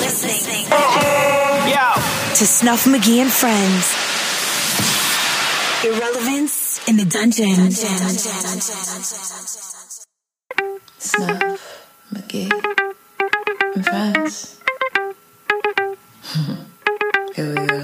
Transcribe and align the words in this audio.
listening 0.00 0.64
to 2.34 2.46
Snuff 2.46 2.84
McGee 2.84 3.18
and 3.20 3.32
Friends. 3.32 3.94
Irrelevance 5.84 6.88
in 6.88 6.96
the 6.96 7.04
dungeon. 7.04 7.70
Snuff, 10.98 11.42
McGee, 12.12 12.50
and 13.74 13.84
friends. 13.84 14.60
Here 17.34 17.48
we 17.48 17.54
go. 17.66 17.82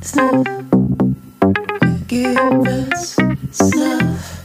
Snuff, 0.00 0.46
McGee, 1.80 2.36
and 2.36 2.64
friends. 2.64 3.16
Snuff, 3.50 4.39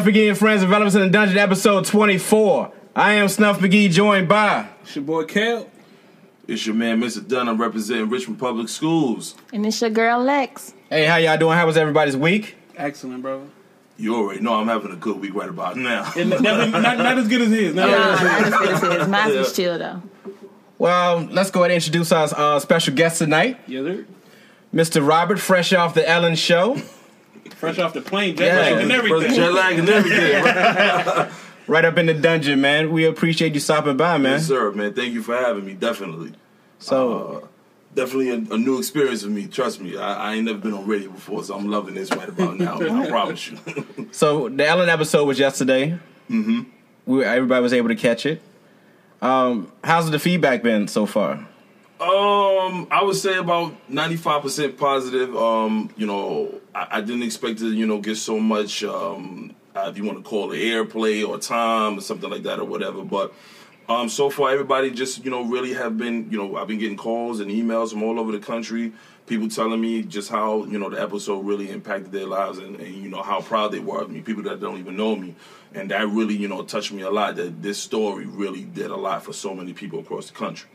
Snuff 0.00 0.14
McGee 0.14 0.30
and 0.30 0.38
Friends 0.38 0.62
of 0.62 0.70
Relevance 0.70 0.94
in 0.94 1.02
the 1.02 1.10
Dungeon, 1.10 1.36
episode 1.36 1.84
24. 1.84 2.72
I 2.96 3.12
am 3.12 3.28
Snuff 3.28 3.58
McGee, 3.60 3.90
joined 3.90 4.30
by. 4.30 4.66
It's 4.80 4.96
your 4.96 5.04
boy 5.04 5.24
Kel. 5.24 5.68
It's 6.48 6.64
your 6.64 6.74
man, 6.74 7.02
Mr. 7.02 7.26
Dunham, 7.28 7.60
representing 7.60 8.08
Richmond 8.08 8.40
Public 8.40 8.70
Schools. 8.70 9.34
And 9.52 9.66
it's 9.66 9.78
your 9.82 9.90
girl 9.90 10.22
Lex. 10.22 10.72
Hey, 10.88 11.04
how 11.04 11.16
y'all 11.16 11.36
doing? 11.36 11.54
How 11.54 11.66
was 11.66 11.76
everybody's 11.76 12.16
week? 12.16 12.56
Excellent, 12.78 13.20
brother. 13.20 13.44
You 13.98 14.16
already 14.16 14.40
know 14.40 14.54
I'm 14.54 14.68
having 14.68 14.90
a 14.90 14.96
good 14.96 15.20
week 15.20 15.34
right 15.34 15.50
about 15.50 15.76
now. 15.76 16.10
And 16.16 16.30
not, 16.30 16.40
not 16.42 17.18
as 17.18 17.28
good 17.28 17.42
as 17.42 17.50
his. 17.50 17.74
Not 17.74 17.90
Nah, 17.90 18.12
as 18.12 18.20
I 18.22 18.66
just 18.70 18.82
gonna 18.82 18.98
his 19.00 19.08
mine 19.08 19.36
was 19.36 19.54
chill 19.54 19.78
though. 19.78 20.02
Well, 20.78 21.28
let's 21.30 21.50
go 21.50 21.60
ahead 21.60 21.72
and 21.72 21.76
introduce 21.76 22.10
our 22.10 22.26
uh, 22.34 22.58
special 22.58 22.94
guest 22.94 23.18
tonight, 23.18 23.60
Yeah, 23.66 23.82
they're 23.82 24.06
Mr. 24.74 25.06
Robert, 25.06 25.38
fresh 25.38 25.74
off 25.74 25.92
the 25.92 26.08
Ellen 26.08 26.36
show. 26.36 26.80
Fresh 27.56 27.78
off 27.78 27.92
the 27.94 28.00
plane, 28.00 28.36
jet 28.36 28.46
Yeah. 28.46 28.74
lag 28.74 28.82
and 28.82 28.92
everything. 28.92 29.34
jet 29.34 29.52
lag 29.52 29.78
and 29.78 29.88
everything. 29.88 30.44
right? 30.44 31.30
Right 31.66 31.84
up 31.84 31.98
in 31.98 32.06
the 32.06 32.14
dungeon, 32.14 32.60
man. 32.60 32.90
We 32.90 33.04
appreciate 33.04 33.54
you 33.54 33.60
stopping 33.60 33.96
by, 33.96 34.18
man. 34.18 34.32
yes, 34.32 34.46
sir, 34.48 34.72
man. 34.72 34.92
Thank 34.92 35.12
you 35.12 35.22
for 35.22 35.36
having 35.36 35.64
me. 35.64 35.74
Definitely. 35.74 36.32
So, 36.80 37.48
Definitely 37.94 38.30
a, 38.30 38.54
a 38.54 38.58
new 38.58 38.78
experience 38.78 39.22
for 39.22 39.30
me. 39.30 39.46
Trust 39.46 39.80
me. 39.80 39.96
I, 39.96 40.30
I 40.30 40.34
ain't 40.34 40.46
never 40.46 40.58
been 40.58 40.72
on 40.72 40.86
radio 40.86 41.10
before, 41.10 41.44
so 41.44 41.54
I'm 41.56 41.68
loving 41.70 41.94
this 41.94 42.10
right 42.10 42.28
about 42.28 42.58
now. 42.58 42.80
I 42.80 43.08
promise 43.08 43.50
you. 43.50 43.58
so 44.12 44.48
the 44.48 44.66
Ellen 44.66 44.88
episode 44.88 45.26
was 45.26 45.38
yesterday. 45.38 45.98
Mm-hmm. 46.28 46.62
We, 47.06 47.24
everybody 47.24 47.62
was 47.62 47.72
able 47.72 47.88
to 47.88 47.96
catch 47.96 48.26
it. 48.26 48.42
Um, 49.22 49.70
how's 49.84 50.10
the 50.10 50.18
feedback 50.18 50.62
been 50.62 50.88
so 50.88 51.04
far? 51.06 51.46
Um, 52.00 52.88
I 52.90 53.02
would 53.02 53.16
say 53.16 53.36
about 53.36 53.74
ninety 53.90 54.16
five 54.16 54.40
percent 54.40 54.78
positive. 54.78 55.36
Um, 55.36 55.90
you 55.98 56.06
know, 56.06 56.58
I, 56.74 56.88
I 56.92 57.00
didn't 57.02 57.24
expect 57.24 57.58
to, 57.58 57.70
you 57.70 57.86
know, 57.86 58.00
get 58.00 58.16
so 58.16 58.40
much. 58.40 58.82
Um, 58.82 59.54
uh, 59.76 59.88
if 59.90 59.98
you 59.98 60.04
want 60.04 60.16
to 60.16 60.24
call 60.24 60.50
it 60.52 60.58
airplay 60.58 61.28
or 61.28 61.38
time 61.38 61.98
or 61.98 62.00
something 62.00 62.30
like 62.30 62.42
that 62.44 62.58
or 62.58 62.64
whatever, 62.64 63.04
but. 63.04 63.32
Um, 63.88 64.08
so 64.08 64.30
far, 64.30 64.52
everybody 64.52 64.92
just 64.92 65.24
you 65.24 65.32
know 65.32 65.42
really 65.42 65.72
have 65.74 65.98
been 65.98 66.30
you 66.30 66.38
know 66.38 66.56
I've 66.56 66.68
been 66.68 66.78
getting 66.78 66.96
calls 66.96 67.40
and 67.40 67.50
emails 67.50 67.90
from 67.90 68.04
all 68.04 68.20
over 68.20 68.30
the 68.30 68.38
country. 68.38 68.92
People 69.26 69.48
telling 69.48 69.80
me 69.80 70.02
just 70.02 70.30
how 70.30 70.64
you 70.66 70.78
know 70.78 70.88
the 70.90 71.02
episode 71.02 71.44
really 71.44 71.70
impacted 71.70 72.12
their 72.12 72.26
lives 72.26 72.58
and, 72.58 72.76
and 72.76 72.94
you 72.94 73.08
know 73.08 73.20
how 73.20 73.40
proud 73.40 73.72
they 73.72 73.80
were 73.80 74.02
of 74.02 74.08
me. 74.08 74.20
People 74.20 74.44
that 74.44 74.60
don't 74.60 74.78
even 74.78 74.96
know 74.96 75.16
me, 75.16 75.34
and 75.74 75.90
that 75.90 76.06
really 76.06 76.36
you 76.36 76.46
know 76.46 76.62
touched 76.62 76.92
me 76.92 77.02
a 77.02 77.10
lot. 77.10 77.34
That 77.34 77.62
this 77.62 77.78
story 77.78 78.26
really 78.26 78.62
did 78.62 78.92
a 78.92 78.96
lot 78.96 79.24
for 79.24 79.32
so 79.32 79.56
many 79.56 79.72
people 79.72 79.98
across 79.98 80.30
the 80.30 80.36
country. 80.36 80.70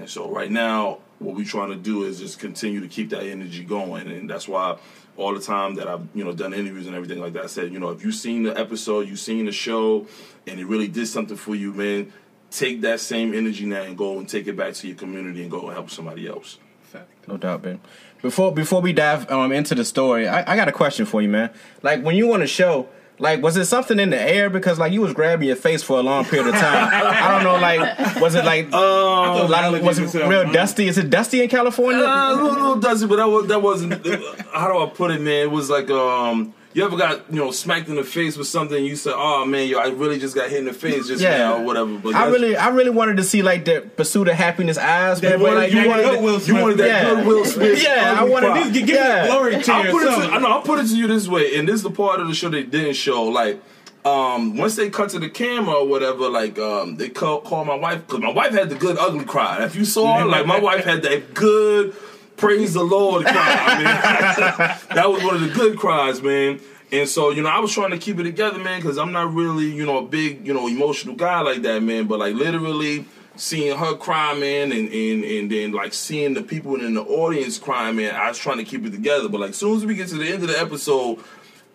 And 0.00 0.08
so 0.08 0.30
right 0.30 0.50
now, 0.50 0.98
what 1.18 1.36
we're 1.36 1.44
trying 1.44 1.70
to 1.70 1.76
do 1.76 2.04
is 2.04 2.18
just 2.18 2.38
continue 2.38 2.80
to 2.80 2.88
keep 2.88 3.10
that 3.10 3.22
energy 3.22 3.64
going, 3.64 4.10
and 4.10 4.28
that's 4.28 4.48
why 4.48 4.78
all 5.16 5.34
the 5.34 5.40
time 5.40 5.74
that 5.74 5.86
I've 5.86 6.06
you 6.14 6.24
know 6.24 6.32
done 6.32 6.54
interviews 6.54 6.86
and 6.86 6.96
everything 6.96 7.20
like 7.20 7.34
that, 7.34 7.44
I 7.44 7.46
said 7.46 7.72
you 7.72 7.78
know 7.78 7.90
if 7.90 8.04
you've 8.04 8.14
seen 8.14 8.44
the 8.44 8.58
episode, 8.58 9.08
you've 9.08 9.18
seen 9.18 9.44
the 9.44 9.52
show, 9.52 10.06
and 10.46 10.58
it 10.58 10.66
really 10.66 10.88
did 10.88 11.06
something 11.06 11.36
for 11.36 11.54
you, 11.54 11.72
man, 11.72 12.12
take 12.50 12.80
that 12.80 13.00
same 13.00 13.34
energy 13.34 13.66
now 13.66 13.82
and 13.82 13.96
go 13.96 14.18
and 14.18 14.28
take 14.28 14.46
it 14.46 14.56
back 14.56 14.74
to 14.74 14.86
your 14.86 14.96
community 14.96 15.42
and 15.42 15.50
go 15.50 15.66
and 15.66 15.72
help 15.72 15.90
somebody 15.90 16.26
else. 16.26 16.58
No 17.28 17.36
doubt, 17.36 17.62
man. 17.62 17.80
Before 18.22 18.52
before 18.52 18.80
we 18.80 18.92
dive 18.92 19.30
um, 19.30 19.52
into 19.52 19.74
the 19.74 19.84
story, 19.84 20.26
I, 20.26 20.52
I 20.52 20.56
got 20.56 20.68
a 20.68 20.72
question 20.72 21.06
for 21.06 21.22
you, 21.22 21.28
man. 21.28 21.50
Like 21.82 22.02
when 22.02 22.16
you 22.16 22.32
on 22.32 22.42
a 22.42 22.46
show, 22.46 22.88
like 23.20 23.42
was 23.42 23.56
it 23.56 23.66
something 23.66 23.98
in 24.00 24.10
the 24.10 24.20
air 24.20 24.50
because 24.50 24.78
like 24.78 24.92
you 24.92 25.00
was 25.00 25.12
grabbing 25.12 25.46
your 25.48 25.56
face 25.56 25.82
for 25.82 25.98
a 25.98 26.02
long 26.02 26.24
period 26.24 26.48
of 26.48 26.54
time? 26.54 26.88
I 26.92 27.28
don't 27.32 27.44
know, 27.44 27.60
like 27.60 28.20
was 28.20 28.34
it 28.34 28.44
like 28.44 28.72
Um, 28.72 29.50
like, 29.50 29.82
was 29.82 29.98
it 29.98 30.26
real 30.26 30.50
dusty? 30.52 30.88
Is 30.88 30.98
it 30.98 31.10
dusty 31.10 31.42
in 31.42 31.48
California? 31.48 32.04
Uh, 32.04 32.32
a 32.32 32.34
little, 32.34 32.50
little 32.52 32.76
dusty, 32.76 33.06
but 33.06 33.16
that 33.16 33.28
was 33.28 33.46
that 33.48 33.62
wasn't. 33.62 34.06
How 34.52 34.68
do 34.72 34.78
I 34.78 34.86
put 34.86 35.10
it, 35.10 35.20
man? 35.20 35.42
It 35.46 35.50
was 35.50 35.70
like 35.70 35.90
um. 35.90 36.54
You 36.72 36.84
ever 36.84 36.96
got 36.96 37.24
you 37.32 37.40
know 37.40 37.50
smacked 37.50 37.88
in 37.88 37.96
the 37.96 38.04
face 38.04 38.36
with 38.36 38.46
something? 38.46 38.76
And 38.76 38.86
you 38.86 38.94
said, 38.94 39.14
"Oh 39.16 39.44
man, 39.44 39.66
yo, 39.66 39.78
I 39.78 39.88
really 39.88 40.20
just 40.20 40.36
got 40.36 40.48
hit 40.50 40.60
in 40.60 40.66
the 40.66 40.72
face 40.72 41.08
just 41.08 41.20
Yeah. 41.20 41.38
now, 41.38 41.56
or 41.56 41.64
whatever." 41.64 41.98
But 41.98 42.14
I 42.14 42.28
really, 42.28 42.56
I 42.56 42.68
really 42.68 42.90
wanted 42.90 43.16
to 43.16 43.24
see 43.24 43.42
like 43.42 43.64
the 43.64 43.80
pursuit 43.96 44.28
of 44.28 44.34
happiness 44.36 44.78
eyes, 44.78 45.20
man. 45.20 45.32
You 45.32 45.38
but, 45.38 45.42
wanted, 45.44 45.56
like, 45.56 45.72
you, 45.72 45.80
you 45.80 45.88
wanted, 45.88 46.04
wanted, 46.06 46.16
good 46.18 46.24
Will 46.24 46.34
you 46.34 46.40
Smith. 46.40 46.62
wanted 46.62 46.78
that 46.78 46.86
Yeah. 46.86 47.14
good 47.14 47.26
Will 47.26 47.44
Smith. 47.44 47.82
Yeah, 47.84 47.90
I 48.16 48.20
ugly 48.20 48.30
wanted- 48.32 48.46
cry. 48.52 48.62
Give, 48.70 48.86
give 48.86 48.88
Yeah. 48.96 49.22
me 49.22 49.28
glory 49.30 49.62
to 49.62 49.72
I'll 49.72 49.90
put, 49.90 50.02
it 50.02 50.06
to. 50.06 50.32
I 50.32 50.38
know, 50.38 50.46
I'll 50.48 50.62
put 50.62 50.78
it 50.78 50.88
to 50.88 50.96
you 50.96 51.06
this 51.08 51.26
way, 51.26 51.56
and 51.56 51.66
this 51.68 51.74
is 51.74 51.82
the 51.82 51.90
part 51.90 52.20
of 52.20 52.28
the 52.28 52.34
show 52.34 52.48
they 52.48 52.62
didn't 52.62 52.94
show. 52.94 53.24
Like, 53.24 53.60
um, 54.04 54.56
once 54.56 54.76
they 54.76 54.90
cut 54.90 55.10
to 55.10 55.18
the 55.18 55.28
camera 55.28 55.74
or 55.74 55.88
whatever, 55.88 56.28
like, 56.28 56.56
um, 56.60 56.96
they 56.96 57.08
call, 57.08 57.40
call 57.40 57.64
my 57.64 57.74
wife 57.74 58.06
because 58.06 58.20
my 58.22 58.30
wife 58.32 58.52
had 58.52 58.70
the 58.70 58.76
good 58.76 58.96
ugly 58.96 59.24
cry. 59.24 59.64
If 59.64 59.74
you 59.74 59.84
saw 59.84 60.24
like, 60.24 60.46
my 60.46 60.60
wife 60.60 60.84
had 60.84 61.02
that 61.02 61.34
good 61.34 61.94
praise 62.40 62.74
the 62.74 62.82
Lord 62.82 63.24
cry. 63.24 64.78
That 64.94 65.08
was 65.10 65.22
one 65.22 65.36
of 65.36 65.40
the 65.42 65.48
good 65.48 65.78
cries, 65.78 66.20
man. 66.22 66.60
And 66.92 67.08
so, 67.08 67.30
you 67.30 67.42
know, 67.42 67.48
I 67.48 67.60
was 67.60 67.72
trying 67.72 67.90
to 67.90 67.98
keep 67.98 68.18
it 68.18 68.24
together, 68.24 68.58
man, 68.58 68.80
because 68.80 68.98
I'm 68.98 69.12
not 69.12 69.32
really, 69.32 69.70
you 69.70 69.86
know, 69.86 69.98
a 69.98 70.06
big, 70.06 70.44
you 70.44 70.52
know, 70.52 70.66
emotional 70.66 71.14
guy 71.14 71.40
like 71.40 71.62
that, 71.62 71.82
man. 71.82 72.06
But 72.06 72.18
like, 72.18 72.34
literally 72.34 73.04
seeing 73.36 73.76
her 73.76 73.94
cry, 73.94 74.34
man, 74.34 74.72
and 74.72 74.88
and 74.88 75.24
and 75.24 75.50
then 75.50 75.72
like 75.72 75.94
seeing 75.94 76.34
the 76.34 76.42
people 76.42 76.74
in 76.80 76.94
the 76.94 77.02
audience 77.02 77.58
cry, 77.58 77.92
man. 77.92 78.14
I 78.14 78.28
was 78.28 78.38
trying 78.38 78.58
to 78.58 78.64
keep 78.64 78.84
it 78.84 78.90
together, 78.90 79.28
but 79.28 79.40
like, 79.40 79.54
soon 79.54 79.76
as 79.76 79.86
we 79.86 79.94
get 79.94 80.08
to 80.08 80.16
the 80.16 80.26
end 80.26 80.42
of 80.42 80.48
the 80.48 80.58
episode, 80.58 81.20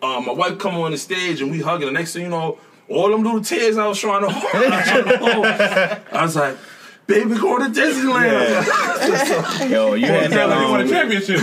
um, 0.02 0.26
my 0.26 0.32
wife 0.32 0.58
come 0.58 0.74
on 0.76 0.90
the 0.90 0.98
stage 0.98 1.40
and 1.40 1.50
we 1.50 1.62
hugging. 1.62 1.86
The 1.86 1.92
next 1.92 2.12
thing 2.12 2.24
you 2.24 2.28
know, 2.28 2.58
all 2.88 3.10
them 3.10 3.22
little 3.22 3.40
tears 3.40 3.78
I 3.78 3.86
was 3.86 3.98
trying 3.98 4.22
to 4.22 4.30
hold, 4.30 4.64
I, 4.64 4.76
was 4.76 4.88
trying 4.88 5.04
to 5.04 5.18
hold. 5.18 5.46
I 6.12 6.22
was 6.22 6.36
like, 6.36 6.58
"Baby, 7.06 7.34
go 7.36 7.58
to 7.58 7.64
Disneyland." 7.64 8.66
yo, 9.70 9.94
you 9.94 10.06
had 10.06 10.30
that. 10.30 10.48
Sound 10.48 10.50
like 10.50 10.60
he 10.60 10.70
won 10.70 10.80
a 10.80 10.82
Um, 10.84 10.88
championship. 10.88 11.40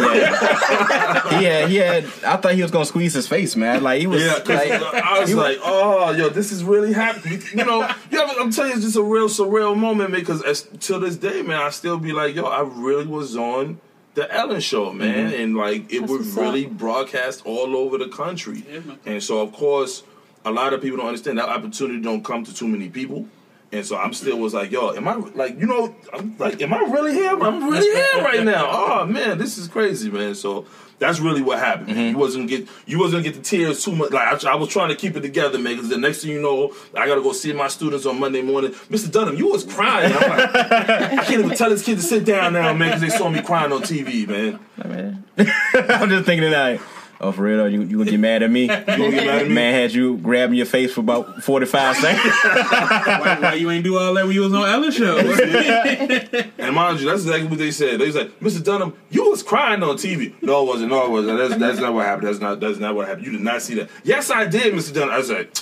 he 1.39 1.45
had, 1.45 1.69
he 1.69 1.75
had. 1.77 2.03
I 2.25 2.37
thought 2.37 2.53
he 2.53 2.61
was 2.61 2.71
gonna 2.71 2.85
squeeze 2.85 3.13
his 3.13 3.27
face, 3.27 3.55
man. 3.55 3.81
Like 3.83 3.99
he 4.01 4.07
was. 4.07 4.21
Yeah, 4.21 4.39
'cause 4.39 4.47
like, 4.69 4.71
I 4.71 5.19
was 5.21 5.33
like, 5.33 5.57
oh, 5.63 6.11
yo, 6.11 6.29
this 6.29 6.51
is 6.51 6.63
really 6.63 6.93
happening. 6.93 7.41
You 7.53 7.63
know, 7.65 7.89
you 8.11 8.17
know, 8.17 8.33
I'm 8.39 8.51
telling 8.51 8.71
you, 8.71 8.75
it's 8.77 8.85
just 8.85 8.97
a 8.97 9.03
real 9.03 9.27
surreal 9.27 9.75
moment, 9.77 10.11
man. 10.11 10.19
Because 10.19 10.41
as, 10.43 10.67
till 10.79 10.99
this 10.99 11.15
day, 11.17 11.41
man, 11.41 11.61
I 11.61 11.69
still 11.69 11.97
be 11.97 12.11
like, 12.11 12.35
yo, 12.35 12.43
I 12.45 12.61
really 12.61 13.05
was 13.05 13.35
on 13.37 13.79
the 14.15 14.31
Ellen 14.33 14.61
Show, 14.61 14.93
man, 14.93 15.33
and 15.33 15.55
like 15.55 15.91
it 15.91 16.01
would 16.01 16.09
what's 16.09 16.27
really 16.35 16.65
broadcast 16.67 17.41
all 17.45 17.75
over 17.75 17.97
the 17.97 18.07
country. 18.09 18.63
Yeah, 18.71 18.81
and 19.05 19.23
so, 19.23 19.41
of 19.41 19.53
course, 19.53 20.03
a 20.45 20.51
lot 20.51 20.73
of 20.73 20.81
people 20.81 20.97
don't 20.97 21.07
understand 21.07 21.37
that 21.39 21.49
opportunity 21.49 22.01
don't 22.01 22.23
come 22.23 22.43
to 22.43 22.53
too 22.53 22.67
many 22.67 22.89
people. 22.89 23.27
And 23.73 23.83
so 23.83 23.97
I'm 23.97 24.13
still 24.13 24.37
was 24.37 24.53
like, 24.53 24.69
yo, 24.69 24.91
am 24.91 25.07
I 25.07 25.15
like, 25.15 25.59
you 25.59 25.65
know, 25.65 25.95
I'm 26.13 26.37
like, 26.37 26.61
am 26.61 26.71
I 26.75 26.81
really 26.81 27.11
here? 27.11 27.31
I'm 27.31 27.67
really 27.67 27.91
here 27.91 28.23
right 28.23 28.43
now. 28.43 28.81
Oh 28.93 29.05
man, 29.05 29.37
this 29.37 29.57
is 29.57 29.67
crazy, 29.67 30.11
man. 30.11 30.35
So 30.35 30.65
that's 30.99 31.19
really 31.19 31.41
what 31.41 31.57
happened. 31.57 31.87
Man. 31.87 31.97
You 31.97 32.11
mm-hmm. 32.11 32.19
wasn't 32.19 32.47
get, 32.47 32.67
you 32.85 32.99
wasn't 32.99 33.23
get 33.23 33.33
the 33.33 33.41
tears 33.41 33.83
too 33.83 33.95
much. 33.95 34.11
Like 34.11 34.45
I, 34.45 34.51
I 34.51 34.55
was 34.55 34.69
trying 34.69 34.89
to 34.89 34.95
keep 34.95 35.15
it 35.17 35.21
together, 35.21 35.57
man. 35.57 35.75
Because 35.75 35.89
the 35.89 35.97
next 35.97 36.21
thing 36.21 36.31
you 36.31 36.41
know, 36.41 36.73
I 36.95 37.07
gotta 37.07 37.21
go 37.21 37.33
see 37.33 37.51
my 37.53 37.67
students 37.67 38.05
on 38.05 38.19
Monday 38.19 38.41
morning. 38.41 38.71
Mr. 38.71 39.11
Dunham, 39.11 39.35
you 39.35 39.47
was 39.49 39.63
crying. 39.63 40.13
I'm 40.13 40.29
like, 40.29 40.55
I 40.55 41.25
can't 41.25 41.43
even 41.43 41.57
tell 41.57 41.71
this 41.71 41.83
kid 41.83 41.95
to 41.95 42.03
sit 42.03 42.25
down 42.25 42.53
now, 42.53 42.71
man, 42.73 42.89
because 42.89 43.01
they 43.01 43.09
saw 43.09 43.29
me 43.29 43.41
crying 43.41 43.71
on 43.71 43.81
TV, 43.81 44.27
man. 44.27 44.59
I'm 45.37 46.09
just 46.09 46.25
thinking 46.25 46.51
that. 46.51 46.79
Oh, 47.23 47.31
for 47.31 47.43
real? 47.43 47.69
You 47.69 47.81
you 47.83 47.97
gonna 47.99 48.11
get 48.11 48.19
mad 48.19 48.43
at 48.43 48.51
me? 48.51 48.63
You 48.63 48.67
gonna 48.67 49.11
get 49.11 49.25
mad 49.25 49.41
at 49.43 49.47
me? 49.47 49.53
Man 49.53 49.73
had 49.73 49.93
you 49.93 50.17
grabbing 50.17 50.55
your 50.55 50.65
face 50.65 50.93
for 50.93 50.99
about 50.99 51.41
45 51.41 51.95
seconds. 51.95 52.35
why, 52.43 53.37
why 53.39 53.53
you 53.53 53.71
ain't 53.71 53.83
do 53.85 53.97
all 53.97 54.13
that 54.13 54.25
when 54.25 54.35
you 54.35 54.41
was 54.41 54.53
on 54.53 54.67
Ellen 54.67 54.91
show? 54.91 55.17
And 56.57 56.75
mind 56.75 56.99
you, 56.99 57.07
that's 57.07 57.23
exactly 57.23 57.47
what 57.47 57.59
they 57.59 57.71
said. 57.71 57.99
They 57.99 58.05
was 58.05 58.15
like, 58.15 58.39
Mr. 58.39 58.63
Dunham, 58.63 58.93
you 59.09 59.29
was 59.29 59.43
crying 59.43 59.83
on 59.83 59.95
TV. 59.95 60.33
No, 60.41 60.63
it 60.63 60.67
wasn't. 60.67 60.91
No, 60.91 61.05
it 61.05 61.11
wasn't. 61.11 61.37
That's, 61.37 61.55
that's 61.57 61.79
not 61.79 61.93
what 61.93 62.05
happened. 62.05 62.27
That's 62.27 62.39
not 62.39 62.59
that's 62.59 62.79
not 62.79 62.95
what 62.95 63.07
happened. 63.07 63.25
You 63.25 63.31
did 63.33 63.41
not 63.41 63.61
see 63.61 63.75
that. 63.75 63.89
Yes, 64.03 64.29
I 64.29 64.45
did, 64.45 64.73
Mr. 64.73 64.93
Dunham. 64.93 65.11
I 65.13 65.17
was 65.17 65.29
like, 65.29 65.55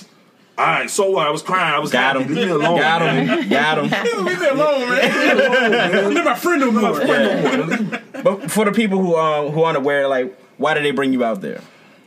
all 0.58 0.66
right, 0.66 0.90
so 0.90 1.10
what? 1.10 1.26
I 1.26 1.30
was 1.30 1.42
crying. 1.42 1.74
I 1.74 1.78
was 1.78 1.90
Got 1.90 2.16
happy. 2.16 2.24
him. 2.28 2.34
Leave 2.34 2.46
me 2.46 2.52
alone. 2.52 2.78
Got 2.78 3.00
man. 3.00 3.26
him. 3.42 3.48
Got 3.48 3.78
him. 3.78 4.24
Leave 4.24 4.40
me 4.40 4.48
alone, 4.48 4.88
man. 4.90 6.04
I'm 6.06 6.14
not 6.14 6.24
my 6.24 6.34
friend 6.34 6.60
no 6.60 6.70
more. 6.72 7.02
Yeah. 7.02 8.00
But 8.22 8.50
for 8.50 8.64
the 8.64 8.72
people 8.72 8.98
who 8.98 9.16
um 9.16 9.50
who 9.52 9.62
aren't 9.62 9.78
aware, 9.78 10.06
like, 10.08 10.36
why 10.62 10.74
did 10.74 10.84
they 10.84 10.92
bring 10.92 11.12
you 11.12 11.24
out 11.24 11.40
there? 11.40 11.60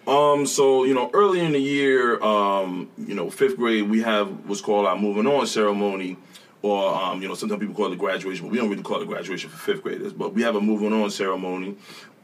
Um, 0.07 0.45
so 0.45 0.85
you 0.85 0.93
know, 0.93 1.09
early 1.13 1.41
in 1.41 1.51
the 1.51 1.59
year, 1.59 2.21
um, 2.23 2.89
you 2.97 3.13
know, 3.13 3.29
fifth 3.29 3.57
grade, 3.57 3.89
we 3.89 4.01
have 4.01 4.29
what's 4.47 4.61
called 4.61 4.85
our 4.85 4.97
moving 4.97 5.27
on 5.27 5.45
ceremony, 5.45 6.17
or 6.61 6.95
um, 6.95 7.21
you 7.21 7.27
know, 7.27 7.33
sometimes 7.35 7.59
people 7.59 7.75
call 7.75 7.91
it 7.91 7.99
graduation, 7.99 8.45
but 8.45 8.51
we 8.51 8.57
don't 8.57 8.69
really 8.69 8.83
call 8.83 9.01
it 9.01 9.07
graduation 9.07 9.49
for 9.49 9.57
fifth 9.57 9.83
graders. 9.83 10.13
But 10.13 10.33
we 10.33 10.43
have 10.43 10.55
a 10.55 10.61
moving 10.61 10.93
on 10.93 11.11
ceremony, 11.11 11.75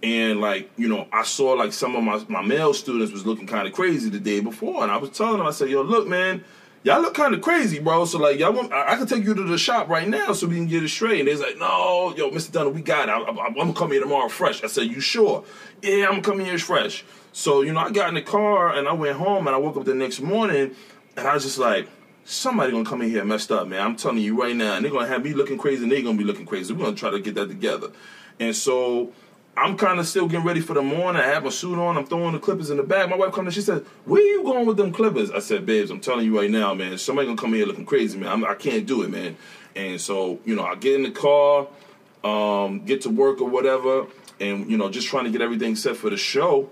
and 0.01 0.39
like 0.39 0.71
you 0.77 0.87
know, 0.87 1.07
I 1.11 1.23
saw 1.23 1.53
like 1.53 1.73
some 1.73 1.95
of 1.95 2.03
my 2.03 2.23
my 2.29 2.45
male 2.45 2.73
students 2.73 3.11
was 3.11 3.25
looking 3.25 3.47
kind 3.47 3.67
of 3.67 3.73
crazy 3.73 4.09
the 4.09 4.19
day 4.19 4.39
before, 4.39 4.83
and 4.83 4.91
I 4.91 4.97
was 4.97 5.09
telling 5.09 5.37
them, 5.37 5.47
I 5.47 5.51
said, 5.51 5.69
"Yo, 5.69 5.81
look, 5.81 6.07
man." 6.07 6.43
Y'all 6.83 6.99
look 7.01 7.13
kind 7.13 7.33
of 7.35 7.41
crazy, 7.41 7.79
bro. 7.79 8.05
So 8.05 8.17
like, 8.17 8.39
y'all, 8.39 8.53
want, 8.53 8.73
I, 8.73 8.93
I 8.93 8.95
can 8.95 9.05
take 9.05 9.23
you 9.23 9.35
to 9.35 9.43
the 9.43 9.57
shop 9.57 9.87
right 9.87 10.07
now 10.07 10.33
so 10.33 10.47
we 10.47 10.55
can 10.55 10.65
get 10.65 10.83
it 10.83 10.89
straight. 10.89 11.19
And 11.19 11.27
they's 11.27 11.39
like, 11.39 11.57
no, 11.57 12.13
yo, 12.17 12.31
Mr. 12.31 12.51
Dunn, 12.51 12.73
we 12.73 12.81
got 12.81 13.07
it. 13.07 13.11
I, 13.11 13.45
I'm 13.45 13.53
gonna 13.53 13.73
come 13.73 13.91
here 13.91 14.01
tomorrow 14.01 14.29
fresh. 14.29 14.63
I 14.63 14.67
said, 14.67 14.87
you 14.87 14.99
sure? 14.99 15.43
Yeah, 15.83 16.07
I'm 16.09 16.23
come 16.23 16.39
here 16.39 16.57
fresh. 16.57 17.05
So 17.33 17.61
you 17.61 17.71
know, 17.73 17.79
I 17.81 17.91
got 17.91 18.09
in 18.09 18.15
the 18.15 18.21
car 18.21 18.73
and 18.73 18.87
I 18.87 18.93
went 18.93 19.17
home 19.17 19.45
and 19.47 19.55
I 19.55 19.59
woke 19.59 19.77
up 19.77 19.85
the 19.85 19.93
next 19.93 20.21
morning 20.21 20.75
and 21.15 21.27
I 21.27 21.35
was 21.35 21.43
just 21.43 21.59
like, 21.59 21.87
somebody 22.25 22.71
gonna 22.71 22.85
come 22.85 23.01
in 23.03 23.09
here 23.09 23.25
messed 23.25 23.51
up, 23.51 23.67
man. 23.67 23.81
I'm 23.81 23.95
telling 23.95 24.17
you 24.19 24.39
right 24.41 24.55
now, 24.55 24.75
and 24.75 24.83
they're 24.83 24.91
gonna 24.91 25.07
have 25.07 25.23
me 25.23 25.33
looking 25.33 25.57
crazy 25.57 25.83
and 25.83 25.91
they 25.91 26.01
gonna 26.01 26.17
be 26.17 26.23
looking 26.23 26.45
crazy. 26.45 26.73
We're 26.73 26.85
gonna 26.85 26.95
try 26.95 27.11
to 27.11 27.19
get 27.19 27.35
that 27.35 27.47
together. 27.47 27.91
And 28.39 28.55
so 28.55 29.11
I'm 29.57 29.77
kind 29.77 29.99
of 29.99 30.07
still 30.07 30.27
getting 30.27 30.45
ready 30.45 30.61
for 30.61 30.73
the 30.73 30.81
morning. 30.81 31.21
I 31.21 31.25
have 31.27 31.43
my 31.43 31.49
suit 31.49 31.77
on. 31.77 31.97
I'm 31.97 32.05
throwing 32.05 32.33
the 32.33 32.39
clippers 32.39 32.69
in 32.69 32.77
the 32.77 32.83
bag. 32.83 33.09
My 33.09 33.17
wife 33.17 33.33
comes 33.33 33.47
in. 33.47 33.51
She 33.51 33.61
says, 33.61 33.83
"Where 34.05 34.21
you 34.21 34.43
going 34.43 34.65
with 34.65 34.77
them 34.77 34.91
clippers?" 34.91 35.29
I 35.29 35.39
said, 35.39 35.65
"Babes, 35.65 35.91
I'm 35.91 35.99
telling 35.99 36.25
you 36.25 36.37
right 36.39 36.49
now, 36.49 36.73
man. 36.73 36.97
Somebody 36.97 37.27
gonna 37.27 37.39
come 37.39 37.53
here 37.53 37.65
looking 37.65 37.85
crazy, 37.85 38.17
man. 38.17 38.29
I'm, 38.29 38.45
I 38.45 38.55
can't 38.55 38.85
do 38.85 39.01
it, 39.03 39.09
man." 39.09 39.35
And 39.75 39.99
so, 39.99 40.39
you 40.45 40.55
know, 40.55 40.63
I 40.63 40.75
get 40.75 40.95
in 40.95 41.03
the 41.03 41.11
car, 41.11 41.67
um, 42.23 42.85
get 42.85 43.01
to 43.01 43.09
work 43.09 43.41
or 43.41 43.49
whatever, 43.49 44.07
and 44.39 44.69
you 44.71 44.77
know, 44.77 44.89
just 44.89 45.07
trying 45.07 45.25
to 45.25 45.31
get 45.31 45.41
everything 45.41 45.75
set 45.75 45.97
for 45.97 46.09
the 46.09 46.17
show. 46.17 46.69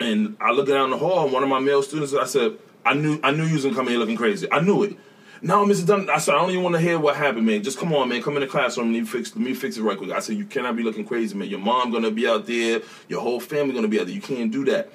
And 0.00 0.36
I 0.40 0.50
look 0.50 0.66
down 0.66 0.90
the 0.90 0.98
hall, 0.98 1.24
and 1.24 1.32
one 1.32 1.44
of 1.44 1.48
my 1.48 1.60
male 1.60 1.82
students, 1.82 2.12
I 2.12 2.24
said, 2.24 2.58
"I 2.84 2.94
knew, 2.94 3.20
I 3.22 3.30
knew 3.30 3.44
you 3.44 3.54
was 3.54 3.64
gonna 3.64 3.76
come 3.76 3.86
here 3.86 3.98
looking 3.98 4.16
crazy. 4.16 4.48
I 4.50 4.60
knew 4.60 4.82
it." 4.82 4.96
No, 5.44 5.66
Mr. 5.66 5.86
Dunn, 5.86 6.08
I 6.08 6.16
said, 6.16 6.34
I 6.34 6.38
don't 6.38 6.52
even 6.52 6.62
want 6.62 6.74
to 6.74 6.80
hear 6.80 6.98
what 6.98 7.16
happened, 7.16 7.44
man. 7.44 7.62
Just 7.62 7.78
come 7.78 7.92
on, 7.92 8.08
man. 8.08 8.22
Come 8.22 8.34
in 8.36 8.40
the 8.40 8.46
classroom. 8.46 8.94
Let 8.94 9.00
me 9.00 9.06
fix, 9.06 9.36
let 9.36 9.44
me 9.44 9.52
fix 9.52 9.76
it 9.76 9.82
right 9.82 9.98
quick. 9.98 10.10
I 10.10 10.20
said, 10.20 10.38
you 10.38 10.46
cannot 10.46 10.74
be 10.74 10.82
looking 10.82 11.04
crazy, 11.04 11.36
man. 11.36 11.50
Your 11.50 11.58
mom 11.58 11.92
gonna 11.92 12.10
be 12.10 12.26
out 12.26 12.46
there. 12.46 12.80
Your 13.08 13.20
whole 13.20 13.40
family 13.40 13.74
gonna 13.74 13.86
be 13.86 14.00
out 14.00 14.06
there. 14.06 14.14
You 14.14 14.22
can't 14.22 14.50
do 14.50 14.64
that. 14.64 14.90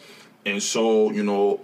And 0.47 0.61
so, 0.63 1.11
you 1.11 1.21
know, 1.21 1.61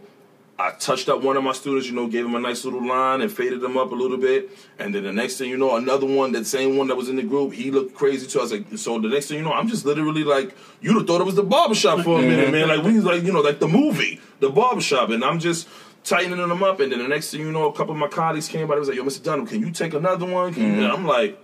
I 0.59 0.69
touched 0.69 1.09
up 1.09 1.23
one 1.23 1.35
of 1.35 1.43
my 1.43 1.53
students, 1.53 1.87
you 1.87 1.93
know, 1.93 2.05
gave 2.05 2.25
him 2.25 2.35
a 2.35 2.39
nice 2.39 2.63
little 2.63 2.87
line 2.87 3.21
and 3.21 3.31
faded 3.31 3.63
him 3.63 3.75
up 3.75 3.91
a 3.91 3.95
little 3.95 4.17
bit. 4.17 4.51
And 4.77 4.93
then 4.93 5.03
the 5.03 5.11
next 5.11 5.37
thing 5.37 5.49
you 5.49 5.57
know, 5.57 5.77
another 5.77 6.05
one, 6.05 6.31
that 6.33 6.45
same 6.45 6.77
one 6.77 6.87
that 6.89 6.95
was 6.95 7.09
in 7.09 7.15
the 7.15 7.23
group, 7.23 7.53
he 7.53 7.71
looked 7.71 7.95
crazy 7.95 8.27
too. 8.27 8.37
I 8.37 8.43
was 8.43 8.51
like, 8.51 8.77
so 8.77 8.99
the 8.99 9.09
next 9.09 9.29
thing 9.29 9.39
you 9.39 9.43
know, 9.43 9.51
I'm 9.51 9.67
just 9.67 9.83
literally 9.85 10.23
like, 10.23 10.55
you'd 10.79 10.95
have 10.95 11.07
thought 11.07 11.21
it 11.21 11.25
was 11.25 11.33
the 11.33 11.43
barbershop 11.43 12.01
for 12.01 12.19
a 12.19 12.21
minute, 12.21 12.51
man. 12.51 12.67
Like, 12.67 12.83
we 12.83 12.99
like, 12.99 13.23
you 13.23 13.33
know, 13.33 13.41
like 13.41 13.59
the 13.59 13.67
movie, 13.67 14.21
the 14.41 14.51
barbershop. 14.51 15.09
And 15.09 15.23
I'm 15.25 15.39
just 15.39 15.67
tightening 16.05 16.37
them 16.37 16.63
up. 16.63 16.79
And 16.79 16.91
then 16.91 16.99
the 16.99 17.07
next 17.07 17.31
thing 17.31 17.41
you 17.41 17.51
know, 17.51 17.67
a 17.67 17.73
couple 17.73 17.93
of 17.93 17.99
my 17.99 18.07
colleagues 18.07 18.47
came 18.47 18.67
by. 18.67 18.75
They 18.75 18.79
was 18.79 18.89
like, 18.89 18.97
yo, 18.97 19.03
Mr. 19.03 19.23
Dunham, 19.23 19.47
can 19.47 19.59
you 19.59 19.71
take 19.71 19.93
another 19.93 20.25
one? 20.25 20.53
Can 20.53 20.63
you? 20.63 20.83
And 20.83 20.91
I'm 20.91 21.05
like, 21.05 21.37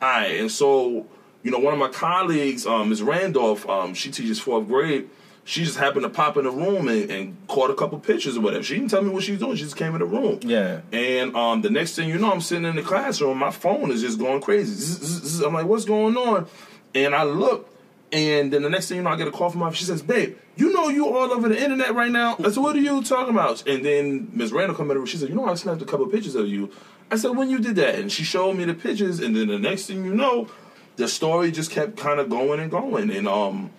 all 0.00 0.08
right. 0.08 0.40
And 0.40 0.50
so, 0.50 1.06
you 1.42 1.50
know, 1.50 1.58
one 1.58 1.72
of 1.74 1.78
my 1.78 1.88
colleagues, 1.88 2.66
um, 2.66 2.88
Ms. 2.88 3.02
Randolph, 3.02 3.68
um, 3.68 3.94
she 3.94 4.10
teaches 4.10 4.40
fourth 4.40 4.66
grade. 4.68 5.10
She 5.44 5.64
just 5.64 5.78
happened 5.78 6.02
to 6.02 6.08
pop 6.08 6.36
in 6.36 6.44
the 6.44 6.50
room 6.50 6.88
and, 6.88 7.08
and 7.08 7.36
caught 7.46 7.70
a 7.70 7.74
couple 7.74 8.00
pictures 8.00 8.36
or 8.36 8.40
whatever. 8.40 8.64
She 8.64 8.74
didn't 8.74 8.90
tell 8.90 9.02
me 9.02 9.10
what 9.10 9.22
she 9.22 9.30
was 9.30 9.40
doing. 9.40 9.54
She 9.54 9.62
just 9.62 9.76
came 9.76 9.92
in 9.92 10.00
the 10.00 10.04
room. 10.04 10.40
Yeah. 10.42 10.80
And 10.90 11.36
um, 11.36 11.62
the 11.62 11.70
next 11.70 11.94
thing 11.94 12.08
you 12.08 12.18
know, 12.18 12.32
I'm 12.32 12.40
sitting 12.40 12.64
in 12.64 12.74
the 12.74 12.82
classroom. 12.82 13.38
My 13.38 13.52
phone 13.52 13.92
is 13.92 14.00
just 14.00 14.18
going 14.18 14.40
crazy. 14.40 15.44
I'm 15.44 15.54
like, 15.54 15.66
what's 15.66 15.84
going 15.84 16.16
on? 16.16 16.48
And 16.96 17.14
I 17.14 17.22
look, 17.22 17.70
and 18.12 18.52
then 18.52 18.62
the 18.62 18.70
next 18.70 18.88
thing 18.88 18.98
you 18.98 19.02
know, 19.02 19.10
I 19.10 19.16
get 19.16 19.26
a 19.26 19.32
call 19.32 19.50
from 19.50 19.60
my. 19.60 19.72
She 19.72 19.84
says, 19.84 20.02
"Babe, 20.02 20.36
you 20.56 20.72
know 20.72 20.88
you 20.88 21.06
all 21.06 21.32
over 21.32 21.48
the 21.48 21.60
internet 21.60 21.94
right 21.94 22.10
now." 22.10 22.36
I 22.38 22.50
said, 22.50 22.58
"What 22.62 22.76
are 22.76 22.80
you 22.80 23.02
talking 23.02 23.34
about?" 23.34 23.66
And 23.66 23.84
then 23.84 24.30
Ms. 24.32 24.52
Randall 24.52 24.76
come. 24.76 24.90
And 24.90 25.08
she 25.08 25.16
said, 25.16 25.28
"You 25.28 25.34
know, 25.34 25.46
I 25.46 25.54
snapped 25.54 25.82
a 25.82 25.84
couple 25.84 26.06
pictures 26.06 26.34
of 26.34 26.46
you." 26.46 26.70
I 27.10 27.16
said, 27.16 27.36
"When 27.36 27.50
you 27.50 27.58
did 27.58 27.76
that?" 27.76 27.96
And 27.96 28.10
she 28.10 28.22
showed 28.22 28.54
me 28.54 28.64
the 28.64 28.74
pictures. 28.74 29.18
And 29.18 29.34
then 29.34 29.48
the 29.48 29.58
next 29.58 29.86
thing 29.86 30.04
you 30.04 30.14
know, 30.14 30.48
the 30.96 31.08
story 31.08 31.50
just 31.50 31.70
kept 31.70 31.96
kind 31.96 32.20
of 32.20 32.30
going 32.30 32.60
and 32.60 32.70
going. 32.70 33.10
And 33.10 33.26
um, 33.26 33.70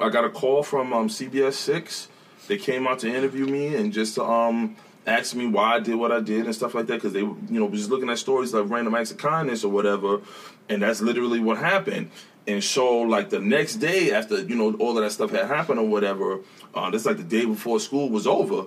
I 0.00 0.08
got 0.08 0.24
a 0.24 0.30
call 0.30 0.62
from 0.62 0.92
um, 0.92 1.08
CBS 1.08 1.54
Six. 1.54 2.08
They 2.46 2.58
came 2.58 2.86
out 2.86 3.00
to 3.00 3.14
interview 3.14 3.46
me 3.46 3.74
and 3.74 3.92
just 3.92 4.14
to, 4.14 4.24
um 4.24 4.76
ask 5.08 5.34
me 5.34 5.46
why 5.46 5.76
I 5.76 5.80
did 5.80 5.94
what 5.94 6.12
I 6.12 6.20
did 6.20 6.44
and 6.44 6.54
stuff 6.54 6.74
like 6.74 6.86
that 6.86 6.94
because 6.94 7.12
they 7.12 7.20
you 7.20 7.46
know 7.48 7.64
was 7.64 7.80
just 7.80 7.90
looking 7.90 8.10
at 8.10 8.18
stories 8.18 8.52
like 8.52 8.68
random 8.68 8.94
acts 8.94 9.10
of 9.10 9.18
kindness 9.18 9.64
or 9.64 9.72
whatever, 9.72 10.20
and 10.68 10.82
that's 10.82 11.00
literally 11.00 11.40
what 11.40 11.58
happened. 11.58 12.10
And 12.48 12.64
so 12.64 13.00
like 13.00 13.28
the 13.28 13.38
next 13.38 13.76
day 13.76 14.12
after 14.12 14.40
you 14.40 14.56
know 14.56 14.74
all 14.76 14.96
of 14.96 15.04
that 15.04 15.12
stuff 15.12 15.30
had 15.30 15.46
happened 15.46 15.78
or 15.78 15.86
whatever, 15.86 16.40
uh, 16.74 16.90
this 16.90 17.04
like 17.04 17.18
the 17.18 17.22
day 17.22 17.44
before 17.44 17.78
school 17.78 18.08
was 18.08 18.26
over. 18.26 18.64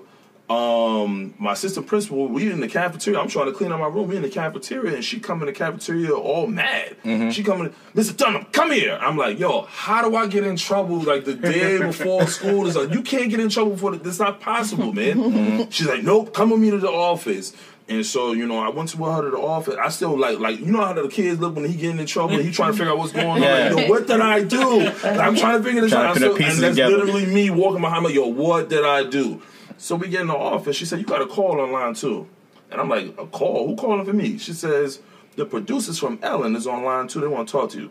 Um, 0.50 1.34
my 1.40 1.54
assistant 1.54 1.88
principal, 1.88 2.28
we 2.28 2.52
in 2.52 2.60
the 2.60 2.68
cafeteria. 2.68 3.18
I'm 3.20 3.30
trying 3.30 3.46
to 3.46 3.54
clean 3.54 3.72
out 3.72 3.80
my 3.80 3.88
room. 3.88 4.10
We 4.10 4.18
in 4.18 4.22
the 4.22 4.30
cafeteria, 4.30 4.96
and 4.96 5.04
she 5.04 5.22
come 5.22 5.40
in 5.42 5.46
the 5.46 5.54
cafeteria 5.54 6.14
all 6.14 6.46
mad. 6.46 6.98
She 7.32 7.42
coming, 7.42 7.74
Mr. 7.96 8.16
Dunham, 8.18 8.46
come 8.52 8.72
here. 8.72 9.00
I'm 9.02 9.16
like, 9.16 9.40
yo, 9.40 9.62
how 9.62 10.08
do 10.08 10.14
I 10.14 10.28
get 10.28 10.44
in 10.44 10.58
trouble 10.58 10.98
like 11.00 11.24
the 11.24 11.36
day 11.36 11.78
before 11.82 12.28
school 12.28 12.68
is 12.68 12.76
like, 12.76 12.92
you 12.92 13.02
can't 13.02 13.30
get 13.30 13.40
in 13.40 13.48
trouble 13.48 13.78
for 13.78 13.96
this. 13.96 14.06
It's 14.06 14.20
not 14.20 14.42
possible, 14.42 14.92
man. 14.92 15.72
She's 15.72 15.88
like, 15.88 16.04
nope, 16.04 16.34
come 16.34 16.50
with 16.50 16.60
me 16.60 16.70
to 16.72 16.80
the 16.80 16.90
office. 16.92 17.54
And 17.90 18.06
so, 18.06 18.32
you 18.32 18.46
know, 18.48 18.58
I 18.60 18.70
went 18.70 18.90
to 18.90 18.98
her 19.04 19.22
to 19.24 19.32
the 19.32 19.38
office. 19.38 19.76
I 19.82 19.90
still 19.90 20.18
like, 20.18 20.40
like 20.40 20.60
you 20.60 20.68
know 20.68 20.82
how 20.86 20.94
the 20.94 21.08
kids 21.10 21.42
look 21.42 21.56
when 21.56 21.66
he 21.66 21.76
getting 21.76 22.00
in 22.00 22.06
trouble 22.06 22.36
and 22.36 22.46
he 22.46 22.52
trying 22.52 22.72
to 22.72 22.78
figure 22.78 22.94
out 22.94 22.98
what's 23.00 23.12
going 23.12 23.44
Yeah. 23.44 23.68
on. 23.70 23.76
Like, 23.76 23.86
yo, 23.88 23.90
what 23.92 24.08
did 24.08 24.22
I 24.22 24.44
do? 24.44 24.80
Like, 24.80 25.04
I'm 25.06 25.36
trying 25.36 25.58
to 25.58 25.64
figure 25.64 25.82
this 25.82 25.92
Trying 25.92 26.04
to 26.04 26.10
out. 26.10 26.14
put 26.14 26.20
the 26.38 26.44
So- 26.44 26.50
and 26.52 26.64
that's 26.64 26.76
together. 26.78 26.98
literally 26.98 27.26
me 27.26 27.50
walking 27.50 27.82
behind 27.82 28.06
me. 28.06 28.14
Yo, 28.14 28.28
what 28.28 28.70
did 28.70 28.86
I 28.86 29.04
do? 29.04 29.42
So 29.78 29.96
we 29.96 30.08
get 30.08 30.22
in 30.22 30.28
the 30.28 30.36
office. 30.36 30.76
She 30.78 30.86
said, 30.86 31.00
"You 31.00 31.06
got 31.06 31.22
a 31.22 31.26
call 31.26 31.60
online 31.60 31.96
too," 31.96 32.28
and 32.72 32.80
I'm 32.80 32.88
like, 32.88 33.08
"A 33.18 33.26
call? 33.26 33.68
Who 33.68 33.76
calling 33.76 34.06
for 34.06 34.14
me?" 34.14 34.38
She 34.38 34.54
says, 34.54 35.00
"The 35.36 35.46
producers 35.46 35.98
from 36.00 36.20
Ellen 36.22 36.56
is 36.56 36.68
online 36.68 37.08
too. 37.08 37.20
They 37.20 37.28
want 37.28 37.48
to 37.48 37.52
talk 37.52 37.72
to 37.72 37.80
you." 37.80 37.90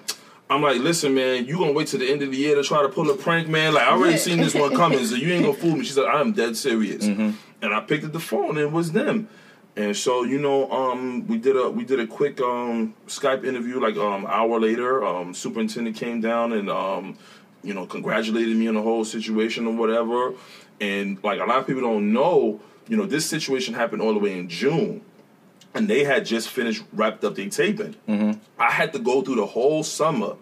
I'm 0.48 0.62
like, 0.62 0.78
"Listen, 0.80 1.14
man, 1.14 1.46
you 1.46 1.58
gonna 1.58 1.72
wait 1.72 1.88
till 1.88 1.98
the 2.00 2.10
end 2.10 2.22
of 2.22 2.30
the 2.30 2.36
year 2.36 2.54
to 2.54 2.62
try 2.62 2.80
to 2.82 2.88
pull 2.88 3.10
a 3.10 3.14
prank, 3.16 3.48
man? 3.48 3.74
Like 3.74 3.86
I 3.86 3.90
already 3.90 4.18
seen 4.18 4.38
this 4.38 4.54
one 4.54 4.74
coming, 4.74 5.04
so 5.04 5.14
you 5.16 5.32
ain't 5.32 5.44
gonna 5.44 5.56
fool 5.56 5.76
me." 5.76 5.84
She 5.84 5.92
said, 5.92 6.04
"I'm 6.06 6.32
dead 6.32 6.56
serious," 6.56 7.04
mm-hmm. 7.04 7.30
and 7.60 7.74
I 7.74 7.80
picked 7.80 8.04
up 8.04 8.12
the 8.12 8.20
phone 8.20 8.50
and 8.50 8.58
it 8.58 8.72
was 8.72 8.92
them. 8.92 9.28
And 9.76 9.96
so 9.96 10.24
you 10.24 10.38
know, 10.38 10.70
um, 10.70 11.26
we 11.26 11.38
did 11.38 11.56
a 11.56 11.70
we 11.70 11.84
did 11.84 12.00
a 12.00 12.06
quick 12.06 12.40
um, 12.40 12.94
Skype 13.06 13.44
interview 13.44 13.80
like 13.80 13.96
um, 13.96 14.26
hour 14.26 14.58
later. 14.60 15.04
Um, 15.04 15.32
superintendent 15.32 15.96
came 15.96 16.20
down 16.20 16.52
and 16.52 16.68
um, 16.68 17.16
you 17.62 17.72
know 17.72 17.86
congratulated 17.86 18.56
me 18.56 18.68
on 18.68 18.74
the 18.74 18.82
whole 18.82 19.04
situation 19.04 19.66
or 19.66 19.74
whatever. 19.74 20.34
And 20.80 21.22
like 21.22 21.40
a 21.40 21.44
lot 21.44 21.58
of 21.58 21.66
people 21.66 21.82
don't 21.82 22.12
know, 22.12 22.60
you 22.88 22.96
know, 22.96 23.06
this 23.06 23.28
situation 23.28 23.74
happened 23.74 24.02
all 24.02 24.12
the 24.12 24.18
way 24.18 24.38
in 24.38 24.48
June, 24.48 25.02
and 25.74 25.88
they 25.88 26.04
had 26.04 26.24
just 26.26 26.48
finished 26.48 26.82
wrapped 26.92 27.22
up 27.22 27.36
their 27.36 27.48
taping. 27.48 27.94
I 28.58 28.70
had 28.70 28.92
to 28.94 28.98
go 28.98 29.22
through 29.22 29.36
the 29.36 29.46
whole 29.46 29.82
summer, 29.82 30.36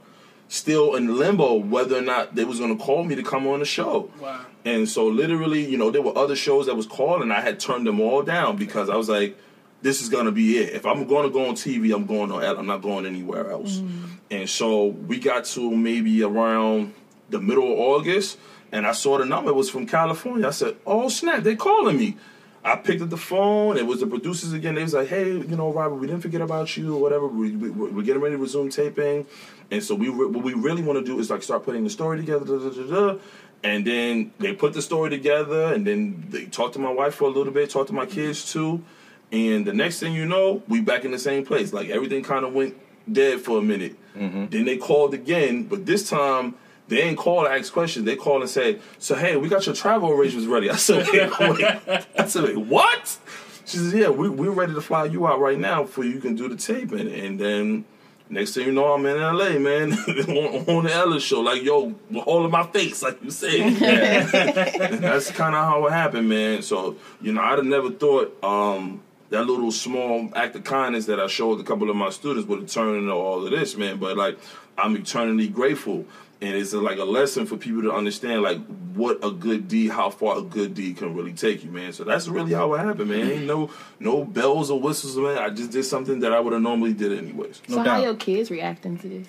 still 0.49 0.95
in 0.95 1.19
limbo, 1.19 1.55
whether 1.55 1.97
or 1.99 2.03
not 2.03 2.35
they 2.35 2.45
was 2.45 2.61
going 2.61 2.77
to 2.77 2.83
call 2.83 3.05
me 3.05 3.15
to 3.15 3.23
come 3.23 3.47
on 3.47 3.59
the 3.59 3.67
show. 3.67 4.11
Wow. 4.21 4.47
And 4.65 4.89
so 4.89 5.07
literally, 5.07 5.65
you 5.65 5.79
know, 5.79 5.91
there 5.91 6.03
were 6.03 6.17
other 6.17 6.37
shows 6.37 6.67
that 6.67 6.75
was 6.75 6.87
called, 6.87 7.23
and 7.23 7.33
I 7.33 7.41
had 7.41 7.59
turned 7.61 7.87
them 7.87 8.01
all 8.01 8.23
down 8.23 8.57
because 8.57 8.91
I 8.91 8.97
was 8.97 9.09
like, 9.09 9.39
this 9.83 10.03
is 10.03 10.09
gonna 10.09 10.33
be 10.33 10.59
it. 10.59 10.75
If 10.75 10.85
I'm 10.85 10.99
to 10.99 11.05
go 11.07 11.21
on 11.49 11.55
TV, 11.55 11.95
I'm 11.95 12.07
going 12.07 12.33
on. 12.33 12.43
I'm 12.43 12.67
not 12.67 12.83
going 12.83 13.07
anywhere 13.07 13.51
else. 13.51 13.77
Mm. 13.77 14.09
And 14.31 14.51
so 14.51 14.87
we 14.87 15.19
got 15.19 15.45
to 15.47 15.71
maybe 15.71 16.23
around 16.23 16.95
the 17.31 17.41
middle 17.41 17.73
of 17.73 17.79
August, 17.79 18.39
and 18.73 18.87
I 18.87 18.93
saw 18.93 19.19
the 19.19 19.25
number 19.25 19.51
it 19.51 19.55
was 19.55 19.71
from 19.71 19.87
California. 19.87 20.47
I 20.47 20.51
said, 20.51 20.77
"Oh 20.87 21.09
snap, 21.09 21.43
they're 21.43 21.57
calling 21.57 21.97
me." 21.97 22.17
I 22.65 22.75
picked 22.77 23.01
up 23.01 23.09
the 23.09 23.17
phone. 23.17 23.77
It 23.77 23.87
was 23.87 24.01
the 24.01 24.07
producers 24.07 24.53
again. 24.53 24.75
They 24.75 24.83
was 24.83 24.95
like, 24.95 25.09
"Hey, 25.09 25.31
you 25.31 25.57
know, 25.57 25.73
Robert, 25.73 25.95
we 25.95 26.07
didn't 26.07 26.23
forget 26.23 26.41
about 26.41 26.77
you 26.77 26.97
or 26.97 27.01
whatever. 27.01 27.27
We, 27.27 27.53
we, 27.53 27.71
we're 27.71 28.03
getting 28.03 28.21
ready 28.21 28.35
to 28.35 28.43
resume 28.43 28.69
taping, 28.69 29.27
and 29.71 29.83
so 29.83 29.95
we 29.95 30.09
re- 30.09 30.27
what 30.27 30.43
we 30.43 30.55
really 30.55 30.83
want 30.83 30.99
to 30.99 31.05
do 31.05 31.19
is 31.21 31.31
like 31.31 31.43
start 31.43 31.65
putting 31.65 31.85
the 31.85 31.91
story 31.91 32.19
together." 32.19 32.45
Da, 32.45 32.59
da, 32.59 32.71
da, 32.71 33.13
da. 33.13 33.19
And 33.63 33.85
then 33.85 34.33
they 34.39 34.55
put 34.55 34.73
the 34.73 34.83
story 34.83 35.11
together, 35.11 35.73
and 35.73 35.87
then 35.87 36.27
they 36.31 36.47
talked 36.47 36.75
to 36.75 36.79
my 36.79 36.93
wife 36.93 37.15
for 37.15 37.25
a 37.25 37.31
little 37.31 37.53
bit, 37.53 37.71
talked 37.71 37.89
to 37.89 37.95
my 37.95 38.07
kids 38.07 38.53
too, 38.53 38.85
and 39.33 39.67
the 39.67 39.73
next 39.73 39.99
thing 39.99 40.15
you 40.15 40.27
know, 40.27 40.63
we 40.69 40.81
back 40.81 41.05
in 41.05 41.11
the 41.11 41.19
same 41.19 41.45
place. 41.45 41.73
Like 41.73 41.89
everything 41.89 42.23
kind 42.23 42.45
of 42.45 42.55
went 42.55 42.77
dead 43.13 43.41
for 43.41 43.59
a 43.59 43.63
minute. 43.63 43.97
Mm-hmm. 44.17 44.47
Then 44.47 44.65
they 44.65 44.77
called 44.77 45.15
again, 45.15 45.65
but 45.65 45.87
this 45.87 46.09
time. 46.09 46.55
They 46.89 47.03
ain't 47.03 47.19
call 47.19 47.45
to 47.45 47.51
ask 47.51 47.71
questions. 47.71 48.07
They 48.07 48.17
called 48.17 48.41
and 48.41 48.51
said, 48.51 48.81
"So 48.99 49.15
hey, 49.15 49.37
we 49.37 49.51
got 49.51 49.67
your 49.67 49.75
travel 49.75 50.11
arrangements 50.11 50.49
ready." 50.49 50.71
I 50.71 50.77
said, 50.77 51.07
wait, 51.13 51.39
wait. 51.39 52.07
"I 52.19 52.27
said, 52.27 52.45
wait, 52.45 52.57
what?" 52.57 53.19
She 53.67 53.77
says, 53.77 53.93
"Yeah, 53.93 54.09
we, 54.09 54.31
we're 54.31 54.53
ready 54.53 54.73
to 54.73 54.81
fly 54.81 55.05
you 55.05 55.27
out 55.27 55.39
right 55.39 55.59
now 55.59 55.85
for 55.85 56.03
you 56.03 56.19
can 56.19 56.35
do 56.35 56.49
the 56.49 56.57
taping." 56.57 57.13
And 57.13 57.39
then 57.39 57.85
next 58.31 58.55
thing 58.55 58.67
you 58.67 58.73
know, 58.73 58.93
I'm 58.93 59.05
in 59.07 59.17
LA, 59.17 59.59
man, 59.59 59.93
on, 59.99 60.77
on 60.77 60.85
the 60.85 60.93
Ellen 60.93 61.19
show, 61.19 61.41
like 61.41 61.63
yo, 61.63 61.95
all 62.27 62.45
of 62.45 62.51
my 62.51 62.67
face, 62.67 63.03
like 63.03 63.23
you 63.23 63.31
said. 63.31 63.61
And 63.61 63.79
that's 65.03 65.31
kind 65.31 65.55
of 65.55 65.65
how 65.65 65.87
it 65.87 65.93
happened, 65.93 66.29
man. 66.29 66.63
So 66.63 66.97
you 67.21 67.33
know, 67.33 67.43
I'd 67.43 67.59
have 67.59 67.65
never 67.65 67.91
thought 67.91 68.43
um, 68.43 69.03
that 69.31 69.45
little 69.45 69.73
small 69.73 70.31
act 70.35 70.57
of 70.57 70.65
kindness 70.65 71.07
that 71.07 71.21
I 71.21 71.27
showed 71.27 71.61
a 71.61 71.65
couple 71.65 71.91
of 71.91 71.97
my 71.97 72.11
students 72.11 72.49
would 72.49 72.61
have 72.61 72.71
turned 72.71 72.97
into 72.97 73.13
all 73.13 73.45
of 73.45 73.51
this, 73.51 73.77
man. 73.77 73.99
But 73.99 74.17
like, 74.17 74.39
I'm 74.77 74.97
eternally 74.97 75.49
grateful, 75.49 76.07
and 76.41 76.55
it's 76.55 76.73
like 76.73 76.99
a 76.99 77.05
lesson 77.05 77.47
for 77.47 77.57
people 77.57 77.83
to 77.83 77.93
understand 77.93 78.43
like 78.43 78.59
what 78.95 79.19
a 79.25 79.31
good 79.31 79.69
deed, 79.69 79.91
how 79.91 80.11
far 80.11 80.39
a 80.39 80.43
good 80.43 80.75
deed 80.75 80.97
can 80.97 81.15
really 81.15 81.33
take 81.33 81.65
you, 81.65 81.71
man. 81.71 81.93
So 81.93 82.05
that's 82.05 82.29
really 82.29 82.53
how 82.53 82.75
it 82.75 82.79
happened, 82.79 83.11
man. 83.11 83.31
Ain't 83.31 83.47
no 83.47 83.71
no 83.99 84.25
bells 84.25 84.71
or 84.71 84.81
whistles, 84.81 85.17
man. 85.17 85.39
I 85.39 85.51
just 85.51 85.71
did 85.71 85.85
something 85.85 86.21
that 86.21 86.33
I 86.33 86.41
would 86.41 86.53
have 86.53 86.63
normally 86.63 86.93
did 86.93 87.13
anyways. 87.17 87.61
So 87.69 87.77
doubt. 87.77 87.87
how 87.87 88.03
your 88.03 88.15
kids 88.15 88.51
reacting 88.51 88.99
to 88.99 89.09
this? 89.09 89.29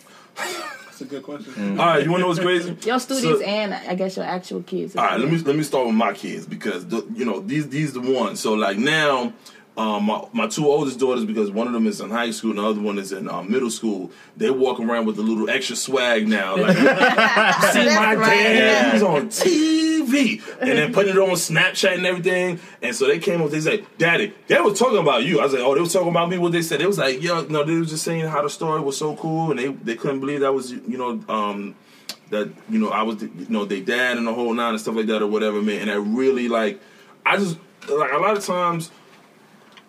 That's 0.86 1.02
a 1.02 1.06
good 1.06 1.24
question. 1.24 1.54
Mm. 1.54 1.72
All 1.80 1.86
right, 1.86 2.04
you 2.04 2.12
wanna 2.12 2.24
know 2.24 2.28
what's 2.28 2.40
crazy? 2.40 2.76
Your 2.86 3.00
students 3.00 3.40
So- 3.40 3.46
and 3.46 3.74
I 3.74 3.96
guess 3.96 4.16
your 4.16 4.26
actual 4.26 4.62
kids. 4.64 4.96
All 4.96 5.04
right, 5.04 5.20
let 5.20 5.32
me 5.32 5.38
let 5.40 5.56
me 5.56 5.64
start 5.64 5.88
with 5.88 5.96
my 5.96 6.14
kids 6.14 6.46
because 6.46 6.86
the, 6.88 7.06
you 7.16 7.26
know 7.26 7.40
these 7.40 7.70
these 7.70 7.94
the 7.94 8.02
ones. 8.02 8.40
So 8.40 8.54
like 8.54 8.78
now, 8.78 9.34
um, 9.78 10.06
my, 10.06 10.22
my 10.34 10.48
two 10.48 10.68
oldest 10.68 11.00
daughters 11.00 11.24
because 11.24 11.52
one 11.52 11.66
of 11.66 11.74
them 11.74 11.88
is 11.88 12.02
in 12.02 12.10
high 12.10 12.32
school 12.32 12.52
and 12.52 12.60
the 12.60 12.66
other 12.66 12.82
one 12.82 12.98
is 12.98 13.12
in 13.12 13.30
um, 13.30 13.50
middle 13.50 13.70
school. 13.70 14.12
They 14.36 14.50
walk 14.50 14.80
around 14.80 15.06
with 15.06 15.18
a 15.20 15.22
little 15.22 15.50
extra 15.50 15.76
swag 15.76 16.28
now. 16.28 16.58
Like, 16.58 16.76
see 17.74 17.86
my 17.86 18.16
right. 18.16 18.44
dad, 18.44 18.94
he's 18.94 19.04
on 19.04 19.30
TV, 19.30 20.42
and 20.60 20.72
then 20.72 20.94
putting 20.94 21.16
it 21.16 21.20
on 21.20 21.30
Snapchat 21.30 21.96
and 21.96 22.06
everything. 22.06 22.60
And 22.82 22.94
so 22.94 23.08
they 23.08 23.20
came 23.20 23.42
up, 23.42 23.52
they 23.52 23.62
said, 23.62 23.86
"Daddy, 23.98 24.34
they 24.48 24.60
was 24.60 24.78
talking 24.78 24.98
about 24.98 25.24
you." 25.24 25.40
I 25.40 25.44
was 25.44 25.54
like, 25.54 25.62
"Oh, 25.62 25.76
they 25.76 25.82
was 25.82 25.94
talking 25.94 26.10
about 26.10 26.30
me." 26.30 26.38
What 26.38 26.52
they 26.52 26.62
said? 26.62 26.82
It 26.82 26.88
was 26.88 26.98
like, 26.98 27.22
"Yo, 27.22 27.44
no, 27.44 27.64
they 27.64 27.76
was 27.76 27.90
just 27.90 28.04
saying 28.04 28.26
how 28.26 28.42
the 28.42 28.50
story 28.50 28.82
was 28.82 28.98
so 28.98 29.16
cool, 29.16 29.52
and 29.52 29.60
they 29.60 29.68
they 29.68 29.96
couldn't 29.96 30.20
believe 30.20 30.42
that 30.42 30.54
was 30.54 30.72
you 30.72 30.98
know." 30.98 31.24
um 31.30 31.76
that 32.32 32.48
you 32.70 32.78
know 32.78 32.90
I 32.90 33.02
was 33.02 33.22
you 33.24 33.48
know 33.50 33.66
they 33.66 33.82
dad 33.82 34.18
and 34.18 34.28
the 34.28 34.34
whole 34.34 34.54
nine 34.54 34.72
and 34.72 34.80
stuff 34.80 34.96
like 34.96 35.08
that 35.08 35.24
or 35.24 35.28
whatever 35.28 35.64
man 35.64 35.82
and 35.82 35.90
I 35.90 35.96
really 35.96 36.48
like 36.48 36.80
I 37.26 37.38
just 37.38 37.58
like 37.90 38.12
a 38.12 38.18
lot 38.18 38.38
of 38.38 38.46
times 38.46 38.92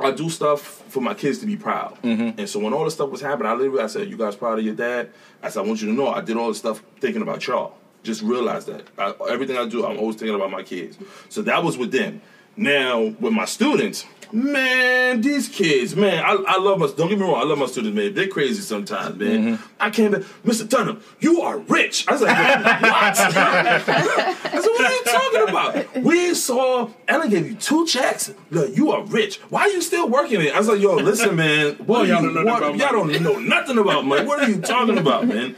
I 0.00 0.10
do 0.10 0.30
stuff 0.30 0.60
for 0.60 1.00
my 1.00 1.14
kids 1.14 1.38
to 1.40 1.46
be 1.46 1.56
proud. 1.56 1.98
Mm-hmm. 2.02 2.40
And 2.40 2.48
so 2.48 2.58
when 2.58 2.72
all 2.72 2.84
this 2.84 2.94
stuff 2.94 3.10
was 3.10 3.20
happening 3.20 3.50
I 3.50 3.54
literally 3.54 3.82
I 3.82 3.86
said 3.86 4.08
you 4.08 4.16
guys 4.16 4.36
proud 4.36 4.58
of 4.58 4.64
your 4.64 4.74
dad? 4.74 5.10
I 5.42 5.48
said 5.50 5.64
I 5.64 5.66
want 5.66 5.80
you 5.80 5.88
to 5.88 5.94
know 5.94 6.08
I 6.08 6.20
did 6.20 6.36
all 6.36 6.48
this 6.48 6.58
stuff 6.58 6.82
thinking 7.00 7.22
about 7.22 7.46
y'all. 7.46 7.76
Just 8.02 8.22
realize 8.22 8.64
that. 8.66 8.86
I, 8.98 9.14
everything 9.28 9.56
I 9.56 9.66
do 9.66 9.84
I'm 9.84 9.98
always 9.98 10.16
thinking 10.16 10.34
about 10.34 10.50
my 10.50 10.62
kids. 10.62 10.98
So 11.28 11.42
that 11.42 11.62
was 11.62 11.76
with 11.76 11.92
them 11.92 12.22
now 12.56 13.00
with 13.20 13.32
my 13.32 13.44
students 13.44 14.04
man 14.32 15.20
these 15.20 15.48
kids 15.48 15.96
man 15.96 16.22
I, 16.24 16.36
I 16.46 16.58
love 16.58 16.78
my 16.78 16.88
don't 16.96 17.08
get 17.08 17.18
me 17.18 17.24
wrong 17.24 17.40
I 17.40 17.44
love 17.44 17.58
my 17.58 17.66
students 17.66 17.96
man 17.96 18.14
they're 18.14 18.28
crazy 18.28 18.62
sometimes 18.62 19.16
man 19.18 19.56
mm-hmm. 19.56 19.64
I 19.78 19.90
came 19.90 20.12
back 20.12 20.22
Mr. 20.44 20.68
Dunham 20.68 21.02
you 21.20 21.42
are 21.42 21.58
rich 21.58 22.06
I 22.08 22.12
was 22.12 22.22
like 22.22 22.36
what 22.82 22.92
I 22.92 23.12
said, 23.12 24.70
what 24.70 24.84
are 24.84 24.92
you 24.92 25.04
talking 25.04 25.48
about? 25.48 25.96
We 26.02 26.34
saw 26.34 26.88
Ellen 27.08 27.30
gave 27.30 27.46
you 27.46 27.54
two 27.54 27.86
checks. 27.86 28.32
Look, 28.50 28.76
you 28.76 28.90
are 28.92 29.02
rich. 29.04 29.38
Why 29.48 29.62
are 29.62 29.68
you 29.68 29.82
still 29.82 30.08
working 30.08 30.40
it? 30.40 30.54
I 30.54 30.58
was 30.58 30.68
like, 30.68 30.80
yo, 30.80 30.96
listen, 30.96 31.36
man. 31.36 31.74
What 31.86 32.02
are 32.02 32.06
y'all 32.06 32.22
you, 32.22 32.32
don't 32.32 32.44
know 32.44 32.52
what- 32.52 32.76
y'all 32.76 32.92
don't 32.92 33.22
know 33.22 33.38
nothing 33.38 33.78
about 33.78 34.04
money. 34.04 34.26
What 34.26 34.40
are 34.40 34.48
you 34.48 34.60
talking 34.60 34.98
about, 34.98 35.26
man? 35.26 35.56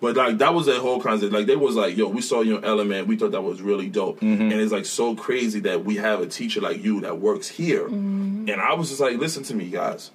But 0.00 0.16
like 0.16 0.38
that 0.38 0.54
was 0.54 0.66
a 0.66 0.80
whole 0.80 1.00
concept. 1.00 1.32
Like 1.32 1.46
they 1.46 1.56
was 1.56 1.76
like, 1.76 1.96
yo, 1.96 2.08
we 2.08 2.22
saw 2.22 2.40
your 2.40 2.64
element. 2.64 3.06
We 3.06 3.16
thought 3.16 3.32
that 3.32 3.42
was 3.42 3.60
really 3.60 3.88
dope. 3.88 4.20
Mm-hmm. 4.20 4.42
And 4.42 4.52
it's 4.52 4.72
like 4.72 4.86
so 4.86 5.14
crazy 5.14 5.60
that 5.60 5.84
we 5.84 5.96
have 5.96 6.20
a 6.20 6.26
teacher 6.26 6.60
like 6.60 6.82
you 6.82 7.02
that 7.02 7.18
works 7.18 7.48
here. 7.48 7.84
Mm-hmm. 7.84 8.48
And 8.48 8.60
I 8.60 8.74
was 8.74 8.88
just 8.88 9.00
like, 9.00 9.18
listen 9.18 9.42
to 9.44 9.54
me, 9.54 9.68
guys. 9.68 10.10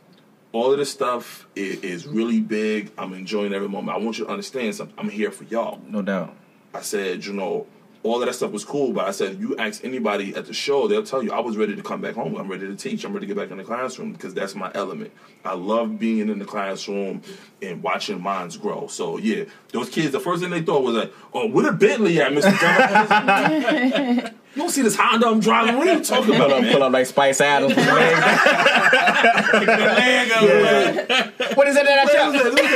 All 0.51 0.72
of 0.72 0.80
this 0.80 0.89
stuff 0.89 1.48
is, 1.56 1.82
is 1.82 2.08
really 2.08 2.39
big. 2.39 2.92
I'm 2.98 3.13
enjoying 3.13 3.54
every 3.54 3.68
moment. 3.68 3.96
I 3.96 4.00
want 4.01 4.18
you 4.18 4.25
to 4.25 4.32
understand 4.32 4.74
something. 4.74 4.96
I'm 4.98 5.10
here 5.10 5.30
for 5.30 5.44
y'all. 5.44 5.80
No 5.88 6.01
doubt. 6.01 6.36
I 6.74 6.82
said, 6.82 7.25
you 7.25 7.34
know, 7.34 7.68
all 8.06 8.22
of 8.22 8.28
that 8.28 8.34
stuff 8.34 8.52
was 8.52 8.64
cool, 8.64 8.94
but 8.94 9.08
I 9.08 9.12
said, 9.12 9.40
you 9.40 9.58
ask 9.58 9.84
anybody 9.84 10.36
at 10.36 10.46
the 10.46 10.54
show, 10.54 10.88
they'll 10.88 11.04
tell 11.04 11.24
you 11.24 11.32
I 11.32 11.40
was 11.40 11.58
ready 11.58 11.76
to 11.76 11.82
come 11.82 12.02
back 12.02 12.14
home. 12.14 12.36
I'm 12.36 12.48
ready 12.48 12.68
to 12.68 12.76
teach. 12.76 13.04
I'm 13.04 13.14
ready 13.14 13.26
to 13.26 13.34
get 13.34 13.42
back 13.42 13.50
in 13.50 13.58
the 13.58 13.64
classroom 13.64 14.14
because 14.14 14.36
that's 14.36 14.54
my 14.54 14.72
element. 14.76 15.12
I 15.44 15.56
love 15.56 15.98
being 15.98 16.30
in 16.30 16.38
the 16.38 16.46
classroom 16.46 17.24
and 17.64 17.82
watching 17.82 18.22
minds 18.22 18.58
grow. 18.58 18.86
So 18.88 19.18
yeah, 19.18 19.46
those 19.74 19.90
kids, 19.90 20.12
the 20.12 20.20
first 20.20 20.44
thing 20.44 20.52
they 20.52 20.62
thought 20.62 20.84
was 20.84 20.96
like, 20.96 21.14
"Oh, 21.34 21.48
where 21.48 21.66
the 21.66 21.72
Bentley 21.72 22.22
at, 22.22 22.32
Mister 22.32 22.52
Dunn? 22.52 24.36
you 24.56 24.62
don't 24.62 24.70
see 24.72 24.82
this 24.82 24.96
Honda 24.96 25.28
I'm 25.28 25.40
driving? 25.42 25.78
What 25.78 25.88
are 25.88 25.94
you 25.96 26.04
talking 26.04 26.26
Pull 26.28 26.36
about, 26.36 26.52
up, 26.52 26.62
man?" 26.62 26.74
pull 26.74 26.84
up 26.84 26.94
like 26.94 27.06
Spice 27.06 27.42
Adams. 27.42 27.76
with 27.76 27.86
the 27.86 27.94
legs 27.94 28.20
down. 28.20 29.96
Leg 29.96 30.32
up, 30.32 30.42
man. 30.44 31.34
what 31.56 31.68
is 31.68 31.76
it 31.76 31.86
that 31.86 32.00
I 32.00 32.04
Look 32.04 32.12
shot? 32.14 32.36
at 32.36 32.44
that, 32.44 32.54
look 32.54 32.66
at 32.66 32.70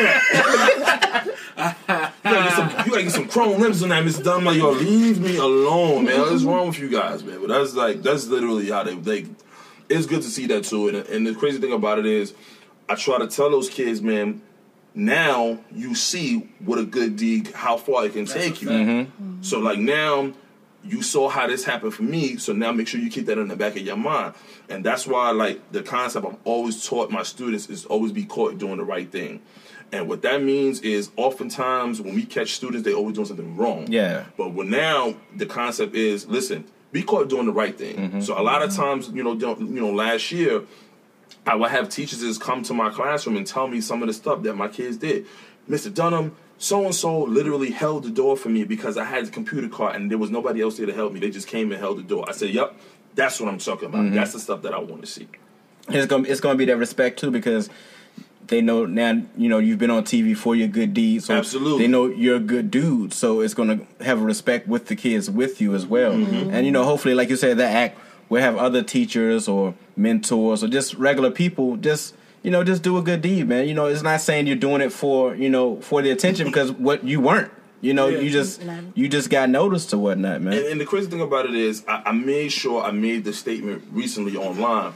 that. 1.15 2.13
You 2.25 2.31
gotta, 2.31 2.43
get 2.43 2.53
some, 2.53 2.69
you 2.85 2.91
gotta 2.91 3.03
get 3.03 3.11
some 3.11 3.27
chrome 3.27 3.61
rims 3.61 3.83
on 3.83 3.89
that, 3.89 4.03
Mr. 4.03 4.23
Dunn. 4.23 4.43
Like, 4.43 4.57
yo, 4.57 4.71
leave 4.71 5.19
me 5.19 5.37
alone, 5.37 6.05
man. 6.05 6.19
What's 6.21 6.43
wrong 6.43 6.67
with 6.67 6.79
you 6.79 6.89
guys, 6.89 7.23
man? 7.23 7.39
But 7.39 7.47
that's 7.49 7.73
like, 7.73 8.01
that's 8.01 8.27
literally 8.27 8.69
how 8.69 8.83
they, 8.83 8.95
they 8.95 9.25
it's 9.89 10.05
good 10.05 10.21
to 10.21 10.29
see 10.29 10.45
that 10.47 10.65
too. 10.65 10.87
And, 10.89 10.97
and 10.97 11.27
the 11.27 11.33
crazy 11.35 11.59
thing 11.59 11.73
about 11.73 11.99
it 11.99 12.05
is, 12.05 12.33
I 12.87 12.95
try 12.95 13.17
to 13.19 13.27
tell 13.27 13.49
those 13.49 13.69
kids, 13.69 14.01
man, 14.01 14.41
now 14.93 15.59
you 15.71 15.95
see 15.95 16.49
what 16.59 16.79
a 16.79 16.83
good 16.85 17.15
deed, 17.15 17.51
how 17.53 17.77
far 17.77 18.05
it 18.05 18.13
can 18.13 18.25
take 18.25 18.61
you. 18.61 18.69
Mm-hmm. 18.69 19.41
So, 19.41 19.59
like, 19.59 19.79
now 19.79 20.31
you 20.83 21.01
saw 21.01 21.29
how 21.29 21.47
this 21.47 21.65
happened 21.65 21.93
for 21.93 22.03
me, 22.03 22.37
so 22.37 22.53
now 22.53 22.71
make 22.71 22.87
sure 22.87 22.99
you 22.99 23.09
keep 23.09 23.25
that 23.25 23.37
in 23.37 23.47
the 23.47 23.55
back 23.55 23.75
of 23.75 23.81
your 23.81 23.97
mind. 23.97 24.33
And 24.69 24.83
that's 24.83 25.05
why, 25.05 25.31
like, 25.31 25.71
the 25.71 25.83
concept 25.83 26.25
I've 26.25 26.37
always 26.45 26.87
taught 26.87 27.11
my 27.11 27.23
students 27.23 27.69
is 27.69 27.85
always 27.85 28.11
be 28.11 28.25
caught 28.25 28.57
doing 28.57 28.77
the 28.77 28.85
right 28.85 29.11
thing. 29.11 29.41
And 29.91 30.07
what 30.07 30.21
that 30.21 30.41
means 30.41 30.81
is, 30.81 31.09
oftentimes 31.15 31.99
when 32.01 32.15
we 32.15 32.23
catch 32.23 32.53
students, 32.53 32.85
they're 32.85 32.93
always 32.93 33.15
doing 33.15 33.27
something 33.27 33.57
wrong. 33.57 33.91
Yeah. 33.91 34.25
But 34.37 34.53
when 34.53 34.69
now 34.69 35.15
the 35.35 35.45
concept 35.45 35.95
is, 35.95 36.27
listen, 36.27 36.65
be 36.91 37.03
caught 37.03 37.27
doing 37.27 37.45
the 37.45 37.51
right 37.51 37.77
thing. 37.77 37.95
Mm-hmm. 37.95 38.21
So 38.21 38.39
a 38.39 38.43
lot 38.43 38.61
of 38.61 38.73
times, 38.73 39.09
you 39.09 39.23
know, 39.23 39.33
you 39.33 39.81
know, 39.81 39.91
last 39.91 40.31
year, 40.31 40.63
I 41.45 41.55
would 41.55 41.71
have 41.71 41.89
teachers 41.89 42.19
just 42.19 42.41
come 42.41 42.63
to 42.63 42.73
my 42.73 42.89
classroom 42.89 43.35
and 43.37 43.45
tell 43.45 43.67
me 43.67 43.81
some 43.81 44.01
of 44.01 44.07
the 44.07 44.13
stuff 44.13 44.43
that 44.43 44.55
my 44.55 44.67
kids 44.67 44.97
did. 44.97 45.25
Mr. 45.67 45.93
Dunham, 45.93 46.35
so 46.59 46.85
and 46.85 46.93
so 46.93 47.21
literally 47.23 47.71
held 47.71 48.03
the 48.03 48.11
door 48.11 48.37
for 48.37 48.49
me 48.49 48.63
because 48.65 48.97
I 48.97 49.05
had 49.05 49.25
the 49.25 49.31
computer 49.31 49.67
card 49.67 49.95
and 49.95 50.11
there 50.11 50.19
was 50.19 50.29
nobody 50.29 50.61
else 50.61 50.77
there 50.77 50.85
to 50.85 50.93
help 50.93 51.13
me. 51.13 51.19
They 51.19 51.31
just 51.31 51.47
came 51.47 51.71
and 51.71 51.79
held 51.79 51.97
the 51.97 52.03
door. 52.03 52.25
I 52.27 52.33
said, 52.33 52.49
"Yep, 52.51 52.75
that's 53.15 53.39
what 53.39 53.49
I'm 53.49 53.57
talking 53.57 53.89
about. 53.89 54.13
That's 54.13 54.33
the 54.33 54.39
stuff 54.39 54.61
that 54.61 54.73
I 54.73 54.79
want 54.79 55.01
to 55.01 55.07
see." 55.07 55.27
it's 55.91 56.07
gonna 56.07 56.27
it's 56.27 56.39
gonna 56.39 56.57
be 56.57 56.65
that 56.65 56.77
respect 56.77 57.19
too 57.19 57.31
because 57.31 57.69
they 58.47 58.61
know 58.61 58.85
now 58.85 59.21
you 59.37 59.49
know 59.49 59.59
you've 59.59 59.77
been 59.77 59.91
on 59.91 60.03
TV 60.03 60.35
for 60.35 60.55
your 60.55 60.67
good 60.67 60.93
deeds. 60.93 61.25
So 61.25 61.35
Absolutely. 61.35 61.85
they 61.85 61.87
know 61.87 62.07
you're 62.07 62.37
a 62.37 62.41
good 62.41 62.71
dude. 62.71 63.13
So 63.13 63.41
it's 63.41 63.53
gonna 63.53 63.81
have 64.01 64.21
respect 64.21 64.67
with 64.67 64.87
the 64.87 64.95
kids 64.95 65.29
with 65.29 65.61
you 65.61 65.75
as 65.75 65.85
well. 65.85 66.13
Mm-hmm. 66.13 66.51
And 66.51 66.65
you 66.65 66.71
know, 66.71 66.83
hopefully, 66.83 67.13
like 67.13 67.29
you 67.29 67.35
said, 67.35 67.57
that 67.57 67.75
act 67.75 67.99
will 68.29 68.41
have 68.41 68.57
other 68.57 68.83
teachers 68.83 69.47
or 69.47 69.75
mentors 69.95 70.63
or 70.63 70.67
just 70.67 70.93
regular 70.95 71.31
people 71.31 71.77
just. 71.77 72.15
You 72.43 72.51
know, 72.51 72.63
just 72.63 72.83
do 72.83 72.97
a 72.97 73.01
good 73.01 73.21
deed, 73.21 73.47
man. 73.47 73.67
You 73.67 73.73
know, 73.73 73.87
it's 73.87 74.01
not 74.01 74.21
saying 74.21 74.47
you're 74.47 74.55
doing 74.55 74.81
it 74.81 74.91
for 74.93 75.35
you 75.35 75.49
know 75.49 75.81
for 75.81 76.01
the 76.01 76.11
attention 76.11 76.47
because 76.51 76.71
what 76.71 77.03
you 77.03 77.19
weren't. 77.19 77.51
You 77.81 77.93
know, 77.93 78.07
Yeah. 78.07 78.19
you 78.19 78.29
just 78.29 78.61
you 78.93 79.07
just 79.07 79.29
got 79.29 79.49
noticed 79.49 79.93
or 79.93 79.97
whatnot, 79.99 80.41
man. 80.41 80.53
And, 80.53 80.65
and 80.67 80.81
the 80.81 80.85
crazy 80.85 81.09
thing 81.09 81.21
about 81.21 81.45
it 81.45 81.55
is, 81.55 81.83
I, 81.87 82.03
I 82.07 82.11
made 82.11 82.51
sure 82.51 82.81
I 82.83 82.91
made 82.91 83.23
the 83.23 83.31
statement 83.33 83.83
recently 83.91 84.35
online, 84.35 84.93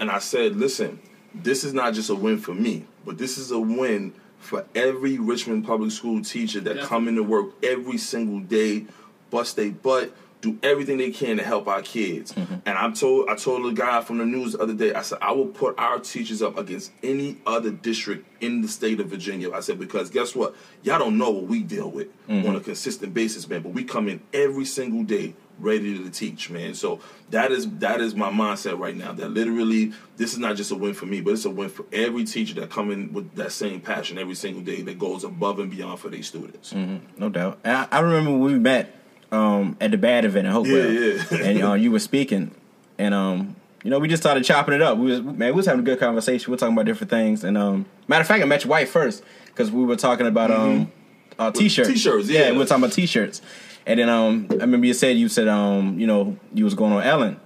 and 0.00 0.10
I 0.10 0.18
said, 0.18 0.56
"Listen, 0.56 0.98
this 1.34 1.62
is 1.64 1.74
not 1.74 1.92
just 1.94 2.08
a 2.10 2.14
win 2.14 2.38
for 2.38 2.54
me, 2.54 2.84
but 3.04 3.18
this 3.18 3.36
is 3.36 3.50
a 3.50 3.58
win 3.60 4.14
for 4.38 4.64
every 4.74 5.18
Richmond 5.18 5.64
public 5.66 5.90
school 5.92 6.22
teacher 6.22 6.60
that 6.60 6.80
come 6.80 7.06
into 7.06 7.22
work 7.22 7.50
every 7.62 7.96
single 7.98 8.40
day, 8.40 8.86
bust 9.30 9.56
their 9.56 9.70
butt, 9.70 10.12
do 10.42 10.58
everything 10.62 10.98
they 10.98 11.10
can 11.10 11.38
to 11.38 11.42
help 11.42 11.66
our 11.66 11.80
kids." 11.80 12.32
Mm-hmm. 12.32 12.56
And 12.66 12.76
I'm 12.76 12.92
told, 12.92 13.30
I 13.30 13.36
told 13.36 13.64
a 13.64 13.72
guy 13.72 14.02
from 14.02 14.18
the 14.18 14.26
news 14.26 14.52
the 14.52 14.60
other 14.60 14.74
day, 14.74 14.92
I 14.92 15.00
said, 15.00 15.18
"I 15.22 15.32
will 15.32 15.46
put 15.46 15.78
our 15.78 15.98
teachers 15.98 16.42
up 16.42 16.58
against 16.58 16.92
any 17.02 17.38
other 17.46 17.70
district 17.70 18.26
in 18.42 18.60
the 18.60 18.68
state 18.68 19.00
of 19.00 19.06
Virginia." 19.06 19.50
I 19.52 19.60
said 19.60 19.78
because 19.78 20.10
guess 20.10 20.34
what, 20.34 20.54
y'all 20.82 20.98
don't 20.98 21.16
know 21.16 21.30
what 21.30 21.44
we 21.44 21.62
deal 21.62 21.90
with 21.90 22.08
mm-hmm. 22.28 22.46
on 22.46 22.56
a 22.56 22.60
consistent 22.60 23.14
basis, 23.14 23.48
man. 23.48 23.62
But 23.62 23.72
we 23.72 23.84
come 23.84 24.08
in 24.08 24.20
every 24.34 24.66
single 24.66 25.04
day 25.04 25.34
ready 25.58 25.96
to 25.96 26.10
teach, 26.10 26.50
man. 26.50 26.74
So 26.74 27.00
that 27.30 27.52
is 27.52 27.70
that 27.78 28.00
is 28.00 28.14
my 28.14 28.30
mindset 28.30 28.78
right 28.78 28.96
now. 28.96 29.12
That 29.12 29.30
literally, 29.30 29.92
this 30.16 30.32
is 30.32 30.38
not 30.38 30.56
just 30.56 30.70
a 30.70 30.74
win 30.74 30.94
for 30.94 31.06
me, 31.06 31.20
but 31.20 31.32
it's 31.32 31.44
a 31.44 31.50
win 31.50 31.68
for 31.68 31.86
every 31.92 32.24
teacher 32.24 32.54
that 32.54 32.70
come 32.70 32.90
in 32.90 33.12
with 33.12 33.34
that 33.36 33.52
same 33.52 33.80
passion 33.80 34.18
every 34.18 34.34
single 34.34 34.62
day 34.62 34.82
that 34.82 34.98
goes 34.98 35.24
above 35.24 35.58
and 35.58 35.70
beyond 35.70 36.00
for 36.00 36.08
their 36.08 36.22
students. 36.22 36.72
Mm-hmm. 36.72 37.20
No 37.20 37.28
doubt. 37.28 37.60
And 37.64 37.76
I, 37.76 37.88
I 37.90 38.00
remember 38.00 38.32
when 38.32 38.40
we 38.40 38.58
met 38.58 38.94
um, 39.32 39.76
at 39.80 39.90
the 39.90 39.96
bad 39.96 40.24
event 40.24 40.46
in 40.46 40.52
Hopewell, 40.52 40.92
Yeah, 40.92 41.24
yeah. 41.30 41.38
and 41.42 41.62
uh, 41.62 41.72
you 41.72 41.90
were 41.90 41.98
speaking, 41.98 42.54
and 42.98 43.14
um, 43.14 43.56
you 43.82 43.90
know 43.90 43.98
we 43.98 44.06
just 44.06 44.22
started 44.22 44.44
chopping 44.44 44.74
it 44.74 44.82
up. 44.82 44.98
We 44.98 45.06
was 45.06 45.22
man, 45.22 45.48
we 45.48 45.52
was 45.52 45.66
having 45.66 45.80
a 45.80 45.84
good 45.84 45.98
conversation. 45.98 46.50
We 46.50 46.54
were 46.54 46.58
talking 46.58 46.74
about 46.74 46.84
different 46.84 47.10
things, 47.10 47.42
and 47.42 47.58
um, 47.58 47.86
matter 48.06 48.20
of 48.20 48.28
fact, 48.28 48.42
I 48.42 48.46
met 48.46 48.62
your 48.62 48.70
wife 48.70 48.90
first 48.90 49.24
because 49.46 49.70
we 49.70 49.84
were 49.84 49.96
talking 49.96 50.26
about 50.26 50.50
um, 50.50 50.92
uh, 51.38 51.50
t-shirts. 51.50 51.88
T-shirts, 51.88 52.28
yeah. 52.28 52.52
we 52.52 52.58
were 52.58 52.66
talking 52.66 52.84
about 52.84 52.94
t-shirts, 52.94 53.40
and 53.86 53.98
then 53.98 54.08
um, 54.08 54.46
I 54.50 54.54
remember 54.54 54.86
you 54.86 54.94
said 54.94 55.16
you 55.16 55.28
said 55.28 55.48
um, 55.48 55.98
you 55.98 56.06
know 56.06 56.36
you 56.52 56.64
was 56.64 56.74
going 56.74 56.92
on 56.92 57.02
Ellen. 57.02 57.40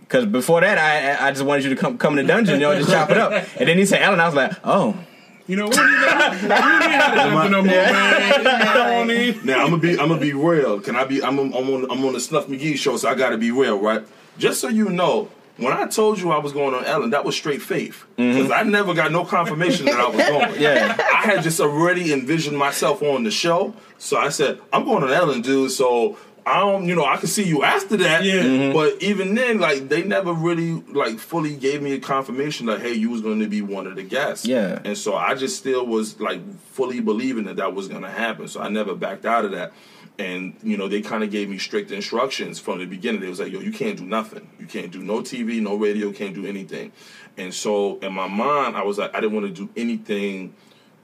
Because 0.00 0.24
before 0.24 0.62
that, 0.62 0.78
I 0.78 1.26
I 1.26 1.32
just 1.32 1.44
wanted 1.44 1.64
you 1.64 1.70
to 1.70 1.76
come 1.76 1.98
come 1.98 2.18
in 2.18 2.26
the 2.26 2.32
dungeon, 2.32 2.54
you 2.54 2.60
know, 2.60 2.78
just 2.78 2.90
chop 2.90 3.10
it 3.10 3.18
up. 3.18 3.46
And 3.58 3.68
then 3.68 3.76
he 3.76 3.84
said 3.84 4.00
Ellen, 4.00 4.20
I 4.20 4.24
was 4.24 4.34
like, 4.34 4.52
oh, 4.64 4.96
You 5.48 5.56
know, 5.56 5.64
we 5.66 5.70
don't 5.70 5.88
even 5.88 6.42
we 6.42 6.48
don't 6.48 6.82
even 6.82 6.90
have 6.90 7.14
to 7.14 7.20
jump 7.20 7.44
in 7.46 7.50
no 7.52 7.62
more, 7.62 7.62
man. 7.62 8.32
You 8.38 8.44
know 8.44 8.52
what 8.54 8.92
I 8.92 9.04
mean? 9.06 9.40
Now 9.44 9.64
I'm 9.64 9.70
gonna 9.70 9.82
be 9.82 9.98
I'm 9.98 10.08
gonna 10.08 10.20
be 10.20 10.34
real. 10.34 10.78
Can 10.80 10.94
I 10.94 11.04
be? 11.04 11.22
I'm 11.22 11.38
I'm 11.38 11.54
on 11.54 11.90
I'm 11.90 12.04
on 12.04 12.12
the 12.12 12.20
Snuff 12.20 12.46
McGee 12.48 12.76
show, 12.76 12.96
so 12.98 13.08
I 13.08 13.14
gotta 13.14 13.38
be 13.38 13.50
real, 13.50 13.78
right? 13.80 14.06
Just 14.38 14.60
so 14.60 14.68
you 14.68 14.90
know, 14.90 15.30
when 15.56 15.72
I 15.72 15.86
told 15.86 16.20
you 16.20 16.30
I 16.30 16.38
was 16.38 16.52
going 16.52 16.74
on 16.74 16.84
Ellen, 16.84 17.10
that 17.10 17.24
was 17.24 17.34
straight 17.34 17.62
faith 17.62 18.04
because 18.16 18.50
I 18.50 18.62
never 18.62 18.92
got 18.92 19.10
no 19.10 19.24
confirmation 19.24 19.86
that 19.86 19.98
I 19.98 20.06
was 20.08 20.16
going. 20.16 20.48
Mm-hmm. 20.50 20.60
Yeah. 20.62 20.96
I 20.98 21.22
had 21.22 21.42
just 21.42 21.60
already 21.60 22.12
envisioned 22.12 22.58
myself 22.58 23.02
on 23.02 23.24
the 23.24 23.30
show, 23.30 23.74
so 23.96 24.18
I 24.18 24.28
said 24.28 24.60
I'm 24.70 24.84
going 24.84 25.02
on 25.02 25.10
Ellen, 25.12 25.40
dude. 25.40 25.70
So 25.70 26.18
I 26.48 26.60
don't, 26.60 26.86
you 26.86 26.94
know, 26.94 27.04
I 27.04 27.18
could 27.18 27.28
see 27.28 27.44
you 27.44 27.62
after 27.62 27.96
that. 27.98 28.24
Yeah. 28.24 28.42
Mm-hmm. 28.42 28.72
But 28.72 29.02
even 29.02 29.34
then, 29.34 29.58
like 29.58 29.88
they 29.88 30.02
never 30.02 30.32
really 30.32 30.72
like 30.72 31.18
fully 31.18 31.56
gave 31.56 31.82
me 31.82 31.92
a 31.92 32.00
confirmation 32.00 32.66
that 32.66 32.80
hey, 32.80 32.94
you 32.94 33.10
was 33.10 33.20
going 33.20 33.40
to 33.40 33.46
be 33.46 33.60
one 33.60 33.86
of 33.86 33.96
the 33.96 34.02
guests. 34.02 34.46
Yeah. 34.46 34.80
And 34.84 34.96
so 34.96 35.14
I 35.14 35.34
just 35.34 35.58
still 35.58 35.86
was 35.86 36.18
like 36.20 36.40
fully 36.70 37.00
believing 37.00 37.44
that 37.44 37.56
that 37.56 37.74
was 37.74 37.88
going 37.88 38.02
to 38.02 38.10
happen. 38.10 38.48
So 38.48 38.60
I 38.60 38.68
never 38.68 38.94
backed 38.94 39.26
out 39.26 39.44
of 39.44 39.50
that. 39.52 39.72
And 40.18 40.56
you 40.64 40.76
know 40.76 40.88
they 40.88 41.00
kind 41.00 41.22
of 41.22 41.30
gave 41.30 41.48
me 41.48 41.58
strict 41.58 41.92
instructions 41.92 42.58
from 42.58 42.78
the 42.78 42.86
beginning. 42.86 43.20
They 43.20 43.28
was 43.28 43.38
like, 43.38 43.52
"Yo, 43.52 43.60
you 43.60 43.70
can't 43.70 43.96
do 43.96 44.04
nothing. 44.04 44.48
You 44.58 44.66
can't 44.66 44.90
do 44.90 45.00
no 45.00 45.20
TV, 45.20 45.62
no 45.62 45.76
radio, 45.76 46.10
can't 46.10 46.34
do 46.34 46.44
anything." 46.44 46.90
And 47.36 47.54
so 47.54 47.98
in 48.00 48.12
my 48.12 48.26
mind, 48.26 48.76
I 48.76 48.82
was 48.82 48.98
like, 48.98 49.14
I 49.14 49.20
didn't 49.20 49.40
want 49.40 49.54
to 49.54 49.66
do 49.66 49.70
anything 49.76 50.54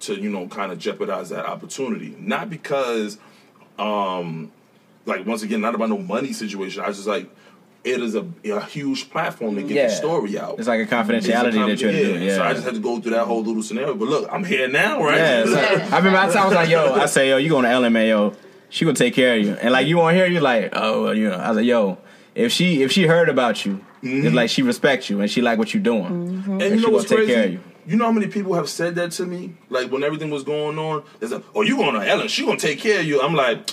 to 0.00 0.14
you 0.20 0.30
know 0.30 0.48
kind 0.48 0.72
of 0.72 0.78
jeopardize 0.78 1.28
that 1.30 1.46
opportunity. 1.46 2.16
Not 2.18 2.50
because, 2.50 3.18
um, 3.78 4.50
like 5.06 5.26
once 5.26 5.42
again, 5.42 5.61
not 5.61 5.75
about 5.75 5.88
no 5.88 5.99
money 5.99 6.32
situation. 6.32 6.82
I 6.82 6.88
was 6.88 6.96
just 6.96 7.08
like, 7.08 7.28
it 7.84 8.00
is 8.00 8.14
a, 8.14 8.26
a 8.44 8.64
huge 8.64 9.11
platform 9.11 9.56
to 9.56 9.62
get 9.62 9.70
Yeah. 9.73 9.87
the 9.88 9.94
story 9.94 10.38
out. 10.38 10.58
It's 10.58 10.66
like 10.68 10.80
a 10.80 10.82
It's 10.82 10.92
a 10.92 10.94
confidentiality 10.94 11.66
that 11.66 11.80
you're 11.80 11.92
doing. 11.92 12.23
Yeah. 12.23 12.37
So 12.37 12.42
I 12.42 12.52
just 12.54 12.64
had 12.64 12.75
to 12.75 12.80
go 12.80 12.99
through 13.00 13.12
that 13.12 13.26
whole 13.26 13.42
little 13.42 13.62
scenario. 13.62 13.94
But 13.94 14.08
look, 14.08 14.28
I'm 14.32 14.44
here 14.44 14.68
now, 14.68 15.02
right? 15.02 15.18
Yeah, 15.18 15.44
so- 15.44 15.56
I 15.92 15.99
remember 15.99 16.18
I 16.18 16.26
was 16.26 16.54
like, 16.54 16.70
yo, 16.70 16.94
I 16.94 17.06
say, 17.06 17.28
yo, 17.28 17.37
you 17.37 17.50
going 17.50 17.64
to 17.64 17.70
LMAO, 17.70 18.34
she 18.70 18.84
gonna 18.84 18.96
take 18.96 19.14
care 19.14 19.37
of 19.38 19.44
you. 19.44 19.52
And 19.52 19.70
like 19.73 19.87
you 19.87 20.00
on 20.00 20.14
here, 20.14 20.26
you 20.26 20.40
like, 20.40 20.70
oh, 20.73 21.04
well, 21.04 21.14
you 21.14 21.28
know. 21.28 21.37
I 21.37 21.49
was 21.49 21.58
like, 21.58 21.66
yo, 21.66 21.99
if 22.34 22.50
she 22.50 22.82
if 22.82 22.90
she 22.90 23.06
heard 23.06 23.28
about 23.28 23.64
you, 23.64 23.84
it's 24.02 24.26
mm-hmm. 24.26 24.34
like 24.34 24.50
she 24.50 24.62
respects 24.62 25.08
you 25.08 25.20
and 25.20 25.30
she 25.30 25.42
like 25.42 25.58
what 25.58 25.73
you're 25.73 25.82
doing. 25.82 26.04
Mm-hmm. 26.04 26.52
and 26.52 26.62
And 26.62 26.75
you 26.75 26.80
she 26.80 26.87
know 26.87 26.92
what's 26.92 27.08
gonna 27.08 27.20
take 27.20 27.28
crazy? 27.28 27.34
care 27.34 27.44
of 27.44 27.52
you. 27.52 27.61
You 27.87 27.96
know 27.96 28.06
how 28.06 28.12
many 28.12 28.28
people 28.28 28.54
have 28.54 28.68
said 28.68 28.94
that 28.96 29.12
to 29.12 29.26
me? 29.26 29.54
Like 29.68 29.92
when 29.92 30.02
everything 30.02 30.30
was 30.30 30.42
going 30.42 30.78
on, 30.78 31.04
they 31.20 31.26
said, 31.28 31.42
"Oh, 31.54 31.62
you 31.62 31.76
going 31.76 31.94
to 31.94 32.08
Ellen? 32.08 32.28
She 32.28 32.44
gonna 32.44 32.56
take 32.58 32.80
care 32.80 33.00
of 33.00 33.06
you." 33.06 33.20
I'm 33.20 33.34
like, 33.34 33.70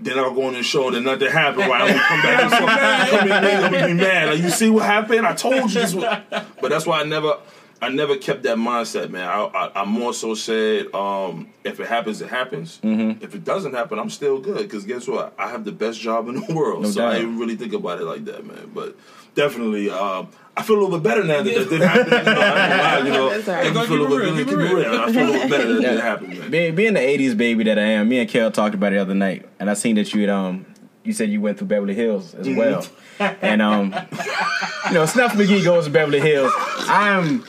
then 0.00 0.18
I'll 0.18 0.34
go 0.34 0.44
on 0.44 0.54
the 0.54 0.62
show, 0.62 0.86
and 0.86 0.96
then 0.96 1.04
nothing 1.04 1.30
happened. 1.30 1.68
Why 1.68 1.80
I'm 1.80 1.88
gonna 1.88 2.02
come 2.02 2.22
back 2.22 2.42
and 2.42 2.50
so, 2.50 2.58
come 2.58 3.22
in 3.22 3.44
late, 3.44 3.54
I'm 3.54 3.72
gonna 3.72 3.86
be 3.86 3.94
mad. 3.94 4.28
Like 4.30 4.40
you 4.40 4.50
see 4.50 4.70
what 4.70 4.84
happened? 4.84 5.26
I 5.26 5.34
told 5.34 5.54
you 5.54 5.68
this. 5.68 5.94
Was, 5.94 6.04
but 6.60 6.70
that's 6.70 6.86
why 6.86 7.00
I 7.00 7.04
never, 7.04 7.34
I 7.82 7.88
never 7.90 8.16
kept 8.16 8.42
that 8.44 8.56
mindset, 8.56 9.10
man. 9.10 9.28
I, 9.28 9.44
I, 9.44 9.82
I 9.82 9.84
more 9.84 10.12
so 10.14 10.34
said, 10.34 10.94
um, 10.94 11.48
if 11.64 11.80
it 11.80 11.86
happens, 11.86 12.20
it 12.20 12.28
happens. 12.28 12.78
Mm-hmm. 12.82 13.22
If 13.22 13.34
it 13.34 13.44
doesn't 13.44 13.74
happen, 13.74 13.98
I'm 13.98 14.10
still 14.10 14.40
good. 14.40 14.58
Because 14.58 14.84
guess 14.84 15.06
what? 15.06 15.34
I 15.38 15.48
have 15.50 15.64
the 15.64 15.72
best 15.72 16.00
job 16.00 16.28
in 16.28 16.36
the 16.36 16.54
world. 16.54 16.82
No 16.82 16.90
so 16.90 17.00
doubt. 17.00 17.14
I 17.14 17.18
didn't 17.18 17.38
really 17.38 17.56
think 17.56 17.72
about 17.72 18.00
it 18.00 18.04
like 18.04 18.24
that, 18.26 18.46
man. 18.46 18.70
But 18.74 18.96
definitely, 19.34 19.90
um, 19.90 20.28
I 20.60 20.62
feel 20.62 20.76
a 20.76 20.80
little 20.82 20.98
bit 20.98 21.02
better 21.08 21.24
now 21.24 21.42
that 21.42 21.54
that 21.54 21.68
did 21.70 21.80
happen. 21.80 22.12
You 22.12 22.24
know, 22.34 22.40
I 22.40 22.96
ain't 22.98 23.06
you 23.06 23.12
know, 23.12 23.28
That's 23.40 23.48
all 23.48 23.54
right. 23.54 23.66
I 23.66 23.72
feel 23.72 23.80
a 23.80 23.84
keep 23.84 23.90
it 23.90 24.00
little 24.00 24.18
real, 24.18 24.34
bit 24.36 24.44
keep 24.46 24.52
it 24.52 24.56
real. 24.56 24.74
real. 24.76 25.00
I 25.00 25.12
feel 25.12 25.22
a 25.22 25.30
little 25.30 25.48
better 25.48 25.74
that 25.74 25.82
Yeah. 25.82 25.90
did 25.90 26.00
happen, 26.00 26.38
man. 26.38 26.50
Being, 26.50 26.74
being 26.74 26.94
the 26.94 27.00
'80s 27.00 27.36
baby 27.36 27.64
that 27.64 27.78
I 27.78 27.82
am, 27.82 28.08
me 28.08 28.20
and 28.20 28.28
Kel 28.28 28.50
talked 28.50 28.74
about 28.74 28.92
it 28.92 28.96
the 28.96 29.02
other 29.02 29.14
night, 29.14 29.48
and 29.58 29.68
I 29.70 29.74
seen 29.74 29.96
that 29.96 30.12
you 30.14 30.20
had 30.22 30.30
um, 30.30 30.66
you 31.04 31.12
said 31.12 31.30
you 31.30 31.40
went 31.40 31.58
through 31.58 31.68
Beverly 31.68 31.94
Hills 31.94 32.34
as 32.34 32.48
well, 32.48 32.86
and 33.18 33.60
um, 33.62 33.94
you 34.88 34.94
know, 34.94 35.06
Snuff 35.06 35.32
McGee 35.32 35.64
goes 35.64 35.84
to 35.86 35.90
Beverly 35.90 36.20
Hills. 36.20 36.52
I'm 36.56 37.44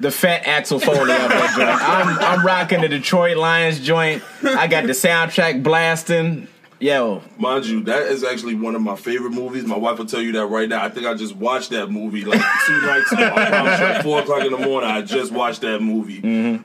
the 0.00 0.10
fat 0.10 0.46
Axel 0.46 0.80
Foley 0.80 1.00
of 1.00 1.06
that 1.06 1.54
joint. 1.56 1.68
I'm 1.82 2.18
I'm 2.40 2.46
rocking 2.46 2.80
the 2.80 2.88
Detroit 2.88 3.36
Lions 3.36 3.80
joint. 3.80 4.22
I 4.42 4.66
got 4.66 4.84
the 4.84 4.92
soundtrack 4.92 5.62
blasting. 5.62 6.48
Yo, 6.82 7.22
Mind 7.38 7.64
you, 7.64 7.80
that 7.84 8.08
is 8.08 8.24
actually 8.24 8.56
one 8.56 8.74
of 8.74 8.82
my 8.82 8.96
favorite 8.96 9.30
movies. 9.30 9.62
My 9.64 9.76
wife 9.76 9.98
will 9.98 10.04
tell 10.04 10.20
you 10.20 10.32
that 10.32 10.46
right 10.46 10.68
now. 10.68 10.84
I 10.84 10.88
think 10.88 11.06
I 11.06 11.14
just 11.14 11.36
watched 11.36 11.70
that 11.70 11.92
movie 11.92 12.24
like 12.24 12.40
two 12.66 12.80
nights 12.82 13.12
ago. 13.12 13.22
You, 13.22 14.02
four 14.02 14.20
o'clock 14.22 14.44
in 14.44 14.50
the 14.50 14.58
morning. 14.58 14.90
I 14.90 15.02
just 15.02 15.30
watched 15.30 15.60
that 15.60 15.80
movie, 15.80 16.18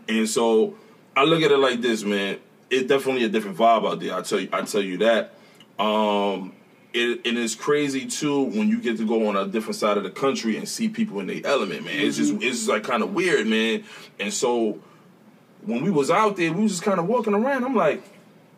and 0.08 0.28
so 0.28 0.74
I 1.16 1.24
look 1.24 1.44
at 1.44 1.52
it 1.52 1.58
like 1.58 1.82
this, 1.82 2.04
man. 2.04 2.40
It's 2.72 2.88
definitely 2.88 3.26
a 3.26 3.30
different 3.30 3.58
vibe 3.58 3.88
out 3.88 4.00
there. 4.00 4.16
I 4.16 4.24
tell 4.24 4.40
you, 4.40 4.50
I 4.52 4.64
tell 4.64 4.82
you 4.82 4.98
that. 4.98 5.36
Um, 5.78 6.56
it, 6.96 7.28
and 7.28 7.38
it's 7.38 7.54
crazy 7.54 8.08
too 8.08 8.42
when 8.42 8.70
you 8.70 8.82
get 8.82 8.98
to 8.98 9.06
go 9.06 9.28
on 9.28 9.36
a 9.36 9.46
different 9.46 9.76
side 9.76 9.98
of 9.98 10.04
the 10.04 10.10
country 10.10 10.58
and 10.58 10.68
see 10.68 10.90
people 10.90 11.20
in 11.20 11.28
their 11.28 11.46
element, 11.46 11.86
man. 11.86 11.94
It's 11.94 12.18
just 12.18 12.34
it's 12.34 12.58
just 12.58 12.70
like 12.70 12.84
kind 12.84 13.04
of 13.04 13.14
weird, 13.14 13.46
man. 13.46 13.84
And 14.20 14.34
so 14.34 14.80
when 15.64 15.84
we 15.84 15.92
was 15.92 16.10
out 16.10 16.38
there, 16.38 16.52
we 16.52 16.64
was 16.64 16.72
just 16.72 16.84
kind 16.84 17.00
of 17.00 17.06
walking 17.06 17.36
around. 17.36 17.64
I'm 17.64 17.76
like, 17.76 18.02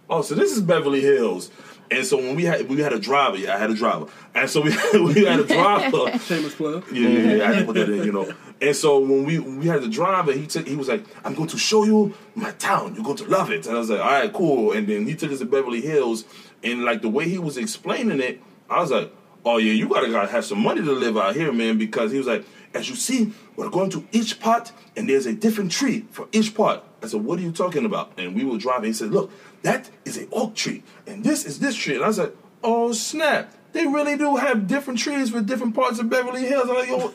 oh, 0.09 0.21
so 0.21 0.35
this 0.35 0.51
is 0.51 0.61
Beverly 0.61 1.01
Hills. 1.01 1.51
And 1.91 2.05
so 2.05 2.17
when 2.17 2.35
we 2.35 2.43
had 2.43 2.69
we 2.69 2.79
had 2.81 2.93
a 2.93 2.99
driver, 2.99 3.37
yeah, 3.37 3.55
I 3.55 3.57
had 3.57 3.71
a 3.71 3.73
driver, 3.73 4.05
and 4.35 4.47
so 4.47 4.61
we 4.61 4.69
we 4.93 5.25
had 5.25 5.39
a 5.39 5.45
driver. 5.45 6.17
Shameless 6.19 6.55
plug. 6.55 6.85
Yeah, 6.91 7.09
yeah, 7.09 7.33
yeah, 7.33 7.43
I 7.43 7.53
had 7.53 7.59
to 7.59 7.65
put 7.65 7.75
that 7.75 7.89
in, 7.89 8.03
you 8.03 8.11
know. 8.11 8.31
And 8.61 8.75
so 8.75 8.99
when 8.99 9.25
we 9.25 9.39
we 9.39 9.65
had 9.65 9.81
the 9.81 9.87
driver, 9.87 10.31
he 10.31 10.45
took 10.45 10.67
he 10.67 10.75
was 10.75 10.87
like, 10.87 11.03
"I'm 11.25 11.33
going 11.33 11.49
to 11.49 11.57
show 11.57 11.85
you 11.85 12.13
my 12.35 12.51
town. 12.51 12.93
You're 12.93 13.03
going 13.03 13.17
to 13.17 13.25
love 13.25 13.51
it." 13.51 13.65
And 13.65 13.75
I 13.75 13.79
was 13.79 13.89
like, 13.89 14.01
"All 14.01 14.05
right, 14.05 14.31
cool." 14.31 14.73
And 14.73 14.87
then 14.87 15.07
he 15.07 15.15
took 15.15 15.31
us 15.31 15.39
to 15.39 15.45
Beverly 15.45 15.81
Hills, 15.81 16.25
and 16.63 16.83
like 16.83 17.01
the 17.01 17.09
way 17.09 17.27
he 17.27 17.39
was 17.39 17.57
explaining 17.57 18.19
it, 18.19 18.39
I 18.69 18.81
was 18.81 18.91
like, 18.91 19.11
"Oh 19.43 19.57
yeah, 19.57 19.73
you 19.73 19.89
gotta 19.89 20.11
gotta 20.11 20.31
have 20.31 20.45
some 20.45 20.59
money 20.61 20.81
to 20.81 20.91
live 20.91 21.17
out 21.17 21.35
here, 21.35 21.51
man." 21.51 21.79
Because 21.79 22.11
he 22.11 22.19
was 22.19 22.27
like, 22.27 22.45
"As 22.75 22.87
you 22.87 22.95
see, 22.95 23.33
we're 23.55 23.69
going 23.69 23.89
to 23.91 24.05
each 24.11 24.39
part, 24.39 24.71
and 24.95 25.09
there's 25.09 25.25
a 25.25 25.33
different 25.33 25.71
tree 25.71 26.05
for 26.11 26.27
each 26.31 26.53
part." 26.53 26.83
I 27.01 27.07
said, 27.07 27.23
"What 27.23 27.39
are 27.39 27.41
you 27.41 27.51
talking 27.51 27.85
about?" 27.85 28.11
And 28.19 28.35
we 28.35 28.43
were 28.43 28.57
driving. 28.59 28.89
He 28.89 28.93
said, 28.93 29.09
"Look, 29.09 29.31
that 29.63 29.89
is 30.05 30.17
an 30.17 30.27
oak 30.31 30.55
tree, 30.55 30.83
and 31.07 31.23
this 31.23 31.45
is 31.45 31.59
this 31.59 31.75
tree." 31.75 31.95
And 31.95 32.05
I 32.05 32.11
said, 32.11 32.31
"Oh 32.63 32.91
snap! 32.93 33.53
They 33.73 33.85
really 33.85 34.17
do 34.17 34.35
have 34.37 34.67
different 34.67 34.99
trees 34.99 35.29
for 35.29 35.41
different 35.41 35.75
parts 35.75 35.99
of 35.99 36.09
Beverly 36.09 36.45
Hills." 36.45 36.69
I'm 36.69 36.75
like, 36.75 36.89
"Yo." 36.89 37.13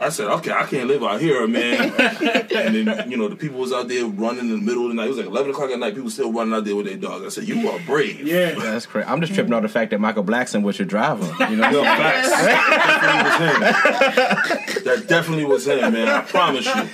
I 0.00 0.08
said, 0.08 0.26
okay, 0.26 0.50
I 0.50 0.64
can't 0.64 0.88
live 0.88 1.04
out 1.04 1.20
here, 1.20 1.46
man. 1.46 1.80
and 1.94 2.74
then, 2.74 3.10
you 3.10 3.16
know, 3.16 3.28
the 3.28 3.36
people 3.36 3.60
was 3.60 3.72
out 3.72 3.86
there 3.86 4.04
running 4.04 4.40
in 4.40 4.50
the 4.50 4.56
middle 4.58 4.82
of 4.82 4.88
the 4.88 4.94
night. 4.94 5.04
It 5.06 5.10
was 5.10 5.18
like 5.18 5.26
11 5.26 5.52
o'clock 5.52 5.70
at 5.70 5.78
night. 5.78 5.94
People 5.94 6.10
still 6.10 6.32
running 6.32 6.52
out 6.52 6.64
there 6.64 6.74
with 6.74 6.86
their 6.86 6.96
dogs. 6.96 7.24
I 7.24 7.28
said, 7.28 7.46
you 7.48 7.70
are 7.70 7.78
brave. 7.86 8.26
Yeah. 8.26 8.54
that's 8.54 8.86
crazy. 8.86 9.06
I'm 9.08 9.20
just 9.20 9.34
tripping 9.34 9.52
off 9.52 9.62
the 9.62 9.68
fact 9.68 9.92
that 9.92 10.00
Michael 10.00 10.24
Blackson 10.24 10.64
was 10.64 10.80
your 10.80 10.86
driver. 10.86 11.24
You 11.48 11.56
know, 11.56 11.70
Yo, 11.70 11.82
facts. 11.84 12.28
that 12.28 12.66
definitely 12.98 13.24
was 13.24 14.74
him. 14.74 14.84
That 14.84 15.08
definitely 15.08 15.44
was 15.44 15.66
him, 15.68 15.92
man. 15.92 16.08
I 16.08 16.20
promise 16.22 16.66
you. 16.66 16.88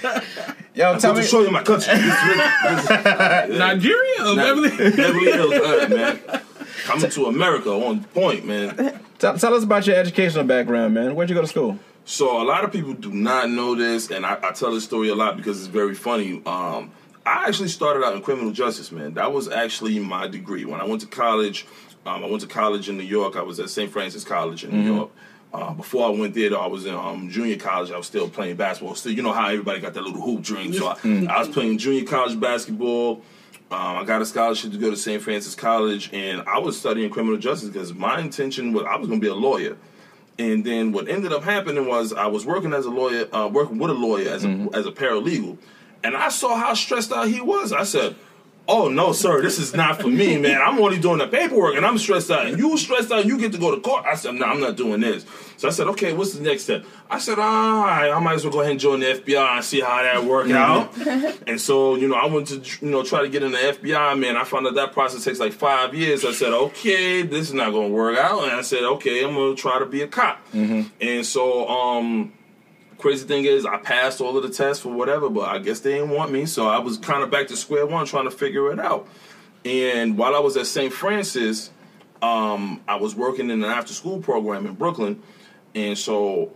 Yo, 0.80 0.92
I'm 0.92 0.98
tell 0.98 1.12
going 1.12 1.20
me, 1.20 1.26
to 1.26 1.30
show 1.30 1.42
you 1.42 1.50
my 1.50 1.62
country. 1.62 1.92
Nigeria 3.58 4.26
or 4.26 4.36
Beverly? 4.36 4.70
Beverly 4.96 5.32
Hills, 5.32 5.52
uh, 5.54 5.88
man. 5.90 6.42
Coming 6.84 7.10
to 7.10 7.26
America 7.26 7.70
on 7.70 8.04
point, 8.04 8.46
man. 8.46 9.00
tell, 9.18 9.36
tell 9.36 9.54
us 9.54 9.62
about 9.62 9.86
your 9.86 9.96
educational 9.96 10.44
background, 10.44 10.94
man. 10.94 11.14
Where'd 11.14 11.28
you 11.28 11.36
go 11.36 11.42
to 11.42 11.46
school? 11.46 11.78
So 12.06 12.42
a 12.42 12.44
lot 12.44 12.64
of 12.64 12.72
people 12.72 12.94
do 12.94 13.12
not 13.12 13.50
know 13.50 13.74
this, 13.74 14.10
and 14.10 14.24
I, 14.24 14.38
I 14.42 14.52
tell 14.52 14.72
this 14.72 14.84
story 14.84 15.10
a 15.10 15.14
lot 15.14 15.36
because 15.36 15.58
it's 15.58 15.68
very 15.68 15.94
funny. 15.94 16.42
Um, 16.46 16.90
I 17.26 17.46
actually 17.46 17.68
started 17.68 18.02
out 18.02 18.14
in 18.16 18.22
criminal 18.22 18.50
justice, 18.50 18.90
man. 18.90 19.14
That 19.14 19.32
was 19.32 19.48
actually 19.48 19.98
my 19.98 20.26
degree. 20.26 20.64
When 20.64 20.80
I 20.80 20.86
went 20.86 21.02
to 21.02 21.06
college, 21.06 21.66
um, 22.06 22.24
I 22.24 22.26
went 22.26 22.40
to 22.40 22.48
college 22.48 22.88
in 22.88 22.96
New 22.96 23.04
York. 23.04 23.36
I 23.36 23.42
was 23.42 23.60
at 23.60 23.68
St. 23.68 23.92
Francis 23.92 24.24
College 24.24 24.64
in 24.64 24.70
New 24.70 24.94
York. 24.94 25.10
Uh, 25.52 25.72
before 25.74 26.06
I 26.06 26.10
went 26.10 26.34
there, 26.34 26.50
though, 26.50 26.60
I 26.60 26.68
was 26.68 26.86
in 26.86 26.94
um, 26.94 27.28
junior 27.28 27.56
college. 27.56 27.90
I 27.90 27.96
was 27.96 28.06
still 28.06 28.28
playing 28.28 28.56
basketball. 28.56 28.94
Still, 28.94 29.12
you 29.12 29.22
know 29.22 29.32
how 29.32 29.48
everybody 29.48 29.80
got 29.80 29.94
that 29.94 30.02
little 30.02 30.20
hoop 30.20 30.42
dream. 30.42 30.72
So 30.72 30.86
I, 30.86 30.96
I 31.28 31.40
was 31.40 31.48
playing 31.48 31.78
junior 31.78 32.04
college 32.04 32.38
basketball. 32.38 33.22
Um, 33.72 33.96
I 33.98 34.04
got 34.04 34.20
a 34.22 34.26
scholarship 34.26 34.72
to 34.72 34.78
go 34.78 34.90
to 34.90 34.96
St. 34.96 35.22
Francis 35.22 35.54
College, 35.54 36.10
and 36.12 36.42
I 36.42 36.58
was 36.58 36.78
studying 36.78 37.10
criminal 37.10 37.38
justice 37.38 37.68
because 37.68 37.94
my 37.94 38.20
intention 38.20 38.72
was 38.72 38.84
I 38.84 38.96
was 38.96 39.08
going 39.08 39.20
to 39.20 39.24
be 39.24 39.30
a 39.30 39.34
lawyer. 39.34 39.76
And 40.38 40.64
then 40.64 40.92
what 40.92 41.08
ended 41.08 41.32
up 41.32 41.42
happening 41.42 41.86
was 41.86 42.12
I 42.12 42.26
was 42.26 42.46
working 42.46 42.72
as 42.72 42.86
a 42.86 42.90
lawyer, 42.90 43.28
uh, 43.34 43.48
working 43.52 43.78
with 43.78 43.90
a 43.90 43.94
lawyer 43.94 44.30
as 44.30 44.44
a, 44.44 44.68
as 44.72 44.86
a 44.86 44.90
paralegal, 44.92 45.58
and 46.02 46.16
I 46.16 46.30
saw 46.30 46.56
how 46.56 46.74
stressed 46.74 47.12
out 47.12 47.28
he 47.28 47.40
was. 47.40 47.72
I 47.72 47.84
said, 47.84 48.16
"Oh 48.70 48.88
no, 48.88 49.12
sir, 49.12 49.42
this 49.42 49.58
is 49.58 49.74
not 49.74 50.00
for 50.00 50.08
me, 50.08 50.38
man. 50.38 50.60
I'm 50.64 50.78
only 50.78 50.98
doing 50.98 51.18
the 51.18 51.26
paperwork, 51.26 51.74
and 51.76 51.84
I'm 51.84 51.98
stressed 51.98 52.30
out. 52.30 52.46
And 52.46 52.56
you 52.58 52.78
stressed 52.78 53.10
out, 53.10 53.26
you 53.26 53.36
get 53.38 53.50
to 53.52 53.58
go 53.58 53.74
to 53.74 53.80
court." 53.80 54.04
I 54.06 54.14
said, 54.14 54.34
"No, 54.34 54.46
I'm 54.46 54.60
not 54.60 54.76
doing 54.76 55.00
this." 55.00 55.26
So 55.56 55.68
I 55.68 55.72
said, 55.72 55.88
"Okay, 55.88 56.12
what's 56.12 56.32
the 56.34 56.42
next 56.42 56.62
step?" 56.62 56.84
I 57.10 57.18
said, 57.18 57.38
"All 57.38 57.82
right, 57.82 58.10
I 58.10 58.18
might 58.20 58.34
as 58.34 58.44
well 58.44 58.52
go 58.52 58.60
ahead 58.60 58.70
and 58.70 58.80
join 58.80 59.00
the 59.00 59.06
FBI 59.06 59.56
and 59.56 59.64
see 59.64 59.80
how 59.80 60.02
that 60.02 60.24
work 60.24 60.48
out." 60.50 60.96
and 61.46 61.60
so, 61.60 61.96
you 61.96 62.08
know, 62.08 62.14
I 62.14 62.26
went 62.26 62.46
to 62.48 62.62
you 62.80 62.90
know 62.90 63.02
try 63.02 63.22
to 63.22 63.28
get 63.28 63.42
in 63.42 63.50
the 63.52 63.58
FBI. 63.58 64.18
Man, 64.18 64.36
I 64.36 64.44
found 64.44 64.66
out 64.66 64.74
that 64.76 64.92
process 64.92 65.24
takes 65.24 65.40
like 65.40 65.52
five 65.52 65.94
years. 65.94 66.24
I 66.24 66.32
said, 66.32 66.52
"Okay, 66.52 67.22
this 67.22 67.48
is 67.48 67.54
not 67.54 67.72
going 67.72 67.88
to 67.90 67.94
work 67.94 68.16
out." 68.16 68.44
And 68.44 68.52
I 68.52 68.62
said, 68.62 68.84
"Okay, 68.84 69.24
I'm 69.24 69.34
going 69.34 69.56
to 69.56 69.60
try 69.60 69.78
to 69.78 69.86
be 69.86 70.02
a 70.02 70.06
cop." 70.06 70.38
And 71.00 71.26
so, 71.26 71.68
um 71.68 72.32
crazy 73.00 73.26
thing 73.26 73.44
is 73.44 73.66
I 73.66 73.78
passed 73.78 74.20
all 74.20 74.36
of 74.36 74.42
the 74.42 74.50
tests 74.50 74.82
for 74.82 74.92
whatever, 74.92 75.28
but 75.28 75.48
I 75.48 75.58
guess 75.58 75.80
they 75.80 75.94
didn't 75.94 76.10
want 76.10 76.30
me, 76.32 76.46
so 76.46 76.68
I 76.68 76.78
was 76.78 76.98
kind 76.98 77.22
of 77.22 77.30
back 77.30 77.48
to 77.48 77.56
square 77.56 77.86
one 77.86 78.06
trying 78.06 78.24
to 78.24 78.30
figure 78.30 78.72
it 78.72 78.78
out. 78.78 79.08
And 79.64 80.16
while 80.16 80.34
I 80.34 80.38
was 80.38 80.56
at 80.56 80.66
St. 80.66 80.92
Francis, 80.92 81.70
um, 82.22 82.80
I 82.86 82.96
was 82.96 83.14
working 83.14 83.50
in 83.50 83.62
an 83.62 83.70
after 83.70 83.92
school 83.92 84.20
program 84.20 84.66
in 84.66 84.74
Brooklyn, 84.74 85.22
and 85.74 85.96
so 85.96 86.52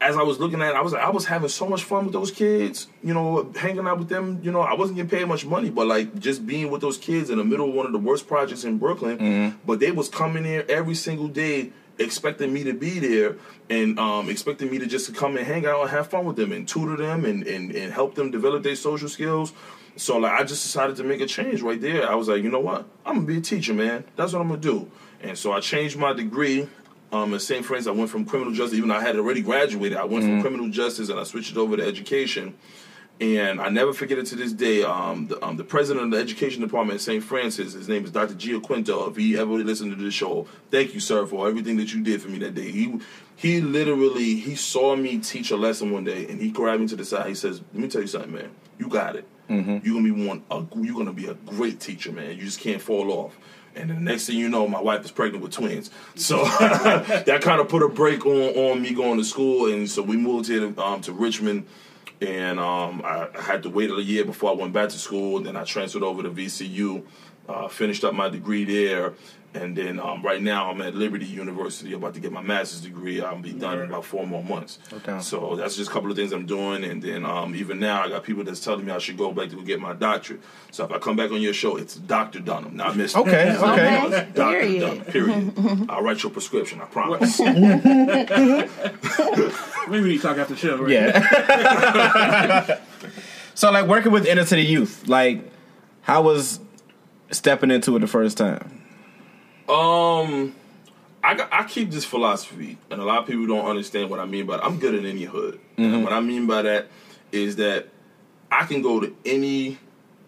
as 0.00 0.16
I 0.16 0.22
was 0.22 0.38
looking 0.38 0.60
at, 0.60 0.70
it, 0.70 0.76
I 0.76 0.82
was 0.82 0.92
I 0.92 1.08
was 1.10 1.24
having 1.24 1.48
so 1.48 1.66
much 1.66 1.84
fun 1.84 2.04
with 2.04 2.12
those 2.12 2.30
kids, 2.30 2.88
you 3.02 3.14
know, 3.14 3.50
hanging 3.56 3.86
out 3.86 3.98
with 3.98 4.08
them. 4.08 4.40
You 4.42 4.50
know, 4.52 4.60
I 4.60 4.74
wasn't 4.74 4.96
getting 4.96 5.10
paid 5.10 5.26
much 5.26 5.46
money, 5.46 5.70
but 5.70 5.86
like 5.86 6.18
just 6.18 6.46
being 6.46 6.70
with 6.70 6.80
those 6.80 6.98
kids 6.98 7.30
in 7.30 7.38
the 7.38 7.44
middle 7.44 7.68
of 7.68 7.74
one 7.74 7.86
of 7.86 7.92
the 7.92 7.98
worst 7.98 8.26
projects 8.26 8.64
in 8.64 8.78
Brooklyn. 8.78 9.18
But 9.64 9.80
they 9.80 9.92
was 9.92 10.08
coming 10.08 10.44
here 10.44 10.64
every 10.68 10.94
single 10.94 11.28
day 11.28 11.72
expecting 11.98 12.52
me 12.52 12.64
to 12.64 12.72
be 12.72 12.98
there 12.98 13.36
and 13.70 13.98
um, 13.98 14.28
expecting 14.28 14.70
me 14.70 14.78
to 14.78 14.86
just 14.86 15.14
come 15.14 15.36
and 15.36 15.46
hang 15.46 15.66
out 15.66 15.82
and 15.82 15.90
have 15.90 16.08
fun 16.08 16.24
with 16.24 16.36
them 16.36 16.52
and 16.52 16.66
tutor 16.68 16.96
them 16.96 17.24
and, 17.24 17.46
and, 17.46 17.70
and 17.72 17.92
help 17.92 18.14
them 18.14 18.30
develop 18.30 18.62
their 18.62 18.76
social 18.76 19.08
skills. 19.08 19.52
So 19.96 20.18
like 20.18 20.32
I 20.32 20.44
just 20.44 20.62
decided 20.64 20.96
to 20.96 21.04
make 21.04 21.20
a 21.20 21.26
change 21.26 21.62
right 21.62 21.80
there. 21.80 22.10
I 22.10 22.14
was 22.14 22.28
like, 22.28 22.42
you 22.42 22.50
know 22.50 22.60
what? 22.60 22.86
I'm 23.06 23.14
gonna 23.16 23.26
be 23.26 23.38
a 23.38 23.40
teacher, 23.40 23.74
man. 23.74 24.04
That's 24.16 24.32
what 24.32 24.42
I'm 24.42 24.48
gonna 24.48 24.60
do. 24.60 24.90
And 25.22 25.38
so 25.38 25.52
I 25.52 25.60
changed 25.60 25.96
my 25.96 26.12
degree. 26.12 26.68
Um, 27.12 27.32
at 27.32 27.42
St. 27.42 27.64
Francis, 27.64 27.86
I 27.86 27.92
went 27.92 28.10
from 28.10 28.24
criminal 28.24 28.52
justice, 28.52 28.76
even 28.76 28.88
though 28.88 28.96
I 28.96 29.02
had 29.02 29.16
already 29.16 29.40
graduated. 29.40 29.96
I 29.96 30.04
went 30.04 30.24
from 30.24 30.40
criminal 30.40 30.68
justice 30.68 31.10
and 31.10 31.20
I 31.20 31.22
switched 31.22 31.52
it 31.52 31.56
over 31.56 31.76
to 31.76 31.86
education. 31.86 32.54
And 33.20 33.60
I 33.60 33.68
never 33.68 33.92
forget 33.92 34.18
it 34.18 34.26
to 34.26 34.36
this 34.36 34.52
day. 34.52 34.82
Um, 34.82 35.28
the, 35.28 35.42
um, 35.44 35.56
the 35.56 35.64
president 35.64 36.06
of 36.06 36.10
the 36.10 36.18
education 36.18 36.60
department 36.60 36.96
at 36.96 37.00
St. 37.00 37.22
Francis, 37.22 37.72
his 37.72 37.88
name 37.88 38.04
is 38.04 38.10
Dr. 38.10 38.34
Gio 38.34 38.60
Quinto. 38.60 39.08
If 39.08 39.16
he 39.16 39.38
ever 39.38 39.52
listened 39.52 39.96
to 39.96 40.02
this 40.02 40.14
show, 40.14 40.48
thank 40.70 40.94
you, 40.94 41.00
sir, 41.00 41.24
for 41.24 41.48
everything 41.48 41.76
that 41.76 41.94
you 41.94 42.02
did 42.02 42.20
for 42.20 42.28
me 42.28 42.38
that 42.38 42.54
day. 42.54 42.70
He 42.70 42.98
he 43.36 43.60
literally 43.60 44.36
he 44.36 44.56
saw 44.56 44.96
me 44.96 45.18
teach 45.18 45.50
a 45.52 45.56
lesson 45.56 45.92
one 45.92 46.04
day, 46.04 46.26
and 46.26 46.40
he 46.40 46.50
grabbed 46.50 46.80
me 46.80 46.88
to 46.88 46.96
the 46.96 47.04
side. 47.04 47.28
He 47.28 47.34
says, 47.34 47.60
"Let 47.72 47.82
me 47.82 47.88
tell 47.88 48.00
you 48.00 48.06
something, 48.08 48.32
man. 48.32 48.50
You 48.78 48.88
got 48.88 49.16
it. 49.16 49.26
You're 49.84 49.94
gonna 49.94 50.14
be 50.14 50.26
one. 50.26 50.42
A, 50.50 50.64
you're 50.80 50.96
gonna 50.96 51.12
be 51.12 51.26
a 51.26 51.34
great 51.34 51.78
teacher, 51.78 52.10
man. 52.10 52.36
You 52.36 52.44
just 52.44 52.60
can't 52.60 52.82
fall 52.82 53.12
off." 53.12 53.38
And 53.76 53.90
the 53.90 53.94
next 53.94 54.26
thing 54.26 54.36
you 54.36 54.48
know, 54.48 54.68
my 54.68 54.80
wife 54.80 55.04
is 55.04 55.10
pregnant 55.10 55.42
with 55.42 55.52
twins. 55.52 55.90
So 56.14 56.44
that 56.44 57.40
kind 57.42 57.60
of 57.60 57.68
put 57.68 57.82
a 57.82 57.88
break 57.88 58.24
on, 58.24 58.54
on 58.54 58.82
me 58.82 58.94
going 58.94 59.18
to 59.18 59.24
school. 59.24 59.72
And 59.72 59.90
so 59.90 60.00
we 60.00 60.16
moved 60.16 60.46
here 60.46 60.60
to, 60.60 60.82
um, 60.82 61.00
to 61.02 61.12
Richmond. 61.12 61.66
And 62.20 62.60
um, 62.60 63.02
I, 63.04 63.28
I 63.36 63.42
had 63.42 63.62
to 63.64 63.70
wait 63.70 63.90
a 63.90 64.00
year 64.02 64.24
before 64.24 64.50
I 64.50 64.54
went 64.54 64.72
back 64.72 64.88
to 64.90 64.98
school. 64.98 65.40
Then 65.40 65.56
I 65.56 65.64
transferred 65.64 66.02
over 66.02 66.22
to 66.22 66.30
VCU, 66.30 67.02
uh, 67.48 67.68
finished 67.68 68.04
up 68.04 68.14
my 68.14 68.28
degree 68.28 68.64
there. 68.64 69.14
And 69.54 69.76
then 69.76 70.00
um, 70.00 70.22
right 70.22 70.42
now 70.42 70.68
I'm 70.68 70.80
at 70.80 70.96
Liberty 70.96 71.26
University, 71.26 71.92
about 71.92 72.14
to 72.14 72.20
get 72.20 72.32
my 72.32 72.42
master's 72.42 72.80
degree. 72.80 73.20
I'll 73.20 73.38
be 73.38 73.52
done 73.52 73.78
in 73.78 73.84
about 73.84 74.04
four 74.04 74.26
more 74.26 74.42
months. 74.42 74.80
Okay. 74.92 75.20
So 75.20 75.54
that's 75.54 75.76
just 75.76 75.88
a 75.88 75.92
couple 75.92 76.10
of 76.10 76.16
things 76.16 76.32
I'm 76.32 76.44
doing. 76.44 76.82
And 76.82 77.00
then 77.00 77.24
um, 77.24 77.54
even 77.54 77.78
now 77.78 78.02
I 78.02 78.08
got 78.08 78.24
people 78.24 78.42
that's 78.42 78.58
telling 78.58 78.84
me 78.84 78.90
I 78.90 78.98
should 78.98 79.16
go 79.16 79.30
back 79.30 79.50
to 79.50 79.56
go 79.56 79.62
get 79.62 79.80
my 79.80 79.92
doctorate. 79.92 80.40
So 80.72 80.84
if 80.84 80.90
I 80.90 80.98
come 80.98 81.14
back 81.14 81.30
on 81.30 81.40
your 81.40 81.54
show, 81.54 81.76
it's 81.76 81.94
Dr. 81.94 82.40
Dunham, 82.40 82.76
not 82.76 82.94
Mr. 82.94 83.20
Okay, 83.20 83.56
okay. 83.56 84.02
Okay. 84.06 84.28
Dr. 84.34 84.58
Period. 84.58 84.80
Dunham, 84.80 85.04
period. 85.04 85.86
I'll 85.88 86.02
write 86.02 86.20
your 86.24 86.32
prescription, 86.32 86.80
I 86.80 86.86
promise. 86.86 87.38
Maybe 87.38 87.56
we 89.88 90.00
need 90.00 90.16
to 90.16 90.22
talk 90.22 90.36
after 90.36 90.54
the 90.54 90.56
show. 90.56 90.78
Right? 90.78 90.90
Yeah. 90.90 92.80
so 93.54 93.70
like 93.70 93.86
working 93.86 94.10
with 94.10 94.26
inner 94.26 94.44
city 94.44 94.62
youth, 94.62 95.06
like 95.06 95.48
how 96.02 96.22
was 96.22 96.58
stepping 97.30 97.70
into 97.70 97.96
it 97.96 98.00
the 98.00 98.06
first 98.06 98.36
time? 98.38 98.82
Um, 99.68 100.54
I, 101.22 101.46
I 101.50 101.64
keep 101.64 101.90
this 101.90 102.04
philosophy, 102.04 102.78
and 102.90 103.00
a 103.00 103.04
lot 103.04 103.20
of 103.22 103.26
people 103.26 103.46
don't 103.46 103.66
understand 103.66 104.10
what 104.10 104.20
I 104.20 104.26
mean 104.26 104.46
by 104.46 104.56
it. 104.56 104.60
I'm 104.62 104.78
good 104.78 104.94
in 104.94 105.06
any 105.06 105.24
hood. 105.24 105.58
And 105.76 106.04
what 106.04 106.12
I 106.12 106.20
mean 106.20 106.46
by 106.46 106.62
that 106.62 106.88
is 107.32 107.56
that 107.56 107.88
I 108.50 108.64
can 108.66 108.82
go 108.82 109.00
to 109.00 109.16
any 109.24 109.78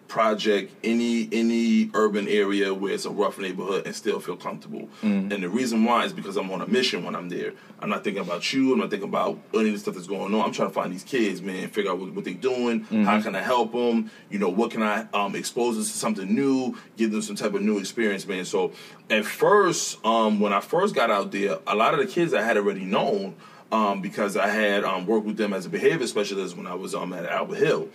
project, 0.07 0.73
any 0.83 1.27
any 1.31 1.89
urban 1.93 2.27
area 2.27 2.73
where 2.73 2.93
it's 2.93 3.05
a 3.05 3.09
rough 3.09 3.37
neighborhood 3.37 3.85
and 3.85 3.95
still 3.95 4.19
feel 4.19 4.37
comfortable. 4.37 4.87
And 5.31 5.43
the 5.43 5.49
reason 5.49 5.83
why 5.83 6.05
is 6.05 6.13
because 6.13 6.37
I'm 6.37 6.49
on 6.51 6.61
a 6.61 6.67
mission 6.67 7.03
when 7.03 7.15
I'm 7.15 7.29
there. 7.29 7.53
I'm 7.79 7.89
not 7.89 8.03
thinking 8.03 8.23
about 8.23 8.51
you. 8.53 8.73
I'm 8.73 8.79
not 8.79 8.89
thinking 8.89 9.09
about 9.09 9.37
any 9.53 9.67
of 9.67 9.73
the 9.73 9.79
stuff 9.79 9.93
that's 9.95 10.07
going 10.07 10.33
on. 10.33 10.41
I'm 10.41 10.51
trying 10.51 10.69
to 10.69 10.73
find 10.73 10.91
these 10.91 11.03
kids, 11.03 11.41
man, 11.41 11.69
figure 11.69 11.91
out 11.91 11.99
what, 11.99 12.13
what 12.13 12.25
they're 12.25 12.33
doing. 12.33 12.85
How 13.05 13.21
can 13.21 13.35
I 13.35 13.41
help 13.41 13.71
them? 13.73 14.09
You 14.29 14.39
know, 14.39 14.49
what 14.49 14.71
can 14.71 14.81
I 14.81 15.05
um, 15.13 15.35
expose 15.35 15.75
them 15.75 15.83
to 15.83 15.89
something 15.89 16.33
new? 16.33 16.75
Give 16.97 17.11
them 17.11 17.21
some 17.21 17.35
type 17.35 17.53
of 17.53 17.61
new 17.61 17.77
experience, 17.77 18.25
man. 18.27 18.45
So 18.45 18.71
at 19.09 19.25
first, 19.25 20.03
um, 20.05 20.39
when 20.39 20.53
I 20.53 20.59
first 20.59 20.95
got 20.95 21.11
out 21.11 21.31
there, 21.31 21.59
a 21.67 21.75
lot 21.75 21.93
of 21.93 21.99
the 21.99 22.07
kids 22.07 22.33
I 22.33 22.41
had 22.41 22.57
already 22.57 22.85
known 22.85 23.35
um, 23.71 24.01
because 24.01 24.37
I 24.37 24.47
had 24.47 24.83
um, 24.83 25.05
worked 25.05 25.25
with 25.25 25.37
them 25.37 25.53
as 25.53 25.65
a 25.65 25.69
behavior 25.69 26.07
specialist 26.07 26.55
when 26.55 26.67
I 26.67 26.73
was 26.73 26.95
um, 26.95 27.13
at 27.13 27.25
Albert 27.25 27.55
Hill. 27.57 27.89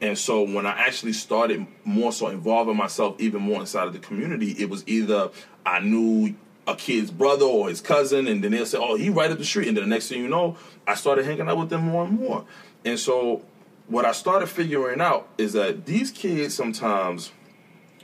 And 0.00 0.16
so 0.18 0.42
when 0.42 0.66
I 0.66 0.70
actually 0.70 1.12
started 1.12 1.66
more 1.84 2.12
so 2.12 2.28
involving 2.28 2.76
myself 2.76 3.20
even 3.20 3.42
more 3.42 3.60
inside 3.60 3.86
of 3.86 3.92
the 3.92 3.98
community, 3.98 4.52
it 4.58 4.70
was 4.70 4.82
either 4.86 5.30
I 5.66 5.80
knew 5.80 6.34
a 6.66 6.74
kid's 6.76 7.10
brother 7.10 7.44
or 7.46 7.68
his 7.68 7.80
cousin, 7.80 8.26
and 8.26 8.44
then 8.44 8.50
they'll 8.52 8.66
say, 8.66 8.78
"Oh, 8.78 8.96
he 8.96 9.08
right 9.10 9.30
up 9.30 9.38
the 9.38 9.44
street," 9.44 9.68
and 9.68 9.76
then 9.76 9.84
the 9.84 9.90
next 9.90 10.08
thing 10.08 10.20
you 10.20 10.28
know, 10.28 10.56
I 10.86 10.94
started 10.94 11.24
hanging 11.24 11.48
out 11.48 11.56
with 11.58 11.70
them 11.70 11.82
more 11.82 12.04
and 12.04 12.18
more. 12.18 12.44
And 12.84 12.98
so 12.98 13.42
what 13.86 14.04
I 14.04 14.12
started 14.12 14.48
figuring 14.48 15.00
out 15.00 15.28
is 15.38 15.54
that 15.54 15.86
these 15.86 16.10
kids 16.10 16.54
sometimes 16.54 17.32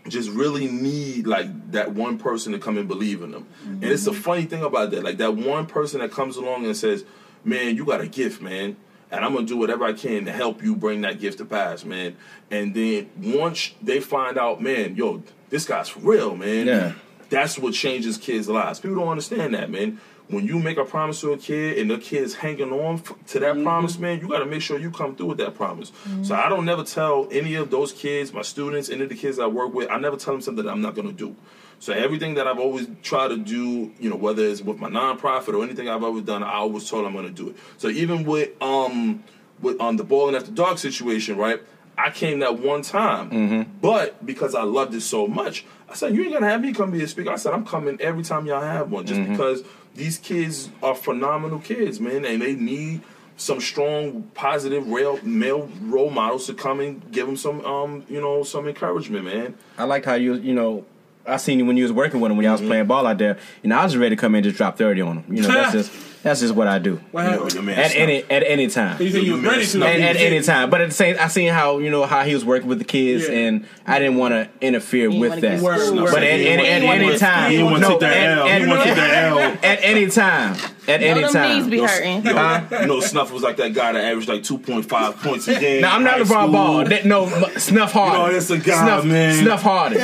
just 0.08 0.30
really 0.30 0.66
need 0.66 1.26
like 1.26 1.72
that 1.72 1.92
one 1.92 2.18
person 2.18 2.52
to 2.52 2.58
come 2.58 2.76
and 2.76 2.86
believe 2.86 3.22
in 3.22 3.30
them. 3.30 3.46
And 3.64 3.84
it's 3.84 4.06
a 4.06 4.10
mm-hmm. 4.10 4.20
funny 4.20 4.44
thing 4.44 4.62
about 4.62 4.90
that. 4.90 5.02
Like 5.02 5.16
that 5.18 5.36
one 5.36 5.66
person 5.66 6.00
that 6.00 6.10
comes 6.10 6.36
along 6.36 6.66
and 6.66 6.76
says, 6.76 7.04
Man, 7.44 7.76
you 7.76 7.84
got 7.84 8.00
a 8.00 8.08
gift, 8.08 8.40
man. 8.40 8.76
And 9.10 9.24
I'm 9.24 9.34
gonna 9.34 9.46
do 9.46 9.56
whatever 9.56 9.84
I 9.84 9.92
can 9.92 10.24
to 10.24 10.32
help 10.32 10.62
you 10.62 10.74
bring 10.74 11.02
that 11.02 11.20
gift 11.20 11.38
to 11.38 11.44
pass, 11.44 11.84
man. 11.84 12.16
And 12.50 12.74
then 12.74 13.10
once 13.16 13.72
they 13.82 14.00
find 14.00 14.38
out, 14.38 14.62
man, 14.62 14.96
yo, 14.96 15.22
this 15.50 15.66
guy's 15.66 15.88
for 15.88 16.00
real, 16.00 16.36
man. 16.36 16.66
Yeah. 16.66 16.92
That's 17.30 17.58
what 17.58 17.74
changes 17.74 18.16
kids' 18.16 18.48
lives. 18.48 18.80
People 18.80 18.96
don't 18.96 19.08
understand 19.08 19.54
that, 19.54 19.70
man. 19.70 20.00
When 20.28 20.46
you 20.46 20.58
make 20.58 20.78
a 20.78 20.84
promise 20.84 21.20
to 21.20 21.32
a 21.32 21.36
kid 21.36 21.78
and 21.78 21.90
the 21.90 21.98
kid's 21.98 22.34
hanging 22.34 22.72
on 22.72 22.94
f- 22.94 23.12
to 23.28 23.40
that 23.40 23.54
mm-hmm. 23.54 23.64
promise, 23.64 23.98
man, 23.98 24.20
you 24.20 24.28
got 24.28 24.38
to 24.38 24.46
make 24.46 24.62
sure 24.62 24.78
you 24.78 24.90
come 24.90 25.14
through 25.14 25.26
with 25.26 25.38
that 25.38 25.54
promise. 25.54 25.88
So 25.88 25.94
mm-hmm. 26.08 26.32
I 26.32 26.48
don't 26.48 26.64
never 26.64 26.82
tell 26.82 27.28
any 27.30 27.56
of 27.56 27.70
those 27.70 27.92
kids, 27.92 28.32
my 28.32 28.40
students, 28.40 28.88
any 28.88 29.02
of 29.02 29.10
the 29.10 29.16
kids 29.16 29.38
I 29.38 29.46
work 29.46 29.74
with, 29.74 29.90
I 29.90 29.98
never 29.98 30.16
tell 30.16 30.32
them 30.32 30.40
something 30.40 30.64
that 30.64 30.70
I'm 30.70 30.80
not 30.80 30.94
going 30.94 31.08
to 31.08 31.12
do. 31.12 31.36
So 31.78 31.92
everything 31.92 32.34
that 32.34 32.46
I've 32.46 32.58
always 32.58 32.88
tried 33.02 33.28
to 33.28 33.36
do, 33.36 33.92
you 34.00 34.08
know, 34.08 34.16
whether 34.16 34.42
it's 34.42 34.62
with 34.62 34.78
my 34.78 34.88
nonprofit 34.88 35.52
or 35.52 35.62
anything 35.62 35.88
I've 35.88 36.02
ever 36.02 36.22
done, 36.22 36.42
I 36.42 36.54
always 36.54 36.88
told 36.88 37.04
I'm 37.04 37.12
going 37.12 37.26
to 37.26 37.30
do 37.30 37.50
it. 37.50 37.56
So 37.76 37.88
even 37.88 38.24
with 38.24 38.50
um 38.62 39.22
with 39.60 39.80
on 39.80 39.96
the 39.96 40.04
ball 40.04 40.28
and 40.28 40.36
after 40.36 40.50
dark 40.50 40.78
situation, 40.78 41.36
right? 41.36 41.60
I 41.96 42.10
came 42.10 42.40
that 42.40 42.58
one 42.58 42.82
time, 42.82 43.30
mm-hmm. 43.30 43.70
but 43.80 44.24
because 44.26 44.54
I 44.54 44.62
loved 44.62 44.94
it 44.94 45.02
so 45.02 45.28
much, 45.28 45.64
I 45.88 45.94
said, 45.94 46.12
"You 46.14 46.24
ain't 46.24 46.32
gonna 46.32 46.48
have 46.48 46.60
me 46.60 46.72
come 46.72 46.90
be 46.90 47.02
a 47.04 47.06
speaker." 47.06 47.30
I 47.30 47.36
said, 47.36 47.52
"I'm 47.52 47.64
coming 47.64 48.00
every 48.00 48.24
time 48.24 48.46
y'all 48.46 48.60
have 48.60 48.90
one, 48.90 49.06
just 49.06 49.22
because 49.28 49.62
these 49.94 50.18
kids 50.18 50.70
are 50.82 50.94
phenomenal 50.94 51.58
kids, 51.58 52.00
man, 52.00 52.24
and 52.24 52.42
they 52.42 52.54
need 52.54 53.02
some 53.36 53.60
strong, 53.60 54.30
positive, 54.34 54.88
real 54.88 55.18
male 55.22 55.68
role 55.82 56.10
models 56.10 56.46
to 56.46 56.54
come 56.54 56.80
and 56.80 57.10
give 57.10 57.26
them 57.26 57.36
some, 57.36 57.64
um, 57.64 58.04
you 58.08 58.20
know, 58.20 58.42
some 58.42 58.68
encouragement, 58.68 59.24
man." 59.24 59.54
I 59.78 59.84
liked 59.84 60.06
how 60.06 60.14
you 60.14 60.34
you 60.34 60.54
know 60.54 60.84
I 61.26 61.36
seen 61.38 61.58
you 61.58 61.66
when 61.66 61.76
you 61.76 61.84
was 61.84 61.92
working 61.92 62.20
with 62.20 62.30
him 62.30 62.36
when 62.36 62.44
y'all 62.44 62.52
was 62.52 62.60
playing 62.60 62.86
ball 62.86 63.06
out 63.06 63.18
there. 63.18 63.38
You 63.62 63.70
know 63.70 63.78
I 63.78 63.84
was 63.84 63.96
ready 63.96 64.14
to 64.14 64.20
come 64.20 64.34
in 64.34 64.38
and 64.38 64.44
just 64.44 64.56
drop 64.56 64.76
thirty 64.76 65.00
on 65.00 65.18
him. 65.18 65.36
You 65.36 65.42
know 65.42 65.48
that's 65.48 65.72
just 65.90 65.92
that's 66.24 66.40
just 66.40 66.54
what 66.54 66.66
I 66.66 66.78
do. 66.80 67.00
What 67.12 67.24
You 67.24 67.30
know, 67.30 67.44
happened? 67.44 67.52
your 67.68 67.70
At 67.74 67.90
Snuff. 67.92 67.96
any 68.02 68.22
at 68.28 68.42
any 68.42 68.66
time. 68.66 69.00
You 69.00 69.10
think 69.12 69.26
you 69.26 69.34
was 69.34 69.42
Your 69.42 69.50
ready 69.52 69.56
man 69.58 69.60
to? 69.60 69.66
Snuff. 69.66 69.88
at, 69.88 70.00
at 70.00 70.16
any 70.16 70.40
time. 70.42 70.70
But 70.70 70.80
at 70.80 70.88
the 70.88 70.94
same, 70.94 71.16
I 71.20 71.28
seen 71.28 71.52
how 71.52 71.78
you 71.78 71.90
know 71.90 72.04
how 72.06 72.24
he 72.24 72.34
was 72.34 72.44
working 72.44 72.68
with 72.68 72.78
the 72.78 72.84
kids, 72.84 73.28
Yeah. 73.28 73.34
and 73.36 73.66
I 73.86 73.98
didn't 74.00 74.16
want 74.16 74.32
to 74.32 74.48
interfere 74.60 75.10
You 75.10 75.20
with 75.20 75.32
that. 75.40 75.42
get 75.42 75.60
Word, 75.60 75.94
word. 75.94 76.10
But 76.12 76.22
at, 76.24 76.40
at, 76.40 76.58
at 76.60 76.82
any 76.82 77.18
time, 77.18 77.52
He 77.52 77.62
wanna 77.62 77.78
no, 77.78 77.88
take 77.90 78.00
that 78.00 78.16
at, 78.16 78.38
L. 78.38 78.60
He 78.60 78.66
wanna 78.66 78.84
take 78.84 78.94
that 78.96 79.24
L. 79.24 79.38
at 79.62 79.78
any 79.84 80.06
time, 80.10 80.56
at 80.88 81.02
any 81.02 81.20
Know 81.20 81.30
them 81.30 81.48
knees 81.50 81.62
time. 81.62 81.70
be 81.70 81.76
Yo, 81.76 81.86
hurting. 81.86 82.24
yo, 82.24 82.80
you 82.80 82.86
know, 82.86 83.00
Snuff 83.00 83.30
was 83.32 83.42
like 83.42 83.56
that 83.58 83.74
guy 83.74 83.92
that 83.92 84.02
averaged 84.04 84.28
like 84.28 84.42
2.5 84.42 85.22
points 85.22 85.46
a 85.48 85.60
game. 85.60 85.82
Now 85.82 85.94
I'm 85.94 86.02
not 86.04 86.18
LeBron. 86.20 86.52
Ball. 86.52 86.84
That, 86.86 87.04
no, 87.04 87.28
Snuff 87.58 87.92
Harden. 87.92 88.26
Yo, 88.26 88.32
that's 88.32 88.50
a 88.50 88.58
guy, 88.58 88.82
Snuff, 88.82 89.04
man. 89.04 89.42
Snuff 89.44 89.62
Harden. 89.62 90.00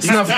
Snuff. 0.00 0.30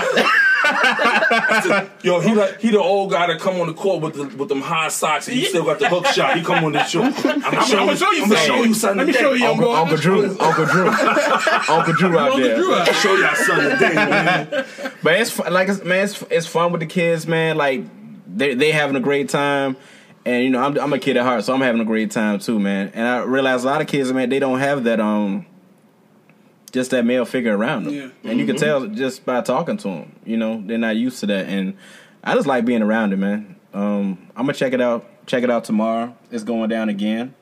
Yo, 2.02 2.20
he 2.20 2.34
like 2.34 2.60
he 2.60 2.70
the 2.70 2.78
old 2.80 3.10
guy 3.10 3.26
that 3.26 3.38
come 3.40 3.60
on 3.60 3.66
the 3.66 3.72
court 3.74 4.02
with 4.02 4.14
the 4.14 4.24
with 4.36 4.48
them 4.48 4.60
high 4.60 4.88
socks 4.88 5.28
and 5.28 5.36
he 5.36 5.44
still 5.44 5.64
got 5.64 5.78
the 5.78 5.88
hook 5.88 6.06
shot. 6.06 6.36
He 6.36 6.42
come 6.42 6.64
on 6.64 6.72
the 6.72 6.84
show. 6.84 7.02
I'm 7.02 7.12
gonna 7.12 7.34
I'm 7.46 7.50
gonna 7.52 7.96
show 7.96 8.10
you 8.12 8.22
I'm 8.24 8.28
gonna 8.28 8.40
show 8.46 8.62
you 8.62 8.74
something. 8.74 8.98
Let 8.98 9.06
me 9.06 9.12
show 9.12 9.32
you, 9.32 9.46
Uncle. 9.46 9.70
Uncle 9.74 9.96
Drew. 9.96 10.38
Uncle 10.38 10.64
Drew. 10.72 10.88
Uncle 10.88 11.92
Drew 11.94 12.18
out 12.18 12.32
Uncle 12.32 12.40
there. 12.40 12.56
Drew 12.56 12.74
out. 12.74 12.94
Show 12.94 13.14
y'all 13.16 13.34
something 13.34 13.70
today, 13.70 13.94
man. 13.94 14.64
But 15.02 15.14
it's 15.20 15.30
fun, 15.30 15.52
like 15.52 15.68
it's- 15.68 15.84
man, 15.86 16.04
it's, 16.04 16.22
it's 16.30 16.46
fun 16.46 16.72
with 16.72 16.80
the 16.80 16.86
kids, 16.86 17.26
man. 17.26 17.56
Like 17.56 17.84
they 18.26 18.54
they 18.54 18.72
having 18.72 18.96
a 18.96 19.00
great 19.00 19.28
time, 19.28 19.76
and 20.24 20.42
you 20.44 20.50
know 20.50 20.60
I'm 20.60 20.76
I'm 20.78 20.92
a 20.92 20.98
kid 20.98 21.16
at 21.16 21.24
heart, 21.24 21.44
so 21.44 21.54
I'm 21.54 21.60
having 21.60 21.80
a 21.80 21.84
great 21.84 22.10
time 22.10 22.40
too, 22.40 22.58
man. 22.58 22.90
And 22.94 23.06
I 23.06 23.18
realize 23.22 23.62
a 23.64 23.66
lot 23.68 23.80
of 23.80 23.86
kids, 23.86 24.12
man, 24.12 24.28
they 24.28 24.38
don't 24.40 24.58
have 24.58 24.84
that 24.84 24.98
um 25.00 25.46
just 26.70 26.90
that 26.90 27.04
male 27.04 27.24
figure 27.24 27.56
around 27.56 27.84
them, 27.84 27.94
Yeah. 27.94 28.08
and 28.30 28.38
you 28.38 28.46
can 28.46 28.56
tell 28.56 28.86
just 28.86 29.24
by 29.24 29.40
talking 29.40 29.76
to 29.78 29.88
them. 29.88 30.12
You 30.24 30.36
know 30.36 30.62
they're 30.64 30.78
not 30.78 30.96
used 30.96 31.20
to 31.20 31.26
that, 31.26 31.46
and 31.48 31.76
I 32.24 32.34
just 32.34 32.46
like 32.46 32.64
being 32.64 32.82
around 32.82 33.12
it, 33.12 33.16
man. 33.18 33.56
Um, 33.74 34.18
I'm 34.36 34.44
gonna 34.46 34.52
check 34.54 34.72
it 34.72 34.80
out. 34.80 35.04
Check 35.26 35.42
it 35.44 35.50
out 35.50 35.64
tomorrow. 35.64 36.16
It's 36.30 36.44
going 36.44 36.68
down 36.70 36.88
again. 36.88 37.34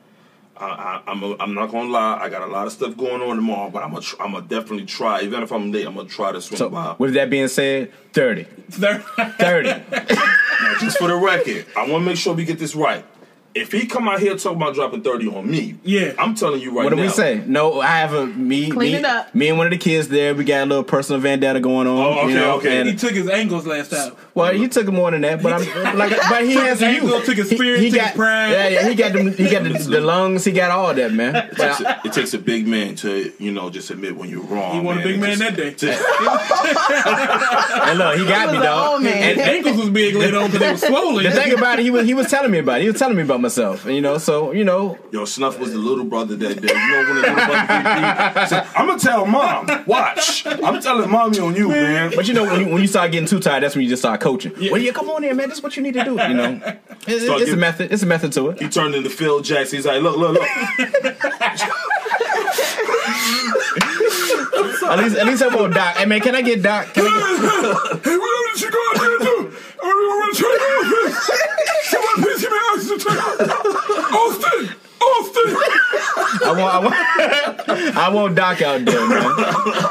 I, 0.59 0.65
I, 0.65 1.11
I'm 1.11 1.21
a, 1.23 1.35
I'm 1.39 1.53
not 1.53 1.69
gonna 1.71 1.89
lie. 1.91 2.17
I 2.19 2.29
got 2.29 2.41
a 2.41 2.51
lot 2.51 2.65
of 2.67 2.73
stuff 2.73 2.97
going 2.97 3.21
on 3.21 3.35
tomorrow, 3.35 3.69
but 3.69 3.83
I'm 3.83 3.91
gonna 3.91 4.01
tr- 4.01 4.21
I'm 4.21 4.31
gonna 4.33 4.47
definitely 4.47 4.85
try. 4.85 5.21
Even 5.21 5.43
if 5.43 5.51
I'm 5.51 5.71
late, 5.71 5.85
I'm 5.85 5.95
gonna 5.95 6.09
try 6.09 6.31
to 6.31 6.41
swing 6.41 6.57
So 6.57 6.69
by. 6.69 6.95
with 6.97 7.13
that 7.13 7.29
being 7.29 7.47
said, 7.47 7.91
30. 8.13 8.45
There- 8.69 8.99
30. 8.99 9.69
Now, 10.59 10.73
just 10.79 10.97
for 10.97 11.07
the 11.07 11.15
record, 11.15 11.67
I 11.77 11.81
want 11.81 12.01
to 12.03 12.09
make 12.09 12.17
sure 12.17 12.33
we 12.33 12.43
get 12.43 12.57
this 12.57 12.73
right. 12.75 13.05
If 13.57 13.71
he 13.71 13.85
come 13.87 14.07
out 14.07 14.19
here 14.19 14.35
talking 14.37 14.61
about 14.61 14.75
dropping 14.75 15.01
thirty 15.01 15.27
on 15.27 15.49
me, 15.49 15.75
Yeah. 15.83 16.13
I'm 16.17 16.35
telling 16.35 16.61
you 16.61 16.69
right 16.69 16.77
now. 16.77 16.83
What 16.83 16.89
now. 16.91 16.95
do 16.97 17.01
we 17.03 17.09
say? 17.09 17.43
No, 17.45 17.81
I 17.81 17.87
have 17.97 18.13
a 18.13 18.25
me, 18.27 18.69
Clean 18.71 18.91
me, 18.93 18.97
it 18.99 19.05
up. 19.05 19.33
me 19.35 19.49
and 19.49 19.57
one 19.57 19.67
of 19.67 19.71
the 19.71 19.77
kids 19.77 20.07
there. 20.07 20.33
We 20.35 20.43
got 20.43 20.63
a 20.63 20.65
little 20.65 20.83
personal 20.83 21.19
vendetta 21.21 21.59
going 21.59 21.87
on. 21.87 21.97
Oh, 21.97 22.19
okay, 22.19 22.29
you 22.29 22.35
know, 22.35 22.51
okay. 22.57 22.79
and- 22.81 22.89
He 22.89 22.95
took 22.95 23.11
his 23.13 23.29
angles 23.29 23.65
last 23.67 23.91
time. 23.91 24.13
well, 24.33 24.53
he 24.53 24.67
took 24.67 24.87
more 24.87 25.11
than 25.11 25.21
that, 25.21 25.41
but 25.41 25.53
I'm 25.53 25.97
like, 25.97 26.11
but 26.29 26.43
he 26.45 26.53
has 26.55 26.79
his 26.79 27.03
a 27.03 27.21
took 27.25 27.35
his 27.37 27.49
spirit, 27.49 27.79
he 27.79 27.89
took 27.89 27.99
got, 27.99 28.07
his 28.09 28.15
pride. 28.17 28.51
Yeah, 28.51 28.67
yeah, 28.69 28.89
he 28.89 28.95
got 28.95 29.13
the, 29.13 29.31
he 29.31 29.49
got 29.49 29.63
the, 29.63 29.69
the 29.89 30.01
lungs, 30.01 30.45
he 30.45 30.51
got 30.51 30.71
all 30.71 30.93
that, 30.93 31.13
man. 31.13 31.35
It 31.35 31.55
takes, 31.57 31.79
a, 31.81 32.01
it 32.05 32.13
takes 32.13 32.33
a 32.33 32.39
big 32.39 32.67
man 32.67 32.95
to, 32.97 33.31
you 33.39 33.51
know, 33.51 33.69
just 33.69 33.89
admit 33.89 34.15
when 34.15 34.29
you're 34.29 34.43
wrong. 34.43 34.75
He 34.75 34.79
won 34.81 34.97
a 34.99 35.03
big 35.03 35.19
man 35.19 35.37
just- 35.37 35.55
that 35.55 35.77
day. 35.77 35.97
And 37.87 37.99
look, 37.99 38.17
he 38.17 38.25
got 38.25 38.51
me, 38.51 38.57
was 38.57 38.65
dog. 38.65 39.05
And, 39.05 39.39
ankles 39.39 39.77
was 39.77 39.89
big 39.89 40.15
later 40.15 40.37
on 40.37 40.51
because 40.51 40.59
they 40.59 40.71
were 40.71 40.77
swollen. 40.93 41.23
the 41.23 41.31
thing 41.31 41.53
about 41.53 41.79
it, 41.79 41.83
he 41.83 41.89
was 41.89 42.05
he 42.05 42.13
was 42.13 42.27
telling 42.29 42.51
me 42.51 42.59
about 42.59 42.79
it. 42.79 42.83
He 42.83 42.89
was 42.89 42.99
telling 42.99 43.15
me 43.15 43.23
about 43.23 43.41
myself, 43.47 43.85
and, 43.85 43.95
you 43.95 44.01
know. 44.01 44.17
So 44.17 44.51
you 44.51 44.63
know, 44.63 44.97
Yo, 45.11 45.25
Snuff 45.25 45.59
was 45.59 45.71
the 45.71 45.77
little 45.77 46.03
brother 46.05 46.35
that 46.35 46.61
day. 46.61 46.67
You 46.67 46.91
know 46.91 47.03
when 47.07 47.15
the 47.15 47.21
little 47.21 47.35
brother 47.35 48.47
said, 48.47 48.67
I'm 48.75 48.87
gonna 48.87 48.99
tell 48.99 49.25
mom, 49.25 49.67
watch. 49.85 50.45
I'm 50.45 50.81
telling 50.81 51.09
mommy 51.09 51.39
on 51.39 51.55
you, 51.55 51.69
man. 51.69 52.11
but 52.15 52.27
you 52.27 52.33
know 52.33 52.43
when 52.43 52.61
you, 52.61 52.73
when 52.73 52.81
you 52.81 52.87
start 52.87 53.11
getting 53.11 53.27
too 53.27 53.39
tired, 53.39 53.63
that's 53.63 53.75
when 53.75 53.83
you 53.83 53.89
just 53.89 54.01
start 54.01 54.19
coaching. 54.21 54.53
Well, 54.71 54.77
yeah, 54.77 54.91
come 54.91 55.09
on 55.09 55.23
in, 55.23 55.35
man. 55.35 55.49
This 55.49 55.59
is 55.59 55.63
what 55.63 55.75
you 55.77 55.83
need 55.83 55.93
to 55.93 56.03
do. 56.03 56.11
You 56.11 56.33
know, 56.33 56.61
it's, 57.07 57.23
Start 57.25 57.41
it's 57.41 57.51
a 57.51 57.57
method. 57.57 57.91
It's 57.91 58.03
a 58.03 58.05
method 58.05 58.33
to 58.33 58.49
it. 58.49 58.59
He 58.61 58.69
turned 58.69 58.95
into 58.95 59.09
Phil 59.09 59.41
Jackson. 59.41 59.77
He's 59.77 59.85
like, 59.85 60.01
look, 60.01 60.17
look, 60.17 60.33
look. 60.33 60.47
At 64.89 64.99
least, 64.99 65.17
at 65.17 65.25
least 65.25 65.43
I'm 65.43 65.53
on 65.55 65.71
Doc. 65.71 65.97
Hey 65.97 66.05
man, 66.05 66.21
can 66.21 66.33
I 66.33 66.41
get 66.41 66.63
Doc? 66.63 66.93
Can 66.93 67.03
I 67.05 67.99
Hey, 68.03 68.17
what 68.17 68.53
did 68.53 68.61
you 68.61 68.71
go 68.71 69.26
out 70.45 70.59
there 70.59 70.83
do? 70.83 70.83
I'm 70.83 70.91
gonna 70.91 71.11
try 71.11 71.37
to 71.37 71.67
Somebody 71.87 72.21
please 72.21 72.41
give 72.41 72.51
me 72.51 72.57
oxygen. 72.73 73.17
Austin! 74.13 74.75
Austin! 74.99 75.57
I 76.43 76.53
want, 76.57 76.73
I 76.73 76.79
want, 76.79 77.69
I 77.97 78.09
want 78.09 78.35
Doc 78.35 78.61
out 78.61 78.85
there, 78.85 79.07
man. 79.07 79.31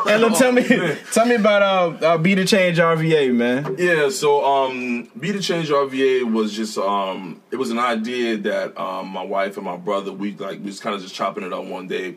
And 0.08 0.22
look, 0.22 0.38
tell 0.38 0.52
me, 0.52 0.64
tell 1.12 1.26
me 1.26 1.36
about 1.36 1.62
uh, 1.62 2.06
uh, 2.06 2.18
Be 2.18 2.34
the 2.34 2.44
Change 2.44 2.78
RVA, 2.78 3.32
man. 3.34 3.76
Yeah, 3.78 4.08
so 4.10 4.44
um 4.44 5.10
Be 5.18 5.32
the 5.32 5.40
Change 5.40 5.68
RVA 5.68 6.30
was 6.30 6.52
just 6.52 6.76
um 6.78 7.40
it 7.50 7.56
was 7.56 7.70
an 7.70 7.78
idea 7.78 8.36
that 8.38 8.78
um 8.78 9.08
my 9.08 9.22
wife 9.22 9.56
and 9.56 9.64
my 9.64 9.76
brother 9.76 10.12
we 10.12 10.34
like 10.36 10.58
we 10.58 10.66
was 10.66 10.80
kind 10.80 10.94
of 10.94 11.02
just 11.02 11.14
chopping 11.14 11.44
it 11.44 11.52
up 11.52 11.64
one 11.64 11.88
day. 11.88 12.16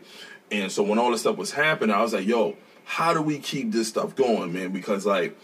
And 0.50 0.70
so 0.70 0.82
when 0.82 0.98
all 0.98 1.10
this 1.10 1.20
stuff 1.20 1.36
was 1.36 1.52
happening, 1.52 1.94
I 1.94 2.02
was 2.02 2.12
like, 2.12 2.26
yo, 2.26 2.56
how 2.84 3.14
do 3.14 3.22
we 3.22 3.38
keep 3.38 3.70
this 3.70 3.88
stuff 3.88 4.16
going, 4.16 4.52
man? 4.52 4.72
Because 4.72 5.06
like 5.06 5.36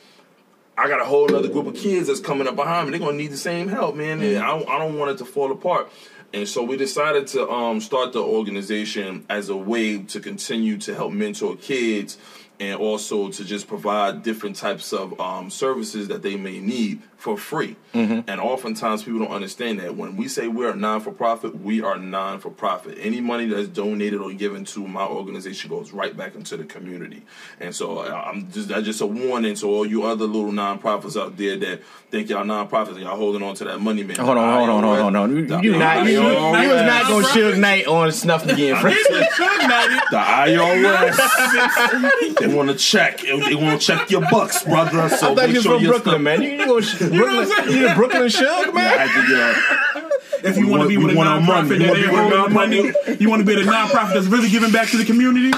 I 0.79 0.89
got 0.89 1.01
a 1.01 1.05
whole 1.05 1.35
other 1.35 1.49
group 1.49 1.67
of 1.67 1.75
kids 1.75 2.09
that's 2.09 2.21
coming 2.21 2.47
up 2.47 2.55
behind 2.55 2.87
me. 2.87 2.91
They're 2.91 3.07
gonna 3.07 3.17
need 3.17 3.33
the 3.33 3.39
same 3.39 3.69
help, 3.69 3.97
man. 3.97 4.21
And 4.21 4.39
I 4.39 4.49
don't, 4.49 4.69
I 4.69 4.79
don't 4.79 4.99
want 4.99 5.13
it 5.13 5.19
to 5.19 5.25
fall 5.25 5.51
apart. 5.51 5.91
And 6.35 6.47
so 6.47 6.63
we 6.63 6.77
decided 6.77 7.29
to 7.29 7.49
um, 7.51 7.81
start 7.81 8.13
the 8.13 8.23
organization 8.23 9.25
as 9.31 9.49
a 9.49 9.57
way 9.57 10.03
to 10.03 10.21
continue 10.21 10.77
to 10.79 10.95
help 10.95 11.13
mentor 11.13 11.57
kids 11.57 12.19
and 12.59 12.79
also 12.79 13.31
to 13.31 13.45
just 13.45 13.69
provide 13.69 14.23
different 14.23 14.57
types 14.57 14.93
of 14.93 15.19
um, 15.21 15.51
services 15.51 16.09
that 16.09 16.23
they 16.23 16.37
may 16.37 16.59
need 16.59 17.03
for 17.17 17.39
free. 17.39 17.77
And 17.95 18.29
oftentimes 18.29 19.05
people 19.05 19.21
don't 19.21 19.31
understand 19.33 19.81
that 19.81 19.97
when 19.97 20.19
we 20.19 20.29
say 20.29 20.49
we're 20.49 20.73
a 20.73 20.77
non 20.77 21.01
for 21.01 21.13
profit, 21.13 21.59
we 21.63 21.81
are 21.81 21.97
non 21.97 22.41
for 22.41 22.51
profit. 22.51 22.99
Any 23.01 23.23
money 23.23 23.47
that's 23.47 23.69
donated 23.69 24.21
or 24.21 24.31
given 24.35 24.67
to 24.67 24.87
my 24.87 25.07
organization 25.07 25.71
goes 25.71 25.93
right 25.93 26.15
back 26.15 26.35
into 26.35 26.59
the 26.59 26.65
community. 26.65 27.23
And 27.59 27.75
so 27.75 28.01
uh, 28.01 28.11
I'm 28.13 28.51
just 28.53 28.69
that's 28.69 28.85
just 28.85 29.01
a 29.01 29.07
warning 29.07 29.55
to 29.55 29.67
all 29.67 29.87
you 29.87 30.03
other 30.05 30.27
little 30.27 30.53
nonprofits 30.53 31.19
out 31.19 31.39
there 31.39 31.57
that 31.57 31.81
think 32.11 32.29
y'all 32.29 32.45
nonprofits 32.45 32.97
and 32.97 33.01
y'all 33.01 33.17
holding 33.17 33.43
on 33.43 33.55
to 33.55 33.65
that 33.65 33.81
money, 33.81 34.03
man. 34.03 34.19
Hold 34.19 34.37
on, 34.37 34.53
hold 34.59 34.69
on, 34.69 34.83
hold 34.85 34.99
on, 34.99 35.15
hold 35.15 35.17
on. 35.17 35.35
You, 35.37 35.47
The 35.47 35.61
you 35.63 35.79
not, 35.79 36.05
you, 36.05 36.11
you, 36.13 36.21
IRS. 36.21 36.63
you 36.65 36.69
was 36.69 36.83
not 36.83 37.03
gonna 37.09 37.27
Suge 37.29 37.59
Knight 37.59 37.87
on 37.87 38.13
Snuff 38.13 38.45
again, 38.47 38.77
friend. 38.79 38.95
The 38.99 40.19
IRS. 40.19 42.37
they 42.41 42.55
want 42.55 42.69
to 42.69 42.75
check. 42.77 43.21
They 43.21 43.55
want 43.55 43.81
to 43.81 43.87
check 43.87 44.11
your 44.11 44.23
bucks, 44.31 44.63
brother. 44.65 45.09
So 45.09 45.33
I 45.33 45.35
thought 45.35 45.37
make 45.37 45.49
you 45.49 45.55
was 45.55 45.63
sure 45.65 45.75
from 45.77 45.83
your 45.83 45.93
Brooklyn, 45.93 46.13
stuff- 46.15 46.23
man. 46.23 46.43
You, 46.43 46.51
you 46.51 46.67
go 46.67 46.81
sh- 46.81 46.99
Brooklyn, 47.11 47.71
you 47.75 47.89
the 47.89 47.95
Brooklyn 47.95 48.23
Suge, 48.25 48.69
I 48.69 48.71
man. 48.73 48.99
had 49.09 49.27
to, 49.27 50.03
uh, 50.03 50.11
If 50.45 50.57
you 50.59 50.69
want 50.69 50.83
to 50.83 50.89
be 50.89 50.97
we 50.99 51.05
with 51.07 51.15
a 51.15 51.17
want 51.17 51.29
our 51.29 51.41
nonprofit 51.41 51.69
money. 51.69 51.85
that 51.87 51.93
We 51.93 51.99
ain't 52.05 52.13
want 52.13 52.33
holding 52.35 52.39
our 52.39 52.49
money, 52.49 52.93
you 53.21 53.31
want 53.31 53.41
to 53.41 53.47
be 53.47 53.53
at 53.61 53.67
a 53.67 53.71
nonprofit 53.71 54.15
that's 54.15 54.27
really 54.27 54.49
giving 54.51 54.71
back 54.71 54.89
to 54.91 54.97
the 54.97 55.05
community, 55.05 55.51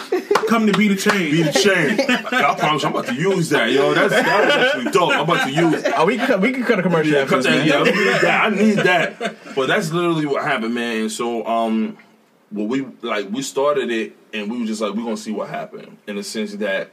come 0.48 0.66
to 0.66 0.72
Be 0.72 0.88
the 0.88 0.96
Change. 0.96 1.30
be 1.32 1.42
the 1.42 1.52
chain. 1.52 2.00
I 2.08 2.54
promise 2.54 2.82
you, 2.82 2.88
I'm 2.88 2.94
about 2.94 3.06
to 3.06 3.14
use 3.14 3.48
that, 3.50 3.70
yo. 3.72 3.92
That's 3.94 4.12
that 4.14 4.44
was 4.46 4.54
actually 4.54 4.90
dope. 4.92 5.12
I'm 5.14 5.20
about 5.22 5.44
to 5.46 5.52
use. 5.52 5.84
Oh, 5.96 6.06
we 6.06 6.16
can 6.16 6.26
cut, 6.26 6.40
we 6.40 6.52
can 6.52 6.64
cut 6.64 6.78
a 6.78 6.82
commercial 6.82 7.12
Yeah, 7.12 7.20
after 7.22 7.34
cut 7.36 7.42
this, 7.44 7.70
that. 7.72 8.22
Yeah, 8.22 8.42
I 8.42 8.50
need 8.50 8.78
that. 8.78 9.18
I 9.20 9.22
need 9.26 9.28
that. 9.28 9.54
But 9.54 9.66
that's 9.68 9.90
literally 9.92 10.26
what 10.26 10.42
happened, 10.44 10.74
man. 10.74 11.02
And 11.02 11.12
so, 11.12 11.44
um, 11.46 11.98
well, 12.52 12.66
we 12.66 12.86
like 13.02 13.28
we 13.30 13.42
started 13.42 13.90
it, 13.90 14.16
and 14.32 14.50
we 14.50 14.58
were 14.60 14.66
just 14.66 14.80
like, 14.80 14.94
we're 14.94 15.02
gonna 15.04 15.16
see 15.16 15.32
what 15.32 15.48
happened. 15.50 15.98
In 16.06 16.16
the 16.16 16.22
sense 16.22 16.54
that, 16.54 16.90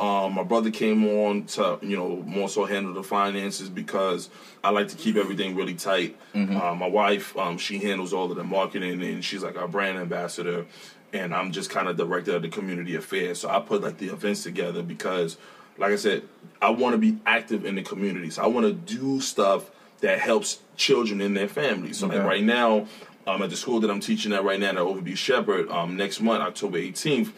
um, 0.00 0.34
my 0.34 0.42
brother 0.42 0.70
came 0.70 1.06
on 1.06 1.44
to, 1.44 1.78
you 1.82 1.96
know, 1.96 2.16
more 2.26 2.48
so 2.48 2.64
handle 2.64 2.94
the 2.94 3.02
finances 3.02 3.68
because 3.68 4.30
I 4.64 4.70
like 4.70 4.88
to 4.88 4.96
keep 4.96 5.16
everything 5.16 5.54
really 5.54 5.74
tight. 5.74 6.16
Uh, 6.34 6.74
my 6.74 6.86
wife, 6.88 7.36
um, 7.36 7.58
she 7.58 7.78
handles 7.78 8.12
all 8.12 8.30
of 8.30 8.36
the 8.36 8.44
marketing, 8.44 9.02
and 9.02 9.24
she's 9.24 9.42
like 9.42 9.56
our 9.58 9.68
brand 9.68 9.98
ambassador. 9.98 10.64
And 11.12 11.34
I'm 11.34 11.50
just 11.52 11.70
kind 11.70 11.88
of 11.88 11.96
director 11.96 12.36
of 12.36 12.42
the 12.42 12.48
community 12.48 12.94
affairs. 12.96 13.40
So 13.40 13.50
I 13.50 13.60
put 13.60 13.82
like 13.82 13.98
the 13.98 14.06
events 14.08 14.42
together 14.44 14.82
because 14.82 15.36
like 15.76 15.92
I 15.92 15.96
said, 15.96 16.22
I 16.62 16.70
want 16.70 16.94
to 16.94 16.98
be 16.98 17.18
active 17.26 17.64
in 17.64 17.74
the 17.74 17.82
community. 17.82 18.30
So 18.30 18.42
I 18.42 18.46
want 18.46 18.66
to 18.66 18.72
do 18.72 19.20
stuff 19.20 19.70
that 20.00 20.18
helps 20.20 20.60
children 20.76 21.20
in 21.20 21.34
their 21.34 21.48
families. 21.48 21.98
So 21.98 22.06
Okay. 22.06 22.18
like 22.18 22.26
right 22.26 22.44
now, 22.44 22.86
um, 23.26 23.42
at 23.42 23.50
the 23.50 23.56
school 23.56 23.80
that 23.80 23.90
I'm 23.90 24.00
teaching 24.00 24.32
at 24.32 24.44
right 24.44 24.58
now 24.60 24.70
at 24.70 24.76
Overby-Sheppard, 24.76 25.68
um, 25.70 25.96
next 25.96 26.20
month, 26.20 26.42
October 26.42 26.78
18th, 26.78 27.32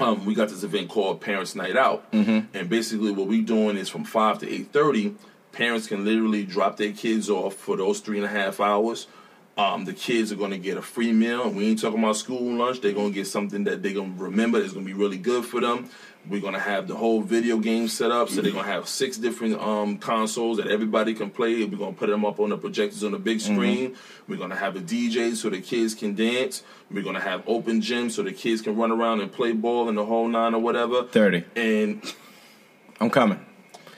um, 0.00 0.24
we 0.24 0.34
got 0.34 0.48
this 0.48 0.62
event 0.62 0.88
called 0.88 1.20
Parents 1.20 1.54
Night 1.54 1.76
Out, 1.76 2.04
and 2.12 2.68
basically 2.68 3.12
what 3.12 3.28
we're 3.28 3.42
doing 3.44 3.76
is 3.76 3.88
from 3.88 4.04
five 4.04 4.38
to 4.40 4.50
eight 4.52 4.72
thirty. 4.72 5.14
Parents 5.52 5.86
can 5.86 6.04
literally 6.04 6.44
drop 6.44 6.76
their 6.78 6.92
kids 6.92 7.30
off 7.30 7.54
for 7.54 7.76
those 7.76 8.00
three 8.00 8.16
and 8.16 8.26
a 8.26 8.28
half 8.28 8.58
hours. 8.60 9.06
Um, 9.56 9.84
the 9.84 9.92
kids 9.92 10.32
are 10.32 10.36
going 10.36 10.50
to 10.50 10.58
get 10.58 10.76
a 10.76 10.82
free 10.82 11.12
meal. 11.12 11.48
We 11.48 11.68
ain't 11.68 11.80
talking 11.80 12.00
about 12.00 12.16
school 12.16 12.54
lunch. 12.54 12.80
They're 12.80 12.92
going 12.92 13.10
to 13.10 13.14
get 13.14 13.28
something 13.28 13.64
that 13.64 13.82
they're 13.84 13.94
going 13.94 14.16
to 14.16 14.22
remember. 14.22 14.58
That's 14.60 14.72
going 14.72 14.84
to 14.84 14.92
be 14.92 14.98
really 14.98 15.18
good 15.18 15.44
for 15.44 15.60
them. 15.60 15.88
We're 16.28 16.40
going 16.40 16.54
to 16.54 16.60
have 16.60 16.88
the 16.88 16.96
whole 16.96 17.20
video 17.20 17.58
game 17.58 17.86
set 17.86 18.10
up. 18.10 18.30
So 18.30 18.40
they're 18.40 18.50
going 18.50 18.64
to 18.64 18.70
have 18.70 18.88
six 18.88 19.16
different 19.16 19.60
um, 19.60 19.98
consoles 19.98 20.56
that 20.56 20.66
everybody 20.66 21.14
can 21.14 21.30
play. 21.30 21.62
We're 21.64 21.76
going 21.76 21.94
to 21.94 21.98
put 21.98 22.08
them 22.08 22.24
up 22.24 22.40
on 22.40 22.48
the 22.48 22.56
projectors 22.56 23.04
on 23.04 23.12
the 23.12 23.18
big 23.18 23.40
screen. 23.40 23.94
We're 24.26 24.38
going 24.38 24.50
to 24.50 24.56
have 24.56 24.74
a 24.74 24.80
DJ 24.80 25.36
so 25.36 25.50
the 25.50 25.60
kids 25.60 25.94
can 25.94 26.14
dance. 26.16 26.64
We're 26.90 27.04
going 27.04 27.14
to 27.14 27.20
have 27.20 27.44
open 27.46 27.80
gyms 27.80 28.12
so 28.12 28.22
the 28.22 28.32
kids 28.32 28.60
can 28.60 28.74
run 28.74 28.90
around 28.90 29.20
and 29.20 29.30
play 29.30 29.52
ball 29.52 29.88
and 29.88 29.96
the 29.96 30.04
whole 30.04 30.26
nine 30.26 30.54
or 30.54 30.60
whatever. 30.60 31.04
30. 31.04 31.44
And 31.54 32.02
I'm 33.00 33.10
coming. 33.10 33.44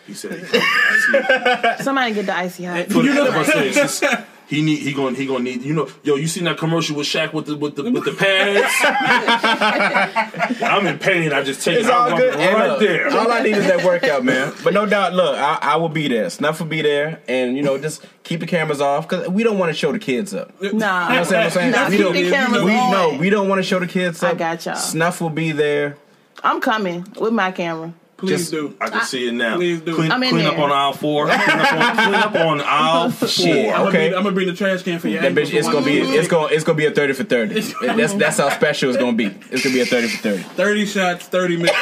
he 0.06 0.12
said, 0.12 0.48
I. 0.52 1.78
Somebody 1.80 2.12
get 2.12 2.26
the 2.26 2.36
icy 2.36 2.64
hot. 2.64 2.88
But, 2.88 3.04
but 3.06 4.26
I 4.46 4.52
say, 4.52 4.54
it's 4.54 4.56
he 4.56 4.62
need 4.62 4.78
he 4.78 4.92
gonna 4.92 5.16
he 5.16 5.26
gonna 5.26 5.44
need 5.44 5.62
you 5.62 5.74
know 5.74 5.88
yo 6.02 6.16
you 6.16 6.26
seen 6.28 6.44
that 6.44 6.56
commercial 6.58 6.96
with 6.96 7.06
Shaq 7.06 7.32
with 7.32 7.46
the 7.46 7.56
with 7.56 7.76
the 7.76 7.90
with 7.90 8.04
the 8.04 8.12
pads? 8.12 8.72
I'm 10.62 10.86
in 10.86 10.98
pain. 10.98 11.32
I 11.32 11.42
just 11.42 11.62
take 11.62 11.78
It's 11.78 11.88
it 11.88 11.92
out 11.92 12.12
all 12.12 12.18
good. 12.18 12.34
right 12.34 12.68
look, 12.68 12.80
there. 12.80 13.08
All 13.10 13.30
I 13.30 13.40
need 13.40 13.56
is 13.56 13.66
that 13.66 13.84
workout, 13.84 14.24
man. 14.24 14.52
But 14.62 14.74
no 14.74 14.86
doubt, 14.86 15.14
look, 15.14 15.36
I, 15.36 15.58
I 15.60 15.76
will 15.76 15.88
be 15.88 16.08
there. 16.08 16.30
Snuff 16.30 16.60
will 16.60 16.66
be 16.66 16.82
there, 16.82 17.20
and 17.28 17.56
you 17.56 17.62
know, 17.62 17.78
just 17.78 18.04
keep 18.22 18.40
the 18.40 18.46
cameras 18.46 18.80
off 18.80 19.08
because 19.08 19.28
we 19.28 19.42
don't 19.42 19.58
want 19.58 19.70
to 19.70 19.74
show 19.74 19.92
the 19.92 19.98
kids 19.98 20.34
up. 20.34 20.52
You 20.60 20.72
know 20.72 20.78
Nah. 20.78 21.08
what 21.08 21.18
I'm 21.18 21.24
saying? 21.24 21.40
What 21.40 21.44
I'm 21.46 21.50
saying? 21.52 21.70
Nah, 21.72 21.88
we 21.88 21.96
keep 21.96 22.04
don't. 22.04 22.12
the 22.14 22.30
cameras 22.30 22.62
we 22.64 22.74
on. 22.76 22.90
no, 22.90 23.18
we 23.18 23.30
don't 23.30 23.48
want 23.48 23.58
to 23.58 23.62
show 23.62 23.78
the 23.78 23.86
kids 23.86 24.22
up. 24.22 24.32
I 24.32 24.34
got 24.36 24.64
y'all. 24.66 24.74
Snuff 24.76 25.20
will 25.20 25.30
be 25.30 25.52
there. 25.52 25.96
I'm 26.44 26.60
coming 26.60 27.06
with 27.18 27.32
my 27.32 27.50
camera. 27.52 27.92
Please 28.18 28.38
Just- 28.38 28.50
do. 28.50 28.74
I 28.80 28.88
can 28.88 29.02
see 29.02 29.28
it 29.28 29.32
now. 29.32 29.56
Please 29.56 29.82
do. 29.82 29.94
Clean, 29.94 30.10
I'm 30.10 30.22
in 30.22 30.30
clean 30.30 30.46
up 30.46 30.58
on 30.58 30.72
aisle 30.72 30.94
four. 30.94 31.26
Clean 31.26 31.38
up 31.38 31.72
on, 31.72 31.96
clean 31.96 32.14
up 32.14 32.34
on 32.34 32.60
aisle 32.62 33.10
four. 33.18 33.28
Shit. 33.28 33.74
I'm 33.74 33.88
Okay. 33.88 34.10
gonna, 34.10 34.32
bring 34.32 34.46
the 34.46 34.54
trash 34.54 34.82
can 34.82 34.98
for 34.98 35.08
you. 35.08 35.20
That 35.20 35.34
bitch, 35.34 35.52
it's 35.52 35.68
gonna 35.68 35.84
be, 35.84 36.00
it's 36.00 36.26
gonna, 36.26 36.46
it's 36.50 36.64
gonna 36.64 36.78
be 36.78 36.86
a 36.86 36.90
thirty 36.92 37.12
for 37.12 37.24
thirty. 37.24 37.60
That's 37.60 38.14
that's 38.14 38.38
how 38.38 38.48
special 38.48 38.88
it's 38.88 38.98
gonna 38.98 39.12
be. 39.16 39.26
It's 39.50 39.62
gonna 39.62 39.74
be 39.74 39.82
a 39.82 39.86
thirty 39.86 40.08
for 40.08 40.16
thirty. 40.22 40.42
30 40.42 40.86
shots, 40.86 41.26
30 41.26 41.56
misses. 41.58 41.76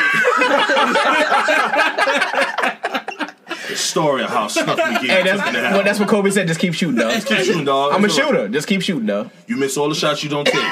The 3.68 3.76
story 3.76 4.22
of 4.24 4.30
how 4.30 4.48
Snuff 4.48 4.76
McGee 4.78 5.06
Hey, 5.06 5.22
that's 5.22 5.52
well, 5.54 5.82
that's 5.84 5.98
what 5.98 6.08
Kobe 6.08 6.30
said. 6.30 6.46
Just 6.48 6.60
keep 6.60 6.74
shooting, 6.74 6.96
though. 6.96 7.10
Just 7.10 7.26
keep 7.28 7.38
shooting, 7.38 7.64
dog. 7.64 7.92
I'm 7.92 8.02
a 8.02 8.06
It's 8.06 8.18
all 8.18 8.24
right. 8.24 8.36
shooter. 8.38 8.48
Just 8.48 8.68
keep 8.68 8.82
shooting, 8.82 9.06
though. 9.06 9.30
You 9.46 9.56
miss 9.56 9.76
all 9.76 9.88
the 9.88 9.94
shots 9.94 10.22
you 10.22 10.30
don't 10.30 10.44
take. 10.46 10.62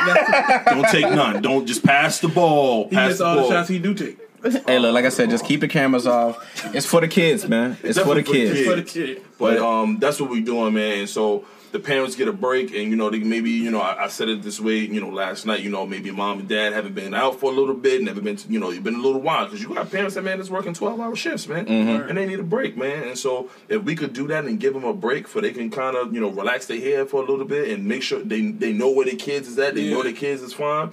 don't 0.66 0.88
take 0.88 1.04
none. 1.10 1.40
Don't 1.42 1.66
just 1.66 1.84
pass 1.84 2.18
the 2.20 2.28
ball. 2.28 2.88
He 2.88 2.96
pass 2.96 3.08
missed 3.10 3.18
the 3.20 3.26
all 3.26 3.36
ball. 3.36 3.48
the 3.48 3.54
shots 3.54 3.68
he 3.68 3.78
do 3.78 3.94
take. 3.94 4.18
Hey, 4.66 4.78
look, 4.78 4.92
like 4.92 5.04
I 5.04 5.08
said, 5.08 5.30
just 5.30 5.44
keep 5.44 5.60
the 5.60 5.68
cameras 5.68 6.06
off. 6.06 6.74
It's 6.74 6.86
for 6.86 7.00
the 7.00 7.08
kids, 7.08 7.48
man. 7.48 7.76
It's 7.82 7.98
for 7.98 8.14
the 8.14 8.22
Definitely 8.22 8.64
for 8.64 8.76
the 8.76 8.82
kids. 8.82 8.96
For 8.96 9.00
the 9.00 9.14
kid. 9.14 9.22
But 9.38 9.58
um, 9.58 9.98
that's 9.98 10.20
what 10.20 10.30
we're 10.30 10.44
doing, 10.44 10.74
man. 10.74 11.00
And 11.00 11.08
so 11.08 11.44
the 11.70 11.78
parents 11.78 12.16
get 12.16 12.28
a 12.28 12.32
break, 12.32 12.74
and 12.74 12.90
you 12.90 12.96
know, 12.96 13.08
they 13.08 13.20
maybe 13.20 13.50
you 13.50 13.70
know, 13.70 13.80
I, 13.80 14.04
I 14.04 14.08
said 14.08 14.28
it 14.28 14.42
this 14.42 14.60
way, 14.60 14.78
you 14.78 15.00
know, 15.00 15.10
last 15.10 15.46
night, 15.46 15.60
you 15.60 15.70
know, 15.70 15.86
maybe 15.86 16.10
mom 16.10 16.40
and 16.40 16.48
dad 16.48 16.72
haven't 16.72 16.94
been 16.94 17.14
out 17.14 17.38
for 17.38 17.50
a 17.50 17.54
little 17.54 17.74
bit, 17.74 18.02
never 18.02 18.20
been, 18.20 18.36
to, 18.36 18.48
you 18.52 18.58
know, 18.58 18.70
you've 18.70 18.84
been 18.84 18.96
a 18.96 19.00
little 19.00 19.20
while 19.20 19.46
because 19.46 19.62
you 19.62 19.72
got 19.72 19.90
parents 19.90 20.14
that 20.16 20.22
man 20.22 20.38
that's 20.38 20.50
working 20.50 20.74
twelve 20.74 21.00
hour 21.00 21.14
shifts, 21.14 21.46
man, 21.46 21.66
and 21.68 22.18
they 22.18 22.26
need 22.26 22.40
a 22.40 22.44
break, 22.44 22.76
man. 22.76 23.08
And 23.08 23.18
so 23.18 23.48
if 23.68 23.82
we 23.84 23.94
could 23.94 24.12
do 24.12 24.26
that 24.28 24.44
and 24.44 24.58
give 24.58 24.74
them 24.74 24.84
a 24.84 24.92
break, 24.92 25.28
for 25.28 25.40
they 25.40 25.52
can 25.52 25.70
kind 25.70 25.96
of 25.96 26.12
you 26.12 26.20
know 26.20 26.30
relax 26.30 26.66
their 26.66 26.80
head 26.80 27.08
for 27.08 27.22
a 27.22 27.26
little 27.26 27.46
bit 27.46 27.70
and 27.70 27.86
make 27.86 28.02
sure 28.02 28.20
they 28.20 28.50
they 28.50 28.72
know 28.72 28.90
where 28.90 29.06
their 29.06 29.16
kids 29.16 29.48
is 29.48 29.58
at, 29.58 29.74
they 29.74 29.90
know 29.90 30.02
their 30.02 30.12
kids 30.12 30.42
is 30.42 30.52
fine. 30.52 30.90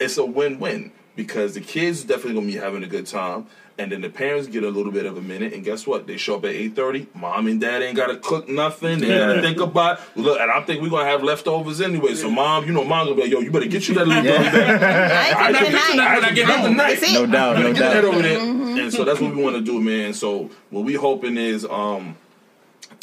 It's 0.00 0.18
a 0.18 0.24
win 0.24 0.58
win 0.58 0.92
because 1.16 1.54
the 1.54 1.60
kids 1.60 2.04
definitely 2.04 2.34
gonna 2.34 2.46
be 2.46 2.56
having 2.56 2.82
a 2.82 2.86
good 2.88 3.06
time. 3.06 3.46
And 3.78 3.90
then 3.90 4.02
the 4.02 4.10
parents 4.10 4.48
get 4.48 4.64
a 4.64 4.68
little 4.68 4.92
bit 4.92 5.06
of 5.06 5.16
a 5.16 5.22
minute, 5.22 5.54
and 5.54 5.64
guess 5.64 5.86
what? 5.86 6.06
They 6.06 6.18
show 6.18 6.36
up 6.36 6.44
at 6.44 6.50
eight 6.50 6.76
thirty. 6.76 7.06
Mom 7.14 7.46
and 7.46 7.58
dad 7.58 7.80
ain't 7.82 7.96
gotta 7.96 8.18
cook 8.18 8.46
nothing. 8.46 9.00
They 9.00 9.08
gotta 9.08 9.40
think 9.40 9.60
about 9.60 9.98
look. 10.14 10.38
And 10.38 10.50
I 10.50 10.60
think 10.60 10.82
we're 10.82 10.90
gonna 10.90 11.08
have 11.08 11.22
leftovers 11.22 11.80
anyway. 11.80 12.14
So 12.14 12.30
mom, 12.30 12.66
you 12.66 12.72
know, 12.72 12.84
mom 12.84 13.06
gonna 13.06 13.16
be 13.16 13.22
like, 13.22 13.30
yo, 13.32 13.40
you 13.40 13.50
better 13.50 13.66
get 13.66 13.88
you 13.88 13.94
that 13.94 14.06
little 14.06 14.22
Yeah. 14.24 14.38
bit. 14.52 14.54
I 14.82 15.28
ain't 15.28 15.36
I 15.38 15.52
taking 15.52 15.64
can 15.64 15.72
that 15.72 15.90
I 15.90 16.14
night. 16.20 16.22
can 16.26 16.34
get 16.34 16.46
that 16.48 16.62
tonight. 16.64 17.00
That's 17.00 17.02
it. 17.10 17.14
No 17.14 17.26
doubt, 17.26 17.58
no 17.58 17.72
Get 17.72 17.78
that 17.80 17.94
doubt. 17.94 18.04
over 18.04 18.22
there. 18.22 18.38
And 18.38 18.92
so 18.92 19.04
that's 19.04 19.20
what 19.20 19.34
we 19.34 19.42
want 19.42 19.56
to 19.56 19.62
do, 19.62 19.80
man. 19.80 20.12
So 20.12 20.50
what 20.68 20.84
we 20.84 20.92
hoping 20.94 21.38
is, 21.38 21.64
um, 21.64 22.14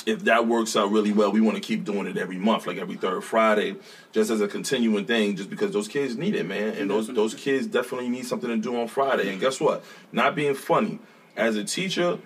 if 0.10 0.24
that 0.26 0.48
works 0.48 0.76
out 0.76 0.92
really 0.92 1.12
well, 1.12 1.32
we 1.32 1.42
want 1.42 1.56
to 1.56 1.62
keep 1.62 1.84
doing 1.84 2.08
it 2.08 2.18
every 2.18 2.38
month, 2.38 2.68
like 2.68 2.78
every 2.78 2.96
third 2.96 3.24
Friday, 3.24 3.76
just 4.12 4.30
as 4.32 4.42
a 4.42 4.48
continuing 4.48 5.06
thing, 5.06 5.36
just 5.36 5.50
because 5.50 5.72
those 5.72 5.88
kids 5.88 6.18
need 6.18 6.36
it, 6.36 6.46
man. 6.46 6.76
And 6.76 6.90
those 6.90 7.08
those 7.08 7.34
kids 7.34 7.68
definitely 7.68 8.10
need 8.10 8.26
something 8.26 8.50
to 8.50 8.58
do 8.58 8.80
on 8.80 8.88
Friday. 8.88 9.32
And 9.32 9.40
guess 9.40 9.60
what? 9.62 9.84
Not 10.12 10.36
being 10.36 10.56
funny, 10.56 11.00
as 11.36 11.56
a 11.56 11.64
teacher, 11.64 12.20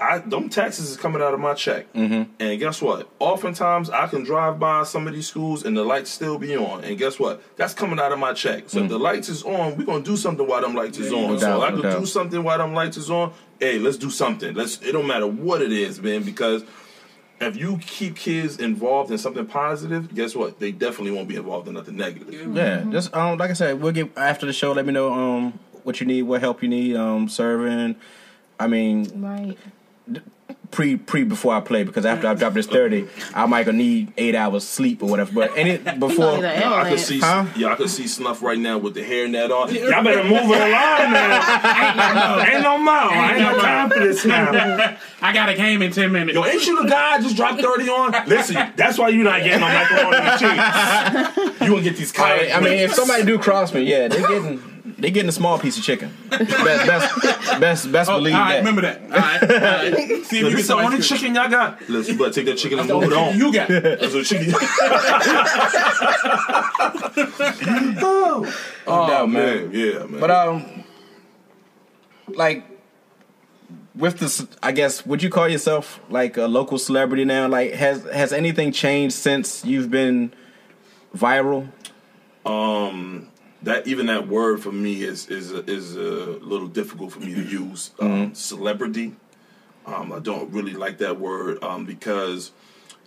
I 0.00 0.18
them 0.18 0.48
taxes 0.48 0.90
is 0.90 0.96
coming 0.96 1.20
out 1.20 1.34
of 1.34 1.40
my 1.40 1.54
check. 1.54 1.92
Mm-hmm. 1.92 2.32
And 2.40 2.58
guess 2.58 2.80
what? 2.80 3.10
Oftentimes 3.18 3.90
I 3.90 4.06
can 4.06 4.24
drive 4.24 4.58
by 4.58 4.84
some 4.84 5.06
of 5.06 5.12
these 5.12 5.28
schools 5.28 5.64
and 5.64 5.76
the 5.76 5.84
lights 5.84 6.10
still 6.10 6.38
be 6.38 6.56
on. 6.56 6.84
And 6.84 6.96
guess 6.96 7.18
what? 7.18 7.42
That's 7.56 7.74
coming 7.74 7.98
out 7.98 8.10
of 8.10 8.18
my 8.18 8.32
check. 8.32 8.70
So 8.70 8.82
if 8.82 8.88
the 8.88 8.98
lights 8.98 9.28
is 9.28 9.42
on, 9.42 9.76
we're 9.76 9.84
gonna 9.84 10.02
do 10.02 10.16
something 10.16 10.46
while 10.46 10.62
them 10.62 10.74
lights 10.74 10.98
is 10.98 11.12
on. 11.12 11.32
No 11.32 11.38
so 11.38 11.46
doubt, 11.46 11.62
I 11.62 11.70
no 11.70 11.76
could 11.76 11.82
doubt. 11.82 12.00
do 12.00 12.06
something 12.06 12.42
while 12.42 12.58
them 12.58 12.72
lights 12.72 12.96
is 12.96 13.10
on. 13.10 13.32
Hey, 13.58 13.78
let's 13.78 13.98
do 13.98 14.10
something. 14.10 14.54
Let's. 14.54 14.80
It 14.80 14.92
don't 14.92 15.06
matter 15.06 15.26
what 15.26 15.60
it 15.60 15.72
is, 15.72 16.00
man, 16.00 16.22
because 16.22 16.64
if 17.40 17.56
you 17.56 17.78
keep 17.78 18.16
kids 18.16 18.58
involved 18.58 19.10
in 19.10 19.18
something 19.18 19.46
positive, 19.46 20.14
guess 20.14 20.34
what? 20.34 20.60
They 20.60 20.72
definitely 20.72 21.12
won't 21.12 21.28
be 21.28 21.36
involved 21.36 21.68
in 21.68 21.74
nothing 21.74 21.96
negative. 21.96 22.54
Yeah, 22.54 22.84
just 22.90 23.14
um, 23.14 23.38
like 23.38 23.50
I 23.50 23.54
said, 23.54 23.80
we'll 23.80 23.92
get 23.92 24.16
after 24.16 24.46
the 24.46 24.52
show. 24.52 24.72
Let 24.72 24.86
me 24.86 24.92
know 24.92 25.12
um 25.12 25.58
what 25.82 26.00
you 26.00 26.06
need, 26.06 26.22
what 26.22 26.40
help 26.40 26.62
you 26.62 26.68
need, 26.68 26.96
um, 26.96 27.28
serving. 27.28 27.96
I 28.58 28.66
mean, 28.66 29.22
Right. 29.22 29.56
Pre 30.70 30.96
pre 30.96 31.24
before 31.24 31.54
I 31.54 31.60
play 31.60 31.82
because 31.84 32.06
after 32.06 32.26
I 32.28 32.34
drop 32.34 32.52
this 32.54 32.66
thirty, 32.66 33.06
I 33.34 33.46
might 33.46 33.66
gonna 33.66 33.78
need 33.78 34.12
eight 34.16 34.34
hours 34.34 34.66
sleep 34.66 35.02
or 35.02 35.08
whatever. 35.10 35.32
But 35.32 35.56
any 35.56 35.76
before, 35.98 36.32
Like 36.32 36.42
that. 36.42 36.64
I 36.66 36.88
could 36.90 37.00
see, 37.00 37.20
Huh? 37.20 37.46
yeah, 37.56 37.68
I 37.68 37.74
could 37.74 37.90
see 37.90 38.06
Snuff 38.06 38.42
right 38.42 38.58
now 38.58 38.78
with 38.78 38.94
the 38.94 39.02
hairnet 39.02 39.50
on. 39.50 39.74
Y'all 39.74 40.02
better 40.04 40.22
move 40.24 40.50
it 40.50 40.60
along, 40.60 41.12
man. 41.12 42.48
ain't 42.54 42.62
no 42.62 42.78
more. 42.78 42.94
I 42.94 43.30
ain't 43.32 43.40
got 43.40 43.60
time 43.60 43.90
for 43.90 43.98
this 44.00 44.24
now. 44.24 44.96
I 45.22 45.32
got 45.32 45.48
a 45.48 45.54
game 45.54 45.82
in 45.82 45.92
ten 45.92 46.12
minutes. 46.12 46.34
Yo, 46.34 46.44
ain't 46.44 46.66
you 46.66 46.82
the 46.82 46.88
guy 46.88 47.14
I 47.14 47.20
just 47.20 47.36
dropped 47.36 47.60
30 47.60 47.88
on? 47.88 48.28
Listen, 48.28 48.72
that's 48.76 48.98
why 48.98 49.08
you're 49.08 49.24
not 49.24 49.42
getting 49.42 49.60
no 49.60 49.66
macaroni 49.66 50.16
and 50.16 50.40
cheese. 50.40 51.60
You 51.60 51.68
gonna 51.74 51.82
get 51.82 51.96
these 51.96 52.12
I, 52.12 52.16
college 52.16 52.50
I 52.52 52.60
mean, 52.60 52.78
if 52.78 52.94
somebody 52.94 53.24
do 53.24 53.38
cross 53.38 53.74
me, 53.74 53.82
yeah, 53.82 54.08
they 54.08 54.20
getting 54.20 54.62
they 55.00 55.10
getting 55.10 55.28
a 55.28 55.32
small 55.32 55.58
piece 55.58 55.76
of 55.78 55.82
chicken. 55.84 56.10
Best 56.30 56.48
best 56.86 57.60
best, 57.60 57.92
best 57.92 58.10
Oh, 58.10 58.18
believe 58.18 58.34
all 58.34 58.40
right, 58.40 58.52
that. 58.52 58.58
remember 58.58 58.82
that. 58.82 59.02
All 59.02 59.08
right, 59.10 59.42
all 59.42 59.58
right. 59.58 60.24
See 60.26 60.38
if 60.38 60.42
Yo, 60.42 60.48
you 60.48 60.56
this 60.56 60.66
get 60.68 60.76
the 60.76 60.82
only 60.82 61.00
chicken 61.00 61.34
y'all 61.34 61.48
got. 61.50 61.80
Listen, 61.88 62.12
you 62.14 62.18
better 62.18 62.32
take 62.32 62.46
that 62.46 62.58
chicken 62.58 62.78
and 62.78 62.88
move 62.88 63.04
it 63.04 63.12
on. 63.12 63.36
you 63.36 63.52
got. 63.52 63.68
That's 63.68 64.14
what 64.14 64.24
chicken. 64.24 64.54
No 67.20 68.46
oh 68.86 69.06
doubt, 69.08 69.30
man, 69.30 69.70
yeah, 69.72 70.04
man. 70.04 70.20
But 70.20 70.30
um, 70.30 70.84
like 72.28 72.64
with 73.94 74.18
this, 74.18 74.46
I 74.62 74.72
guess 74.72 75.04
would 75.06 75.22
you 75.22 75.30
call 75.30 75.48
yourself 75.48 76.00
like 76.08 76.36
a 76.36 76.46
local 76.46 76.78
celebrity 76.78 77.24
now? 77.24 77.46
Like, 77.48 77.72
has 77.74 78.04
has 78.04 78.32
anything 78.32 78.72
changed 78.72 79.14
since 79.14 79.64
you've 79.64 79.90
been 79.90 80.32
viral? 81.16 81.68
That 83.62 83.86
even 83.86 84.06
that 84.06 84.28
word 84.28 84.62
for 84.62 84.72
me 84.72 85.02
is 85.02 85.28
is 85.28 85.52
is 85.52 85.96
a 85.96 86.00
little 86.00 86.68
difficult 86.68 87.12
for 87.12 87.20
me 87.20 87.34
to 87.34 87.42
use. 87.42 87.90
Um, 87.98 88.34
celebrity, 88.34 89.14
um, 89.86 90.12
I 90.12 90.18
don't 90.18 90.50
really 90.52 90.72
like 90.72 90.98
that 90.98 91.18
word 91.18 91.62
um, 91.62 91.84
because 91.84 92.52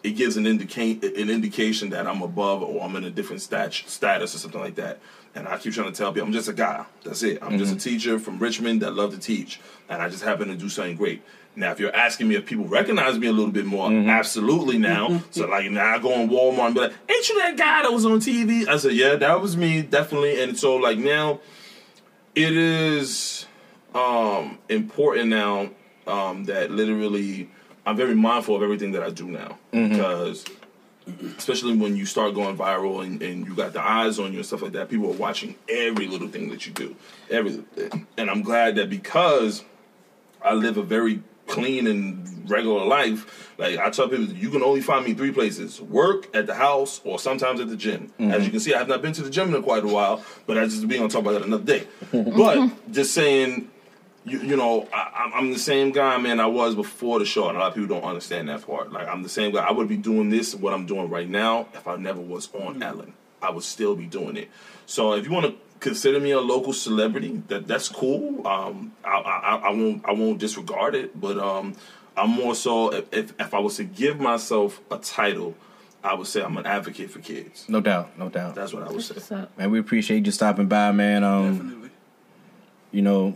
it 0.03 0.11
gives 0.11 0.37
an 0.37 0.45
indicate 0.45 1.03
an 1.03 1.29
indication 1.29 1.89
that 1.91 2.07
I'm 2.07 2.21
above 2.21 2.61
or 2.61 2.83
I'm 2.83 2.95
in 2.95 3.05
a 3.05 3.09
different 3.09 3.41
stat- 3.41 3.73
status 3.73 4.35
or 4.35 4.37
something 4.37 4.61
like 4.61 4.75
that. 4.75 4.99
And 5.35 5.47
I 5.47 5.57
keep 5.57 5.73
trying 5.73 5.91
to 5.91 5.97
tell 5.97 6.13
people 6.13 6.27
I'm 6.27 6.33
just 6.33 6.49
a 6.49 6.53
guy. 6.53 6.85
That's 7.03 7.23
it. 7.23 7.39
I'm 7.41 7.57
just 7.57 7.73
a 7.73 7.77
teacher 7.77 8.19
from 8.19 8.37
Richmond 8.37 8.83
that 8.83 8.93
love 8.93 9.13
to 9.13 9.19
teach, 9.19 9.59
and 9.89 10.01
I 10.01 10.09
just 10.09 10.23
happen 10.23 10.49
to 10.49 10.55
do 10.55 10.69
something 10.69 10.95
great. 10.95 11.23
Now, 11.55 11.71
if 11.71 11.79
you're 11.79 11.95
asking 11.95 12.27
me 12.29 12.35
if 12.35 12.45
people 12.45 12.65
recognize 12.65 13.17
me 13.19 13.27
a 13.27 13.31
little 13.31 13.51
bit 13.51 13.65
more, 13.65 13.91
absolutely 13.91 14.77
now. 14.77 15.21
so, 15.31 15.47
like, 15.47 15.69
now 15.69 15.95
I 15.95 15.99
go 15.99 16.11
in 16.13 16.29
Walmart 16.29 16.67
and 16.67 16.75
be 16.75 16.81
like, 16.81 16.93
ain't 17.07 17.29
you 17.29 17.39
that 17.39 17.57
guy 17.57 17.83
that 17.83 17.91
was 17.91 18.05
on 18.05 18.19
TV? 18.19 18.67
I 18.67 18.77
said, 18.77 18.93
yeah, 18.93 19.15
that 19.15 19.39
was 19.39 19.55
me, 19.55 19.83
definitely. 19.83 20.41
And 20.41 20.57
so, 20.57 20.75
like, 20.75 20.97
now 20.97 21.41
it 22.35 22.57
is 22.57 23.45
um, 23.93 24.57
important 24.69 25.29
now 25.29 25.69
um, 26.07 26.45
that 26.45 26.71
literally 26.71 27.49
I'm 27.85 27.95
very 27.95 28.15
mindful 28.15 28.55
of 28.55 28.63
everything 28.63 28.93
that 28.93 29.03
I 29.03 29.09
do 29.09 29.27
now 29.27 29.57
because 29.71 30.45
especially 31.37 31.75
when 31.75 31.97
you 31.97 32.05
start 32.05 32.33
going 32.33 32.57
viral 32.57 33.03
and, 33.03 33.21
and 33.21 33.45
you 33.45 33.53
got 33.55 33.73
the 33.73 33.81
eyes 33.81 34.19
on 34.19 34.31
you 34.31 34.39
and 34.39 34.45
stuff 34.45 34.61
like 34.61 34.71
that, 34.71 34.89
people 34.89 35.07
are 35.07 35.17
watching 35.17 35.55
every 35.67 36.07
little 36.07 36.29
thing 36.29 36.49
that 36.49 36.65
you 36.65 36.71
do. 36.71 36.95
Every 37.29 37.63
and 38.17 38.29
I'm 38.29 38.41
glad 38.41 38.75
that 38.77 38.89
because 38.89 39.63
I 40.41 40.53
live 40.53 40.77
a 40.77 40.83
very 40.83 41.21
clean 41.53 41.87
and 41.87 42.49
regular 42.49 42.83
life. 42.85 43.51
Like 43.57 43.77
I 43.77 43.89
tell 43.89 44.09
people, 44.09 44.25
you 44.25 44.49
can 44.49 44.63
only 44.63 44.81
find 44.81 45.05
me 45.05 45.13
three 45.13 45.31
places: 45.31 45.79
work, 45.79 46.35
at 46.35 46.47
the 46.47 46.55
house, 46.55 47.01
or 47.03 47.19
sometimes 47.19 47.59
at 47.59 47.69
the 47.69 47.77
gym. 47.77 48.11
As 48.17 48.25
mm-hmm. 48.25 48.43
you 48.43 48.51
can 48.51 48.59
see, 48.59 48.73
I 48.73 48.79
have 48.79 48.87
not 48.87 49.01
been 49.01 49.13
to 49.13 49.21
the 49.21 49.29
gym 49.29 49.53
in 49.53 49.63
quite 49.63 49.83
a 49.83 49.87
while, 49.87 50.23
but 50.47 50.57
I 50.57 50.65
just 50.65 50.87
be 50.87 50.97
on 50.97 51.09
talk 51.09 51.21
about 51.21 51.33
that 51.33 51.43
another 51.43 51.63
day. 51.63 51.87
but 52.11 52.91
just 52.91 53.13
saying, 53.13 53.69
you, 54.25 54.39
you 54.39 54.55
know, 54.55 54.87
I, 54.91 55.11
I'm- 55.15 55.31
I'm 55.35 55.51
the 55.51 55.59
same 55.59 55.91
guy, 55.91 56.17
man, 56.17 56.39
I 56.39 56.47
was 56.47 56.75
before 56.75 57.19
the 57.19 57.25
show, 57.25 57.47
and 57.47 57.57
a 57.57 57.59
lot 57.59 57.69
of 57.69 57.75
people 57.75 57.95
don't 57.95 58.07
understand 58.07 58.49
that 58.49 58.65
part. 58.65 58.91
Like 58.91 59.07
I'm 59.07 59.23
the 59.23 59.29
same 59.29 59.53
guy. 59.53 59.63
I 59.63 59.71
would 59.71 59.87
be 59.87 59.97
doing 59.97 60.29
this, 60.29 60.55
what 60.55 60.73
I'm 60.73 60.85
doing 60.85 61.09
right 61.09 61.29
now, 61.29 61.67
if 61.73 61.87
I 61.87 61.95
never 61.95 62.21
was 62.21 62.49
on 62.53 62.75
mm-hmm. 62.75 62.83
Ellen. 62.83 63.13
I 63.41 63.51
would 63.51 63.63
still 63.63 63.95
be 63.95 64.05
doing 64.05 64.37
it. 64.37 64.49
So 64.85 65.13
if 65.13 65.25
you 65.25 65.31
want 65.31 65.47
to 65.47 65.55
consider 65.83 66.19
me 66.19 66.31
a 66.31 66.39
local 66.39 66.73
celebrity, 66.73 67.43
that 67.49 67.67
that's 67.67 67.89
cool. 67.89 68.47
Um, 68.47 68.93
I, 69.03 69.17
I, 69.19 69.55
I 69.67 69.69
won't 69.71 70.03
I 70.07 70.13
won't 70.13 70.39
disregard 70.39 70.95
it, 70.95 71.19
but 71.19 71.37
um, 71.37 71.75
I'm 72.17 72.29
more 72.29 72.55
so 72.55 72.91
if, 72.93 73.13
if 73.13 73.33
if 73.39 73.53
I 73.53 73.59
was 73.59 73.75
to 73.75 73.83
give 73.83 74.19
myself 74.19 74.79
a 74.89 74.97
title, 74.97 75.55
I 76.03 76.15
would 76.15 76.27
say 76.27 76.41
I'm 76.41 76.57
an 76.57 76.65
advocate 76.65 77.11
for 77.11 77.19
kids. 77.19 77.67
No 77.67 77.81
doubt, 77.81 78.17
no 78.17 78.29
doubt. 78.29 78.55
That's 78.55 78.73
what 78.73 78.87
I 78.87 78.91
would 78.91 79.03
say. 79.03 79.15
What's? 79.15 79.57
Man, 79.57 79.69
we 79.69 79.79
appreciate 79.79 80.25
you 80.25 80.31
stopping 80.31 80.67
by, 80.67 80.91
man. 80.93 81.23
Um, 81.23 81.57
Definitely. 81.57 81.89
you 82.91 83.01
know, 83.01 83.35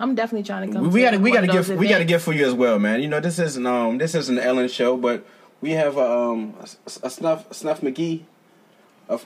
I'm 0.00 0.14
definitely 0.16 0.44
trying 0.44 0.68
to 0.68 0.74
come. 0.74 0.82
we, 0.82 0.88
we 0.88 1.00
got 1.02 1.12
to 1.12 1.18
we 1.18 1.30
got 1.30 1.42
to 1.42 1.48
of 1.48 1.54
those 1.54 1.68
give 1.68 1.78
we 1.78 1.86
got 1.86 1.98
to 1.98 2.02
events. 2.02 2.10
give 2.10 2.22
for 2.24 2.32
you 2.32 2.46
as 2.46 2.54
well, 2.54 2.78
man. 2.80 3.00
You 3.00 3.08
know, 3.08 3.20
this 3.20 3.38
isn't 3.38 3.66
um 3.66 3.98
this 3.98 4.16
isn't 4.16 4.36
an 4.36 4.44
Ellen 4.44 4.68
show, 4.68 4.96
but 4.96 5.24
we 5.60 5.70
have 5.72 5.96
um 5.96 6.56
a, 6.60 7.06
a 7.06 7.10
snuff 7.10 7.52
Snuff 7.54 7.82
McGee 7.82 8.22
a, 8.22 8.29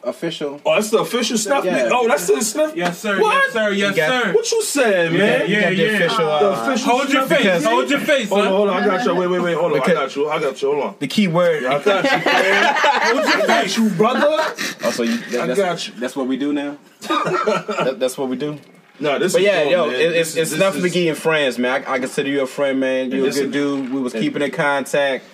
official. 0.03 0.61
Oh, 0.65 0.75
that's 0.75 0.91
the 0.91 0.99
official 0.99 1.37
snuff. 1.39 1.65
Yeah. 1.65 1.89
Oh, 1.93 2.09
that's 2.09 2.27
the 2.27 2.41
snuff. 2.43 2.75
Yes, 2.75 2.99
sir. 2.99 3.21
What? 3.21 3.35
Yes, 3.45 3.53
sir. 3.53 3.71
Yes, 3.71 3.91
You 3.91 3.97
got- 3.97 4.23
sir. 4.25 4.33
What 4.33 4.51
you 4.53 4.63
saying, 4.63 5.13
man? 5.13 5.51
Yeah, 5.51 5.61
got 5.61 5.69
the 5.71 5.75
yeah. 5.77 5.89
official, 5.91 6.17
The 6.25 6.33
uh, 6.33 6.63
official 6.67 6.91
Hold 6.91 7.13
your 7.13 7.27
face. 7.27 7.39
Because- 7.39 7.65
Hold 7.65 7.91
your 7.91 8.01
face, 8.01 8.29
Hold 8.29 8.41
on, 8.41 8.47
hold 8.49 8.69
on. 8.71 8.83
I 8.83 8.87
got 8.87 9.05
you. 9.05 9.15
Wait, 9.15 9.27
wait, 9.29 9.41
wait. 9.43 9.55
Hold 9.57 9.73
on. 9.75 9.81
I 9.83 9.87
got 9.87 10.17
you. 10.17 10.29
I 10.31 10.41
got 10.41 10.63
you. 10.63 10.73
Hold 10.73 10.85
on. 10.85 10.95
the 10.99 11.07
key 11.07 11.29
word. 11.29 11.65
I 11.65 11.83
got 11.83 12.05
you, 12.05 12.11
man. 12.33 12.77
I 12.77 13.45
got 13.47 13.77
you, 13.77 13.91
brother. 13.91 14.55
Also, 14.85 15.03
you, 15.03 15.17
that, 15.31 15.51
I 15.51 15.55
got 15.55 15.87
you. 15.87 15.95
That's 15.99 16.17
what 16.17 16.27
we 16.27 16.37
do 16.37 16.53
now. 16.53 16.77
That- 17.09 17.97
that's 17.99 18.17
what 18.19 18.29
we 18.29 18.37
do. 18.37 18.59
No, 19.01 19.19
this 19.19 19.33
But 19.33 19.41
is 19.41 19.47
yeah, 19.47 19.63
dope, 19.65 19.73
yo, 19.73 19.87
man. 19.89 19.95
it, 19.97 19.99
This 19.99 20.15
it's 20.15 20.29
is- 20.31 20.37
it's 20.37 20.51
this 20.53 20.59
Snuff 20.61 20.75
McGee 20.77 21.09
and 21.09 21.19
friends, 21.19 21.59
man. 21.59 21.85
I, 21.85 21.95
I 21.95 21.99
consider 21.99 22.29
you 22.31 22.43
a 22.43 22.47
friend, 22.47 22.79
man. 22.79 23.11
You're 23.11 23.27
a 23.27 23.31
good 23.33 23.47
is- 23.47 23.53
dude. 23.53 23.93
We 23.93 24.01
was 24.01 24.15
and- 24.15 24.23
keeping 24.23 24.41
in 24.41 24.51
contact. 24.53 25.25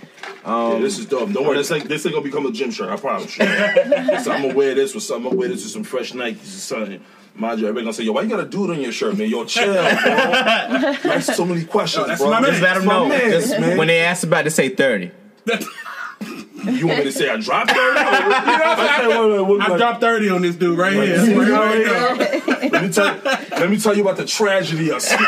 Um, 0.45 0.73
yeah, 0.75 0.79
this 0.81 0.99
is 0.99 1.07
dope. 1.07 1.31
Don't 1.33 1.47
worry, 1.47 1.59
this 1.59 1.71
ain't 1.71 1.89
this 1.89 2.05
ain't 2.07 2.15
gonna 2.15 2.25
become 2.25 2.47
a 2.47 2.53
gym 2.53 2.71
shirt. 2.71 2.89
I 2.91 2.97
promise 2.97 3.37
you. 3.39 3.45
so 4.21 4.33
I'm 4.33 4.43
gonna 4.43 4.55
wear 4.55 4.75
this 4.75 4.95
with 4.95 5.05
something. 5.05 5.27
I'm 5.27 5.31
gonna 5.31 5.39
wear 5.39 5.49
this 5.49 5.63
with 5.65 5.73
some 5.73 5.85
fresh 5.85 6.13
Nikes 6.13 6.43
or 6.43 6.47
something. 6.47 7.01
Mind 7.35 7.61
you, 7.61 7.67
everybody 7.67 7.85
gonna 7.85 7.95
say, 7.95 8.03
"Yo, 8.05 8.13
why 8.13 8.23
you 8.23 8.29
got 8.29 8.41
a 8.41 8.45
dude 8.47 8.71
on 8.71 8.81
your 8.81 8.93
shirt, 8.93 9.17
man? 9.17 9.29
Yo, 9.29 9.45
chill, 9.45 9.73
bro." 9.73 9.83
Like 11.05 11.23
so 11.23 11.45
many 11.45 11.65
questions, 11.65 12.07
that's 12.07 12.21
bro. 12.21 12.31
my 12.31 12.41
man. 12.41 12.51
Just 12.51 12.63
let 12.63 12.75
them 12.75 12.85
know. 12.87 13.07
mans, 13.09 13.33
Just 13.49 13.61
man. 13.61 13.77
when 13.79 13.87
they 13.89 14.01
ask 14.01 14.25
about, 14.25 14.43
to 14.43 14.51
say 14.51 14.69
thirty. 14.71 15.11
You 16.63 16.87
want 16.87 16.99
me 16.99 17.05
to 17.05 17.13
say 17.13 17.31
I 17.31 17.37
dropped 17.39 17.71
thirty? 17.71 17.99
I 17.99 18.99
say, 19.01 19.09
wait, 19.09 19.31
wait, 19.33 19.41
what- 19.41 19.71
I 19.71 19.77
dropped 19.79 20.03
30 20.03 20.29
on 20.29 20.43
this 20.43 20.57
dude 20.57 20.79
right 20.79 20.93
here. 20.93 21.17
Right, 21.19 21.29
you 21.29 21.41
right 21.41 21.51
already 21.53 21.85
now. 21.85 22.15
know. 22.15 22.69
let 22.69 22.83
me 22.83 22.91
tell 22.91 23.15
you, 23.17 23.23
let 23.53 23.71
me 23.71 23.79
tell 23.79 23.95
you 23.97 24.03
about 24.03 24.19
the 24.19 24.27
tragedy 24.27 24.91
of 24.91 25.01
Snuff. 25.01 25.21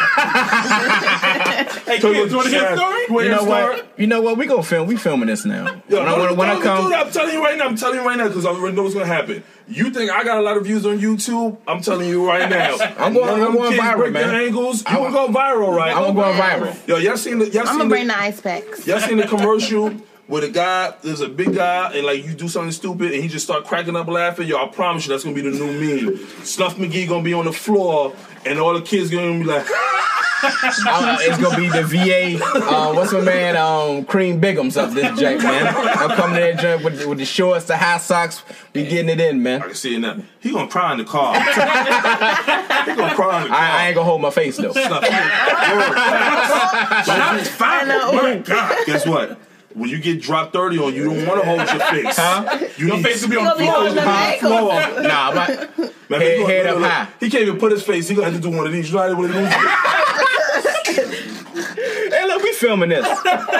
Hey, 2.00 2.00
kids, 2.00 2.34
want 2.34 2.48
to 2.48 2.54
hear 2.54 2.64
a 2.66 2.76
story? 2.76 3.00
You 3.08 3.14
wanna 3.14 3.26
You 3.28 3.32
hear 3.34 3.42
know 3.42 3.48
what? 3.48 3.98
You 3.98 4.06
know 4.06 4.20
what? 4.22 4.36
We 4.38 4.46
gonna 4.46 4.62
film. 4.62 4.86
We 4.88 4.96
filming 4.96 5.28
this 5.28 5.44
now. 5.44 5.82
Yo, 5.88 5.98
when 5.98 6.08
I, 6.08 6.10
don't- 6.10 6.20
when, 6.20 6.36
when 6.36 6.48
I 6.50 6.52
don't 6.54 6.62
come, 6.62 6.84
do 6.84 6.90
that. 6.90 7.06
I'm 7.06 7.12
telling 7.12 7.34
you 7.34 7.42
right 7.44 7.58
now. 7.58 7.66
I'm 7.66 7.76
telling 7.76 7.98
you 8.00 8.06
right 8.06 8.16
now 8.16 8.28
because 8.28 8.46
I 8.46 8.50
already 8.50 8.76
know 8.76 8.82
what's 8.82 8.94
gonna 8.94 9.06
happen. 9.06 9.42
You 9.68 9.90
think 9.90 10.10
I 10.10 10.24
got 10.24 10.38
a 10.38 10.42
lot 10.42 10.56
of 10.56 10.64
views 10.64 10.84
on 10.86 10.98
YouTube? 10.98 11.58
I'm 11.68 11.80
telling 11.82 12.08
you 12.08 12.26
right 12.26 12.48
now. 12.50 12.76
I'm 12.98 13.12
going- 13.14 13.26
None 13.26 13.40
of 13.40 13.48
I'm 13.48 13.54
going 13.56 13.70
kids 13.72 13.82
viral, 13.82 13.96
break 13.98 14.12
man. 14.12 14.28
their 14.28 14.42
angles. 14.46 14.80
You 14.82 14.86
I'm- 14.98 15.12
gonna 15.12 15.32
go 15.32 15.38
viral, 15.38 15.76
right? 15.76 15.94
I'm 15.96 16.14
going 16.14 16.36
viral. 16.36 16.88
Yo, 16.88 16.96
y'all 16.98 17.16
seen 17.16 17.38
the? 17.38 17.48
Y'all 17.50 17.60
I'm 17.62 17.66
seen 17.68 17.78
gonna 17.78 17.88
bring 17.90 18.06
the? 18.08 18.12
the 18.14 18.18
ice 18.20 18.40
packs. 18.40 18.86
Y'all 18.86 19.00
seen 19.00 19.18
the 19.18 19.26
commercial 19.28 19.94
with 20.28 20.44
a 20.44 20.48
guy, 20.48 20.94
there's 21.02 21.20
a 21.20 21.28
big 21.28 21.54
guy, 21.54 21.92
and 21.92 22.06
like 22.06 22.24
you 22.24 22.32
do 22.32 22.48
something 22.48 22.72
stupid, 22.72 23.12
and 23.12 23.22
he 23.22 23.28
just 23.28 23.44
start 23.44 23.64
cracking 23.66 23.96
up 23.96 24.06
laughing. 24.08 24.46
Yo, 24.48 24.56
I 24.56 24.68
promise 24.68 25.04
you, 25.06 25.10
that's 25.12 25.24
gonna 25.24 25.34
be 25.36 25.42
the 25.42 25.50
new 25.50 26.10
meme. 26.12 26.26
Snuff 26.44 26.76
McGee 26.76 27.06
gonna 27.08 27.22
be 27.24 27.34
on 27.34 27.44
the 27.44 27.52
floor, 27.52 28.14
and 28.46 28.58
all 28.58 28.72
the 28.72 28.80
kids 28.82 29.10
gonna 29.10 29.38
be 29.38 29.44
like, 29.44 29.66
uh, 30.42 31.18
it's 31.20 31.38
gonna 31.38 31.56
be 31.56 31.68
the 31.68 31.82
VA. 31.82 32.44
Uh, 32.44 32.92
what's 32.94 33.12
my 33.12 33.20
man? 33.20 33.56
Um, 33.56 34.04
Cream 34.04 34.40
Bigums 34.40 34.76
up 34.76 34.92
this 34.92 35.18
joint, 35.18 35.42
man. 35.42 35.68
I'm 35.68 36.10
coming 36.10 36.36
in 36.36 36.56
that 36.56 36.62
joint 36.62 36.84
with, 36.84 37.06
with 37.06 37.18
the 37.18 37.24
shorts, 37.24 37.66
the 37.66 37.76
high 37.76 37.98
socks. 37.98 38.42
We 38.74 38.86
getting 38.86 39.08
it 39.08 39.20
in, 39.20 39.42
man. 39.42 39.56
I 39.56 39.58
man. 39.58 39.68
can 39.68 39.76
see 39.76 39.94
it 39.94 39.98
now. 40.00 40.16
He 40.40 40.52
gonna 40.52 40.68
cry 40.68 40.92
in 40.92 40.98
the 40.98 41.04
car. 41.04 41.34
he 41.34 42.96
gonna 42.96 43.14
cry 43.14 43.38
in 43.38 43.42
the 43.44 43.48
car. 43.48 43.50
I, 43.50 43.82
I 43.82 43.86
ain't 43.88 43.94
gonna 43.94 44.04
hold 44.04 44.20
my 44.20 44.30
face 44.30 44.56
though. 44.56 44.72
Snuff. 44.72 45.04
Shots 47.06 47.48
fired. 47.48 47.88
My 47.88 48.38
God. 48.38 48.86
Guess 48.86 49.06
what? 49.06 49.38
When 49.74 49.88
you 49.90 49.98
get 49.98 50.20
dropped 50.20 50.52
30 50.52 50.78
on, 50.78 50.94
you 50.94 51.04
don't 51.04 51.26
want 51.26 51.40
to 51.42 51.46
hold 51.46 51.58
your 51.60 51.78
face. 52.04 52.16
Huh? 52.16 52.58
You 52.76 52.86
Your 52.88 52.96
need 52.96 53.04
face 53.04 53.22
will 53.22 53.30
be 53.30 53.36
on 53.36 53.44
Gonna 53.44 53.54
the 53.54 53.60
be 53.60 53.66
floor. 53.66 53.88
on 53.88 53.94
the 53.94 54.02
high 54.02 54.38
floor. 54.38 55.02
Nah, 55.02 55.32
my, 55.32 55.46
Man, 56.08 56.20
Head- 56.20 56.38
he 56.38 56.44
head 56.44 56.66
up 56.66 56.78
look, 56.78 56.90
high. 56.90 57.08
He 57.20 57.30
can't 57.30 57.42
even 57.44 57.58
put 57.58 57.72
his 57.72 57.82
face. 57.82 58.06
He 58.08 58.14
gonna 58.14 58.30
have 58.30 58.40
to 58.42 58.50
do 58.50 58.54
one 58.54 58.66
of 58.66 58.72
these. 58.72 58.88
You 58.90 58.96
know 58.96 59.02
how 59.08 59.14
one 59.16 59.24
of 59.30 59.34
these? 59.34 59.48
hey, 60.92 62.26
look, 62.26 62.42
we 62.42 62.52
filming 62.52 62.88
this. 62.90 63.06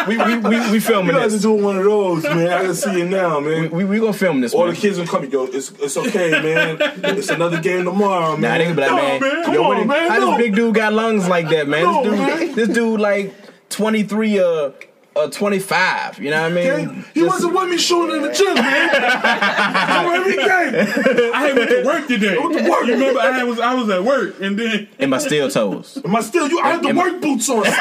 We 0.07 0.17
we 0.19 0.37
we, 0.37 0.71
we 0.73 0.81
filming 0.81 1.13
gonna 1.13 1.21
have 1.23 1.31
to 1.31 1.37
this. 1.37 1.43
do 1.43 1.53
one 1.53 1.79
of 1.79 1.85
those, 1.85 2.23
man. 2.25 2.49
I 2.49 2.63
can 2.63 2.75
see 2.75 3.01
it 3.01 3.09
now, 3.09 3.41
man. 3.41 3.71
We 3.71 3.85
we 3.85 3.99
gonna 4.01 4.13
film 4.13 4.41
this. 4.41 4.53
All 4.55 4.67
Man. 4.67 4.75
the 4.75 4.81
kids 4.81 4.99
will 4.99 5.07
come. 5.07 5.25
Yo, 5.27 5.45
it's 5.47 5.71
it's 5.73 5.97
okay, 5.97 6.31
man. 6.31 6.77
It's 7.17 7.29
another 7.31 7.61
game 7.61 7.85
tomorrow, 7.85 8.33
Nah, 8.33 8.37
man. 8.37 8.59
they 8.59 8.65
gonna 8.65 8.75
be 8.77 8.81
like, 8.83 8.91
No, 8.91 8.97
man, 9.31 9.45
Come 9.45 9.55
yo, 9.55 9.63
what 9.63 9.77
on, 9.79 9.83
it- 9.83 9.87
man. 9.87 10.11
how 10.11 10.19
no. 10.19 10.27
this 10.33 10.37
big 10.39 10.55
dude 10.55 10.75
got 10.75 10.93
lungs 10.93 11.29
like 11.29 11.49
that, 11.51 11.69
man? 11.69 11.85
No, 11.85 12.03
this 12.03 12.11
dude, 12.11 12.19
man. 12.49 12.55
this 12.57 12.69
dude 12.69 13.01
like 13.01 13.35
23 13.71 14.39
uh 14.41 14.71
uh 15.15 15.29
25. 15.29 16.19
You 16.19 16.31
know 16.31 16.43
what 16.43 16.53
I 16.53 16.61
Okay? 16.61 16.87
mean? 16.87 17.05
He 17.15 17.21
Just- 17.21 17.33
wasn't 17.33 17.55
with 17.55 17.69
me 17.71 17.77
shooting 17.79 18.17
in 18.17 18.23
the 18.23 18.33
gym, 18.33 18.55
man. 18.55 18.91
Come 18.91 20.15
every 20.15 20.37
game. 20.37 20.49
I 21.35 21.47
had 21.49 21.57
went 21.57 21.71
to 21.71 21.83
work 21.85 22.07
today. 22.09 22.39
went 22.39 22.59
to 22.59 22.71
work. 22.71 22.87
You 22.87 22.93
remember 22.95 23.21
I 23.21 23.45
was 23.45 23.61
I 23.61 23.75
was 23.75 23.89
at 23.91 24.03
work 24.05 24.41
and 24.41 24.59
then 24.59 24.89
in 24.99 25.11
my 25.11 25.19
steel 25.19 25.51
toes. 25.51 25.99
Am 26.05 26.15
I 26.17 26.21
still? 26.21 26.49
You? 26.49 26.61
I 26.61 26.71
have 26.73 26.83
the 26.83 26.89
Am- 26.89 26.97
work 26.97 27.21
boots 27.21 27.49
on. 27.49 27.65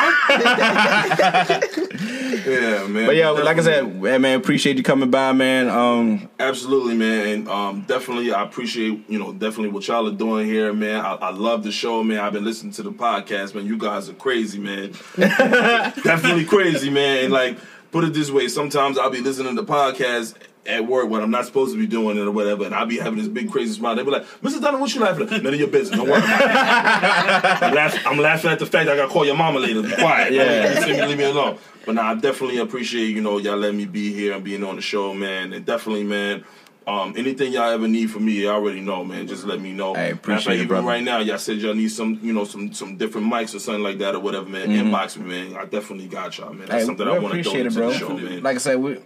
yeah, 2.45 2.87
man. 2.87 3.05
But 3.05 3.15
yeah, 3.15 3.29
like 3.29 3.57
I 3.57 3.61
said, 3.61 3.83
hey, 3.85 4.17
man, 4.17 4.37
appreciate 4.39 4.77
you 4.77 4.83
coming 4.83 5.09
by, 5.11 5.31
man. 5.33 5.69
Um, 5.69 6.29
Absolutely, 6.39 6.95
man, 6.95 7.27
and 7.27 7.47
um, 7.49 7.81
definitely, 7.87 8.31
I 8.33 8.43
appreciate 8.43 9.03
you 9.09 9.19
know 9.19 9.31
definitely 9.31 9.69
what 9.69 9.87
y'all 9.87 10.07
are 10.07 10.11
doing 10.15 10.45
here, 10.47 10.73
man. 10.73 11.03
I, 11.03 11.13
I 11.15 11.29
love 11.31 11.63
the 11.63 11.71
show, 11.71 12.03
man. 12.03 12.19
I've 12.19 12.33
been 12.33 12.43
listening 12.45 12.73
to 12.73 12.83
the 12.83 12.91
podcast, 12.91 13.55
man. 13.55 13.65
You 13.65 13.77
guys 13.77 14.09
are 14.09 14.13
crazy, 14.13 14.59
man. 14.59 14.91
definitely 15.17 16.45
crazy, 16.45 16.89
man. 16.89 17.30
Like, 17.31 17.57
put 17.91 18.03
it 18.03 18.13
this 18.13 18.29
way, 18.31 18.47
sometimes 18.47 18.97
I'll 18.97 19.09
be 19.09 19.21
listening 19.21 19.55
to 19.55 19.63
podcasts 19.63 20.35
at 20.65 20.85
work 20.85 21.09
when 21.09 21.21
I'm 21.21 21.31
not 21.31 21.45
supposed 21.45 21.73
to 21.73 21.79
be 21.79 21.87
doing 21.87 22.17
it 22.17 22.21
or 22.21 22.31
whatever, 22.31 22.65
and 22.65 22.75
I'll 22.75 22.85
be 22.85 22.99
having 22.99 23.17
this 23.17 23.27
big 23.27 23.51
crazy 23.51 23.73
smile. 23.73 23.95
They'll 23.95 24.05
be 24.05 24.11
like, 24.11 24.25
"Mr. 24.43 24.61
Donald, 24.61 24.79
what 24.81 24.93
you 24.93 25.01
laughing 25.01 25.27
at? 25.27 25.41
None 25.41 25.53
of 25.53 25.59
your 25.59 25.69
business. 25.69 25.97
Don't 25.99 26.07
worry 26.07 26.19
about 26.19 26.41
it." 26.41 26.51
I'm, 27.63 27.73
laugh- 27.73 28.05
I'm 28.05 28.17
laughing 28.19 28.51
at 28.51 28.59
the 28.59 28.67
fact 28.67 28.87
I 28.87 28.95
got 28.95 29.07
to 29.07 29.11
call 29.11 29.25
your 29.25 29.35
mama 29.35 29.59
later. 29.59 29.81
Be 29.81 29.91
quiet. 29.93 30.33
Yeah. 30.33 30.85
Me, 30.85 31.05
leave 31.07 31.17
me 31.17 31.23
alone. 31.23 31.57
But 31.85 31.95
now 31.95 32.11
I 32.11 32.15
definitely 32.15 32.59
appreciate 32.59 33.07
you 33.07 33.21
know 33.21 33.39
y'all 33.39 33.57
letting 33.57 33.77
me 33.77 33.85
be 33.85 34.13
here 34.13 34.33
and 34.33 34.43
being 34.43 34.63
on 34.63 34.75
the 34.75 34.81
show, 34.83 35.15
man. 35.15 35.51
And 35.53 35.65
definitely, 35.65 36.03
man. 36.03 36.43
Um, 36.91 37.13
anything 37.15 37.53
y'all 37.53 37.69
ever 37.69 37.87
need 37.87 38.11
from 38.11 38.25
me, 38.25 38.33
you 38.33 38.49
already 38.49 38.81
know, 38.81 39.03
man. 39.05 39.27
Just 39.27 39.45
let 39.45 39.61
me 39.61 39.71
know. 39.71 39.95
I 39.95 40.03
appreciate 40.17 40.53
it, 40.55 40.57
even 40.57 40.67
brother. 40.67 40.87
right 40.87 41.03
now, 41.03 41.19
y'all 41.19 41.37
said 41.37 41.57
y'all 41.57 41.73
need 41.73 41.89
some, 41.91 42.19
you 42.21 42.33
know, 42.33 42.43
some 42.43 42.73
some 42.73 42.97
different 42.97 43.31
mics 43.31 43.55
or 43.55 43.59
something 43.59 43.83
like 43.83 43.97
that 43.99 44.15
or 44.15 44.19
whatever, 44.19 44.49
man. 44.49 44.67
Inbox 44.69 45.17
me, 45.17 45.25
man. 45.29 45.55
I 45.57 45.65
definitely 45.65 46.07
got 46.07 46.37
y'all, 46.37 46.53
man. 46.53 46.67
That's 46.67 46.71
Mm-hmm. 46.71 46.77
hey, 46.79 46.85
something 46.85 47.07
I 47.07 47.19
want 47.19 47.33
to 47.33 47.39
it, 47.39 47.63
to 47.63 47.71
bro. 47.71 47.89
the 47.91 47.97
show, 47.97 48.17
man. 48.17 48.43
Like 48.43 48.55
I 48.55 48.59
said, 48.59 48.75
we, 48.75 48.97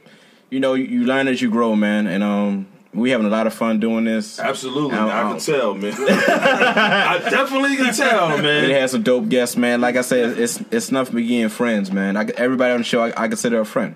you 0.50 0.60
know, 0.60 0.74
you 0.74 1.06
learn 1.06 1.28
as 1.28 1.42
you 1.42 1.50
grow, 1.52 1.76
man, 1.76 2.08
and 2.08 2.24
um, 2.24 2.68
we 2.94 3.10
having 3.12 3.28
a 3.28 3.30
lot 3.30 3.46
of 3.46 3.54
fun 3.54 3.80
doing 3.80 4.06
this. 4.06 4.40
Absolutely, 4.40 4.96
Ow, 4.98 5.06
man. 5.08 5.26
I 5.26 5.30
can 5.32 5.40
tell, 5.40 5.74
man. 5.76 5.94
I 6.00 7.20
definitely 7.30 7.76
can 7.76 7.94
tell, 7.94 8.30
man. 8.42 8.70
had 8.70 8.90
some 8.90 9.04
dope 9.04 9.30
guests, 9.30 9.58
man. 9.58 9.82
Like 9.82 9.96
I 9.96 10.02
said, 10.02 10.38
it's 10.40 10.60
it's 10.72 10.88
Snuff 10.88 11.12
McGee 11.12 11.42
and 11.44 11.52
friends, 11.52 11.92
man. 11.92 12.18
I, 12.18 12.24
everybody 12.38 12.74
on 12.74 12.80
the 12.80 12.84
show, 12.84 13.02
I, 13.04 13.14
I 13.24 13.28
consider 13.28 13.60
a 13.60 13.66
friend, 13.66 13.96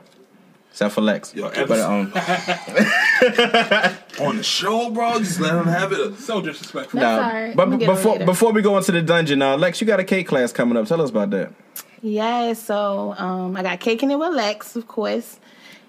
except 0.79 0.95
for 0.95 1.01
Lex. 1.01 1.35
Yo, 1.35 1.49
but 1.67 1.79
um, 1.81 2.13
On 4.25 4.37
the 4.37 4.43
show, 4.43 4.89
bro, 4.91 5.19
just 5.19 5.41
let 5.41 5.53
him 5.53 5.65
have 5.65 5.91
it. 5.91 6.17
so 6.17 6.39
disrespectful. 6.39 7.01
That's 7.01 7.21
nah, 7.21 7.27
all 7.27 7.33
right. 7.33 7.53
but 7.53 7.67
I'ma 7.67 7.75
get 7.75 7.89
'em 7.89 7.95
before 7.95 8.19
before 8.19 8.53
we 8.53 8.61
go 8.61 8.77
into 8.77 8.93
the 8.93 9.01
dungeon, 9.01 9.41
uh, 9.41 9.57
Lex, 9.57 9.81
you 9.81 9.87
got 9.87 9.99
a 9.99 10.05
cake 10.05 10.29
class 10.29 10.53
coming 10.53 10.77
up. 10.77 10.87
Tell 10.87 11.01
us 11.01 11.09
about 11.09 11.31
that. 11.31 11.51
Yeah, 12.01 12.53
so 12.53 13.13
um, 13.17 13.57
I 13.57 13.63
got 13.63 13.81
Caking 13.81 14.09
It 14.09 14.17
with 14.17 14.33
Lex, 14.33 14.77
of 14.77 14.87
course, 14.87 15.37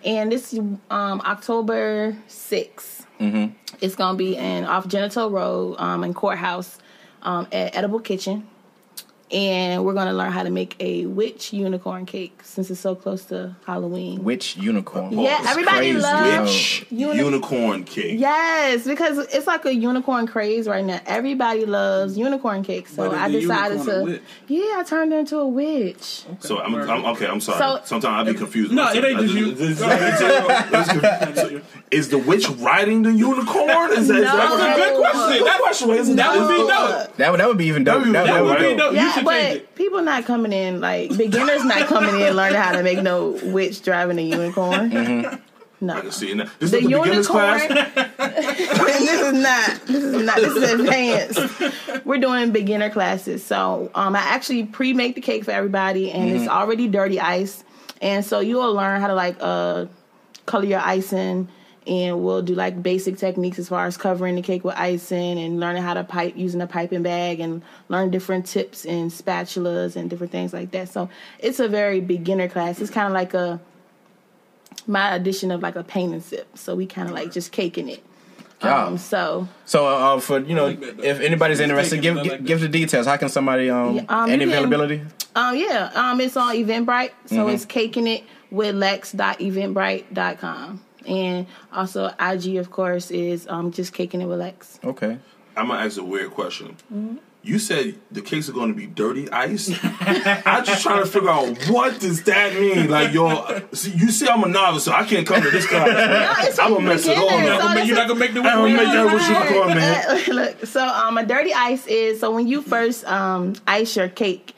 and 0.05 0.33
this 0.33 0.53
um, 0.55 0.81
October 1.25 2.17
6th. 2.29 3.07
Mm-hmm. 3.21 3.55
It's 3.81 3.95
gonna 3.95 4.19
be 4.19 4.37
in 4.37 4.65
off 4.65 4.89
Genito 4.89 5.31
Road 5.31 5.77
um, 5.79 6.03
in 6.03 6.15
Courthouse 6.15 6.79
um, 7.23 7.47
at 7.53 7.77
Edible 7.77 8.01
Kitchen, 8.01 8.49
and 9.33 9.85
we're 9.85 9.95
gonna 9.95 10.13
learn 10.13 10.33
how 10.33 10.43
to 10.43 10.51
make 10.51 10.75
a 10.81 11.07
witch 11.07 11.53
unicorn 11.53 12.05
cake 12.07 12.41
since 12.43 12.71
it's 12.71 12.81
so 12.81 12.95
close 12.95 13.25
to 13.27 13.55
Halloween. 13.67 14.25
Witch 14.25 14.57
unicorn. 14.57 15.13
Yeah, 15.19 15.39
oh, 15.41 15.51
everybody 15.51 15.93
crazy, 15.93 15.99
loves- 15.99 16.51
Witch 16.51 16.87
Uni- 16.91 17.19
unicorn 17.19 17.85
cake. 17.85 18.19
Yes, 18.19 18.85
because 18.87 19.19
it's 19.19 19.47
like 19.47 19.65
a 19.65 19.75
unicorn 19.75 20.27
craze 20.27 20.67
right 20.67 20.85
now. 20.85 21.01
Everybody 21.07 21.65
loves 21.65 22.19
unicorn 22.19 22.63
cake, 22.63 22.89
so 22.89 23.13
I 23.13 23.29
decided 23.31 23.83
to. 23.85 24.21
Yeah, 24.49 24.77
I 24.79 24.83
turned 24.87 25.13
into 25.13 25.39
a 25.39 25.47
witch. 25.47 26.25
So 26.41 26.59
I'm, 26.59 26.75
I'm 26.75 27.05
okay. 27.17 27.27
I'm 27.27 27.41
sorry. 27.41 27.59
So- 27.59 27.81
Sometimes 27.85 28.29
I'd 28.29 28.33
be 28.33 28.39
confused. 28.39 28.73
No, 28.73 28.85
myself. 28.85 29.05
it 29.05 29.09
ain't 29.09 29.21
just 29.21 29.35
you. 31.51 31.63
Is 31.91 32.09
the 32.09 32.19
witch 32.19 32.49
riding 32.49 33.03
the 33.03 33.13
unicorn? 33.13 33.91
Is 33.93 34.07
that, 34.09 34.19
is 34.19 34.25
that 34.25 34.49
No. 34.49 34.57
what- 34.57 34.77
Good 34.77 34.97
question. 35.01 35.39
Good 35.45 35.61
question. 35.61 35.91
Isn't 35.91 36.17
That 36.17 36.39
would 36.39 36.49
be 36.49 36.59
No. 36.59 36.69
dope. 36.69 37.17
That 37.17 37.31
would 37.33 37.41
that 37.41 37.49
would 37.49 37.59
be 37.59 37.67
even 37.67 37.83
dope. 37.83 37.95
That 37.95 38.01
would 38.01 38.07
be- 38.07 38.13
That, 38.13 38.27
that 38.27 38.33
that 38.35 38.43
would 38.45 38.49
would 38.51 38.59
be 38.59 38.65
be 38.65 38.77
dope. 38.77 38.79
dope. 38.79 38.93
You 38.93 38.99
Yeah, 39.01 39.13
should 39.13 39.25
but 39.25 39.41
change 39.41 39.57
it. 39.57 39.75
people 39.75 40.03
not 40.03 40.25
coming 40.25 40.53
in 40.53 40.81
like 40.81 41.17
beginners 41.17 41.65
not 41.65 41.89
coming 41.89 42.21
in 42.21 42.35
learning 42.37 42.61
how 42.61 42.73
to 42.73 42.83
make 42.85 43.03
no 43.03 43.39
witch 43.43 43.83
driving 43.83 44.19
a 44.19 44.23
unicorn. 44.23 44.91
Mm-hmm. 44.91 45.35
No, 45.83 46.11
see 46.11 46.35
now. 46.35 46.45
This 46.59 46.71
the 46.73 46.77
is 46.79 46.83
the 46.85 46.89
beginner's 46.91 47.29
unicorn. 47.29 47.59
class. 47.69 48.07
this 48.19 49.21
is 49.23 49.33
not. 49.33 49.81
This 49.87 50.05
is 50.05 50.23
not. 50.23 50.37
This 50.37 50.55
is 50.57 50.73
advanced. 50.73 52.05
We're 52.05 52.19
doing 52.19 52.51
beginner 52.53 52.91
classes, 52.91 53.43
so 53.43 53.91
um, 53.95 54.15
I 54.15 54.19
actually 54.21 54.65
pre-make 54.65 55.15
the 55.15 55.23
cake 55.23 55.45
for 55.45 55.53
everybody, 55.53 56.11
and 56.13 56.25
Mm-hmm. 56.31 56.37
it's 56.41 56.49
already 56.49 56.87
dirty 56.87 57.19
ice, 57.19 57.65
and 58.03 58.23
so 58.25 58.41
you 58.41 58.57
will 58.57 58.75
learn 58.75 59.01
how 59.01 59.07
to 59.09 59.15
like 59.15 59.37
uh 59.41 59.87
color 60.47 60.67
your 60.67 60.81
icing. 60.81 61.49
And 61.91 62.23
we'll 62.25 62.41
do 62.43 62.55
like 62.55 62.81
basic 62.83 63.19
techniques 63.19 63.59
as 63.59 63.69
far 63.69 63.85
as 63.85 63.97
covering 63.97 64.37
the 64.37 64.43
cake 64.43 64.63
with 64.63 64.77
icing 64.77 65.41
and 65.41 65.59
learning 65.59 65.83
how 65.83 65.95
to 65.95 66.05
pipe 66.05 66.37
using 66.37 66.61
a 66.61 66.67
piping 66.69 67.03
bag 67.03 67.41
and 67.41 67.63
learn 67.89 68.11
different 68.11 68.47
tips 68.47 68.85
and 68.87 69.11
spatulas 69.11 69.97
and 69.97 70.09
different 70.09 70.31
things 70.31 70.53
like 70.53 70.71
that. 70.71 70.89
So 70.89 71.09
it's 71.41 71.59
a 71.59 71.67
very 71.69 72.01
beginner 72.01 72.49
class. 72.49 72.81
It's 72.81 72.93
kind 72.93 73.09
of 73.09 73.13
like 73.13 73.35
a 73.35 73.59
my 74.87 75.15
edition 75.17 75.51
of 75.51 75.63
like 75.63 75.75
a 75.75 75.83
paint 75.83 76.13
and 76.13 76.23
sip. 76.23 76.57
So 76.57 76.77
we 76.77 76.87
kind 76.87 77.09
of 77.09 77.15
like 77.15 77.33
just 77.33 77.51
caking 77.51 77.89
it. 77.89 78.05
Yeah. 78.63 78.85
Um, 78.85 78.97
so 78.99 79.49
So 79.65 79.87
uh, 79.89 80.21
for 80.21 80.39
you 80.39 80.55
know, 80.55 80.67
like 80.67 80.81
if 81.03 81.19
anybody's 81.21 81.59
interested, 81.61 82.01
give 82.03 82.19
I 82.19 82.23
give, 82.23 82.33
like 82.33 82.45
give 82.45 82.61
the 82.61 82.69
details. 82.69 83.07
How 83.07 83.17
can 83.17 83.31
somebody 83.31 83.69
um, 83.69 83.97
Yeah, 83.97 84.05
um, 84.09 84.31
any 84.31 84.45
you 84.45 84.51
can- 84.51 84.59
availability? 84.59 85.03
um, 85.35 85.57
yeah, 85.57 85.91
um, 85.95 86.21
it's 86.21 86.37
on 86.37 86.55
Eventbrite. 86.55 87.11
So 87.27 87.35
Mm-hmm. 87.37 87.51
it's 87.55 87.65
caking 87.65 88.07
it 88.07 88.23
with 88.51 88.77
lex.eventbrite.com. 88.77 90.81
And 91.07 91.47
also 91.73 92.13
IG, 92.21 92.57
of 92.57 92.71
course, 92.71 93.11
is 93.11 93.47
um, 93.49 93.73
just 93.73 93.93
caking 93.93 94.21
it 94.21 94.27
with 94.27 94.39
Lex. 94.39 94.79
Okay. 94.85 95.19
I'm 95.57 95.69
gonna 95.69 95.85
ask 95.85 95.99
a 95.99 96.03
weird 96.05 96.31
question. 96.31 96.77
Mm-hmm. 96.93 97.17
You 97.43 97.59
said 97.59 97.95
the 98.11 98.21
cakes 98.21 98.51
are 98.51 98.53
going 98.53 98.69
to 98.69 98.75
be 98.79 98.87
dirty 98.87 99.31
ice. 99.31 99.71
I'm 99.83 100.63
just 100.63 100.83
trying 100.83 101.03
to 101.03 101.07
figure 101.07 101.31
out 101.31 101.57
what 101.71 101.99
does 101.99 102.23
that 102.25 102.53
mean. 102.53 102.91
Like, 102.91 103.15
yo, 103.15 103.63
see, 103.73 103.93
you 103.93 104.11
see, 104.11 104.29
I'm 104.29 104.45
a 104.45 104.49
novice, 104.49 104.85
so 104.85 104.93
I 104.93 105.05
can't 105.05 105.27
come 105.27 105.41
to 105.43 105.51
this 105.51 105.67
class. 105.67 105.87
man. 105.89 106.35
it's 106.41 106.59
I'm 106.59 106.69
for 106.69 106.75
gonna 106.77 106.89
mess 106.89 107.07
it 107.07 107.17
all 107.17 107.31
beginners, 107.31 107.51
up. 107.51 107.61
so 107.63 107.75
But 107.75 107.87
you're 107.87 107.97
not 107.97 108.09
gonna 108.09 108.21
make 108.21 108.35
the 108.35 108.41
I 108.43 108.55
don't 108.57 108.73
make 108.75 108.77
that 108.77 108.95
No, 108.95 109.07
what 109.07 109.29
you 109.29 109.55
call, 109.59 109.69
man. 109.69 110.25
Look, 110.29 110.67
so 110.67 110.87
um, 110.87 111.17
a 111.17 111.25
dirty 111.25 111.55
ice 111.55 111.87
is 111.87 112.21
so 112.21 112.31
when 112.31 112.47
you 112.47 112.61
first 112.61 113.07
um, 113.07 113.55
ice 113.67 113.97
your 113.97 114.09
cake, 114.11 114.55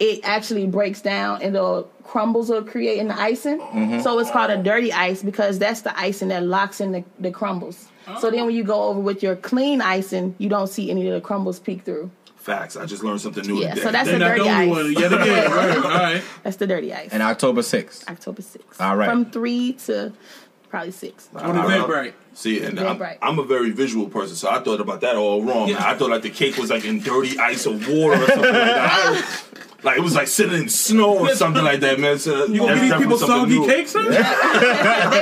it 0.00 0.20
actually 0.24 0.66
breaks 0.66 1.00
down 1.00 1.40
and 1.40 1.54
the 1.54 1.86
crumbles 2.14 2.48
will 2.48 2.62
create 2.62 3.00
in 3.00 3.08
the 3.08 3.20
icing. 3.20 3.58
Mm-hmm. 3.58 3.98
So 4.02 4.16
it's 4.20 4.30
called 4.30 4.48
a 4.48 4.62
dirty 4.62 4.92
ice 4.92 5.20
because 5.20 5.58
that's 5.58 5.80
the 5.80 5.98
icing 5.98 6.28
that 6.28 6.44
locks 6.44 6.80
in 6.80 6.92
the, 6.92 7.02
the 7.18 7.32
crumbles. 7.32 7.88
So 8.20 8.30
then 8.30 8.46
when 8.46 8.54
you 8.54 8.62
go 8.62 8.84
over 8.84 9.00
with 9.00 9.20
your 9.20 9.34
clean 9.34 9.80
icing, 9.80 10.36
you 10.38 10.48
don't 10.48 10.68
see 10.68 10.92
any 10.92 11.08
of 11.08 11.14
the 11.14 11.20
crumbles 11.20 11.58
peek 11.58 11.82
through. 11.82 12.12
Facts. 12.36 12.76
I 12.76 12.86
just 12.86 13.02
learned 13.02 13.20
something 13.20 13.44
new 13.44 13.60
Yeah, 13.60 13.70
today. 13.70 13.82
so 13.82 13.90
that's 13.90 14.08
They're 14.08 14.20
the 14.20 14.24
dirty 14.26 14.48
ice. 14.48 14.70
one. 14.70 14.92
Yet 14.92 15.12
again. 15.12 15.50
Right. 15.50 15.76
All 15.76 15.82
right. 15.82 16.22
That's 16.44 16.56
the 16.56 16.68
dirty 16.68 16.94
ice. 16.94 17.10
And 17.10 17.20
October 17.20 17.62
6th. 17.62 18.06
October 18.06 18.42
6th. 18.42 18.80
All 18.80 18.96
right. 18.96 19.10
From 19.10 19.32
3 19.32 19.72
to 19.72 20.12
probably 20.68 20.92
6. 20.92 21.30
On 21.34 21.56
Eventbrite. 21.56 22.12
See, 22.34 22.62
and 22.62 22.78
I'm. 22.78 23.02
I'm 23.22 23.38
a 23.40 23.44
very 23.44 23.70
visual 23.70 24.08
person, 24.08 24.36
so 24.36 24.50
I 24.50 24.60
thought 24.60 24.80
about 24.80 25.00
that 25.00 25.16
all 25.16 25.42
wrong. 25.42 25.68
Yeah. 25.68 25.84
I 25.84 25.96
thought 25.96 26.10
like 26.10 26.22
the 26.22 26.30
cake 26.30 26.58
was 26.58 26.70
like 26.70 26.84
in 26.84 27.00
dirty 27.00 27.36
ice 27.40 27.66
or 27.66 27.72
water 27.74 28.22
or 28.22 28.26
something 28.26 28.38
like 28.42 28.52
that. 28.52 29.42
I- 29.84 29.88
like 29.90 29.98
it 29.98 30.02
was 30.02 30.14
like 30.14 30.28
sitting 30.28 30.54
in 30.62 30.68
snow 30.68 31.18
or 31.18 31.34
something 31.34 31.62
like 31.64 31.80
that, 31.80 32.00
man. 32.00 32.18
So 32.18 32.46
You 32.46 32.60
gonna 32.60 32.74
that's 32.74 32.80
give 32.80 32.90
these 32.90 32.98
people 32.98 33.18
something 33.18 33.36
soggy 33.40 33.58
new. 33.60 33.66
cakes, 33.66 33.90
son? 33.92 34.04
they 34.10 34.18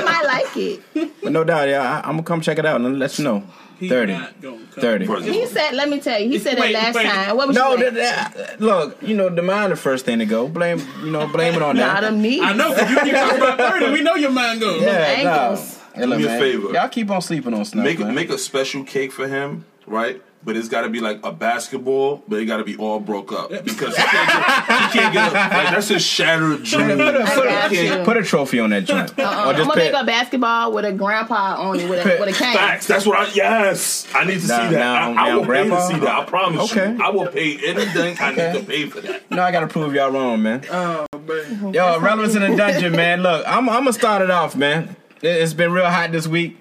might 0.05 0.23
like 0.27 0.57
it. 0.57 0.81
But 1.23 1.33
no 1.33 1.45
doubt, 1.45 1.69
yeah, 1.69 1.83
I, 1.83 2.09
I'm 2.09 2.13
gonna 2.17 2.23
come 2.23 2.41
check 2.41 2.59
it 2.59 2.67
out 2.67 2.81
and 2.81 2.99
let 2.99 3.19
you 3.19 3.25
know. 3.25 3.43
He 3.79 3.89
30. 3.89 4.13
not 4.13 4.41
gonna 4.41 4.57
come. 4.59 4.67
30. 5.07 5.33
He 5.33 5.47
said, 5.47 5.73
let 5.75 5.89
me 5.89 5.99
tell 5.99 6.21
you, 6.21 6.29
he 6.31 6.39
said 6.39 6.57
Wait, 6.57 6.73
that 6.73 6.83
last 6.85 6.95
wait. 6.95 7.07
time. 7.07 7.37
What 7.37 7.49
was 7.49 7.57
No, 7.57 7.77
that, 7.77 7.95
that, 7.95 8.61
look, 8.61 9.03
you 9.03 9.17
know, 9.17 9.29
the 9.29 9.43
mind 9.43 9.73
the 9.73 9.77
first 9.77 10.05
thing 10.05 10.21
to 10.21 10.27
go. 10.27 10.47
Blame, 10.47 10.81
you 11.03 11.11
know, 11.11 11.27
blame 11.27 11.55
it 11.55 11.63
on 11.63 11.77
Nah, 11.77 11.95
that. 11.95 12.01
them 12.03 12.23
knees. 12.23 12.41
I 12.43 12.53
know, 12.53 12.73
'cause 12.73 12.89
you 12.89 13.01
keep 13.01 13.13
talking 13.15 13.39
about 13.39 13.59
30. 13.59 13.91
We 13.93 14.03
know 14.03 14.15
your 14.15 14.31
mind 14.31 14.61
goes. 14.61 14.83
Yeah, 14.83 14.91
ankles. 14.91 15.79
nah. 15.95 15.99
Hey, 16.01 16.07
look, 16.07 16.19
me 16.19 16.25
a 16.25 16.29
man, 16.29 16.41
favor. 16.41 16.73
Y'all 16.73 16.89
keep 16.89 17.11
on 17.11 17.21
sleeping 17.23 17.53
on 17.55 17.65
snuff, 17.65 17.85
Make 17.85 17.99
man. 17.99 18.15
make 18.15 18.31
a 18.31 18.39
special 18.39 18.85
cake 18.85 19.11
for 19.11 19.27
him, 19.27 19.65
right? 19.87 20.23
But 20.45 20.57
it's 20.57 20.69
got 20.69 20.81
to 20.81 20.89
be 20.89 20.99
like 20.99 21.21
a 21.25 21.31
basketball, 21.31 22.25
but 22.27 22.41
it 22.41 22.47
got 22.47 22.57
to 22.57 22.65
be 22.65 22.77
all 22.77 22.99
broke 22.99 23.31
up 23.33 23.51
because 23.65 23.97
he 23.97 24.03
can't 24.03 24.29
get, 24.29 24.91
he 24.93 24.99
can't 24.99 25.15
get 25.15 25.31
a, 25.31 25.35
like, 25.35 25.71
that's 25.71 25.91
a 25.91 26.01
shattered 26.01 26.65
dream. 26.65 26.97
put, 26.99 27.15
a, 27.15 27.19
put, 27.25 27.45
got 27.45 27.73
a, 27.73 28.05
put 28.05 28.17
a 28.17 28.23
trophy 28.25 28.59
on 28.59 28.71
that 28.71 28.85
joint. 28.85 29.17
Uh, 29.17 29.23
or 29.23 29.27
I'm 29.27 29.53
gonna 29.53 29.65
put, 29.67 29.77
make 29.77 29.93
a 29.95 30.05
basketball 30.05 30.73
with 30.73 30.85
a 30.85 30.93
grandpa 30.93 31.63
on 31.63 31.79
it 31.79 31.89
with 31.89 32.05
a, 32.05 32.19
with 32.19 32.29
a 32.31 32.33
cane. 32.33 32.55
Facts. 32.57 32.89
That's 32.89 33.07
what 33.07 33.19
I. 33.21 33.33
Yes, 33.33 34.09
I 34.15 34.25
need 34.25 34.41
to 34.41 34.49
Now- 34.49 34.69
see 34.69 34.75
that. 34.75 34.79
now- 34.81 34.95
I, 34.95 35.11
I 35.11 35.29
now 35.29 35.39
will 35.39 35.47
pay 35.47 35.69
to 35.69 35.87
see 35.87 35.99
that. 36.01 36.09
I 36.09 36.25
promise 36.25 36.73
Okay. 36.73 36.93
you. 36.93 37.03
I 37.03 37.11
will 37.11 37.27
pay 37.29 37.59
anything 37.65 38.17
I 38.19 38.31
need 38.31 38.61
to 38.61 38.65
pay 38.67 38.87
for 38.87 39.01
that. 39.03 39.31
no, 39.31 39.43
I 39.43 39.53
gotta 39.53 39.69
prove 39.69 39.95
y'all 39.95 40.11
wrong, 40.11 40.43
man. 40.43 40.65
Oh, 40.73 41.07
man. 41.25 41.73
Yo, 41.73 42.01
relevance 42.01 42.35
in 42.35 42.43
the 42.43 42.57
dungeon, 42.57 42.93
man. 42.97 43.23
Look, 43.23 43.45
I'm, 43.47 43.69
I'm 43.69 43.83
gonna 43.83 43.93
start 43.93 44.23
it 44.23 44.31
off, 44.31 44.57
man. 44.57 44.97
It's 45.23 45.55
been 45.55 45.71
real 45.71 45.87
hot 45.87 46.11
this 46.11 46.27
week. 46.27 46.59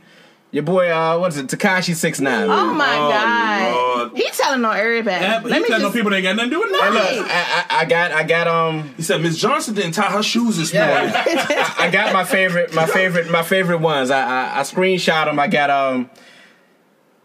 Your 0.53 0.63
boy, 0.63 0.89
uh, 0.91 1.17
what 1.17 1.31
is 1.31 1.37
it, 1.37 1.47
Tekashi 1.47 1.95
Six 1.95 2.19
Nine. 2.19 2.49
Oh 2.49 2.73
my 2.73 2.97
Oh, 2.97 3.09
god. 3.09 3.73
Lord. 4.09 4.17
He 4.17 4.29
telling 4.31 4.65
on 4.65 4.75
everybody. 4.75 5.23
Yeah, 5.23 5.39
but 5.41 5.49
Let 5.49 5.61
me 5.61 5.67
telling 5.69 5.81
just 5.83 5.93
no 5.95 5.97
people 5.97 6.11
they 6.11 6.17
ain't 6.17 6.25
got 6.25 6.35
nothing 6.35 6.49
to 6.49 6.55
do 6.57 6.59
with 6.59 6.71
Hey, 6.71 6.89
nothing. 6.89 7.17
look, 7.19 7.27
I, 7.29 7.65
I, 7.69 7.79
I 7.79 7.85
got, 7.85 8.11
I 8.11 8.23
got, 8.23 8.47
um, 8.49 8.93
He 8.97 9.03
said 9.03 9.21
Miss 9.21 9.37
Johnson 9.37 9.75
didn't 9.75 9.93
tie 9.93 10.11
her 10.11 10.21
shoes 10.21 10.57
this 10.57 10.73
morning. 10.73 11.13
I, 11.15 11.75
I 11.79 11.89
got 11.89 12.11
my 12.11 12.25
favorite, 12.25 12.73
my 12.73 12.85
favorite, 12.85 13.31
my 13.31 13.43
favorite 13.43 13.79
ones. 13.79 14.11
I, 14.11 14.19
I, 14.21 14.59
I 14.59 14.61
screenshot 14.63 15.25
them. 15.25 15.39
I 15.39 15.47
got, 15.47 15.69
um, 15.69 16.09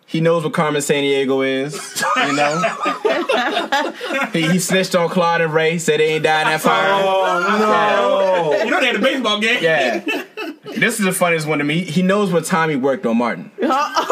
he 0.07 0.21
knows 0.21 0.45
what 0.45 0.53
Carmen 0.53 0.81
Sandiego 0.81 1.47
is. 1.47 1.75
You 2.17 2.33
know, 2.33 4.31
he, 4.33 4.53
he 4.53 4.59
snitched 4.59 4.95
on 4.95 5.09
Claude 5.09 5.41
and 5.41 5.53
Ray. 5.53 5.79
Said 5.79 6.01
they 6.01 6.15
ain't 6.15 6.25
dying 6.25 6.47
that 6.47 6.61
fire. 6.61 6.91
Oh 6.93 8.53
no! 8.53 8.65
You 8.65 8.71
know 8.71 8.81
they 8.81 8.87
had 8.87 8.97
a 8.97 9.01
baseball 9.01 9.41
game. 9.41 9.63
Yeah. 9.63 10.05
This 10.77 10.99
is 10.99 11.05
the 11.05 11.13
funniest 11.13 11.47
one 11.47 11.59
to 11.59 11.65
me. 11.65 11.81
He 11.81 12.03
knows 12.03 12.33
what 12.33 12.45
time 12.45 12.71
he 12.71 12.77
worked 12.77 13.05
on 13.07 13.19
Martin. 13.19 13.51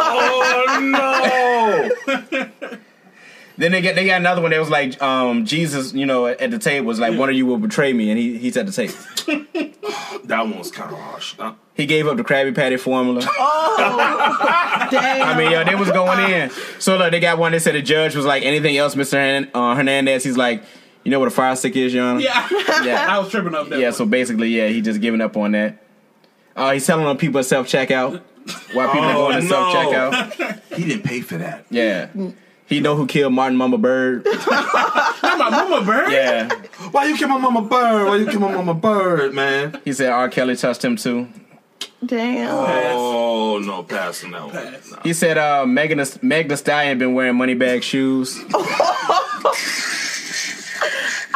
Oh 0.06 1.90
no! 2.08 2.78
Then 3.56 3.70
they 3.72 3.80
get 3.80 3.94
they 3.94 4.04
got 4.06 4.20
another 4.20 4.42
one 4.42 4.50
that 4.50 4.58
was 4.58 4.70
like 4.70 5.00
um, 5.00 5.46
Jesus, 5.46 5.92
you 5.94 6.06
know, 6.06 6.26
at 6.26 6.50
the 6.50 6.58
table 6.58 6.86
was 6.88 6.98
like 6.98 7.16
one 7.18 7.28
of 7.28 7.36
you 7.36 7.46
will 7.46 7.58
betray 7.58 7.92
me, 7.92 8.10
and 8.10 8.18
he 8.18 8.36
he's 8.38 8.56
at 8.56 8.66
the 8.66 8.72
table. 8.72 8.94
That 10.24 10.40
one 10.40 10.56
was 10.58 10.70
kind 10.70 10.90
of 10.90 10.98
harsh. 10.98 11.34
Uh, 11.38 11.52
He 11.74 11.84
gave 11.84 12.06
up 12.06 12.16
the 12.16 12.24
Krabby 12.24 12.54
Patty 12.54 12.78
formula. 12.78 13.20
Oh, 13.76 14.88
damn. 14.90 15.22
I 15.28 15.36
mean, 15.36 15.50
yo, 15.52 15.64
they 15.64 15.74
was 15.74 15.90
going 15.90 16.18
in. 16.30 16.50
So 16.78 16.96
look, 16.96 17.10
they 17.10 17.20
got 17.20 17.38
one 17.38 17.52
that 17.52 17.60
said 17.60 17.74
the 17.74 17.82
judge 17.82 18.16
was 18.16 18.24
like 18.24 18.42
anything 18.42 18.76
else, 18.76 18.96
Mister 18.96 19.18
Hern- 19.18 19.50
uh, 19.52 19.74
Hernandez. 19.74 20.24
He's 20.24 20.36
like, 20.38 20.64
you 21.04 21.10
know 21.10 21.18
what 21.18 21.28
a 21.28 21.30
fire 21.30 21.54
stick 21.56 21.76
is, 21.76 21.92
Your 21.92 22.04
Honor? 22.06 22.20
Yeah. 22.20 22.48
Yeah. 22.82 23.06
I 23.08 23.18
was 23.18 23.30
tripping 23.30 23.54
up 23.54 23.68
that. 23.68 23.78
Yeah. 23.78 23.86
one. 23.88 23.92
So 23.94 24.06
basically, 24.06 24.48
yeah, 24.48 24.68
he 24.68 24.80
just 24.80 25.00
giving 25.02 25.20
up 25.20 25.36
on 25.36 25.52
that. 25.52 25.84
Uh, 26.56 26.72
he's 26.72 26.86
telling 26.86 27.04
on 27.06 27.18
people 27.18 27.38
at 27.40 27.46
self 27.46 27.66
checkout 27.68 28.22
while 28.72 28.88
people 28.90 29.04
are 29.06 29.14
Oh, 29.16 29.28
going 29.30 29.42
to 29.42 29.48
no. 29.48 29.72
self 29.72 29.74
checkout. 29.74 30.76
he 30.76 30.84
didn't 30.84 31.02
pay 31.04 31.20
for 31.20 31.36
that. 31.38 31.66
Yeah. 31.70 32.08
He 32.66 32.80
know 32.80 32.96
who 32.96 33.06
killed 33.06 33.32
Martin 33.32 33.56
Mama 33.58 33.78
Bird. 33.78 34.24
Not 35.24 35.38
my 35.38 35.50
mama 35.50 35.84
bird. 35.84 36.10
Yeah. 36.12 36.48
Why 36.90 37.06
you 37.06 37.16
kill 37.16 37.28
my 37.28 37.38
mama 37.38 37.62
bird? 37.62 38.06
Why 38.06 38.16
you 38.16 38.26
kill 38.26 38.40
my 38.40 38.52
mama 38.52 38.72
bird, 38.74 39.34
man? 39.34 39.80
He 39.84 39.92
said 39.92 40.10
R. 40.12 40.28
Kelly 40.28 40.56
touched 40.56 40.84
him 40.84 40.96
too. 40.96 41.28
Damn. 42.04 42.50
Oh 42.50 43.58
no, 43.58 43.82
passing 43.82 44.30
that 44.32 44.42
one. 44.44 44.52
Pass. 44.52 44.90
Nah. 44.90 45.02
He 45.02 45.12
said 45.12 45.38
uh, 45.38 45.66
Megan 45.66 45.98
Thee- 45.98 46.18
Meg 46.22 46.48
Thee 46.48 46.56
Stallion 46.56 46.98
been 46.98 47.14
wearing 47.14 47.36
money 47.36 47.54
bag 47.54 47.82
shoes. 47.82 48.38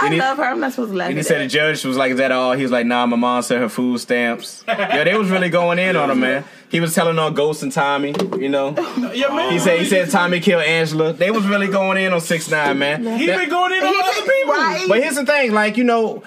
I 0.00 0.04
And 0.06 0.14
he- 0.14 0.20
love 0.20 0.36
her. 0.36 0.44
I'm 0.44 0.60
not 0.60 0.72
supposed 0.72 0.92
to 0.92 0.96
laugh 0.96 1.08
And 1.08 1.16
he 1.16 1.20
at 1.20 1.26
said 1.26 1.40
the 1.42 1.46
judge 1.48 1.84
was 1.84 1.96
like, 1.96 2.12
"Is 2.12 2.18
that 2.18 2.30
all?" 2.32 2.52
He 2.52 2.62
was 2.62 2.70
like, 2.70 2.86
"Nah, 2.86 3.04
my 3.06 3.16
mom 3.16 3.42
sent 3.42 3.60
her 3.60 3.68
food 3.68 3.98
stamps." 4.00 4.62
yeah, 4.68 5.04
they 5.04 5.16
was 5.16 5.28
really 5.30 5.48
going 5.50 5.78
in 5.78 5.96
on 5.96 6.10
him, 6.10 6.20
man. 6.20 6.44
He 6.70 6.80
was 6.80 6.94
telling 6.94 7.18
on 7.18 7.34
Ghost 7.34 7.62
and 7.62 7.72
Tommy, 7.72 8.14
you 8.38 8.48
know. 8.50 8.74
Yeah, 9.14 9.34
man. 9.34 9.52
He 9.52 9.58
said 9.58 9.78
he 9.80 9.86
said 9.86 10.10
Tommy 10.10 10.40
killed 10.40 10.62
Angela. 10.62 11.12
They 11.14 11.30
was 11.30 11.46
really 11.46 11.68
going 11.68 11.96
in 11.98 12.12
on 12.12 12.20
six 12.20 12.50
nine, 12.50 12.78
man. 12.78 13.04
he 13.18 13.26
That- 13.26 13.38
been 13.38 13.48
going 13.48 13.72
in 13.72 13.82
on 13.82 13.94
other 13.94 14.20
people. 14.22 14.52
right. 14.54 14.84
but 14.88 15.02
here's 15.02 15.16
the 15.16 15.24
thing, 15.26 15.52
like 15.52 15.76
you 15.76 15.84
know, 15.84 16.22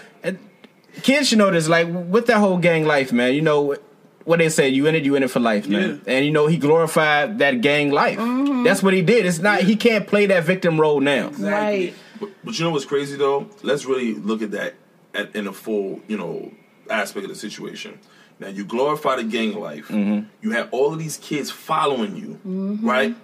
kids 1.04 1.30
should 1.30 1.38
know 1.38 1.52
this. 1.52 1.68
Like 1.68 1.88
with 1.90 2.28
that 2.28 2.38
whole 2.38 2.58
gang 2.58 2.86
life, 2.86 3.14
man. 3.14 3.34
You 3.34 3.42
know 3.42 3.76
what 4.26 4.40
they 4.40 4.50
say: 4.50 4.70
you 4.70 4.86
in 4.88 4.96
it, 4.96 5.04
you 5.04 5.16
in 5.16 5.24
it 5.24 5.30
for 5.32 5.40
life, 5.40 5.68
man. 5.68 6.02
And 6.08 6.26
you 6.26 6.32
know 6.32 6.48
he 6.48 6.58
glorified 6.58 7.40
that 7.40 7.62
gang 7.62 7.92
life. 7.92 8.18
Mm-hmm. 8.20 8.64
That's 8.64 8.84
what 8.84 8.94
he 8.94 9.02
did. 9.02 9.26
It's 9.26 9.40
not 9.40 9.62
he 9.62 9.76
can't 9.76 10.08
play 10.08 10.26
that 10.28 10.44
victim 10.44 10.80
role 10.80 11.00
now. 11.00 11.30
Right. 11.38 11.94
But, 12.22 12.30
but 12.44 12.58
you 12.58 12.64
know 12.64 12.72
what's 12.72 12.86
crazy 12.86 13.18
though? 13.18 13.50
Let's 13.64 13.86
really 13.86 14.14
look 14.14 14.42
at 14.42 14.52
that 14.52 14.76
at, 15.14 15.36
in 15.36 15.48
a 15.48 15.52
full, 15.52 16.00
you 16.08 16.18
know, 16.18 16.54
aspect 16.90 17.26
of 17.26 17.30
the 17.30 17.36
situation. 17.36 18.00
Now 18.40 18.48
you 18.48 18.64
glorify 18.64 19.18
the 19.18 19.24
gang 19.24 19.60
life. 19.60 19.90
Mm-hmm. 19.90 20.28
You 20.42 20.52
have 20.52 20.70
all 20.72 20.94
of 20.94 21.00
these 21.00 21.18
kids 21.18 21.52
following 21.52 22.16
you, 22.16 22.40
mm-hmm. 22.48 22.88
right? 22.88 23.16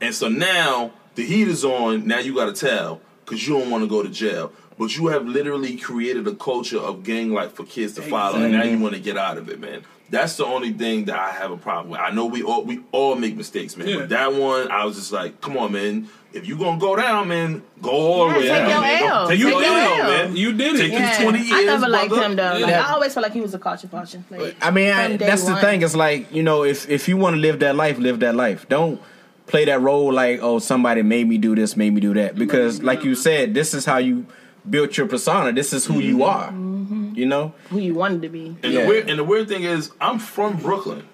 And 0.00 0.14
so 0.14 0.28
now 0.28 0.92
the 1.14 1.24
heat 1.24 1.48
is 1.48 1.64
on. 1.64 2.06
Now 2.06 2.18
you 2.18 2.34
got 2.34 2.54
to 2.54 2.66
tell 2.66 3.00
because 3.24 3.46
you 3.46 3.58
don't 3.58 3.70
want 3.70 3.84
to 3.84 3.88
go 3.88 4.02
to 4.02 4.08
jail. 4.08 4.52
But 4.78 4.96
you 4.96 5.06
have 5.06 5.26
literally 5.26 5.76
created 5.78 6.26
a 6.26 6.34
culture 6.34 6.78
of 6.78 7.02
gang 7.02 7.32
life 7.32 7.54
for 7.54 7.64
kids 7.64 7.94
to 7.94 8.02
follow, 8.02 8.42
and 8.42 8.52
now 8.52 8.64
you 8.64 8.78
want 8.78 8.94
to 8.94 9.00
get 9.00 9.16
out 9.16 9.38
of 9.38 9.48
it, 9.48 9.58
man. 9.58 9.84
That's 10.08 10.36
the 10.36 10.46
only 10.46 10.72
thing 10.72 11.06
that 11.06 11.18
I 11.18 11.30
have 11.30 11.50
a 11.50 11.56
problem 11.56 11.90
with. 11.90 12.00
I 12.00 12.10
know 12.10 12.26
we 12.26 12.42
all 12.42 12.64
we 12.64 12.80
all 12.92 13.16
make 13.16 13.36
mistakes, 13.36 13.76
man. 13.76 13.88
Yeah. 13.88 13.96
But 13.98 14.08
that 14.10 14.32
one, 14.34 14.70
I 14.70 14.84
was 14.84 14.96
just 14.96 15.12
like, 15.12 15.40
come 15.40 15.56
on, 15.56 15.72
man. 15.72 16.08
If 16.32 16.46
you 16.46 16.56
gonna 16.58 16.78
go 16.78 16.94
down, 16.94 17.28
man, 17.28 17.62
go 17.82 17.90
all 17.90 18.28
the 18.28 18.34
Yeah, 18.34 18.38
way 18.38 18.42
take 18.42 18.58
down. 18.58 18.70
your 18.70 18.80
man. 18.80 19.00
Go- 19.00 19.06
L. 19.06 19.28
Take 19.28 19.38
Take 19.38 19.40
your 19.40 19.62
your 19.62 19.62
L, 19.62 20.00
L. 20.02 20.08
man. 20.08 20.36
You 20.36 20.52
did 20.52 20.74
it. 20.74 20.78
Take 20.78 20.92
Yeah. 20.92 21.08
these 21.08 21.24
twenty 21.24 21.38
years. 21.40 21.52
I 21.52 21.64
never 21.64 21.88
liked 21.88 22.08
brother. 22.10 22.24
him 22.26 22.36
though. 22.36 22.58
Like, 22.58 22.74
I 22.74 22.92
always 22.92 23.14
felt 23.14 23.24
like 23.24 23.32
he 23.32 23.40
was 23.40 23.54
a 23.54 23.58
culture 23.58 23.88
function. 23.88 24.24
Like, 24.30 24.56
I 24.60 24.70
mean, 24.70 24.92
I, 24.92 25.08
from 25.08 25.16
day 25.16 25.26
that's 25.26 25.44
the 25.44 25.56
thing. 25.56 25.82
It's 25.82 25.96
like 25.96 26.32
you 26.32 26.42
know, 26.42 26.62
if 26.62 26.88
if 26.88 27.08
you 27.08 27.16
want 27.16 27.34
to 27.34 27.40
live 27.40 27.58
that 27.60 27.74
life, 27.74 27.98
live 27.98 28.20
that 28.20 28.34
life. 28.34 28.68
Don't 28.68 29.00
play 29.46 29.64
that 29.64 29.80
role 29.80 30.12
like, 30.12 30.40
oh, 30.42 30.58
somebody 30.58 31.02
made 31.02 31.28
me 31.28 31.38
do 31.38 31.54
this, 31.54 31.76
made 31.76 31.94
me 31.94 32.00
do 32.00 32.12
that. 32.14 32.36
Because, 32.36 32.82
like 32.82 33.04
you 33.04 33.14
said, 33.14 33.54
this 33.54 33.74
is 33.74 33.84
how 33.84 33.98
you 33.98 34.26
built 34.68 34.96
your 34.96 35.06
persona. 35.06 35.52
This 35.52 35.72
is 35.72 35.86
who 35.86 36.00
you 36.00 36.18
mm-hmm. 36.18 36.22
are. 36.22 36.48
Mm-hmm. 36.48 36.95
You 37.16 37.26
know. 37.26 37.54
who 37.70 37.78
you 37.78 37.94
wanted 37.94 38.22
to 38.22 38.28
be. 38.28 38.56
And 38.62 38.72
Yeah. 38.72 38.82
the 38.82 38.88
weird 38.88 39.10
and 39.10 39.18
the 39.18 39.24
weird 39.24 39.48
thing 39.48 39.62
is, 39.64 39.90
I'm 40.00 40.18
from 40.18 40.56
Brooklyn, 40.58 41.04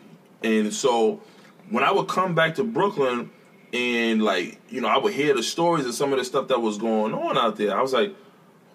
and 0.42 0.74
so 0.74 1.20
when 1.70 1.84
I 1.84 1.92
would 1.92 2.08
come 2.08 2.34
back 2.34 2.56
to 2.56 2.64
Brooklyn, 2.64 3.30
and 3.72 4.22
like 4.22 4.60
you 4.68 4.80
know, 4.82 4.88
I 4.88 4.98
would 4.98 5.14
hear 5.14 5.32
the 5.34 5.42
stories 5.42 5.86
of 5.86 5.94
some 5.94 6.12
of 6.12 6.18
the 6.18 6.24
stuff 6.24 6.48
that 6.48 6.60
was 6.60 6.76
going 6.76 7.14
on 7.14 7.38
out 7.38 7.56
there. 7.56 7.76
I 7.76 7.80
was 7.80 7.92
like, 7.92 8.14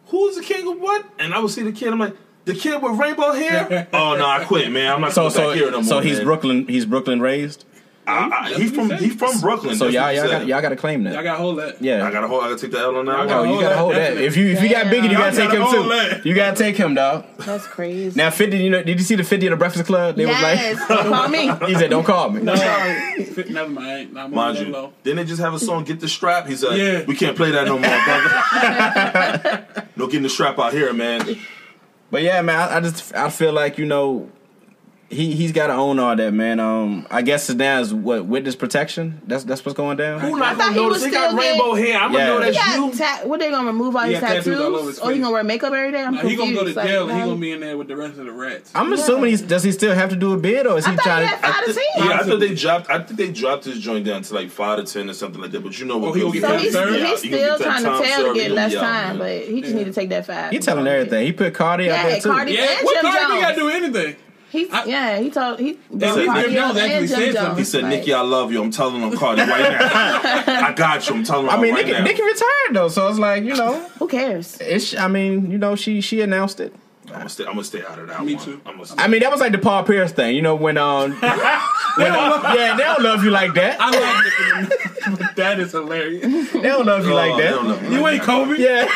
"Who's 0.08 0.36
the 0.38 0.42
king 0.44 0.68
of 0.68 0.80
what?" 0.80 1.06
And 1.20 1.34
I 1.34 1.40
would 1.40 1.52
see 1.52 1.64
the 1.64 1.72
kid. 1.72 1.90
I'm 1.90 2.00
like, 2.00 2.16
"The 2.46 2.54
kid 2.56 2.82
with 2.82 2.98
rainbow 2.98 3.34
hair." 3.34 3.88
oh 3.94 4.16
no, 4.18 4.26
I 4.26 4.44
quit, 4.46 4.72
man. 4.72 4.94
I'm 4.94 5.02
not 5.02 5.12
So 5.14 5.30
so 5.30 5.50
back 5.50 5.58
here 5.58 5.70
no 5.70 5.78
more. 5.82 5.84
so 5.84 6.00
he's 6.00 6.18
man. 6.18 6.26
Brooklyn. 6.26 6.68
He's 6.68 6.86
Brooklyn 6.86 7.20
raised. 7.20 7.66
I, 8.08 8.30
I, 8.30 8.54
he's 8.54 8.72
from 8.72 8.90
he's 8.92 9.16
from 9.16 9.40
Brooklyn. 9.42 9.76
So 9.76 9.92
That's 9.92 9.96
y'all 9.96 10.12
y'all 10.14 10.28
got 10.28 10.48
y'all 10.48 10.62
got 10.62 10.70
to 10.70 10.76
claim 10.78 11.04
that. 11.04 11.18
I 11.18 11.24
got 11.24 11.34
to 11.34 11.38
hold 11.40 11.60
that. 11.60 11.82
yeah. 11.82 12.08
I 12.08 12.12
gotta 12.12 12.28
hold. 12.28 12.42
I 12.44 12.48
gotta 12.50 12.62
take 12.62 12.72
the 12.72 12.80
L 12.80 12.96
on 12.96 13.06
that 13.06 13.16
I 13.16 13.20
one. 13.20 13.28
gotta 13.28 13.50
Oh, 13.50 13.54
you 13.54 13.60
gotta 13.62 13.78
hold 13.78 13.92
that. 13.96 13.98
definitely. 14.00 14.26
If 14.28 14.38
you 14.38 14.48
if 14.48 14.62
you 14.64 14.70
got 14.70 14.86
biggie, 14.86 15.10
you 15.12 15.18
gotta 15.18 15.36
take 15.36 15.52
him 15.52 15.64
too. 15.70 15.90
that. 15.90 16.26
You 16.26 16.34
gotta 16.34 16.56
take 16.56 16.78
him, 16.78 16.96
dog. 16.96 17.26
That's 17.40 17.68
crazy. 17.68 18.18
Now 18.18 18.30
fifty, 18.30 18.60
you 18.60 18.70
know, 18.70 18.82
did 18.82 18.98
you 18.98 19.04
see 19.04 19.16
the 19.16 19.24
fifty 19.26 19.48
of 19.48 19.52
the 19.52 19.58
Breakfast 19.58 19.86
Club? 19.86 20.16
They 20.16 20.24
yes. 20.26 20.80
was 20.80 20.88
Don't 20.88 21.12
call 21.14 21.28
me. 21.28 21.48
like, 21.50 21.64
he 21.68 21.74
said, 21.76 21.90
"Don't 21.90 22.04
call 22.06 22.30
me." 22.30 22.42
No, 22.44 22.54
never 22.54 23.70
mind. 23.70 24.18
I'm 24.18 24.32
Mind 24.34 24.58
you, 24.60 24.66
low. 24.68 24.94
didn't 25.04 25.18
they 25.18 25.26
just 25.26 25.42
have 25.42 25.54
a 25.54 25.60
song 25.60 25.84
"Get 25.84 26.00
the 26.00 26.08
Strap"? 26.08 26.48
He 26.48 26.56
said, 26.56 26.78
Yeah. 26.78 27.04
"We 27.06 27.16
can't 27.16 27.36
play 27.36 27.52
that 27.52 27.66
no 27.66 27.78
more, 27.78 27.90
brother. 28.06 29.68
no 29.98 30.08
getting 30.08 30.24
the 30.24 30.30
strap 30.30 30.58
out 30.60 30.72
here, 30.74 30.94
man." 30.94 31.38
But 32.10 32.22
yeah, 32.22 32.42
man, 32.42 32.58
I, 32.58 32.78
I 32.78 32.80
just 32.80 33.14
I 33.14 33.30
feel 33.30 33.52
like 33.52 33.78
you 33.78 33.86
know 33.86 34.30
he 35.10 35.34
he's 35.34 35.54
got 35.54 35.68
to 35.68 35.74
own 35.74 36.00
all 36.00 36.16
that, 36.16 36.34
man. 36.34 36.60
Um, 36.60 37.08
I 37.10 37.22
guess 37.22 37.50
now 37.50 37.80
is 37.80 37.94
what 37.94 38.26
witness 38.26 38.56
protection. 38.58 39.22
That's 39.26 39.46
that's 39.46 39.64
what's 39.66 39.78
going 39.78 39.96
down. 39.98 40.20
Who 40.20 40.36
I 40.36 40.40
not 40.40 40.50
thought 40.50 40.58
gonna 40.58 40.74
he 40.74 40.80
notice? 40.80 40.94
was 40.96 41.04
They 41.06 41.12
got 41.12 41.30
still 41.30 41.40
rainbow 41.40 41.74
hair. 41.76 41.98
I'm 42.00 42.12
gonna 42.12 42.24
Yeah. 42.24 42.28
know 42.28 42.42
He 42.42 42.52
that's 42.52 42.76
you. 42.78 42.92
ta- 43.06 43.20
what 43.24 43.40
they 43.40 43.50
gonna 43.50 43.68
remove 43.68 43.96
all 43.96 44.02
his 44.04 44.20
got 44.20 44.28
tattoos 44.28 44.44
tattoos? 44.46 44.60
all 44.62 44.76
over 44.76 44.88
his 44.90 45.00
Or 45.00 45.12
he 45.12 45.20
gonna 45.20 45.32
wear 45.32 45.44
makeup 45.46 45.72
every 45.72 45.92
day? 45.94 46.04
I'm 46.04 46.14
Nah, 46.16 46.22
he 46.24 46.36
confused. 46.36 46.40
gonna 46.40 46.54
go 46.54 46.74
to 46.74 46.76
Like, 46.78 46.88
jail 46.90 47.10
and 47.10 47.18
he 47.20 47.26
gonna 47.26 47.40
be 47.40 47.52
in 47.54 47.60
there 47.62 47.78
with 47.78 47.88
the 47.88 47.96
rest 47.96 48.18
of 48.20 48.26
the 48.26 48.32
rats. 48.34 48.70
I'm 48.76 48.92
assuming 48.92 49.30
he's 49.30 49.42
does 49.42 49.64
he 49.64 49.72
still 49.72 49.94
have 49.96 50.10
to 50.10 50.18
do 50.18 50.34
a 50.34 50.38
bid 50.38 50.68
or 50.68 50.78
is 50.78 50.86
he 50.86 50.92
I 50.92 50.96
thought 50.98 51.04
trying 51.04 51.24
he 51.28 51.30
to? 51.30 51.38
had 51.38 51.54
five 51.56 51.66
to 51.66 51.74
ten. 51.74 51.84
Yeah, 52.10 52.12
I 52.20 52.24
thought 52.24 52.40
they 52.42 52.54
dropped. 52.64 52.90
I 52.90 53.00
think 53.00 53.18
they 53.18 53.32
dropped 53.32 53.64
his 53.64 53.80
joint 53.80 54.06
down 54.06 54.24
to 54.24 54.34
like 54.34 54.50
five 54.50 54.84
to 54.86 54.92
ten 54.94 55.10
or 55.10 55.14
something 55.14 55.42
like 55.42 55.52
that. 55.52 55.64
But 55.64 55.80
you 55.80 55.86
know 55.86 56.00
what? 56.00 56.10
Oh, 56.10 56.14
he 56.14 56.22
gonna 56.22 56.34
goes 56.34 56.42
get 56.42 56.44
So 56.44 56.52
with 56.52 56.62
he's, 56.64 56.74
Yeah, 56.74 57.08
he's 57.16 57.22
gonna 57.32 57.56
still 57.56 57.58
trying 57.60 57.84
to 57.84 57.90
time 57.90 58.04
tell 58.04 58.18
to 58.18 58.24
served. 58.24 58.36
get 58.36 58.44
He 58.48 58.50
less 58.50 58.72
be 58.74 58.78
out, 58.78 58.82
time, 58.82 59.18
but 59.20 59.32
he 59.44 59.62
just 59.62 59.74
need 59.74 59.86
to 59.86 59.94
take 59.94 60.10
that 60.10 60.26
five. 60.26 60.52
He 60.52 60.60
telling 60.60 60.86
everything. 60.86 61.26
He 61.26 61.32
put 61.32 61.54
Cardi 61.54 61.90
out 61.90 62.04
there 62.04 62.20
too. 62.20 62.30
Yeah, 62.30 62.42
And 62.42 62.86
what 62.86 62.96
Jim 62.96 63.04
Cardi 63.04 63.26
B 63.26 63.32
Jones. 63.32 63.42
gotta 63.42 63.56
do 63.56 63.70
anything? 63.70 64.16
He, 64.50 64.70
I- 64.72 64.86
yeah, 64.86 65.20
he 65.20 65.30
told 65.30 65.60
he. 65.60 65.74
said- 65.74 66.26
Cardi 66.26 66.42
Jim 66.42 66.50
B 66.50 66.56
Jones 66.56 66.78
actually 66.78 67.08
said 67.08 67.34
something. 67.36 67.58
He 67.58 67.64
said, 67.66 67.84
like- 67.84 67.92
"Nicki, 68.00 68.14
I 68.14 68.22
love 68.22 68.52
you. 68.52 68.62
I'm 68.64 68.72
telling 68.72 69.02
him 69.02 69.18
Cardi 69.18 69.42
right 69.42 69.72
now. 69.72 69.80
I 70.68 70.74
got 70.74 71.08
you. 71.10 71.16
I'm 71.16 71.24
telling 71.24 71.46
him 71.48 71.52
I 71.52 71.62
mean, 71.62 71.74
right 71.74 71.86
Nicki, 71.86 71.98
now." 71.98 72.04
Nicki 72.06 72.22
retired 72.24 72.74
though, 72.74 72.88
so 72.88 73.08
it's 73.10 73.20
like 73.20 73.44
you 73.44 73.56
know, 73.56 73.78
Who 74.00 74.08
cares? 74.08 74.58
it's. 74.62 74.96
I 74.96 75.08
mean, 75.08 75.52
you 75.52 75.58
know, 75.58 75.76
she 75.76 76.00
she 76.02 76.22
announced 76.22 76.60
it. 76.60 76.74
I'm 77.08 77.14
gonna 77.14 77.30
stay. 77.30 77.46
I'm 77.46 77.52
gonna 77.54 77.64
stay 77.64 77.84
out 77.86 78.00
of 78.00 78.08
that 78.10 78.24
Me 78.26 78.36
one. 78.36 78.44
too. 78.46 78.62
I'm 78.66 78.74
gonna 78.74 78.86
stay. 78.86 79.02
I 79.02 79.08
mean, 79.08 79.22
that 79.22 79.32
was 79.32 79.40
like 79.40 79.52
the 79.54 79.58
Paul 79.58 79.84
Pierce 79.84 80.12
thing, 80.12 80.36
you 80.36 80.42
know, 80.42 80.56
when 80.56 80.78
um, 80.78 81.12
when, 81.22 81.32
uh, 81.32 82.54
yeah, 82.56 82.76
they 82.76 82.84
don't 82.84 83.02
love 83.02 83.24
you 83.24 83.32
like 83.32 83.54
that. 83.54 83.78
I 83.80 83.90
like 83.92 84.26
it, 85.14 85.20
but 85.20 85.36
that 85.38 85.60
is 85.60 85.72
hilarious. 85.72 86.52
They 86.52 86.62
don't 86.62 86.86
love 86.86 87.06
you 87.06 87.14
Oh, 87.14 87.16
like 87.16 87.38
they 87.38 87.44
that. 87.44 87.50
don't 87.52 87.68
love 87.70 87.82
me 87.84 87.96
You 87.96 88.02
like 88.02 88.14
ain't 88.16 88.26
that. 88.26 88.26
Kobe. 88.26 88.58
Yeah. 88.60 88.88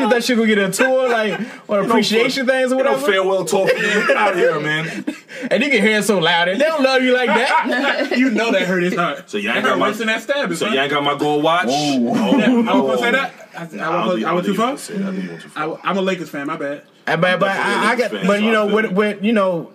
you 0.00 0.08
thought 0.10 0.22
she 0.24 0.34
could 0.34 0.46
get 0.46 0.58
a 0.58 0.70
tour, 0.70 1.08
like, 1.08 1.40
or 1.68 1.80
appreciation 1.82 2.46
things 2.46 2.72
or 2.72 2.76
You 2.78 2.84
know, 2.84 2.92
whatever? 2.92 3.12
farewell 3.12 3.44
talk. 3.44 3.68
Get 3.68 4.16
out 4.16 4.32
of 4.32 4.38
here, 4.38 4.60
man. 4.60 5.04
And 5.50 5.62
you 5.62 5.70
can 5.70 5.80
hear 5.80 5.98
it 6.00 6.04
so 6.04 6.18
loud. 6.18 6.48
and 6.48 6.60
They 6.60 6.66
don't 6.66 6.82
love 6.82 7.02
you 7.02 7.14
like 7.14 7.28
that. 7.28 8.12
You 8.18 8.28
know 8.30 8.52
that 8.52 8.62
hurt 8.62 8.82
his 8.82 8.94
heart. 8.94 9.30
So 9.30 9.38
you 9.38 9.48
That 9.48 9.56
ain't 9.58 9.64
got 9.64 9.78
my. 9.78 9.88
worse 9.88 9.96
than 9.98 10.08
that 10.08 10.20
stab. 10.22 10.54
So 10.54 10.68
you 10.68 10.78
ain't 10.78 10.90
got 10.90 11.02
my 11.02 11.16
gold 11.16 11.42
watch. 11.42 11.68
Oh, 11.70 12.08
I 12.12 12.50
was 12.50 12.66
gonna 12.66 12.98
say 12.98 13.10
that. 13.12 13.32
I, 13.56 13.62
I, 13.62 13.64
Nah, 13.64 13.68
went- 13.68 13.74
I 13.74 13.86
I, 13.86 14.04
don't 14.06 14.14
think- 14.14 14.26
I 14.26 14.32
went 14.32 14.46
don't 14.46 14.54
too 14.54 14.60
far. 14.60 14.76
think 14.76 14.76
you 14.76 14.76
can 14.76 14.78
say 14.78 14.94
that. 14.98 15.08
I 15.08 15.12
think 15.12 15.24
you 15.24 15.30
went 15.30 15.42
too 15.42 15.48
I, 15.56 15.66
far. 15.66 15.80
I'm 15.84 15.96
a 15.98 16.02
Lakers 16.02 16.28
fan. 16.30 16.46
My 16.46 16.56
bad. 16.56 16.82
And 17.06 17.20
but, 17.20 17.40
but 17.40 17.46
definitely 17.46 17.74
I, 17.86 17.90
I 17.90 17.92
a 17.92 17.96
get, 17.96 18.10
fan, 18.10 18.26
but 18.26 18.42
you 18.42 18.50
know, 18.52 18.66
feel 18.66 18.76
with, 18.76 18.92
with 18.92 19.24
you 19.24 19.32
know, 19.32 19.72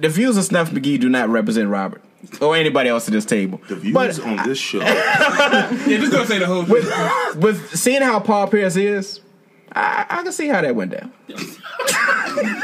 the 0.00 0.08
views 0.08 0.36
of 0.36 0.44
Snuff 0.44 0.70
McGee 0.70 0.98
do 1.00 1.08
not 1.08 1.28
represent 1.28 1.68
Robert 1.68 2.02
or 2.40 2.56
anybody 2.56 2.88
else 2.88 3.06
at 3.06 3.12
this 3.12 3.24
table. 3.24 3.60
The 3.68 3.76
views 3.76 3.94
But 3.94 4.18
on 4.20 4.48
this 4.48 4.58
show. 4.58 4.80
Yeah, 4.80 5.70
just 5.98 6.12
gonna 6.12 6.26
say 6.26 6.38
the 6.38 6.46
whole 6.46 6.64
with, 6.64 6.84
truth. 6.92 7.36
with 7.36 7.76
seeing 7.78 8.02
how 8.02 8.18
Paul 8.20 8.48
Pierce 8.48 8.76
is, 8.76 9.20
I, 9.72 10.06
I 10.08 10.22
can 10.22 10.32
see 10.32 10.48
how 10.48 10.60
that 10.62 10.74
went 10.74 10.92
down. 10.92 11.12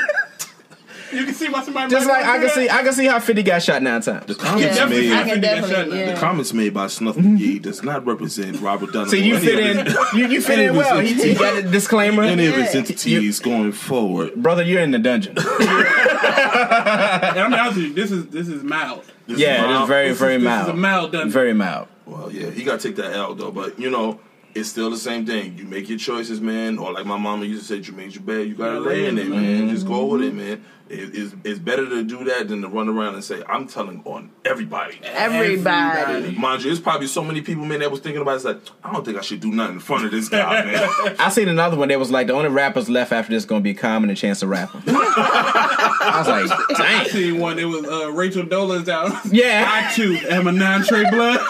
You 1.14 1.24
can 1.24 1.34
see 1.34 1.48
why 1.48 1.62
somebody. 1.64 1.90
Just 1.90 2.06
might 2.06 2.22
like 2.22 2.26
I 2.26 2.38
can 2.38 2.48
see. 2.50 2.68
I 2.70 2.82
can 2.82 2.92
see 2.92 3.06
how 3.06 3.20
Fifty 3.20 3.42
got 3.42 3.62
shot 3.62 3.82
nine 3.82 4.00
times. 4.00 4.26
The 4.26 4.34
comments 4.34 4.76
Yeah, 4.78 4.86
made. 4.86 5.12
I 5.12 5.18
can 5.24 5.28
Fifty 5.28 5.40
got 5.40 5.56
shot 5.56 5.68
definitely. 5.68 5.98
Yeah. 6.00 6.14
The 6.14 6.20
comments 6.20 6.52
made 6.52 6.74
by 6.74 6.86
Snuff 6.88 7.16
mm-hmm. 7.16 7.36
McGee 7.36 7.62
does 7.62 7.82
not 7.82 8.06
represent 8.06 8.60
Robert 8.60 8.92
Dunham. 8.92 9.08
See, 9.08 9.24
you 9.24 9.38
fit 9.38 9.58
in. 9.58 9.86
You, 10.14 10.26
you 10.26 10.40
fit 10.40 10.58
in 10.58 10.70
of 10.70 10.76
his 10.76 10.84
well. 10.84 10.98
He, 11.00 11.06
he 11.08 11.12
entities. 11.14 11.38
got 11.38 11.56
a 11.58 11.62
disclaimer. 11.62 12.22
Any 12.24 12.46
of 12.46 12.54
his 12.54 12.74
Yeah. 12.74 12.80
entities 12.80 13.40
going 13.40 13.72
forward. 13.72 14.34
Brother, 14.34 14.62
you're 14.62 14.82
in 14.82 14.90
the 14.90 14.98
dungeon. 14.98 15.36
I'm 15.38 17.50
be 17.50 17.58
honest 17.58 17.76
with 17.76 17.84
you. 17.86 17.94
This 17.94 18.10
is 18.10 18.26
this 18.28 18.48
is 18.48 18.62
mild. 18.62 19.04
This 19.26 19.38
Yeah, 19.38 19.54
is 19.54 19.60
it 19.60 19.64
is 19.64 19.68
mild. 19.76 19.88
very, 19.88 20.08
This 20.08 20.14
is- 20.16 20.20
very 20.20 20.36
this 20.36 20.42
is 20.42 20.46
mild. 20.48 20.68
a 20.68 20.74
mild 20.74 21.12
dungeon. 21.12 21.30
Very 21.30 21.54
mild. 21.54 21.88
Well, 22.06 22.30
yeah, 22.32 22.50
he 22.50 22.64
got 22.64 22.80
to 22.80 22.88
take 22.88 22.96
that 22.96 23.12
L 23.14 23.34
though. 23.34 23.50
But 23.50 23.78
you 23.78 23.90
know, 23.90 24.20
it's 24.54 24.68
still 24.68 24.90
the 24.90 24.96
same 24.96 25.26
thing. 25.26 25.58
You 25.58 25.64
make 25.64 25.88
your 25.88 25.98
choices, 25.98 26.40
man. 26.40 26.78
Or 26.78 26.92
like 26.92 27.06
my 27.06 27.16
mama 27.18 27.44
used 27.44 27.66
to 27.66 27.68
say, 27.68 27.86
you 27.86 27.92
made 27.92 28.14
your 28.14 28.22
bed, 28.22 28.46
you 28.46 28.54
gotta 28.54 28.78
lay 28.80 29.06
in 29.06 29.18
it, 29.18 29.28
lay 29.28 29.36
in 29.36 29.66
man. 29.66 29.68
Just 29.68 29.86
go 29.86 30.06
with 30.06 30.22
it, 30.22 30.34
man. 30.34 30.64
It, 30.88 31.14
it's, 31.14 31.34
it's 31.44 31.58
better 31.58 31.88
to 31.88 32.04
do 32.04 32.24
that 32.24 32.48
than 32.48 32.60
to 32.60 32.68
run 32.68 32.88
around 32.90 33.14
and 33.14 33.24
say, 33.24 33.42
I'm 33.48 33.66
telling 33.66 34.02
on 34.04 34.30
everybody. 34.44 35.00
Everybody. 35.02 36.36
Mind 36.36 36.62
you, 36.62 36.68
there's 36.68 36.78
probably 36.78 37.06
so 37.06 37.24
many 37.24 37.40
people, 37.40 37.64
man, 37.64 37.80
that 37.80 37.90
was 37.90 38.00
thinking 38.00 38.20
about 38.20 38.32
it. 38.32 38.36
It's 38.36 38.44
like, 38.44 38.60
I 38.84 38.92
don't 38.92 39.02
think 39.04 39.16
I 39.16 39.22
should 39.22 39.40
do 39.40 39.50
nothing 39.50 39.76
in 39.76 39.80
front 39.80 40.04
of 40.04 40.10
this 40.10 40.28
guy, 40.28 40.64
man. 40.64 41.16
I 41.18 41.30
seen 41.30 41.48
another 41.48 41.76
one 41.78 41.88
that 41.88 41.98
was 41.98 42.10
like 42.10 42.26
the 42.26 42.34
only 42.34 42.50
rappers 42.50 42.90
left 42.90 43.12
after 43.12 43.32
this 43.32 43.46
gonna 43.46 43.62
be 43.62 43.72
Common 43.72 44.10
and 44.10 44.18
Chance 44.18 44.40
the 44.40 44.46
Rapper. 44.46 44.82
I 44.86 46.18
was 46.18 46.28
like, 46.28 46.50
I 46.78 47.02
dang. 47.04 47.08
seen 47.08 47.40
one. 47.40 47.58
It 47.58 47.64
was 47.64 47.86
uh, 47.86 48.12
Rachel 48.12 48.44
Dolan's 48.44 48.88
out. 48.88 49.24
Yeah. 49.32 49.64
I 49.66 49.92
too 49.94 50.18
am 50.28 50.46
a 50.46 50.52
non-trade 50.52 51.06
blood. 51.10 51.40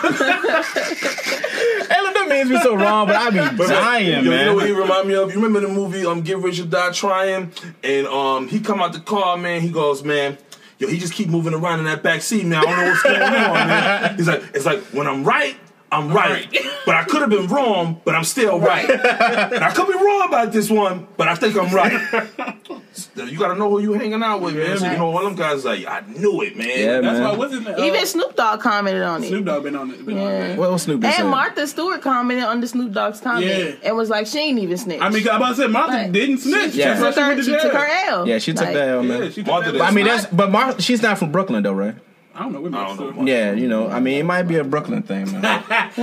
That 2.34 2.48
me 2.48 2.58
so 2.60 2.74
wrong, 2.74 3.06
but 3.06 3.16
I 3.16 3.30
be 3.30 3.56
dying, 3.66 4.06
Yo, 4.06 4.20
You 4.20 4.30
know 4.30 4.54
what 4.54 4.66
he 4.66 4.72
remind 4.72 5.08
me 5.08 5.14
of? 5.14 5.30
You 5.30 5.36
remember 5.36 5.60
the 5.60 5.72
movie 5.72 6.04
um 6.04 6.22
Get 6.22 6.38
Rich 6.38 6.60
or 6.60 6.66
Die 6.66 6.92
Trying? 6.92 7.52
And 7.82 8.06
um 8.06 8.48
he 8.48 8.60
come 8.60 8.80
out 8.80 8.92
the 8.92 9.00
car, 9.00 9.36
man, 9.36 9.60
he 9.60 9.70
goes, 9.70 10.02
Man, 10.04 10.38
yo, 10.78 10.88
he 10.88 10.98
just 10.98 11.12
keep 11.14 11.28
moving 11.28 11.54
around 11.54 11.78
in 11.80 11.84
that 11.86 12.02
back 12.02 12.22
seat, 12.22 12.44
man. 12.46 12.60
I 12.60 12.62
don't 12.62 12.76
know 12.76 12.90
what's 12.90 13.02
going 13.02 13.22
on, 13.22 13.52
man. 13.54 14.16
He's 14.16 14.28
like, 14.28 14.42
it's 14.54 14.66
like 14.66 14.80
when 14.86 15.06
I'm 15.06 15.24
right, 15.24 15.56
I'm 15.94 16.12
right. 16.12 16.46
But 16.86 16.96
I 16.96 17.04
could 17.04 17.22
have 17.22 17.30
been 17.30 17.46
wrong, 17.46 18.02
but 18.04 18.14
I'm 18.14 18.24
still 18.24 18.60
right. 18.60 18.84
And 18.90 19.64
I 19.64 19.70
could 19.72 19.86
be 19.86 19.94
wrong 19.94 20.28
about 20.28 20.52
this 20.52 20.68
one, 20.68 21.06
but 21.16 21.28
I 21.28 21.34
think 21.34 21.56
I'm 21.56 21.74
right. 21.74 21.92
you 23.16 23.38
gotta 23.38 23.54
know 23.58 23.70
who 23.70 23.80
you 23.80 23.94
hanging 23.94 24.22
out 24.22 24.42
with, 24.42 24.54
man. 24.54 24.76
So 24.76 24.90
you 24.90 24.98
know 24.98 25.16
all 25.16 25.24
them 25.24 25.34
guys 25.34 25.64
like, 25.64 25.86
I 25.86 26.00
knew 26.06 26.42
it, 26.42 26.56
man. 26.58 26.68
Yeah, 26.68 27.00
That's 27.00 27.18
man. 27.20 27.22
why 27.22 27.36
wasn't 27.36 27.66
it? 27.66 27.78
Uh, 27.78 27.84
Even 27.84 28.04
Snoop 28.04 28.36
Dogg 28.36 28.60
commented 28.60 29.02
on 29.02 29.24
it. 29.24 29.28
Snoop 29.28 29.46
Dogg 29.46 29.62
been 29.62 29.76
on 29.76 29.90
it. 29.92 30.04
Been 30.04 30.18
on 30.18 30.24
Yeah. 30.24 30.44
it. 30.48 30.58
What 30.58 30.72
was 30.72 30.82
Snoop 30.82 31.02
And 31.04 31.14
saying? 31.14 31.30
Martha 31.30 31.66
Stewart 31.66 32.02
commented 32.02 32.44
on 32.44 32.60
the 32.60 32.66
Snoop 32.66 32.92
Dogg's 32.92 33.20
comment 33.22 33.46
Yeah. 33.46 33.74
and 33.88 33.96
was 33.96 34.10
like, 34.10 34.26
she 34.26 34.40
ain't 34.40 34.58
even 34.58 34.76
snitch. 34.76 35.00
I 35.00 35.08
mean, 35.08 35.26
I'm 35.26 35.36
about 35.36 35.48
to 35.50 35.54
say 35.62 35.66
Martha 35.68 35.92
Like, 35.94 36.12
didn't 36.12 36.38
snitch. 36.38 36.74
Yeah. 36.74 36.94
That's 36.94 37.00
she 37.00 37.06
took 37.06 37.14
her, 37.16 37.28
went 37.28 37.38
to 37.38 37.44
she 37.44 37.60
took 37.62 37.72
her 37.72 37.86
L. 38.10 38.28
Yeah, 38.28 38.38
she 38.38 38.52
took 38.52 38.66
Like, 38.66 38.74
that 38.74 38.88
L, 38.88 39.04
Yeah, 39.06 39.18
man. 39.20 39.30
she 39.32 39.42
took 39.42 39.46
Martha 39.46 39.66
that 39.72 39.72
did. 39.72 39.80
I 39.80 39.90
mean, 39.90 40.04
that's 40.04 40.26
but 40.26 40.50
Mar- 40.50 40.78
she's 40.80 41.00
not 41.00 41.16
from 41.18 41.32
Brooklyn 41.32 41.62
though, 41.62 41.72
right? 41.72 41.94
I 42.36 42.42
don't 42.42 42.52
know. 42.52 42.60
What 42.62 42.74
I 42.74 42.86
don't 42.88 42.98
know. 43.00 43.10
Stewart. 43.12 43.28
Yeah, 43.28 43.52
you 43.52 43.68
know, 43.68 43.88
I 43.88 44.00
mean, 44.00 44.18
it 44.18 44.24
might 44.24 44.42
be 44.44 44.56
a 44.56 44.64
Brooklyn 44.64 45.02
thing, 45.02 45.30
man. 45.40 45.62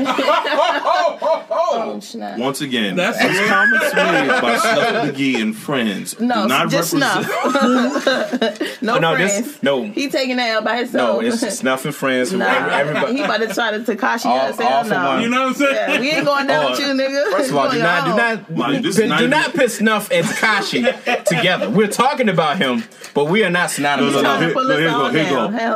Oh, 1.73 1.99
snap. 2.01 2.37
Once 2.37 2.59
again, 2.61 2.95
That's- 2.97 3.21
these 3.21 3.47
comments 3.49 3.95
made 3.95 4.41
by 4.41 4.57
Snuff 4.61 5.05
McGee 5.15 5.41
and 5.41 5.55
friends 5.55 6.19
No, 6.19 6.43
do 6.43 6.47
not 6.49 6.69
just 6.69 6.93
represent. 6.93 7.25
snuff. 7.25 8.81
no, 8.81 8.95
oh, 8.95 8.99
no, 8.99 9.15
friends. 9.15 9.43
this 9.45 9.63
no, 9.63 9.83
He 9.85 10.09
taking 10.09 10.35
that 10.37 10.49
L 10.49 10.61
by 10.63 10.77
himself. 10.77 11.15
no, 11.15 11.19
himself. 11.21 11.43
it's 11.51 11.59
Snuff 11.59 11.85
and 11.85 11.95
Friends. 11.95 12.29
From 12.31 12.39
nah, 12.39 12.67
everybody. 12.67 13.13
he 13.15 13.21
about 13.23 13.37
to 13.37 13.53
try 13.53 13.71
to 13.71 13.79
Tekashi 13.79 14.25
All- 14.25 14.37
us. 14.39 14.59
all 14.59 14.67
Hell 14.67 14.83
for 14.83 14.89
no. 14.89 15.17
You 15.19 15.29
know 15.29 15.41
what 15.43 15.47
I'm 15.49 15.53
saying? 15.55 15.75
Yeah, 15.75 15.99
we 16.01 16.09
ain't 16.11 16.25
going 16.25 16.47
down 16.47 16.65
Oh, 16.65 16.69
with 16.71 16.79
you, 16.79 16.85
uh, 16.87 16.89
nigga. 16.93 17.31
First 17.31 17.49
of 17.51 17.55
all, 17.57 17.71
do 17.71 17.79
not, 17.79 18.05
do 18.05 18.11
on. 18.11 18.17
not, 18.17 18.51
Mind, 18.51 18.83
this 18.83 18.97
put- 18.99 19.07
not 19.07 19.19
do 19.19 19.27
not 19.29 19.53
put 19.53 19.71
Snuff 19.71 20.11
and 20.11 20.25
Tekashi 20.25 21.23
together. 21.23 21.69
We're 21.69 21.87
talking 21.87 22.27
about 22.27 22.57
him, 22.57 22.83
but 23.13 23.25
we 23.25 23.43
are 23.45 23.49
not 23.49 23.63
No, 23.63 23.67
synonymous. 23.67 24.13
no, 24.15 24.21
no. 24.21 24.23
trying 24.27 24.39
to 24.39 24.45
Here, 24.45 24.53
pull 24.53 24.63
no, 24.67 24.75
here 24.77 24.83
you 24.83 24.89
go. 24.89 25.01
all 25.03 25.09
Here 25.09 25.23
you 25.23 25.29
down. 25.29 25.51
go. 25.51 25.57
Hell 25.57 25.75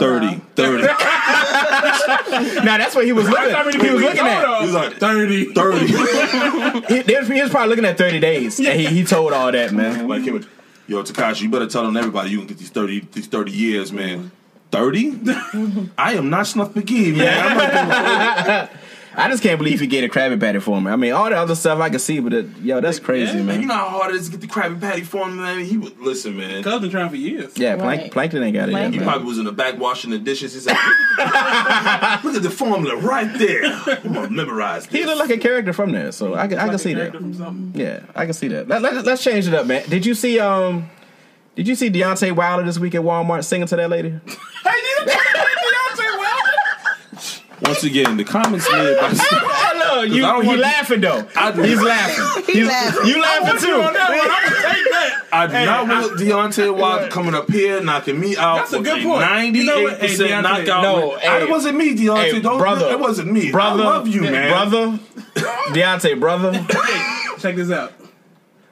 30, 0.55 0.83
Now 2.65 2.77
that's 2.77 2.95
what 2.95 3.05
he 3.05 3.11
was 3.13 3.27
looking. 3.29 3.49
How 3.53 3.63
many 3.65 3.77
He 3.83 3.91
was 3.93 4.01
looking 4.01 4.19
at. 4.21 4.41
know, 4.41 4.61
He's 4.61 4.71
though? 4.71 4.79
like, 4.79 4.97
30. 4.97 5.53
30. 5.53 5.87
He, 7.05 7.15
was- 7.15 7.27
he 7.27 7.41
was 7.41 7.49
probably 7.51 7.69
looking 7.69 7.85
at 7.85 7.97
thirty 7.97 8.19
days, 8.19 8.59
and 8.59 8.79
he, 8.79 8.85
he 8.87 9.03
told 9.03 9.33
all 9.33 9.51
that, 9.51 9.71
man. 9.71 10.07
Like, 10.07 10.23
came 10.23 10.45
Yo, 10.87 11.01
Tekashi, 11.03 11.41
you 11.41 11.49
better 11.49 11.67
tell 11.67 11.85
on 11.85 11.97
everybody 11.97 12.29
you 12.29 12.37
can 12.37 12.47
get 12.47 12.57
these 12.59 12.69
30, 12.69 13.07
these 13.11 13.25
30 13.27 13.51
years, 13.51 13.91
man. 13.91 14.29
30? 14.71 15.19
I 15.97 16.13
am 16.13 16.29
not 16.29 16.45
Snuff 16.45 16.73
McGee, 16.75 17.15
man. 17.17 18.69
I'm 19.17 19.17
not 19.17 19.23
doing 19.23 19.25
I 19.25 19.29
just 19.31 19.43
can't 19.43 19.57
believe 19.57 19.79
he 19.79 19.87
gave 19.87 20.03
a 20.03 20.09
Krabby 20.13 20.39
Patty 20.39 20.59
for 20.59 20.79
me. 20.81 20.91
I 20.91 20.95
mean, 20.95 21.13
all 21.13 21.29
the 21.29 21.37
other 21.37 21.55
stuff 21.55 21.79
I 21.79 21.89
can 21.89 21.99
see, 21.99 22.19
but 22.19 22.33
it, 22.33 22.45
yo, 22.61 22.81
that's 22.81 22.99
crazy, 22.99 23.37
Yeah, 23.37 23.43
Man, 23.43 23.61
you 23.61 23.67
know 23.67 23.73
how 23.75 23.87
hard 23.89 24.13
it 24.13 24.17
is 24.17 24.25
to 24.29 24.31
get 24.37 24.41
the 24.41 24.47
Krabby 24.47 24.79
Patty 24.79 25.01
for 25.03 25.25
him, 25.27 25.37
man. 25.37 25.63
He 25.63 25.77
would 25.77 25.99
listen, 25.99 26.35
man. 26.37 26.61
Cuz 26.63 26.81
been 26.81 26.89
trying 26.89 27.09
for 27.09 27.15
years. 27.15 27.57
Yeah, 27.57 27.75
Plank, 27.77 28.01
Right. 28.01 28.11
Plankton 28.11 28.43
ain't 28.43 28.53
got 28.55 28.69
it 28.69 28.73
yet, 28.73 28.91
He 28.91 28.97
man. 28.99 29.07
probably 29.07 29.27
was 29.27 29.37
in 29.37 29.45
the 29.45 29.51
back 29.51 29.79
washing 29.79 30.11
the 30.11 30.19
dishes. 30.19 30.53
He 30.53 30.59
said, 30.59 30.73
"Look 31.17 31.27
at 31.27 32.21
the, 32.21 32.27
look 32.27 32.35
at 32.37 32.43
the 32.43 32.49
formula 32.49 32.97
right 32.97 33.31
there. 33.37 33.63
I'm 34.03 34.13
gonna 34.13 34.29
memorize 34.29 34.85
this." 34.87 34.99
He 34.99 35.05
looked 35.05 35.19
like 35.19 35.29
a 35.29 35.37
character 35.37 35.71
from 35.73 35.91
there, 35.91 36.11
so 36.11 36.35
I 36.35 36.47
can, 36.47 36.57
I 36.57 36.61
can 36.63 36.67
Like 36.67 36.75
a 36.75 36.79
see 36.79 36.93
that. 36.93 36.99
character 36.99 37.19
from 37.19 37.33
something. 37.33 37.81
Yeah, 37.81 37.99
I 38.15 38.25
can 38.25 38.33
see 38.33 38.47
that. 38.49 38.67
Let, 38.67 38.81
let, 38.81 39.05
let's 39.05 39.23
change 39.23 39.47
it 39.47 39.53
up, 39.53 39.65
man. 39.65 39.87
Did 39.89 40.05
you 40.05 40.13
see 40.13 40.39
um? 40.39 40.89
Did 41.55 41.69
you 41.69 41.75
see 41.75 41.89
Deontay 41.89 42.33
Wilder 42.35 42.63
this 42.65 42.77
week 42.77 42.95
at 42.95 43.01
Walmart 43.01 43.45
singing 43.45 43.67
to 43.67 43.75
that 43.77 43.89
lady? 43.89 44.09
Hey, 44.09 44.17
you 44.25 45.05
Beyonce 45.05 46.17
Wilder? 46.17 47.54
Once 47.67 47.83
again, 47.83 48.17
the 48.17 48.23
comments 48.23 48.69
made 48.71 48.97
by 48.99 49.09
Hello, 49.13 50.01
you 50.03 50.25
I 50.25 50.31
don't 50.33 50.45
he 50.45 50.55
laughing 50.55 51.01
though. 51.01 51.27
I- 51.35 51.51
He's 51.51 51.81
laughing. 51.81 52.43
He 52.45 52.53
He's- 52.61 52.67
laughing. 52.67 53.07
You 53.07 53.21
laughing 53.21 53.59
too? 53.61 53.73
On 53.75 53.93
that 53.93 54.09
one, 54.09 54.19
I'm 54.21 54.49
gonna 54.49 54.61
that. 54.91 55.21
Do 55.49 55.65
not 55.65 55.87
want 55.87 56.19
Deontay 56.19 56.77
Wilder 56.77 57.09
coming 57.09 57.33
up 57.35 57.49
here 57.51 57.81
knocking 57.81 58.19
me 58.19 58.37
out 58.37 58.57
That's 58.57 58.73
a 58.73 58.79
good 58.81 58.99
a 58.99 59.03
point. 59.03 59.19
You 59.21 59.25
ninety-eight 59.25 59.65
know 59.65 59.83
what? 59.83 59.99
Hey, 59.99 60.07
percent 60.07 60.43
knockout. 60.43 60.83
no, 60.83 61.07
win. 61.09 61.19
hey, 61.19 61.43
it 61.43 61.49
wasn't 61.49 61.77
me, 61.77 61.95
Deontay. 61.95 62.31
Hey, 62.31 62.39
Don't, 62.41 62.57
brother, 62.57 62.87
it 62.91 62.99
wasn't 62.99 63.31
me. 63.31 63.51
brother, 63.51 63.83
I 63.83 63.85
love 63.87 64.07
you, 64.07 64.21
man. 64.21 64.49
brother. 64.49 64.99
Deontay, 65.73 66.19
brother. 66.19 66.53
hey, 66.53 67.37
Check 67.39 67.55
this 67.57 67.71
out. 67.71 67.91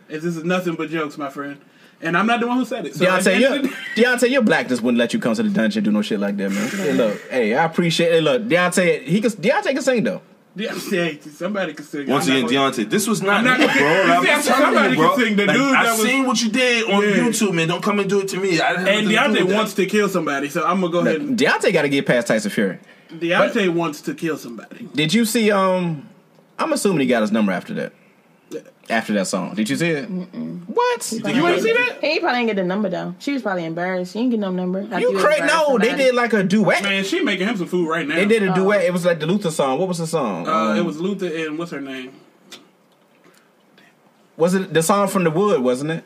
This 0.08 0.24
is 0.24 0.44
nothing 0.44 0.76
but 0.76 0.90
jokes, 0.90 1.18
my 1.18 1.30
friend. 1.30 1.60
And 2.04 2.18
I'm 2.18 2.28
not 2.28 2.40
the 2.42 2.48
one 2.48 2.58
who 2.58 2.66
said 2.66 2.86
it. 2.86 2.96
So 2.96 3.06
at 3.06 3.24
the 3.24 3.30
Deontay, 3.30 3.34
end 3.36 3.44
of 3.46 3.52
your, 3.52 3.62
the 3.62 4.02
Deontay, 4.02 4.30
your 4.32 4.42
blackness 4.42 4.82
wouldn't 4.82 5.00
let 5.00 5.14
you 5.14 5.20
come 5.20 5.34
to 5.36 5.44
the 5.44 5.50
dungeon 5.50 5.80
and 5.80 5.86
do 5.86 5.92
no 5.92 6.02
shit 6.02 6.20
like 6.20 6.38
that, 6.38 6.50
man. 6.52 6.70
Hey, 6.70 6.94
look, 6.94 7.22
hey, 7.30 7.56
I 7.56 7.64
appreciate 7.66 8.14
it. 8.14 8.22
Look, 8.24 8.44
Deontay, 8.44 9.04
he 9.06 9.22
can, 9.22 9.32
Deontay 9.32 9.72
can 9.74 9.82
sing 9.82 10.04
though. 10.04 10.22
Yeah, 10.56 10.72
yeah, 10.92 11.14
somebody 11.32 11.74
can 11.74 11.84
sing. 11.84 12.08
Once 12.08 12.26
I'm 12.28 12.34
again, 12.34 12.42
not 12.44 12.52
gonna- 12.52 12.72
Deontay, 12.86 12.90
this 12.92 13.08
was 13.08 13.24
not, 13.24 13.44
not 13.44 13.60
me, 13.60 13.66
gonna- 13.66 13.80
bro. 13.80 13.90
You 13.90 14.02
I'm 14.14 14.24
see, 14.24 14.30
I 14.30 14.42
said 14.42 14.54
telling 14.54 14.66
somebody 14.66 14.90
you, 14.92 14.96
bro. 14.98 15.16
can 15.16 15.26
sing. 15.26 15.36
The 15.36 15.46
Like, 15.48 15.56
dude 15.56 15.76
I 15.76 15.84
that 15.86 15.92
was- 15.98 16.02
seen 16.08 16.26
what 16.28 16.42
you 16.44 16.50
did 16.52 16.92
on 16.92 17.02
Yeah. 17.04 17.10
YouTube, 17.16 17.54
man. 17.54 17.68
Don't 17.70 17.82
come 17.82 18.00
and 18.00 18.08
do 18.10 18.20
it 18.20 18.28
to 18.28 18.38
me. 18.38 18.60
I 18.62 18.74
And 18.74 18.84
nothing 18.86 19.04
to 19.04 19.10
do 19.10 19.16
Deontay 19.16 19.30
with 19.40 19.50
that. 19.50 19.56
wants 19.56 19.74
to 19.74 19.86
kill 19.88 20.10
somebody, 20.10 20.50
so 20.50 20.64
I'm 20.64 20.80
gonna 20.82 20.92
go 20.94 21.00
ahead 21.00 21.22
and. 21.22 21.40
Deontay 21.40 21.74
got 21.74 21.82
to 21.84 21.90
get 21.90 22.06
past 22.06 22.28
Tyson 22.28 22.52
Fury. 22.52 22.78
Deontay 23.12 23.70
wants 23.70 24.02
to 24.02 24.14
kill 24.14 24.38
somebody. 24.38 24.88
Did 24.94 25.14
you 25.14 25.26
see? 25.26 25.50
Um, 25.52 26.08
I'm 26.60 26.72
assuming 26.74 27.00
he 27.02 27.08
got 27.08 27.22
his 27.22 27.32
number 27.32 27.52
after 27.52 27.74
that. 27.76 27.94
After 28.90 29.14
that 29.14 29.28
song, 29.28 29.56
did 29.56 29.70
you 29.70 29.78
see 29.78 29.90
it? 29.92 30.06
What? 30.10 31.02
Did 31.10 31.36
you 31.36 31.42
want 31.44 31.56
to 31.56 31.62
see 31.64 31.72
that? 31.72 32.00
He 32.02 32.20
probably 32.20 32.40
didn't 32.40 32.48
get 32.48 32.56
the 32.58 32.64
number 32.68 32.90
though. 32.90 33.16
She 33.20 33.32
was 33.32 33.42
probably 33.42 33.64
embarrassed. 33.64 34.12
She 34.12 34.20
didn't 34.20 34.32
get 34.32 34.40
no 34.42 34.52
number. 34.52 34.82
after 34.82 35.00
You 35.00 35.14
was 35.14 35.24
crazy? 35.24 35.42
embarrassed 35.42 35.70
No, 35.70 35.78
they 35.80 35.96
did 35.96 36.14
like 36.16 36.34
a 36.34 36.44
duet. 36.44 36.84
Man, 36.84 37.04
she 37.06 37.22
making 37.24 37.48
him 37.48 37.56
some 37.56 37.68
food 37.68 37.88
right 37.88 38.06
now. 38.06 38.16
They 38.16 38.26
did 38.26 38.44
a 38.44 38.54
duet. 38.54 38.84
It 38.84 38.92
was 38.92 39.06
like 39.06 39.22
the 39.22 39.26
Luther 39.26 39.52
song. 39.52 39.80
What 39.80 39.88
was 39.88 40.00
the 40.00 40.08
song? 40.08 40.48
Uh, 40.48 40.52
Um, 40.52 40.78
it 40.78 40.84
was 40.86 41.00
Luther 41.00 41.28
and 41.28 41.58
what's 41.58 41.72
her 41.72 41.80
name? 41.80 42.12
Was 44.36 44.54
it 44.54 44.74
the 44.74 44.84
song 44.84 45.08
from 45.08 45.24
the 45.24 45.32
Wood? 45.32 45.62
Wasn't 45.62 45.90
it? 45.92 46.04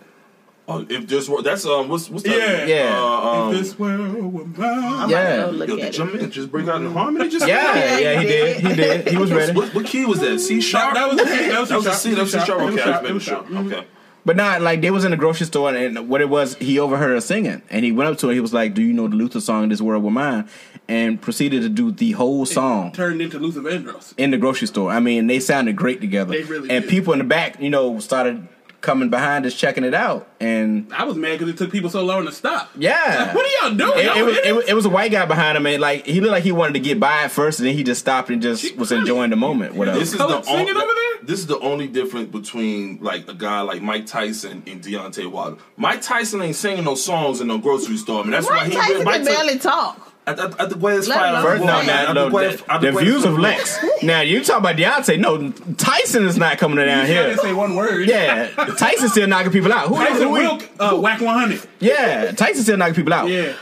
Oh, 0.69 0.85
if 0.89 1.07
this 1.07 1.29
were 1.29 1.41
that's 1.41 1.65
um, 1.65 1.87
what's 1.87 2.09
what's 2.09 2.23
that? 2.25 2.67
Yeah. 2.67 2.75
Yeah. 2.75 3.01
Uh, 3.01 3.29
um, 3.45 3.53
if 3.53 3.59
this 3.61 3.79
world 3.79 4.33
were 4.33 4.43
mine. 4.45 4.83
I'm 4.83 5.09
Yeah. 5.09 5.17
about 5.45 5.45
to 5.45 5.51
go 5.51 5.57
look 5.59 5.69
yo, 5.69 5.75
did 5.77 5.85
it. 5.85 5.97
your 5.97 6.07
man 6.07 6.31
just 6.31 6.51
break 6.51 6.67
out 6.67 6.81
in 6.81 6.91
harmony? 6.91 7.29
Just 7.29 7.47
Yeah, 7.47 7.73
Yeah, 7.75 7.97
yeah, 7.99 8.19
he 8.19 8.27
he 8.27 8.27
did. 8.27 8.57
He 8.59 8.75
did. 8.75 9.07
He 9.07 9.17
was 9.17 9.31
ready. 9.31 9.53
What, 9.53 9.73
what 9.73 9.85
key 9.85 10.05
was 10.05 10.19
that? 10.19 10.39
C 10.39 10.59
sharp. 10.59 10.93
That, 10.93 11.15
that 11.15 11.15
was 11.15 11.27
that 11.29 11.59
was 11.61 11.69
That 11.69 11.75
was 11.77 11.85
a 11.87 11.93
C. 11.93 12.13
That 12.15 12.21
was 12.21 12.33
a 12.35 12.45
sharp. 12.45 12.61
Okay, 12.61 12.81
I 12.81 12.85
sharp. 12.85 13.01
was 13.03 13.11
making 13.11 13.19
sure. 13.21 13.43
Mhm. 13.43 13.71
Okay. 13.73 13.87
But 14.25 14.35
not 14.35 14.61
like 14.61 14.81
they 14.81 14.91
was 14.91 15.05
in 15.05 15.11
the 15.11 15.15
grocery 15.17 15.45
store 15.45 15.73
and 15.73 16.09
what 16.09 16.19
it 16.19 16.27
was, 16.27 16.55
he 16.55 16.79
overheard 16.79 17.11
her 17.11 17.21
singing 17.21 17.61
and 17.69 17.85
he 17.85 17.93
went 17.93 18.09
up 18.09 18.17
to 18.17 18.27
her. 18.27 18.33
He 18.33 18.41
was 18.41 18.53
like, 18.53 18.73
"Do 18.73 18.81
you 18.81 18.91
know 18.91 19.07
the 19.07 19.15
Luther 19.15 19.39
song, 19.39 19.69
This 19.69 19.79
World 19.79 20.03
With 20.03 20.11
Mine?" 20.11 20.49
And 20.89 21.21
proceeded 21.21 21.61
to 21.61 21.69
do 21.69 21.93
the 21.93 22.11
whole 22.11 22.45
song 22.45 22.91
Turned 22.91 23.21
into 23.21 23.39
Luther 23.39 23.61
Vandross. 23.61 24.13
in 24.17 24.31
the 24.31 24.37
grocery 24.37 24.67
store. 24.67 24.91
I 24.91 24.99
mean, 24.99 25.27
they 25.27 25.39
sounded 25.39 25.77
great 25.77 26.01
together. 26.01 26.33
They 26.33 26.43
really 26.43 26.69
and 26.69 26.83
did. 26.83 26.89
people 26.89 27.13
in 27.13 27.19
the 27.19 27.25
back, 27.25 27.61
you 27.61 27.69
know, 27.69 27.99
started 27.99 28.45
coming 28.87 29.09
behind 29.09 29.45
us 29.45 29.53
checking 29.53 29.83
it 29.83 29.93
out. 29.93 30.29
And 30.39 30.87
I 30.93 31.03
was 31.03 31.17
mad 31.17 31.37
because 31.37 31.53
it 31.53 31.57
took 31.57 31.73
people 31.73 31.89
so 31.89 32.05
long 32.05 32.25
to 32.25 32.31
stop. 32.31 32.71
yeah, 32.77 33.33
What 33.35 33.45
are 33.45 33.67
y'all 33.67 33.77
doing? 33.77 33.99
It, 33.99 34.05
Y'all 34.05 34.17
it, 34.17 34.25
was, 34.25 34.37
it, 34.37 34.69
it 34.69 34.73
was 34.73 34.85
a 34.85 34.89
white 34.89 35.11
guy 35.11 35.25
behind 35.25 35.57
him, 35.57 35.67
and 35.67 35.81
like 35.81 36.05
he 36.05 36.21
looked 36.21 36.31
like 36.31 36.43
he 36.43 36.53
wanted 36.53 36.73
to 36.73 36.79
get 36.79 36.97
by 36.97 37.25
it 37.25 37.31
first, 37.31 37.59
and 37.59 37.67
then 37.67 37.75
he 37.75 37.83
just 37.83 37.99
stopped 37.99 38.29
and 38.29 38.41
just 38.41 38.63
She 38.63 38.73
was 38.75 38.93
enjoying 38.93 39.29
the 39.29 39.35
moment. 39.35 39.75
Whatever. 39.75 39.99
This 39.99 40.13
is 40.13 40.19
the 40.19 40.41
singing 40.41 40.69
only, 40.69 40.81
over 40.81 40.93
there? 40.93 41.23
This 41.23 41.39
is 41.41 41.47
the 41.47 41.59
only 41.59 41.87
difference 41.87 42.29
between 42.31 42.99
like 43.01 43.27
a 43.27 43.33
guy 43.33 43.59
like 43.59 43.81
Mike 43.81 44.05
Tyson 44.05 44.63
and 44.65 44.81
Deontay 44.81 45.29
Wilder. 45.29 45.57
Mike 45.75 46.01
Tyson 46.01 46.41
ain't 46.41 46.55
singing 46.55 46.85
no 46.85 46.95
songs 46.95 47.41
in 47.41 47.47
no 47.47 47.57
grocery 47.57 47.97
store. 47.97 48.21
I 48.21 48.23
mean, 48.23 48.31
that's 48.31 48.47
why 48.47 48.63
Mike 48.63 48.71
he 48.71 48.77
Tyson 48.77 49.03
Mike 49.03 49.15
can 49.15 49.25
barely 49.25 49.59
talk. 49.59 50.06
At, 50.27 50.37
at, 50.39 50.59
at 50.59 50.69
the 50.69 50.75
greatest 50.75 51.07
Let 51.07 51.19
fight. 51.19 51.29
alone 51.29 51.41
First, 51.43 51.59
the 51.61 51.65
no, 51.67 51.73
world. 51.73 51.87
no, 51.87 51.93
At 51.93 52.13
no, 52.13 52.29
the 52.29 52.63
the, 52.81 52.91
the 52.91 52.99
views 52.99 53.23
of 53.25 53.33
the 53.33 53.39
Lex. 53.39 53.79
Now 54.03 54.19
you 54.21 54.43
talk 54.43 54.59
about 54.59 54.75
Deontay. 54.75 55.19
No, 55.19 55.51
Tyson 55.77 56.25
is 56.27 56.37
not 56.37 56.57
coming 56.57 56.77
down 56.77 56.89
I 56.89 57.05
here. 57.07 57.23
didn't 57.27 57.39
say 57.39 57.53
one 57.53 57.75
word. 57.75 58.07
Yeah, 58.09 58.47
Tyson 58.77 59.07
still 59.09 59.27
knocking 59.27 59.51
people 59.53 59.71
out. 59.71 59.87
Who, 59.87 59.95
Tyson 59.95 60.23
who 60.27 60.31
we- 60.33 60.45
uh, 60.79 60.97
Wack 60.97 61.21
100. 61.21 61.61
Yeah, 61.79 62.31
Tyson 62.33 62.63
still 62.63 62.77
knocking 62.77 62.95
people 62.95 63.13
out. 63.13 63.29
Yeah. 63.29 63.53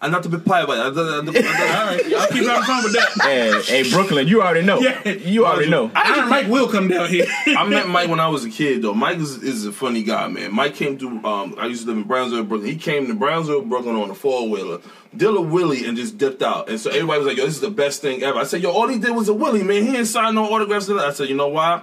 And 0.00 0.12
not 0.12 0.22
to 0.22 0.28
be 0.28 0.38
pipe, 0.38 0.68
but 0.68 0.78
I- 0.78 0.82
I- 0.82 0.86
I- 0.86 1.18
I- 1.18 1.80
All 1.80 1.86
right. 1.86 2.08
Y'all 2.08 2.26
keep 2.28 2.44
having 2.46 2.62
fun 2.62 2.84
with 2.84 2.92
that. 2.92 3.08
Hey, 3.66 3.82
hey, 3.82 3.90
Brooklyn, 3.90 4.28
you 4.28 4.40
already 4.40 4.64
know. 4.64 4.78
Yeah. 4.78 5.08
You 5.08 5.44
already 5.44 5.68
know. 5.70 5.90
Iron 5.92 6.28
Mike 6.28 6.46
will 6.46 6.68
come 6.68 6.86
down 6.86 7.08
here. 7.08 7.26
I 7.48 7.64
met 7.66 7.88
Mike 7.88 8.08
when 8.08 8.20
I 8.20 8.28
was 8.28 8.44
a 8.44 8.48
kid, 8.48 8.82
though. 8.82 8.94
Mike 8.94 9.18
is, 9.18 9.42
is 9.42 9.66
a 9.66 9.72
funny 9.72 10.04
guy, 10.04 10.28
man. 10.28 10.54
Mike 10.54 10.76
came 10.76 10.98
to, 10.98 11.08
um, 11.26 11.56
I 11.58 11.66
used 11.66 11.82
to 11.82 11.88
live 11.88 11.96
in 11.96 12.04
Brownsville, 12.04 12.44
Brooklyn. 12.44 12.70
He 12.70 12.76
came 12.76 13.08
to 13.08 13.14
Brownsville, 13.14 13.62
Brooklyn 13.62 13.96
on 13.96 14.08
a 14.08 14.14
four 14.14 14.48
wheeler, 14.48 14.78
did 15.16 15.30
a 15.34 15.40
Willie, 15.40 15.84
and 15.84 15.96
just 15.96 16.16
dipped 16.16 16.42
out. 16.42 16.68
And 16.68 16.78
so 16.78 16.90
everybody 16.90 17.18
was 17.18 17.26
like, 17.26 17.36
yo, 17.36 17.46
this 17.46 17.56
is 17.56 17.60
the 17.60 17.68
best 17.70 18.00
thing 18.00 18.22
ever. 18.22 18.38
I 18.38 18.44
said, 18.44 18.62
yo, 18.62 18.70
all 18.70 18.86
he 18.86 19.00
did 19.00 19.10
was 19.16 19.28
a 19.28 19.34
Willie, 19.34 19.64
man. 19.64 19.82
He 19.84 19.90
didn't 19.90 20.06
sign 20.06 20.36
no 20.36 20.44
autographs. 20.44 20.88
I 20.88 21.10
said, 21.12 21.28
you 21.28 21.34
know 21.34 21.48
why? 21.48 21.82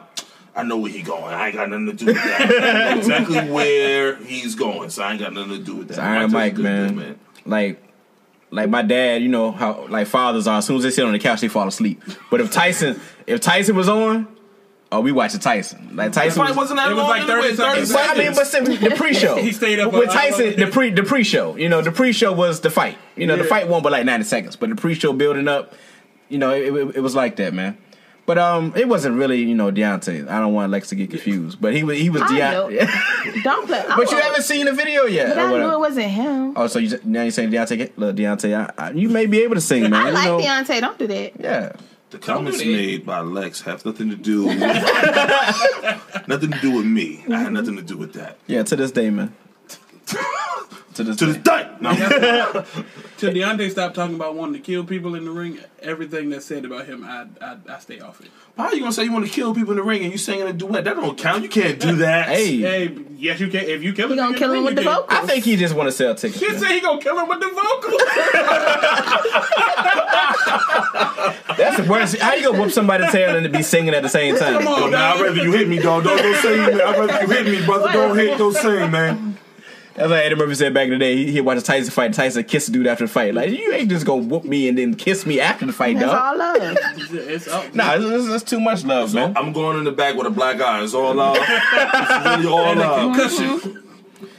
I 0.55 0.63
know 0.63 0.77
where 0.77 0.89
he 0.89 1.01
going. 1.01 1.21
I 1.33 1.47
ain't 1.47 1.55
got 1.57 1.69
nothing 1.69 1.87
to 1.87 1.93
do 1.93 2.05
with 2.05 2.15
that. 2.15 2.41
I 2.63 2.93
know 2.93 2.97
exactly 2.99 3.39
where 3.51 4.15
he's 4.23 4.55
going, 4.55 4.89
so 4.89 5.03
I 5.03 5.11
ain't 5.11 5.19
got 5.19 5.33
nothing 5.33 5.51
to 5.51 5.59
do 5.59 5.75
with 5.75 5.89
that. 5.89 5.99
Iron 5.99 6.31
Mike's 6.31 6.31
a 6.31 6.35
Mike, 6.37 6.55
good 6.55 6.63
man. 6.63 6.95
dude, 6.95 7.19
Like, 7.45 7.81
like 8.55 8.69
my 8.69 8.81
dad, 8.81 9.21
you 9.21 9.27
know 9.29 9.51
how 9.51 9.85
like 9.87 10.07
fathers 10.07 10.47
are. 10.47 10.57
As 10.59 10.65
soon 10.65 10.77
as 10.77 10.83
they 10.83 10.89
sit 10.91 11.05
on 11.05 11.11
the 11.13 11.19
couch, 11.19 11.41
they 11.41 11.47
fall 11.47 11.67
asleep. 11.67 12.01
But 12.31 12.41
if 12.41 12.51
Tyson, 12.51 12.99
if 13.27 13.41
Tyson 13.41 13.75
was 13.75 13.87
on, 13.89 14.27
oh, 14.91 15.01
we 15.01 15.11
watching 15.11 15.39
Tyson. 15.39 15.95
Like 15.95 16.11
Tyson 16.13 16.43
fight 16.45 16.55
wasn't 16.55 16.77
that 16.77 16.91
It 16.91 16.95
was 16.95 17.03
like 17.03 17.23
30 17.27 17.31
anyway, 17.33 17.47
30 17.55 17.55
seconds. 17.57 17.93
Well, 17.93 18.09
I 18.11 18.17
mean, 18.17 18.33
but 18.33 18.47
seconds. 18.47 18.77
still, 18.77 18.89
the 18.89 18.95
pre-show. 18.95 19.35
He 19.41 19.51
stayed 19.51 19.79
up 19.79 19.93
with 19.93 20.07
all- 20.09 20.13
Tyson. 20.15 20.55
The 20.59 20.67
pre 20.67 20.89
the 20.91 21.03
pre-show. 21.03 21.55
You 21.57 21.69
know, 21.69 21.81
the 21.81 21.91
pre-show 21.91 22.31
was 22.33 22.61
the 22.61 22.69
fight. 22.69 22.97
You 23.15 23.27
know, 23.27 23.35
the 23.35 23.43
Yeah. 23.43 23.49
fight 23.49 23.67
won 23.67 23.83
by 23.83 23.89
like 23.89 24.05
ninety 24.05 24.25
seconds, 24.25 24.55
but 24.55 24.69
the 24.69 24.75
pre-show 24.75 25.13
building 25.13 25.47
up. 25.47 25.73
You 26.29 26.39
know, 26.39 26.51
it, 26.51 26.73
it, 26.73 26.95
it 26.97 26.99
was 27.01 27.13
like 27.13 27.35
that, 27.35 27.53
man. 27.53 27.77
But 28.25 28.39
um, 28.39 28.73
it 28.75 28.87
wasn't 28.87 29.17
really 29.17 29.43
you 29.43 29.53
know 29.53 29.71
Deontay. 29.71 30.27
I 30.27 30.39
don't 30.39 30.53
want 30.53 30.71
Lex 30.71 30.89
to 30.89 30.95
get 30.95 31.11
confused, 31.11 31.61
but 31.61 31.73
he 31.75 31.83
was 31.83 31.97
he 31.97 32.09
was 32.09 32.23
Deontay. 32.23 33.43
Don't 33.43 33.67
play. 33.67 33.83
but 33.87 34.09
you 34.09 34.19
haven't 34.19 34.41
seen 34.43 34.65
the 34.65 34.73
video 34.73 35.03
yet. 35.05 35.35
But 35.35 35.37
or 35.37 35.55
I 35.55 35.59
knew 35.59 35.73
it 35.73 35.79
wasn't 35.79 36.07
him. 36.07 36.53
Oh, 36.55 36.65
so 36.67 36.79
you, 36.79 36.99
now 37.03 37.21
you're 37.21 37.31
saying 37.31 37.51
Deontay? 37.51 37.91
Look, 37.97 38.15
Deontay, 38.15 38.71
I, 38.77 38.87
I, 38.87 38.91
you 38.91 39.09
may 39.09 39.27
be 39.27 39.41
able 39.43 39.55
to 39.55 39.61
sing, 39.61 39.83
man. 39.89 39.93
I 39.93 40.07
you 40.07 40.13
like 40.13 40.25
know, 40.25 40.39
Beyonce. 40.39 40.81
Don't 40.81 40.97
do 40.97 41.07
that. 41.07 41.33
Yeah. 41.39 41.73
The 42.11 42.19
comments 42.19 42.59
made 42.59 43.05
by 43.05 43.19
Lex 43.19 43.61
have 43.61 43.85
nothing 43.85 44.09
to 44.09 44.15
do 44.15 44.45
with 44.47 44.59
nothing 46.27 46.51
to 46.51 46.59
do 46.61 46.71
with 46.77 46.85
me. 46.85 47.23
I 47.29 47.39
had 47.39 47.51
nothing 47.51 47.75
to 47.75 47.81
do 47.81 47.97
with 47.97 48.13
that. 48.13 48.37
Yeah, 48.47 48.63
to 48.63 48.75
this 48.75 48.91
day, 48.91 49.09
man. 49.09 49.35
To 50.05 51.03
this 51.03 51.17
To 51.17 51.33
day. 51.33 51.39
day. 51.39 51.69
No. 51.81 51.93
Till 53.17 53.31
Deontay 53.31 53.71
stopped 53.71 53.95
talking 53.95 54.15
about 54.15 54.35
wanting 54.35 54.53
to 54.55 54.59
kill 54.59 54.83
people 54.85 55.15
in 55.15 55.25
the 55.25 55.31
ring, 55.31 55.59
everything 55.81 56.29
that's 56.29 56.45
said 56.45 56.63
about 56.65 56.85
him, 56.85 57.03
I, 57.05 57.25
I, 57.41 57.57
I 57.69 57.79
stay 57.79 57.99
off 57.99 58.21
it. 58.21 58.27
Why 58.55 58.65
are 58.67 58.73
you 58.73 58.79
gonna 58.81 58.93
say 58.93 59.03
you 59.03 59.11
want 59.11 59.25
to 59.25 59.31
kill 59.31 59.53
people 59.53 59.71
in 59.71 59.77
the 59.77 59.83
ring 59.83 60.03
and 60.03 60.11
you 60.11 60.17
singing 60.17 60.47
a 60.47 60.53
duet? 60.53 60.85
That 60.85 60.95
don't 60.95 61.17
count. 61.17 61.43
You 61.43 61.49
can't 61.49 61.79
do 61.79 61.97
that. 61.97 62.29
Hey, 62.35 62.57
Hey, 62.57 62.97
yes, 63.17 63.39
you 63.39 63.47
can. 63.49 63.65
If 63.65 63.83
you 63.83 63.93
kill 63.93 64.05
him, 64.05 64.11
He 64.11 64.15
gonna 64.17 64.37
kill 64.37 64.53
him 64.53 64.63
with 64.63 64.75
the 64.75 64.83
can. 64.83 64.93
vocals. 64.93 65.19
I 65.19 65.25
think 65.25 65.43
he 65.43 65.55
just 65.57 65.75
want 65.75 65.87
to 65.87 65.91
sell 65.91 66.15
tickets. 66.15 66.39
He 66.39 66.47
man. 66.49 66.59
said 66.59 66.71
he 66.71 66.79
gonna 66.81 67.01
kill 67.01 67.19
him 67.19 67.27
with 67.27 67.39
the 67.41 67.49
vocals. 67.49 68.01
That's 71.57 71.77
the 71.77 71.87
worst. 71.89 72.17
How 72.17 72.33
you 72.35 72.43
gonna 72.43 72.61
whoop 72.61 72.71
somebody's 72.71 73.11
tail 73.11 73.35
and 73.35 73.51
be 73.51 73.63
singing 73.63 73.93
at 73.93 74.03
the 74.03 74.09
same 74.09 74.37
time? 74.37 74.59
Come 74.59 74.67
on, 74.67 74.81
Yo, 74.83 74.89
man, 74.91 75.01
I'd 75.01 75.21
rather 75.21 75.43
you 75.43 75.51
hit 75.51 75.67
me, 75.67 75.79
dog. 75.79 76.03
Don't 76.03 76.17
don't 76.17 76.35
sing. 76.41 76.57
man. 76.61 76.81
I'd 76.81 76.97
rather 76.99 77.21
you 77.21 77.27
hit 77.29 77.45
me, 77.59 77.65
brother. 77.65 77.91
Don't 77.91 78.17
hit. 78.17 78.37
Don't 78.37 78.53
sing, 78.55 78.91
man. 78.91 79.37
That's 79.95 80.09
like 80.09 80.25
Eddie 80.25 80.35
Murphy 80.35 80.55
said 80.55 80.73
back 80.73 80.85
in 80.85 80.89
the 80.91 80.97
day. 80.99 81.15
He, 81.15 81.31
he 81.31 81.41
watched 81.41 81.65
Tyson 81.65 81.89
fight. 81.91 82.13
Tyson 82.13 82.43
kissed 82.43 82.67
the 82.67 82.73
dude 82.73 82.85
after 82.87 83.05
the 83.05 83.11
fight. 83.11 83.33
Like 83.33 83.49
you 83.51 83.71
ain't 83.73 83.89
just 83.89 84.05
gonna 84.05 84.23
whoop 84.23 84.43
me 84.43 84.67
and 84.67 84.77
then 84.77 84.93
kiss 84.95 85.25
me 85.25 85.39
after 85.39 85.65
the 85.65 85.71
fight, 85.71 85.97
That's 85.97 86.11
dog. 86.11 86.21
all 86.21 86.37
love. 86.37 86.77
it's 87.11 87.47
up. 87.47 87.73
Nah, 87.73 87.93
it's, 87.95 88.03
it's, 88.05 88.27
it's 88.27 88.43
too 88.49 88.59
much 88.59 88.83
love, 88.83 89.13
man. 89.13 89.37
I'm 89.37 89.53
going 89.53 89.77
in 89.77 89.85
the 89.85 89.93
back 89.93 90.15
with 90.15 90.27
a 90.27 90.31
black 90.31 90.59
eye. 90.59 90.83
It's 90.83 90.93
all 90.93 91.13
love. 91.13 91.37
It's 91.47 92.25
really 92.25 92.45
all 92.47 92.65
And 92.71 92.79
a 92.81 92.83
love. 92.83 93.15
concussion. 93.15 93.83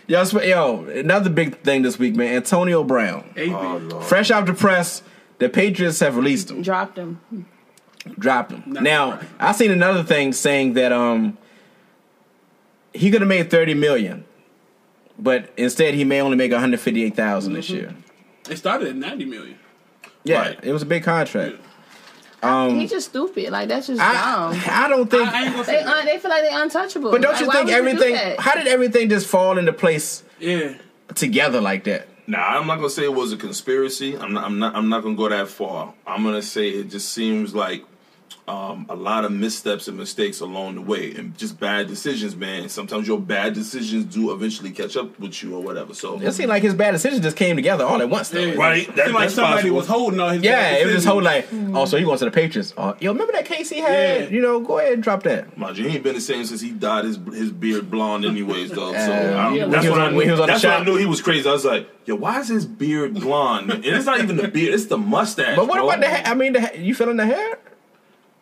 Yo, 0.09 0.23
sp- 0.29 0.45
yo, 0.45 0.85
another 0.85 1.31
big 1.31 1.59
thing 1.63 1.83
this 1.83 1.99
week, 1.99 2.15
man. 2.15 2.37
Antonio 2.37 2.85
Brown, 2.85 3.29
AB. 3.37 4.03
fresh 4.03 4.31
out 4.31 4.47
the 4.47 4.53
press, 4.55 5.03
the 5.39 5.49
Patriots 5.49 5.99
have 6.01 6.17
released 6.17 6.51
him, 6.51 6.63
Dropped 6.63 6.97
him. 6.99 7.19
dropped 8.19 8.53
him. 8.53 8.63
Not 8.67 8.83
now, 8.83 9.11
surprised. 9.13 9.33
I 9.41 9.53
seen 9.53 9.71
another 9.73 10.05
thing 10.05 10.33
saying 10.35 10.75
that 10.75 10.93
um 10.93 11.39
he 12.93 13.11
could 13.11 13.21
have 13.23 13.29
made 13.29 13.51
thirty 13.51 13.75
million, 13.75 14.25
but 15.19 15.51
instead 15.57 15.95
he 15.95 16.05
may 16.05 16.21
only 16.21 16.37
make 16.37 16.53
one 16.53 16.61
hundred 16.61 16.81
fifty 16.81 17.03
eight 17.05 17.17
thousand 17.17 17.55
this 17.55 17.71
year. 17.71 17.95
It 18.49 18.57
started 18.57 18.89
at 18.89 18.97
90 18.97 19.25
million. 19.25 19.59
Yeah, 20.25 20.41
Right. 20.41 20.59
it 20.63 20.73
was 20.73 20.83
a 20.83 20.87
big 20.87 21.03
contract. 21.03 21.57
Um, 22.43 22.79
He's 22.79 22.91
just 22.91 23.09
stupid. 23.11 23.51
Like 23.51 23.69
that's 23.69 23.87
just 23.89 24.01
I, 24.01 24.13
dumb. 24.13 24.63
I 24.69 24.89
don't 24.89 25.11
think. 25.11 25.29
I 25.29 25.45
ain't 25.47 25.53
gonna 25.53 25.65
They 25.67 25.83
un- 25.83 26.05
they 26.07 26.19
feel 26.19 26.31
like 26.31 26.43
they're 26.43 26.63
untouchable. 26.63 27.11
but 27.11 27.23
don't 27.23 27.33
Like, 27.33 27.41
you 27.41 27.47
why 27.49 27.53
think 27.55 27.67
would 27.67 27.73
you 27.73 27.79
everything? 27.79 28.37
how 28.39 28.55
did 28.55 28.69
everything 28.69 29.09
just 29.09 29.27
fall 29.27 29.59
into 29.59 29.73
place 29.73 30.23
Yeah. 30.39 30.75
together 31.15 31.61
like 31.61 31.85
that? 31.85 32.07
Nah, 32.29 32.39
I'm 32.41 32.67
not 32.67 32.77
gonna 32.77 32.91
say 32.91 33.05
it 33.05 33.15
was 33.15 33.33
a 33.33 33.37
conspiracy. 33.37 34.17
I'm 34.17 34.33
not. 34.33 34.45
I'm 34.45 34.59
not. 34.59 34.77
I'm 34.77 34.89
not 34.89 35.03
gonna 35.03 35.15
go 35.17 35.29
that 35.29 35.49
far. 35.49 35.95
I'm 36.07 36.23
gonna 36.25 36.43
say 36.43 36.69
it 36.69 36.91
just 36.91 37.09
seems 37.13 37.55
like 37.55 37.85
um, 38.49 38.87
a 38.89 38.95
lot 38.95 39.25
of 39.25 39.33
missteps 39.33 39.89
and 39.89 39.97
mistakes 39.97 40.39
along 40.41 40.77
the 40.77 40.81
way, 40.81 41.13
and 41.15 41.37
just 41.37 41.59
bad 41.59 41.89
decisions, 41.89 42.37
man. 42.37 42.69
Sometimes 42.69 43.09
your 43.09 43.19
bad 43.19 43.55
decisions 43.55 44.05
do 44.05 44.33
eventually 44.33 44.71
catch 44.71 44.97
up 44.97 45.19
with 45.19 45.43
you 45.43 45.57
or 45.57 45.63
whatever. 45.63 45.95
So 45.95 46.21
It 46.21 46.33
seemed 46.33 46.51
like 46.51 46.63
his 46.63 46.75
bad 46.75 46.93
decisions 46.93 47.23
just 47.23 47.37
came 47.37 47.57
together 47.57 47.85
all 47.85 48.01
at 48.01 48.09
once, 48.09 48.29
though. 48.29 48.39
Yeah. 48.41 48.55
Right, 48.55 48.87
that- 48.95 49.07
Seemed 49.07 49.15
like 49.17 49.31
somebody 49.31 49.55
possible. 49.63 49.77
was 49.77 49.87
holding 49.89 50.21
on 50.21 50.35
his. 50.35 50.43
Yeah, 50.45 50.53
bad 50.61 50.81
it 50.81 50.85
was 50.87 50.95
just 50.95 51.07
decisions. 51.07 51.13
whole 51.13 51.23
like, 51.23 51.77
oh, 51.77 51.85
so 51.87 51.97
he 51.99 52.05
wants 52.05 52.21
to 52.21 52.27
the 52.27 52.31
Patriots. 52.31 52.73
Oh, 52.77 52.95
yo, 53.01 53.13
remember 53.13 53.33
that 53.33 53.47
case 53.47 53.69
he 53.69 53.81
had? 53.81 54.21
Yeah. 54.23 54.29
You 54.29 54.41
know, 54.41 54.61
go 54.61 54.79
ahead 54.79 54.93
and 54.93 55.03
drop 55.03 55.25
that. 55.25 55.57
Mind 55.59 55.77
you, 55.79 55.89
he 55.89 55.95
ain't 55.97 56.05
been 56.05 56.15
the 56.15 56.21
same 56.21 56.45
since 56.45 56.61
he 56.61 56.71
dyed 56.71 57.05
his 57.05 57.17
his 57.33 57.51
beard 57.51 57.91
blonde, 57.91 58.25
anyways. 58.25 58.71
Though, 58.71 58.93
so 58.93 58.99
Uh, 59.13 59.51
yeah, 59.55 59.67
that's 59.67 59.73
when 59.73 59.83
he 59.83 59.91
when 59.91 59.91
was 59.91 59.99
I 59.99 60.11
knew. 60.11 60.21
he 60.21 60.31
was 60.31 60.41
on 60.41 60.47
the 60.47 60.53
that's 60.53 60.65
I 60.65 60.85
knew 60.85 60.97
he 60.97 61.07
was 61.07 61.21
crazy. 61.21 61.49
I 61.49 61.53
was 61.53 61.65
like, 61.65 61.89
yo, 62.05 62.15
why 62.15 62.39
is 62.41 62.49
his 62.49 62.65
beard 62.65 63.15
blonde? 63.15 63.71
and 63.73 63.85
it's 63.85 64.07
not 64.07 64.21
even 64.21 64.37
the 64.37 64.47
beard; 64.49 64.73
it's 64.75 64.87
the 64.87 64.99
mustache. 64.99 65.57
But 65.57 65.67
what 65.67 65.77
bro. 65.79 65.89
about 65.89 66.01
the 66.01 66.07
hair? 66.07 66.23
I 66.25 66.35
mean, 66.35 66.53
the, 66.53 66.61
ha- 66.61 66.71
you 66.77 66.95
feeling 66.95 67.17
the 67.17 67.27
hair? 67.27 67.59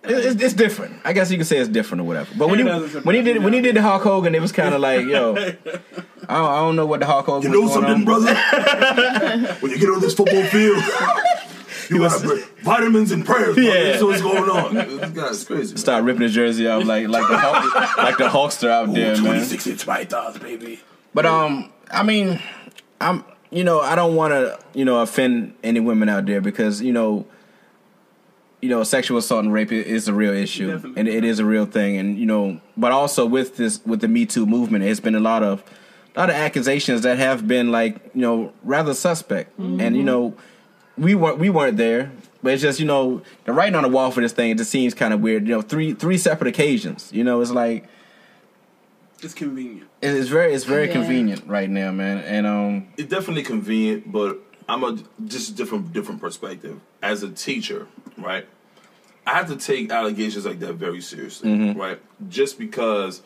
It- 0.07 0.25
It's, 0.27 0.43
it's 0.43 0.55
different. 0.55 0.97
I 1.05 1.13
guess 1.13 1.31
you 1.31 1.39
could 1.39 1.47
say 1.47 1.59
it's 1.59 1.69
different 1.69 2.03
or 2.03 2.05
whatever. 2.05 2.31
But 2.37 2.49
when 2.49 2.59
he 2.59 2.65
when 2.65 3.15
he 3.15 3.23
did 3.23 3.43
when 3.43 3.53
he 3.53 3.61
did 3.61 3.77
the 3.77 3.83
Hulk 3.83 4.03
Hogan, 4.03 4.35
it 4.35 4.41
was 4.43 4.53
kind 4.53 4.75
of 4.75 4.81
like, 4.81 5.07
yo, 5.07 5.35
I 5.37 5.43
don't, 5.43 6.29
I 6.29 6.57
don't 6.61 6.77
know 6.77 6.87
what 6.87 7.01
the 7.01 7.07
Hulk 7.07 7.27
Hogan. 7.27 7.51
You 7.53 7.57
know 7.59 7.63
was 7.67 7.77
going 7.77 7.87
something, 7.87 8.09
on. 8.09 8.25
brother? 8.25 9.55
when 9.61 9.73
you 9.73 9.79
get 9.79 9.89
on 9.91 10.01
this 10.01 10.15
football 10.15 10.45
field, 10.45 10.83
You 11.91 12.01
was- 12.01 12.23
got 12.23 12.39
vitamins 12.63 13.13
and 13.13 13.27
prayers. 13.27 13.57
Yeah, 13.59 13.73
Yeah. 13.73 13.83
that's 13.93 14.03
what's 14.03 14.23
going 14.23 14.49
on. 14.49 14.75
This 14.75 15.11
guy's 15.11 15.45
crazy. 15.45 15.77
Start 15.77 16.05
ripping 16.05 16.23
his 16.23 16.33
jersey 16.35 16.67
off 16.67 16.85
like 16.85 17.09
like 17.09 17.29
the 17.29 17.37
Hulk, 17.37 17.97
like 17.99 18.17
the 18.17 18.29
Hulkster 18.29 18.71
out 18.71 18.93
there, 18.95 19.15
man. 19.17 19.23
26 19.25 19.67
inch 19.67 19.87
pythons, 19.87 20.39
baby. 20.39 20.81
But 21.13 21.27
um, 21.27 21.71
I 21.91 22.03
mean, 22.03 22.41
I'm 23.03 23.23
you 23.51 23.65
know 23.65 23.81
I 23.81 23.97
don't 23.97 24.15
want 24.17 24.33
to 24.33 24.59
you 24.73 24.85
know 24.87 25.01
offend 25.01 25.55
any 25.63 25.79
women 25.81 26.09
out 26.09 26.25
there 26.25 26.41
because 26.41 26.81
you 26.81 26.93
know, 26.93 27.27
you 28.65 28.71
know, 28.71 28.83
sexual 28.83 29.19
assault 29.19 29.45
and 29.45 29.53
rape 29.53 29.71
is 29.73 30.09
a 30.09 30.15
real 30.15 30.33
issue 30.33 30.69
Definitely. 30.73 31.01
and 31.01 31.09
it 31.09 31.25
is 31.25 31.39
a 31.39 31.45
real 31.45 31.67
thing, 31.67 31.97
and 31.99 32.19
you 32.19 32.27
know, 32.27 32.61
but 32.77 32.91
also 32.93 33.27
with 33.27 33.57
this 33.57 33.81
with 33.85 34.01
the 34.01 34.09
Me 34.09 34.25
Too 34.27 34.47
movement, 34.47 34.85
it's 34.85 35.01
been 35.01 35.15
a 35.15 35.21
lot 35.21 35.43
of 35.43 35.63
a 36.17 36.21
lot 36.21 36.31
of 36.31 36.37
accusations 36.37 37.03
that 37.03 37.19
have 37.19 37.47
been 37.47 37.71
like 37.71 37.95
you 38.15 38.21
know 38.23 38.53
rather 38.63 38.95
suspect, 38.95 39.59
and 39.59 39.97
you 39.97 40.03
know, 40.03 40.35
we 40.97 41.15
weren't 41.15 41.39
we 41.39 41.51
weren't 41.51 41.77
there. 41.77 42.11
But 42.43 42.53
it's 42.55 42.63
just 42.63 42.79
you 42.81 42.87
know 42.87 43.23
the 43.47 43.53
writing 43.53 43.75
on 43.75 43.83
the 43.85 43.89
wall 43.89 44.11
for 44.11 44.21
this 44.21 44.33
thing. 44.33 44.51
It 44.51 44.59
just 44.59 44.71
seems 44.71 44.93
kind 44.95 45.13
of 45.15 45.21
weird. 45.21 45.47
You 45.49 45.55
know, 45.57 45.63
three 45.63 45.95
three 45.95 46.19
separate 46.19 46.49
occasions. 46.49 47.11
You 47.13 47.25
know, 47.25 47.41
it's 47.41 47.51
like 47.51 47.87
It's 49.23 49.35
convenient. 49.35 49.89
it's 50.03 50.29
very 50.29 50.53
it's 50.55 50.65
very 50.65 50.87
Yeah. 50.87 50.93
convenient 50.93 51.47
right 51.47 51.71
now, 51.71 51.91
man. 51.93 52.19
And 52.19 52.47
um, 52.47 52.87
it's 52.99 53.09
definitely 53.09 53.43
convenient, 53.45 54.13
but 54.13 54.39
I'm 54.69 54.85
a 54.85 54.99
just 55.27 55.57
different 55.57 55.93
different 55.93 56.21
perspective. 56.21 56.81
As 57.03 57.23
a 57.23 57.31
teacher, 57.31 57.87
right? 58.19 58.47
I 59.27 59.35
have 59.35 59.49
to 59.49 59.57
take 59.57 59.91
allegations 59.91 60.45
like 60.45 60.61
that 60.61 60.75
very 60.75 61.01
seriously, 61.01 61.51
mm-hmm. 61.51 61.79
right? 61.79 62.01
Just 62.29 62.59
because 62.59 63.23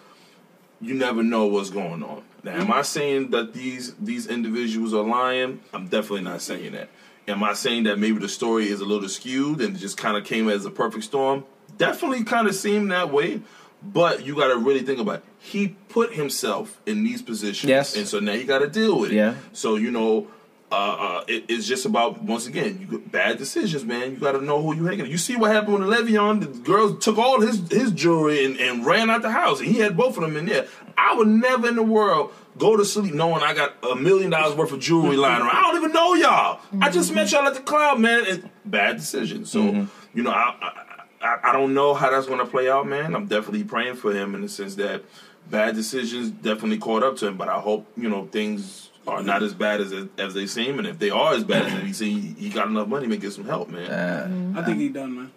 you 0.81 0.95
never 0.95 1.23
know 1.23 1.47
what's 1.47 1.71
going 1.71 2.03
on. 2.03 2.23
Now, 2.45 2.53
am 2.53 2.73
I 2.73 2.83
saying 2.83 3.31
that 3.31 3.53
these 3.53 3.95
these 3.97 4.27
individuals 4.27 4.95
are 4.95 5.03
lying? 5.03 5.61
I'm 5.73 5.89
definitely 5.89 6.23
not 6.23 6.41
saying 6.41 6.73
that. 6.73 6.89
Am 7.27 7.43
I 7.43 7.53
saying 7.53 7.85
that 7.85 7.99
maybe 7.99 8.19
the 8.19 8.29
story 8.29 8.69
is 8.69 8.81
a 8.81 8.85
little 8.85 9.09
skewed 9.09 9.61
and 9.61 9.77
just 9.79 9.97
kind 9.99 10.17
of 10.17 10.25
came 10.25 10.49
as 10.49 10.65
a 10.65 10.71
perfect 10.71 11.05
storm? 11.05 11.45
Definitely 11.77 12.25
kind 12.25 12.49
of 12.49 12.55
seemed 12.55 12.91
that 12.91 13.13
way. 13.13 13.43
But 13.83 14.27
you 14.27 14.35
got 14.35 14.49
to 14.49 14.57
really 14.57 14.81
think 14.81 14.99
about 14.99 15.17
it. 15.17 15.25
He 15.39 15.69
put 15.89 16.15
himself 16.15 16.81
in 16.85 17.05
these 17.05 17.23
positions. 17.23 17.69
Yes. 17.69 17.97
And 17.97 18.09
so 18.09 18.19
now 18.19 18.33
you 18.33 18.45
got 18.45 18.59
to 18.59 18.69
deal 18.69 18.99
with 18.99 19.13
it. 19.13 19.17
Yeah. 19.17 19.35
So, 19.53 19.77
you 19.77 19.91
know, 19.91 20.27
uh, 20.71 20.75
uh, 20.75 21.25
it, 21.27 21.47
it's 21.49 21.67
just 21.67 21.87
about, 21.87 22.23
once 22.23 22.47
again, 22.47 22.79
you 22.81 22.99
got 22.99 23.11
bad 23.11 23.39
decisions, 23.39 23.85
man. 23.85 24.11
You 24.11 24.17
got 24.19 24.33
to 24.33 24.43
know 24.43 24.61
who 24.61 24.75
you 24.75 24.85
hanging. 24.85 25.07
You 25.07 25.17
see 25.17 25.35
what 25.35 25.51
happened 25.51 25.79
with 25.79 25.89
Le'Veon? 25.89 26.41
The 26.41 26.47
girls 26.47 27.03
took 27.03 27.17
all 27.17 27.41
his, 27.41 27.67
his 27.71 27.91
jewelry 27.93 28.45
and, 28.45 28.59
and 28.61 28.85
ran 28.85 29.09
out 29.09 29.23
the 29.23 29.31
house. 29.31 29.61
And 29.61 29.69
he 29.69 29.79
had 29.79 29.97
both 29.97 30.17
of 30.17 30.23
them 30.23 30.37
in 30.37 30.47
there. 30.47 30.67
I 30.97 31.15
would 31.15 31.29
never 31.29 31.69
in 31.69 31.77
the 31.77 31.83
world 31.83 32.33
go 32.59 32.77
to 32.77 32.85
sleep 32.85 33.15
knowing 33.15 33.43
I 33.43 33.55
got 33.55 33.77
a 33.83 33.95
million 33.95 34.31
dollars 34.31 34.57
worth 34.57 34.73
of 34.73 34.81
jewelry 34.81 35.17
lying 35.17 35.41
around. 35.41 35.57
I 35.57 35.63
don't 35.63 35.77
even 35.77 35.93
know 35.93 36.15
y'all. 36.15 36.61
I 36.83 36.91
just 36.91 37.15
met 37.15 37.33
y'all 37.33 37.47
at 37.47 37.55
the 37.55 37.61
club, 37.61 37.99
man. 37.99 38.27
And 38.27 38.51
bad 38.65 38.97
decisions. 38.97 39.51
So, 39.51 39.87
you 40.13 40.23
know, 40.23 40.33
I, 40.33 40.55
I, 40.61 41.27
I, 41.27 41.39
I 41.45 41.53
don't 41.53 41.73
know 41.73 41.95
how 41.95 42.11
that's 42.11 42.27
going 42.27 42.41
to 42.41 42.47
play 42.47 42.69
out, 42.69 42.87
man. 42.87 43.15
I'm 43.15 43.27
definitely 43.27 43.65
praying 43.65 43.95
for 43.95 44.13
him 44.13 44.35
in 44.35 44.43
the 44.43 44.49
sense 44.49 44.75
that 44.75 45.03
bad 45.49 45.77
decisions 45.77 46.31
definitely 46.31 46.79
caught 46.79 47.03
up 47.03 47.17
to 47.19 47.29
him. 47.29 47.37
But 47.39 47.49
I 47.49 47.59
hope, 47.59 47.87
you 47.97 48.11
know, 48.11 48.27
things 48.27 48.88
are 49.09 49.23
not 49.23 49.43
as 49.43 49.55
bad 49.55 49.81
as 49.81 49.93
as 50.19 50.35
they 50.35 50.47
seem. 50.47 50.79
And 50.79 50.87
if 50.87 50.99
they 50.99 51.11
are 51.11 51.35
as 51.35 51.45
bad 51.45 51.67
as 51.67 51.83
they 51.83 51.93
seem, 51.93 52.21
he, 52.21 52.45
he 52.45 52.49
got 52.51 52.69
enough 52.69 52.89
money 52.89 53.09
to 53.09 53.17
get 53.17 53.33
some 53.33 53.45
help, 53.45 53.69
man. 53.69 54.57
I 54.57 54.65
think 54.65 54.79
he 54.79 54.89
done, 54.89 55.17
man. 55.17 55.33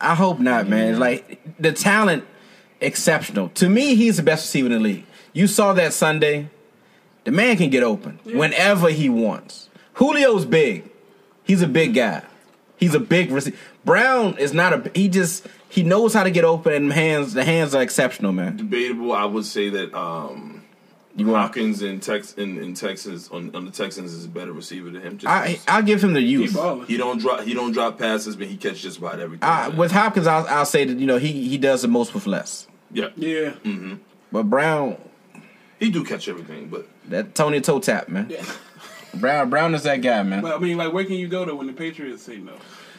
I 0.00 0.14
hope 0.14 0.38
not, 0.38 0.68
man. 0.68 0.98
Like 0.98 1.40
the 1.58 1.72
talent, 1.72 2.24
exceptional. 2.80 3.48
To 3.50 3.68
me, 3.68 3.94
he's 3.94 4.18
the 4.18 4.22
best 4.22 4.44
receiver 4.44 4.66
in 4.66 4.72
the 4.72 4.78
league. 4.78 5.04
You 5.32 5.46
saw 5.46 5.72
that 5.74 5.92
Sunday. 5.92 6.50
The 7.24 7.32
man 7.32 7.56
can 7.58 7.68
get 7.70 7.82
open 7.82 8.18
whenever 8.24 8.88
he 8.88 9.08
wants. 9.10 9.68
Julio's 9.98 10.46
big. 10.46 10.90
He's 11.44 11.60
a 11.60 11.66
big 11.66 11.94
guy. 11.94 12.22
He's 12.78 12.94
a 12.94 13.00
big 13.00 13.30
receiver. 13.30 13.56
Brown 13.84 14.38
is 14.38 14.54
not 14.54 14.72
a. 14.72 14.90
He 14.94 15.08
just 15.08 15.46
he 15.68 15.82
knows 15.82 16.14
how 16.14 16.24
to 16.24 16.30
get 16.30 16.44
open 16.44 16.72
and 16.72 16.92
hands. 16.92 17.34
The 17.34 17.44
hands 17.44 17.74
are 17.74 17.82
exceptional, 17.82 18.32
man. 18.32 18.56
Debatable. 18.56 19.12
I 19.12 19.26
would 19.26 19.44
say 19.44 19.68
that 19.68 19.94
um, 19.94 20.59
You 21.16 21.26
want? 21.26 21.42
Hawkins 21.48 21.82
in 21.82 21.98
Tex 22.00 22.34
in, 22.34 22.58
in 22.58 22.74
Texas 22.74 23.28
on, 23.30 23.54
on 23.54 23.64
the 23.64 23.70
Texans 23.72 24.12
is 24.12 24.24
a 24.24 24.28
better 24.28 24.52
receiver 24.52 24.90
than 24.90 25.02
him. 25.02 25.18
Just 25.18 25.30
I 25.30 25.58
I'll 25.66 25.82
give 25.82 26.02
him 26.02 26.12
the 26.12 26.20
He 26.20 26.26
youth. 26.28 26.56
he 26.88 26.96
don't 26.96 27.18
drop 27.18 27.40
he 27.42 27.52
don't 27.54 27.72
drop 27.72 27.98
passes, 27.98 28.36
but 28.36 28.46
he 28.46 28.56
catches 28.56 28.82
just 28.82 28.98
about 28.98 29.18
everything. 29.18 29.42
I, 29.48 29.68
with 29.68 29.90
Hopkins, 29.92 30.26
I'll, 30.26 30.46
I'll 30.48 30.64
say 30.66 30.84
that 30.84 30.98
you 30.98 31.06
know 31.06 31.18
he 31.18 31.48
he 31.48 31.58
does 31.58 31.82
the 31.82 31.88
most 31.88 32.14
with 32.14 32.26
less. 32.26 32.66
yeah, 32.92 33.08
Yeah. 33.16 33.50
Mm-hmm. 33.64 33.94
But 34.32 34.44
Brown, 34.44 34.96
he 35.80 35.90
do 35.90 36.04
catch 36.04 36.28
everything, 36.28 36.68
but 36.68 36.86
that 37.08 37.34
Tony 37.34 37.60
toe 37.60 37.80
tap, 37.80 38.08
man. 38.08 38.32
Brown 39.14 39.50
Brown 39.50 39.74
is 39.74 39.82
that 39.82 39.96
guy, 40.02 40.22
man. 40.22 40.40
But 40.42 40.54
I 40.54 40.58
mean, 40.58 40.76
like, 40.76 40.92
where 40.92 41.04
can 41.04 41.14
you 41.16 41.26
go 41.26 41.44
to 41.44 41.54
when 41.56 41.66
the 41.66 41.72
Patriots 41.72 42.22
say 42.22 42.36
no? 42.38 42.52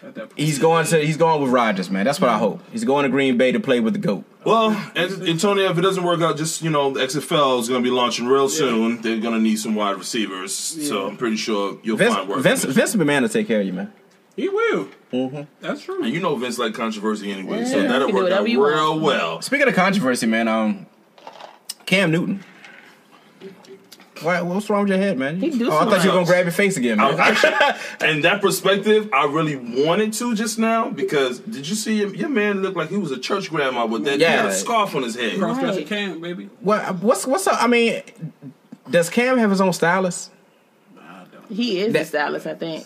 At 0.03 0.15
that 0.15 0.29
point, 0.29 0.39
He's 0.39 0.57
going 0.57 0.85
to 0.87 0.99
he's 1.05 1.17
going 1.17 1.41
with 1.41 1.51
Rodgers, 1.51 1.89
man. 1.91 2.05
That's 2.05 2.19
what 2.19 2.29
I 2.29 2.37
hope. 2.37 2.59
He's 2.71 2.83
going 2.83 3.03
to 3.03 3.09
Green 3.09 3.37
Bay 3.37 3.51
to 3.51 3.59
play 3.59 3.79
with 3.79 3.93
the 3.93 3.99
goat. 3.99 4.23
Well, 4.43 4.71
Antonio, 4.95 5.69
if 5.69 5.77
it 5.77 5.81
doesn't 5.81 6.03
work 6.03 6.21
out, 6.21 6.37
just 6.37 6.61
you 6.63 6.69
know, 6.71 6.91
the 6.91 7.01
XFL 7.01 7.59
is 7.59 7.69
going 7.69 7.83
to 7.83 7.87
be 7.87 7.93
launching 7.93 8.25
real 8.27 8.49
soon. 8.49 9.01
They're 9.01 9.19
going 9.19 9.35
to 9.35 9.39
need 9.39 9.57
some 9.59 9.75
wide 9.75 9.97
receivers, 9.97 10.53
so 10.53 11.07
I'm 11.07 11.17
pretty 11.17 11.37
sure 11.37 11.77
you'll 11.83 11.97
Vince 11.97 12.15
find 12.15 12.27
work. 12.27 12.39
Vince, 12.41 12.61
for 12.61 12.67
this. 12.67 12.75
Vince 12.75 12.95
McMahon 12.95 13.21
will 13.21 13.29
take 13.29 13.45
care 13.47 13.59
of 13.59 13.67
you, 13.67 13.73
man. 13.73 13.93
he 14.35 14.49
will. 14.49 14.89
That's 15.59 15.83
true. 15.83 16.03
and 16.03 16.11
you 16.13 16.19
know 16.19 16.35
Vince 16.35 16.57
like 16.57 16.73
controversy 16.73 17.31
anyway, 17.31 17.65
so 17.65 17.81
that'll 17.83 18.07
he 18.07 18.13
can 18.13 18.21
do 18.21 18.23
work 18.23 18.31
out 18.31 18.43
real 18.45 18.91
want. 18.93 19.01
well. 19.03 19.41
Speaking 19.41 19.67
of 19.67 19.75
controversy, 19.75 20.25
man, 20.25 20.47
um, 20.47 20.87
Cam 21.85 22.11
Newton. 22.11 22.43
Why, 24.21 24.41
what's 24.41 24.69
wrong 24.69 24.81
with 24.81 24.89
your 24.89 24.97
head, 24.99 25.17
man? 25.17 25.39
He 25.39 25.49
do 25.49 25.71
oh, 25.71 25.77
I 25.77 25.85
thought 25.85 26.03
you 26.03 26.09
were 26.09 26.15
gonna 26.15 26.25
grab 26.27 26.45
your 26.45 26.51
face 26.51 26.77
again, 26.77 26.97
man. 26.97 27.19
I- 27.19 27.29
actually, 27.29 28.09
in 28.09 28.21
that 28.21 28.41
perspective, 28.41 29.09
I 29.13 29.25
really 29.25 29.55
wanted 29.85 30.13
to 30.13 30.35
just 30.35 30.59
now 30.59 30.89
because 30.89 31.39
did 31.39 31.67
you 31.67 31.75
see 31.75 32.01
him? 32.01 32.13
Your 32.15 32.29
man 32.29 32.61
looked 32.61 32.77
like 32.77 32.89
he 32.89 32.97
was 32.97 33.11
a 33.11 33.17
church 33.19 33.49
grandma 33.49 33.85
with 33.85 34.03
that. 34.05 34.17
He 34.17 34.23
had 34.23 34.45
Yeah. 34.45 34.49
a 34.51 34.53
scarf 34.53 34.95
on 34.95 35.03
his 35.03 35.15
head. 35.15 35.37
Cross 35.39 35.59
dresser 35.59 35.77
Right. 35.79 35.87
can, 35.87 36.21
baby. 36.21 36.49
what, 36.59 36.99
what's 36.99 37.25
what's 37.25 37.47
up? 37.47 37.61
I 37.61 37.67
mean, 37.67 38.01
does 38.89 39.09
Cam 39.09 39.37
have 39.37 39.49
his 39.49 39.61
own 39.61 39.73
stylist? 39.73 40.31
He 41.49 41.79
is 41.79 41.93
That- 41.93 41.99
the 41.99 42.05
stylist, 42.05 42.47
I 42.47 42.53
think. 42.55 42.85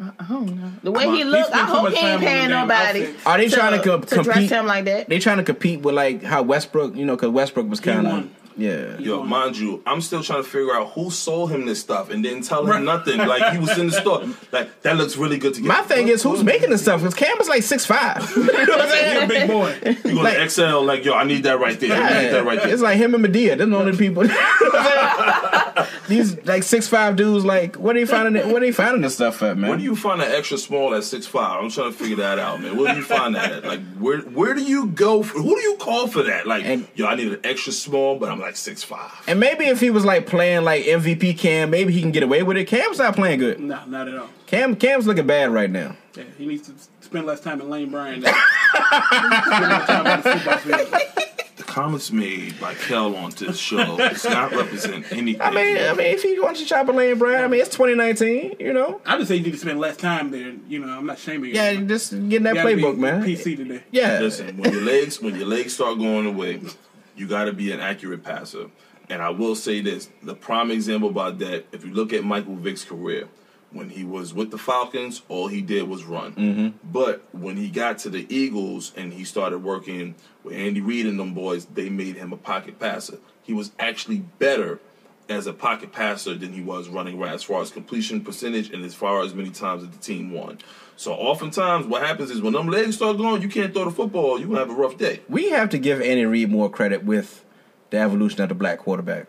I 0.00 0.10
I 0.18 0.24
don't 0.28 0.46
know. 0.56 0.72
The 0.82 0.90
way 0.90 1.04
Come 1.04 1.10
on, 1.10 1.16
he 1.16 1.22
he 1.22 1.28
look, 1.28 1.52
I 1.52 1.58
hope 1.58 1.88
he 1.92 1.96
ain't 2.06 2.20
paying 2.20 2.48
nobody. 2.50 3.02
outfit. 3.06 3.16
Are 3.26 3.38
they 3.38 3.48
trying 3.48 3.78
to 3.78 3.84
co- 3.84 4.00
to 4.00 4.06
dress 4.22 4.26
compete? 4.26 4.50
him 4.50 4.66
like 4.66 4.86
that? 4.86 5.08
They 5.08 5.18
trying 5.20 5.36
to 5.36 5.44
compete 5.44 5.80
with 5.82 5.94
like 5.94 6.22
how 6.22 6.42
Westbrook, 6.42 6.96
you 6.96 7.04
know, 7.04 7.14
because 7.14 7.30
Westbrook 7.30 7.68
was 7.68 7.78
kind 7.80 8.06
of 8.06 8.12
won. 8.12 8.30
Yeah. 8.56 8.98
Yo, 8.98 9.22
mind 9.24 9.56
you, 9.58 9.82
I'm 9.84 10.00
still 10.00 10.22
trying 10.22 10.42
to 10.44 10.48
figure 10.48 10.72
out 10.74 10.92
who 10.92 11.10
sold 11.10 11.50
him 11.50 11.66
this 11.66 11.80
stuff 11.80 12.10
and 12.10 12.22
didn't 12.22 12.42
tell 12.42 12.64
him 12.66 12.84
nothing. 12.84 13.18
Like 13.18 13.52
he 13.52 13.58
was 13.58 13.76
in 13.78 13.88
the 13.88 13.92
store. 14.00 14.24
Like 14.52 14.82
that 14.82 14.96
looks 14.96 15.16
really 15.16 15.38
good 15.38 15.54
to 15.54 15.60
get. 15.60 15.66
My 15.66 15.82
thing 15.82 16.06
is, 16.08 16.22
who's 16.22 16.44
making 16.44 16.70
this 16.70 16.82
stuff? 16.82 17.00
Because 17.00 17.14
Cam 17.14 17.40
is 17.40 17.48
like 17.48 17.62
six 17.64 17.84
five. 17.84 18.30
you 18.36 18.44
know 18.44 18.52
what 18.52 18.80
I'm 18.82 18.88
saying? 18.88 19.28
big 19.28 19.48
boy. 19.48 19.76
You 20.08 20.14
go 20.16 20.22
like- 20.22 20.36
to 20.38 20.48
XL 20.48 20.80
like 20.84 21.04
yo, 21.04 21.14
I 21.14 21.24
need 21.24 21.42
that 21.44 21.58
right 21.58 21.78
there. 21.80 21.92
I 22.00 22.22
need 22.22 22.28
that 22.30 22.44
right 22.44 22.60
there. 22.62 22.72
It's 22.72 22.82
like 22.82 22.96
him 22.98 23.14
and 23.14 23.24
Madea. 23.24 23.56
They're 23.58 23.66
the 23.66 23.76
only 23.76 23.96
people. 23.96 24.22
These 26.08 26.44
like 26.44 26.62
six 26.62 26.86
five 26.86 27.16
dudes. 27.16 27.44
Like, 27.44 27.76
what 27.76 27.96
are 27.96 27.98
you 27.98 28.06
finding? 28.06 28.36
it- 28.36 28.46
What 28.52 28.62
are 28.62 28.66
you 28.66 28.72
finding 28.72 29.02
this 29.02 29.14
stuff 29.14 29.42
at, 29.42 29.56
man? 29.56 29.70
Where 29.70 29.78
do 29.78 29.84
you 29.84 29.96
find 29.96 30.20
an 30.22 30.30
extra 30.30 30.58
small 30.58 30.94
at 30.94 31.02
six 31.04 31.26
five? 31.26 31.62
I'm 31.62 31.70
trying 31.70 31.92
to 31.92 31.98
figure 31.98 32.16
that 32.16 32.38
out, 32.38 32.60
man. 32.60 32.76
Where 32.76 32.92
do 32.92 32.98
you 32.98 33.04
find 33.04 33.34
that? 33.34 33.50
At? 33.52 33.64
Like, 33.64 33.80
where 33.98 34.18
where 34.20 34.54
do 34.54 34.62
you 34.62 34.86
go? 34.88 35.22
For, 35.22 35.38
who 35.40 35.54
do 35.56 35.60
you 35.62 35.76
call 35.76 36.06
for 36.06 36.22
that? 36.24 36.46
Like, 36.46 36.64
And- 36.64 36.86
yo, 36.94 37.06
I 37.06 37.14
need 37.16 37.32
an 37.32 37.40
extra 37.44 37.72
small, 37.72 38.18
but 38.18 38.28
I'm 38.30 38.38
like 38.44 38.56
six 38.56 38.82
five. 38.82 39.10
And 39.26 39.40
maybe 39.40 39.64
if 39.66 39.80
he 39.80 39.90
was 39.90 40.04
like 40.04 40.26
playing 40.26 40.64
like 40.64 40.84
MVP 40.84 41.38
Cam, 41.38 41.70
maybe 41.70 41.92
he 41.92 42.00
can 42.00 42.10
get 42.12 42.22
away 42.22 42.42
with 42.42 42.56
it. 42.56 42.66
Cam's 42.66 42.98
not 42.98 43.14
playing 43.14 43.38
good. 43.40 43.60
No, 43.60 43.84
not 43.86 44.08
at 44.08 44.16
all. 44.16 44.28
Cam 44.46 44.76
Cam's 44.76 45.06
looking 45.06 45.26
bad 45.26 45.50
right 45.50 45.70
now. 45.70 45.96
Yeah, 46.16 46.24
he 46.38 46.46
needs 46.46 46.68
to 46.68 46.74
spend 47.04 47.26
less 47.26 47.40
time 47.40 47.60
in 47.60 47.68
Lane 47.70 47.90
Bryant. 47.90 48.22
than- 48.22 48.34
spend 49.44 49.68
more 49.68 49.86
time 49.86 50.06
on 50.06 50.22
the. 50.22 51.24
The 51.56 51.62
comments 51.62 52.10
made 52.10 52.60
by 52.60 52.74
Kel 52.74 53.14
on 53.14 53.30
this 53.30 53.58
show 53.58 53.96
does 53.96 54.24
not 54.24 54.50
represent 54.52 55.10
anything. 55.12 55.40
I 55.40 55.50
mean, 55.52 55.76
I 55.78 55.92
mean, 55.92 56.06
if 56.08 56.22
he 56.22 56.38
wants 56.40 56.60
to 56.60 56.66
chop 56.66 56.88
a 56.88 56.92
Lane 56.92 57.16
Bryant, 57.16 57.44
I 57.44 57.46
mean, 57.48 57.60
it's 57.60 57.70
2019. 57.70 58.56
You 58.58 58.72
know, 58.72 59.00
I 59.06 59.16
just 59.18 59.28
say 59.28 59.36
you 59.36 59.44
need 59.44 59.52
to 59.52 59.58
spend 59.58 59.78
less 59.78 59.96
time 59.96 60.32
there. 60.32 60.52
You 60.68 60.80
know, 60.84 60.88
I'm 60.98 61.06
not 61.06 61.18
shaming 61.18 61.50
you. 61.50 61.56
yeah, 61.56 61.74
just 61.74 62.10
getting 62.10 62.42
that 62.42 62.56
You 62.56 62.60
playbook, 62.62 62.96
be 62.96 63.00
man. 63.00 63.22
PC 63.22 63.56
today. 63.56 63.82
Yeah, 63.92 64.18
Listen, 64.20 64.56
when 64.56 64.72
your 64.72 64.82
legs 64.82 65.20
when 65.22 65.36
your 65.36 65.46
legs 65.46 65.74
start 65.74 65.98
going 65.98 66.26
away, 66.26 66.60
you 67.16 67.26
got 67.26 67.44
to 67.44 67.52
be 67.52 67.72
an 67.72 67.80
accurate 67.80 68.22
passer. 68.22 68.70
And 69.08 69.20
I 69.20 69.30
will 69.30 69.54
say 69.54 69.80
this: 69.80 70.10
the 70.22 70.34
prime 70.34 70.70
example 70.70 71.08
about 71.08 71.38
that, 71.40 71.66
if 71.72 71.84
you 71.84 71.92
look 71.92 72.12
at 72.12 72.24
Michael 72.24 72.56
Vick's 72.56 72.84
career, 72.84 73.28
when 73.74 73.90
he 73.90 74.04
was 74.04 74.32
with 74.32 74.50
the 74.50 74.58
Falcons, 74.58 75.22
all 75.28 75.48
he 75.48 75.60
did 75.60 75.88
was 75.88 76.04
run. 76.04 76.32
Mm-hmm. 76.34 76.90
But 76.90 77.22
when 77.32 77.56
he 77.56 77.68
got 77.68 77.98
to 77.98 78.08
the 78.08 78.26
Eagles 78.34 78.92
and 78.96 79.12
he 79.12 79.24
started 79.24 79.58
working 79.58 80.14
with 80.42 80.54
Andy 80.54 80.80
Reid 80.80 81.06
and 81.06 81.18
them 81.18 81.34
boys, 81.34 81.66
they 81.66 81.90
made 81.90 82.16
him 82.16 82.32
a 82.32 82.36
pocket 82.36 82.78
passer. 82.78 83.18
He 83.42 83.52
was 83.52 83.72
actually 83.78 84.18
better 84.18 84.80
as 85.28 85.46
a 85.46 85.52
pocket 85.52 85.92
passer 85.92 86.34
than 86.34 86.52
he 86.52 86.60
was 86.60 86.88
running 86.88 87.18
right 87.18 87.32
as 87.32 87.42
far 87.42 87.62
as 87.62 87.70
completion 87.70 88.22
percentage 88.22 88.70
and 88.70 88.84
as 88.84 88.94
far 88.94 89.22
as 89.22 89.34
many 89.34 89.50
times 89.50 89.82
that 89.82 89.92
the 89.92 89.98
team 89.98 90.30
won. 90.30 90.58
So 90.96 91.12
oftentimes 91.12 91.86
what 91.86 92.02
happens 92.02 92.30
is 92.30 92.40
when 92.40 92.52
them 92.52 92.68
legs 92.68 92.96
start 92.96 93.16
going, 93.16 93.42
you 93.42 93.48
can't 93.48 93.72
throw 93.72 93.84
the 93.84 93.90
football, 93.90 94.38
you're 94.38 94.48
gonna 94.48 94.60
have 94.60 94.70
a 94.70 94.74
rough 94.74 94.96
day. 94.96 95.20
we 95.28 95.50
have 95.50 95.70
to 95.70 95.78
give 95.78 96.00
Andy 96.00 96.24
Reid 96.24 96.50
more 96.50 96.70
credit 96.70 97.04
with 97.04 97.44
the 97.90 97.98
evolution 97.98 98.40
of 98.42 98.48
the 98.48 98.54
black 98.54 98.78
quarterback. 98.78 99.26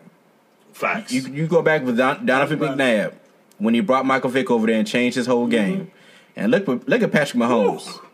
Facts. 0.72 1.12
You 1.12 1.22
you 1.22 1.46
go 1.46 1.62
back 1.62 1.84
with 1.84 1.96
Don, 1.96 2.26
Donovan 2.26 2.58
Right. 2.60 2.76
McNabb 2.76 3.14
when 3.58 3.74
he 3.74 3.80
brought 3.80 4.06
Michael 4.06 4.30
Vick 4.30 4.50
over 4.50 4.66
there 4.66 4.76
and 4.76 4.86
changed 4.86 5.16
his 5.16 5.26
whole 5.26 5.44
mm-hmm. 5.44 5.50
game. 5.50 5.90
And 6.34 6.50
look 6.50 6.66
look 6.66 7.02
at 7.02 7.12
Patrick 7.12 7.42
Mahomes. 7.42 7.86
And, 7.86 8.05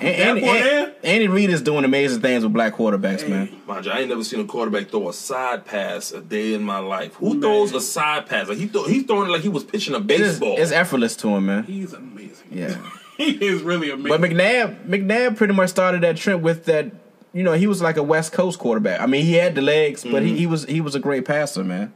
and, 0.00 0.40
boy 0.40 0.46
and- 0.46 0.64
there? 0.64 0.94
Andy 1.02 1.28
Reid 1.28 1.50
is 1.50 1.62
doing 1.62 1.84
amazing 1.84 2.22
things 2.22 2.44
with 2.44 2.52
black 2.52 2.74
quarterbacks, 2.74 3.28
man. 3.28 3.54
Mind 3.66 3.84
you, 3.84 3.92
I 3.92 4.00
ain't 4.00 4.08
never 4.08 4.24
seen 4.24 4.40
a 4.40 4.44
quarterback 4.44 4.88
throw 4.88 5.08
a 5.08 5.12
side 5.12 5.66
pass 5.66 6.12
a 6.12 6.20
day 6.20 6.54
in 6.54 6.62
my 6.62 6.78
life. 6.78 7.14
Who 7.14 7.40
throws 7.40 7.72
a 7.72 7.80
side 7.80 8.26
pass? 8.26 8.48
Like 8.48 8.58
he 8.58 8.66
throw, 8.66 8.84
he's 8.84 9.04
throwing 9.04 9.28
it 9.28 9.32
like 9.32 9.42
he 9.42 9.48
was 9.48 9.64
pitching 9.64 9.94
a 9.94 10.00
baseball. 10.00 10.56
it's 10.58 10.72
effortless 10.72 11.16
to 11.16 11.28
him, 11.28 11.46
man. 11.46 11.64
He's 11.64 11.92
amazing. 11.92 12.48
Yeah. 12.50 12.76
He 13.16 13.30
is 13.46 13.62
really 13.62 13.92
amazing. 13.92 14.08
But 14.08 14.28
McNabb, 14.28 14.88
McNabb 14.88 15.36
pretty 15.36 15.54
much 15.54 15.70
started 15.70 16.00
that 16.00 16.16
trend 16.16 16.42
with 16.42 16.64
that. 16.64 16.90
You 17.32 17.44
know, 17.44 17.52
he 17.52 17.68
was 17.68 17.80
like 17.80 17.96
a 17.96 18.02
West 18.02 18.32
Coast 18.32 18.58
quarterback. 18.58 19.00
I 19.00 19.06
mean, 19.06 19.24
he 19.24 19.34
had 19.34 19.54
the 19.54 19.62
legs, 19.62 20.02
but 20.02 20.24
he, 20.24 20.30
mm-hmm. 20.30 20.36
he 20.36 20.46
was 20.48 20.64
he 20.64 20.80
was 20.80 20.96
a 20.96 20.98
great 20.98 21.24
passer, 21.24 21.62
man. 21.62 21.92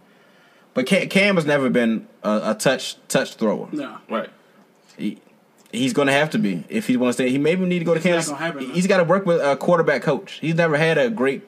But 0.74 0.86
Cam, 0.86 1.08
Cam 1.08 1.34
has 1.34 1.44
never 1.44 1.70
been 1.70 2.06
a, 2.22 2.50
a 2.50 2.54
touch 2.54 2.96
touch 3.08 3.34
thrower. 3.34 3.68
no. 3.72 3.98
right. 4.08 4.30
He, 4.96 5.18
he's 5.72 5.92
going 5.92 6.06
to 6.06 6.12
have 6.12 6.30
to 6.30 6.38
be 6.38 6.62
if 6.68 6.86
he 6.86 6.96
wants 6.96 7.16
to. 7.18 7.24
Stay. 7.24 7.30
He 7.30 7.38
maybe 7.38 7.64
need 7.66 7.80
to 7.80 7.84
go 7.84 7.94
to 7.94 7.98
It's 7.98 8.06
not 8.06 8.12
Kansas. 8.12 8.38
happen. 8.38 8.70
He's 8.72 8.86
got 8.86 8.98
to 8.98 9.04
work 9.04 9.26
with 9.26 9.40
a 9.40 9.56
quarterback 9.56 10.02
coach. 10.02 10.38
He's 10.40 10.54
never 10.54 10.76
had 10.76 10.98
a 10.98 11.10
great 11.10 11.42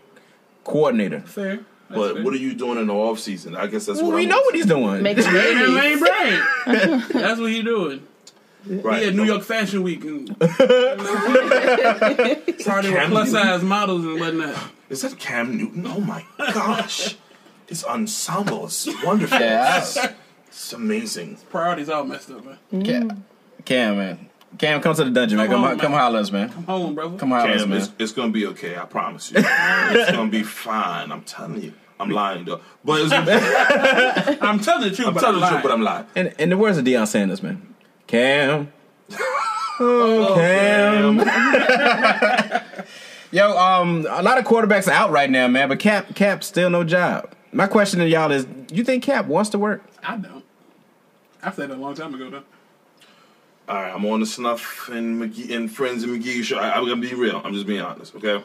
coordinator. 0.64 1.20
Fair. 1.20 1.56
That's 1.56 1.64
But 2.00 2.14
fair. 2.14 2.24
what 2.24 2.32
are 2.34 2.38
you 2.38 2.54
doing 2.54 2.78
in 2.78 2.86
the 2.86 2.94
off 2.94 3.18
season? 3.18 3.56
I 3.56 3.66
guess 3.66 3.86
that's 3.86 3.98
Well, 4.00 4.10
what 4.10 4.16
we 4.16 4.22
I'm- 4.22 4.30
know 4.30 4.40
what 4.40 4.54
he's 4.54 4.66
doing. 4.66 5.02
Making 5.02 5.24
Man, 5.24 5.34
babies. 5.34 5.68
lane 5.74 5.98
brain. 5.98 6.40
That's 7.22 7.40
what 7.40 7.50
he's 7.50 7.64
doing. 7.64 8.06
right. 8.66 9.02
He 9.02 9.08
at 9.08 9.14
New 9.14 9.24
York 9.24 9.42
Fashion 9.42 9.82
Week 9.82 10.04
and 10.04 10.38
party 10.38 10.54
with 12.90 13.08
plus 13.08 13.10
Newton? 13.10 13.26
size 13.26 13.62
models 13.62 14.04
and 14.04 14.20
whatnot. 14.20 14.56
Is 14.88 15.02
that 15.02 15.18
Cam 15.18 15.56
Newton? 15.56 15.86
Oh 15.86 16.00
my 16.00 16.24
gosh. 16.38 17.16
This 17.66 17.84
ensemble 17.84 18.66
is 18.66 18.88
wonderful. 19.04 19.38
Yeah. 19.38 19.78
It's, 19.78 19.96
it's 20.48 20.72
amazing. 20.72 21.38
Priorities 21.50 21.88
all 21.88 22.04
messed 22.04 22.30
up, 22.30 22.44
man. 22.44 22.82
Cam, 22.84 23.24
Cam, 23.64 23.96
man. 23.96 24.28
Cam, 24.58 24.80
come 24.80 24.94
to 24.94 25.04
the 25.04 25.10
dungeon, 25.10 25.38
man. 25.38 25.46
Come 25.46 25.56
Come, 25.62 25.64
on, 25.64 25.78
come 25.78 25.92
man. 25.92 26.00
holler 26.00 26.18
us, 26.18 26.30
man. 26.32 26.48
Come 26.50 26.64
home, 26.64 26.94
brother. 26.94 27.16
Come 27.18 27.30
holler 27.30 27.50
at 27.50 27.56
us, 27.60 27.66
man. 27.66 27.78
it's, 27.78 27.90
it's 27.98 28.12
gonna 28.12 28.32
be 28.32 28.46
okay. 28.46 28.76
I 28.76 28.84
promise 28.84 29.30
you. 29.30 29.38
it's 29.38 30.10
gonna 30.10 30.30
be 30.30 30.42
fine. 30.42 31.12
I'm 31.12 31.22
telling 31.22 31.62
you. 31.62 31.72
I'm 31.98 32.08
lying 32.10 32.46
though, 32.46 32.60
but 32.82 33.00
it's 33.02 33.10
gonna 33.10 33.26
be, 33.26 33.32
I'm 34.40 34.58
telling 34.58 34.88
the 34.88 34.96
truth, 34.96 35.08
I'm 35.08 35.14
but 35.14 35.20
telling 35.20 35.36
I'm 35.36 35.40
the 35.42 35.48
truth, 35.50 35.62
but 35.62 35.70
I'm 35.72 35.82
lying. 35.82 36.06
And 36.16 36.34
in 36.38 36.48
the 36.48 36.56
words 36.56 36.78
of 36.78 36.84
Deion 36.86 37.06
Sanders, 37.06 37.42
man. 37.42 37.74
Cam. 38.06 38.72
Oh, 39.82 40.34
Cam. 40.34 41.16
Yo, 43.32 43.56
um, 43.56 44.06
a 44.10 44.22
lot 44.22 44.36
of 44.36 44.44
quarterbacks 44.44 44.88
are 44.88 44.92
out 44.92 45.10
right 45.10 45.30
now, 45.30 45.48
man, 45.48 45.68
but 45.70 45.78
Kap 45.78 46.14
Kap 46.14 46.44
still 46.44 46.68
no 46.68 46.84
job. 46.84 47.32
My 47.52 47.66
question 47.66 47.98
to 48.00 48.06
y'all 48.08 48.30
is, 48.30 48.46
you 48.70 48.84
think 48.84 49.02
Kap 49.04 49.24
wants 49.26 49.48
to 49.50 49.58
work? 49.58 49.82
I 50.02 50.16
don't. 50.18 50.44
I 51.42 51.50
said 51.52 51.70
that 51.70 51.76
a 51.76 51.80
long 51.80 51.94
time 51.94 52.12
ago, 52.14 52.28
though. 52.28 52.42
All 53.70 53.76
right, 53.76 53.94
I'm 53.94 54.04
on 54.06 54.18
the 54.18 54.26
Snuff 54.26 54.88
and 54.88 55.22
McGee 55.22 55.54
and 55.54 55.70
Friends 55.72 56.02
and 56.02 56.12
McGee 56.20 56.42
show. 56.42 56.58
I, 56.58 56.72
I'm 56.76 56.82
gonna 56.88 57.00
be 57.00 57.14
real. 57.14 57.40
I'm 57.44 57.54
just 57.54 57.66
being 57.68 57.80
honest, 57.80 58.16
okay? 58.16 58.42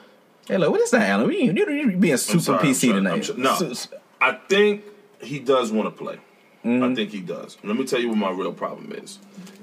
Hey, 0.47 0.57
look, 0.59 0.69
what 0.69 0.81
is 0.81 0.91
that, 0.91 1.01
Alan? 1.09 1.31
You, 1.31 1.51
you, 1.51 1.71
you 1.71 1.97
being 1.97 2.17
super 2.17 2.39
sorry, 2.43 2.59
PC 2.67 2.93
tonight. 2.93 3.25
So- 3.25 3.33
no, 3.33 3.57
I 4.21 4.33
think 4.47 4.83
he 5.19 5.39
does 5.39 5.71
want 5.71 5.87
to 5.87 6.03
play. 6.03 6.19
Mm-hmm. 6.63 6.83
I 6.83 6.93
think 6.93 7.09
he 7.09 7.21
does. 7.21 7.57
Let 7.63 7.75
me 7.75 7.85
tell 7.85 7.99
you 7.99 8.09
what 8.09 8.19
my 8.19 8.29
real 8.29 8.53
problem 8.53 8.91
is. 8.91 9.17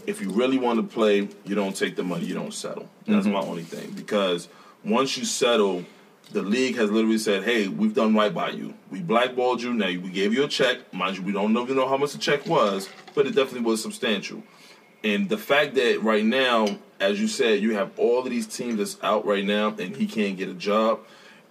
If 0.05 0.21
you 0.21 0.31
really 0.31 0.59
want 0.59 0.81
to 0.81 0.83
play, 0.83 1.29
you 1.45 1.55
don't 1.55 1.77
take 1.77 1.95
the 1.95 2.03
money. 2.03 2.25
You 2.27 2.35
don't 2.35 2.53
settle. 2.53 2.89
That's 3.07 3.27
Mm-hmm. 3.27 3.33
my 3.33 3.41
only 3.41 3.63
thing. 3.63 3.93
Because 3.93 4.49
once 4.85 5.17
you 5.17 5.25
settle, 5.25 5.85
the 6.33 6.43
league 6.43 6.75
has 6.75 6.91
literally 6.91 7.19
said, 7.19 7.45
"Hey, 7.45 7.69
we've 7.69 7.95
done 7.95 8.17
right 8.17 8.35
by 8.35 8.51
you. 8.51 8.75
We 8.91 9.01
blackballed 9.01 9.63
you. 9.63 9.73
Now 9.75 9.87
we 9.87 10.11
gave 10.11 10.35
you 10.35 10.43
a 10.43 10.49
check. 10.49 10.93
Mind 10.93 11.19
you, 11.19 11.23
we 11.23 11.31
don't 11.31 11.57
even 11.57 11.77
know 11.77 11.89
how 11.89 11.97
much 11.97 12.13
the 12.15 12.19
check 12.19 12.47
was, 12.47 12.89
but 13.15 13.27
it 13.29 13.37
definitely 13.37 13.61
was 13.61 13.81
substantial." 13.81 14.43
And 15.05 15.29
the 15.29 15.39
fact 15.39 15.75
that 15.75 16.03
right 16.03 16.25
now, 16.25 16.79
as 17.01 17.21
you 17.21 17.27
said, 17.27 17.61
you 17.61 17.75
have 17.75 17.99
all 17.99 18.21
of 18.21 18.31
these 18.31 18.47
teams 18.47 18.79
that's 18.79 18.97
out 19.03 19.27
right 19.27 19.45
now, 19.45 19.69
and 19.69 19.97
he 19.97 20.07
can't 20.07 20.37
get 20.37 20.49
a 20.49 20.55
job, 20.55 21.01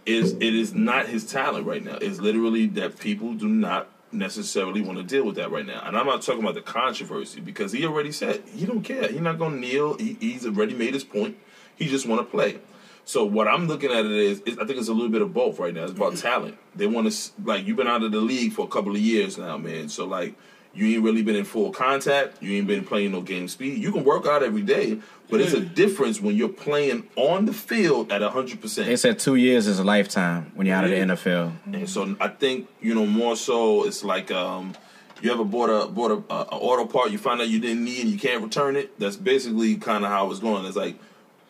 is 0.06 0.34
it 0.34 0.42
is 0.42 0.74
not 0.74 1.08
his 1.08 1.26
talent 1.26 1.66
right 1.66 1.84
now. 1.84 1.98
It's 2.02 2.20
literally 2.20 2.68
that 2.68 3.00
people 3.00 3.34
do 3.34 3.48
not 3.48 3.88
necessarily 4.14 4.82
want 4.82 4.98
to 4.98 5.04
deal 5.04 5.26
with 5.26 5.36
that 5.36 5.52
right 5.52 5.66
now. 5.66 5.82
And 5.86 5.98
I'm 5.98 6.06
not 6.06 6.22
talking 6.22 6.42
about 6.42 6.56
the 6.56 6.62
controversy 6.62 7.40
because 7.40 7.72
he 7.72 7.86
already 7.86 8.12
said 8.12 8.44
he 8.54 8.66
don't 8.66 8.82
care. 8.82 9.08
He's 9.08 9.22
not 9.22 9.38
going 9.38 9.54
to 9.54 9.60
kneel. 9.60 9.98
He, 9.98 10.18
he's 10.20 10.46
already 10.46 10.74
made 10.74 10.94
his 10.94 11.04
point. 11.04 11.38
He 11.76 11.88
just 11.88 12.08
want 12.08 12.22
to 12.22 12.26
play. 12.26 12.60
So 13.06 13.26
what 13.26 13.48
I'm 13.48 13.68
looking 13.68 13.92
at 13.92 14.06
it 14.06 14.12
is, 14.12 14.42
is 14.42 14.58
I 14.58 14.66
think 14.66 14.80
it's 14.80 14.88
a 14.88 14.94
little 14.94 15.10
bit 15.10 15.22
of 15.22 15.34
both 15.34 15.60
right 15.60 15.74
now. 15.74 15.84
It's 15.84 15.92
about 15.92 16.14
mm-hmm. 16.14 16.28
talent. 16.28 16.58
They 16.76 16.88
want 16.88 17.12
to 17.12 17.32
like 17.44 17.66
you've 17.66 17.78
been 17.78 17.88
out 17.88 18.04
of 18.04 18.12
the 18.12 18.22
league 18.22 18.54
for 18.54 18.66
a 18.66 18.70
couple 18.70 18.92
of 18.92 19.02
years 19.02 19.38
now, 19.38 19.58
man. 19.58 19.90
So 19.90 20.06
like 20.06 20.36
you 20.74 20.96
ain't 20.96 21.04
really 21.04 21.22
been 21.22 21.36
in 21.36 21.46
full 21.46 21.72
contact. 21.72 22.42
You 22.42 22.58
ain't 22.58 22.68
been 22.68 22.86
playing 22.86 23.12
no 23.12 23.22
game 23.22 23.48
speed. 23.48 23.82
You 23.82 23.92
can 23.92 24.04
work 24.04 24.26
out 24.26 24.42
every 24.42 24.62
day, 24.62 25.00
but 25.30 25.42
it's 25.42 25.54
a 25.54 25.60
difference 25.60 26.22
when 26.22 26.36
you're 26.36 26.50
playing 26.50 27.08
on 27.16 27.46
the 27.46 27.54
field 27.54 28.12
at 28.12 28.22
100%. 28.22 28.50
They 28.50 28.56
percent. 28.58 29.00
said 29.00 29.20
two 29.20 29.36
years 29.36 29.68
is 29.68 29.80
a 29.80 29.84
lifetime 29.84 30.52
when 30.56 30.68
you're 30.68 30.76
out 30.76 30.86
of 30.86 30.92
the 30.92 30.98
NFL. 30.98 31.54
And 31.66 31.90
so 31.90 32.16
I 32.20 32.30
think 32.30 32.68
you 32.80 32.96
know 32.96 33.06
more 33.06 33.36
so. 33.36 33.86
It's 33.86 34.04
like 34.04 34.32
um, 34.32 34.74
you 35.22 35.32
ever 35.32 35.44
bought 35.44 35.70
a 35.70 35.88
bought 35.88 36.12
a, 36.12 36.34
a, 36.34 36.38
a 36.38 36.58
auto 36.58 36.86
part 36.86 37.12
you 37.12 37.18
find 37.18 37.42
out 37.42 37.50
you 37.50 37.60
didn't 37.60 37.84
need 37.84 38.02
and 38.02 38.10
you 38.10 38.18
can't 38.18 38.42
return 38.42 38.76
it. 38.76 38.98
That's 39.00 39.18
basically 39.18 39.76
kind 39.76 40.06
of 40.06 40.12
how 40.12 40.32
it's 40.32 40.40
going. 40.40 40.66
It's 40.66 40.78
like 40.78 40.96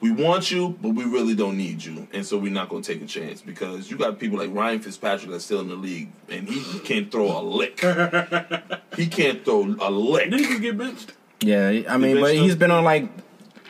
we 0.01 0.11
want 0.11 0.49
you, 0.49 0.77
but 0.81 0.89
we 0.89 1.05
really 1.05 1.35
don't 1.35 1.57
need 1.57 1.83
you, 1.83 2.07
and 2.11 2.25
so 2.25 2.37
we're 2.37 2.51
not 2.51 2.69
going 2.69 2.81
to 2.81 2.93
take 2.93 3.03
a 3.03 3.05
chance 3.05 3.41
because 3.41 3.89
you 3.89 3.97
got 3.97 4.19
people 4.19 4.39
like 4.39 4.53
Ryan 4.53 4.79
Fitzpatrick 4.79 5.29
that's 5.31 5.45
still 5.45 5.61
in 5.61 5.69
the 5.69 5.75
league 5.75 6.11
and 6.27 6.49
he 6.49 6.79
can't 6.79 7.11
throw 7.11 7.39
a 7.39 7.41
lick. 7.41 7.79
he 8.97 9.07
can't 9.07 9.45
throw 9.45 9.63
a 9.79 9.89
lick. 9.91 10.31
Didn't 10.31 10.39
he 10.39 10.45
just 10.45 10.61
get 10.61 10.77
benched? 10.77 11.13
Yeah, 11.41 11.83
I 11.87 11.97
mean, 11.97 12.15
but 12.17 12.23
benched 12.23 12.41
he's 12.41 12.53
him? 12.53 12.59
been 12.59 12.71
on 12.71 12.83
like 12.83 13.09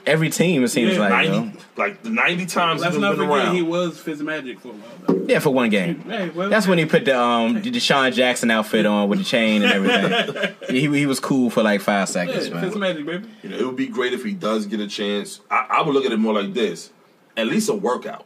every 0.06 0.30
team. 0.30 0.64
It 0.64 0.70
seems 0.70 0.94
Yeah, 0.94 1.00
like 1.10 1.26
you 1.26 1.32
know? 1.32 1.40
Ninety, 1.44 1.60
like 1.78 2.04
the 2.04 2.10
ninety 2.10 2.46
times 2.46 2.82
Let's 2.82 2.96
he's 2.96 3.02
not 3.02 3.18
been 3.18 3.28
forget 3.28 3.46
around. 3.46 3.56
he 3.56 3.62
was 3.62 4.00
Fitzmagic 4.00 4.60
for 4.60 4.70
a 4.70 4.72
while, 4.72 4.92
though. 5.08 5.26
yeah, 5.28 5.40
for 5.40 5.52
one 5.52 5.70
game. 5.70 6.02
Hey, 6.02 6.30
well, 6.30 6.50
That's 6.50 6.68
when 6.68 6.78
he 6.78 6.86
put 6.86 7.06
the 7.06 7.20
um 7.20 7.62
the 7.62 7.72
DeSean 7.72 8.14
Jackson 8.14 8.52
outfit 8.52 8.86
on 8.86 9.10
with 9.10 9.20
the 9.20 9.26
chain 9.26 9.64
and 9.64 9.72
everything. 9.72 10.56
he 10.70 10.88
he 11.00 11.06
was 11.06 11.20
cool 11.20 11.50
for 11.50 11.64
like 11.64 11.82
five 11.82 12.10
seconds, 12.10 12.50
man. 12.50 12.70
Fitzmagic, 12.72 13.06
baby. 13.06 13.28
You 13.44 13.50
know, 13.50 13.58
it 13.58 13.66
would 13.66 13.76
be 13.76 13.88
great 13.88 14.14
if 14.14 14.24
he 14.24 14.34
does 14.34 14.66
get 14.66 14.80
a 14.80 14.88
chance. 14.88 15.42
I, 15.50 15.68
I 15.70 15.82
would 15.82 15.94
look 15.94 16.06
at 16.06 16.12
it 16.12 16.18
more 16.18 16.34
like 16.34 16.54
this: 16.54 16.92
at 17.38 17.48
least 17.48 17.70
a 17.70 17.74
workout. 17.74 18.26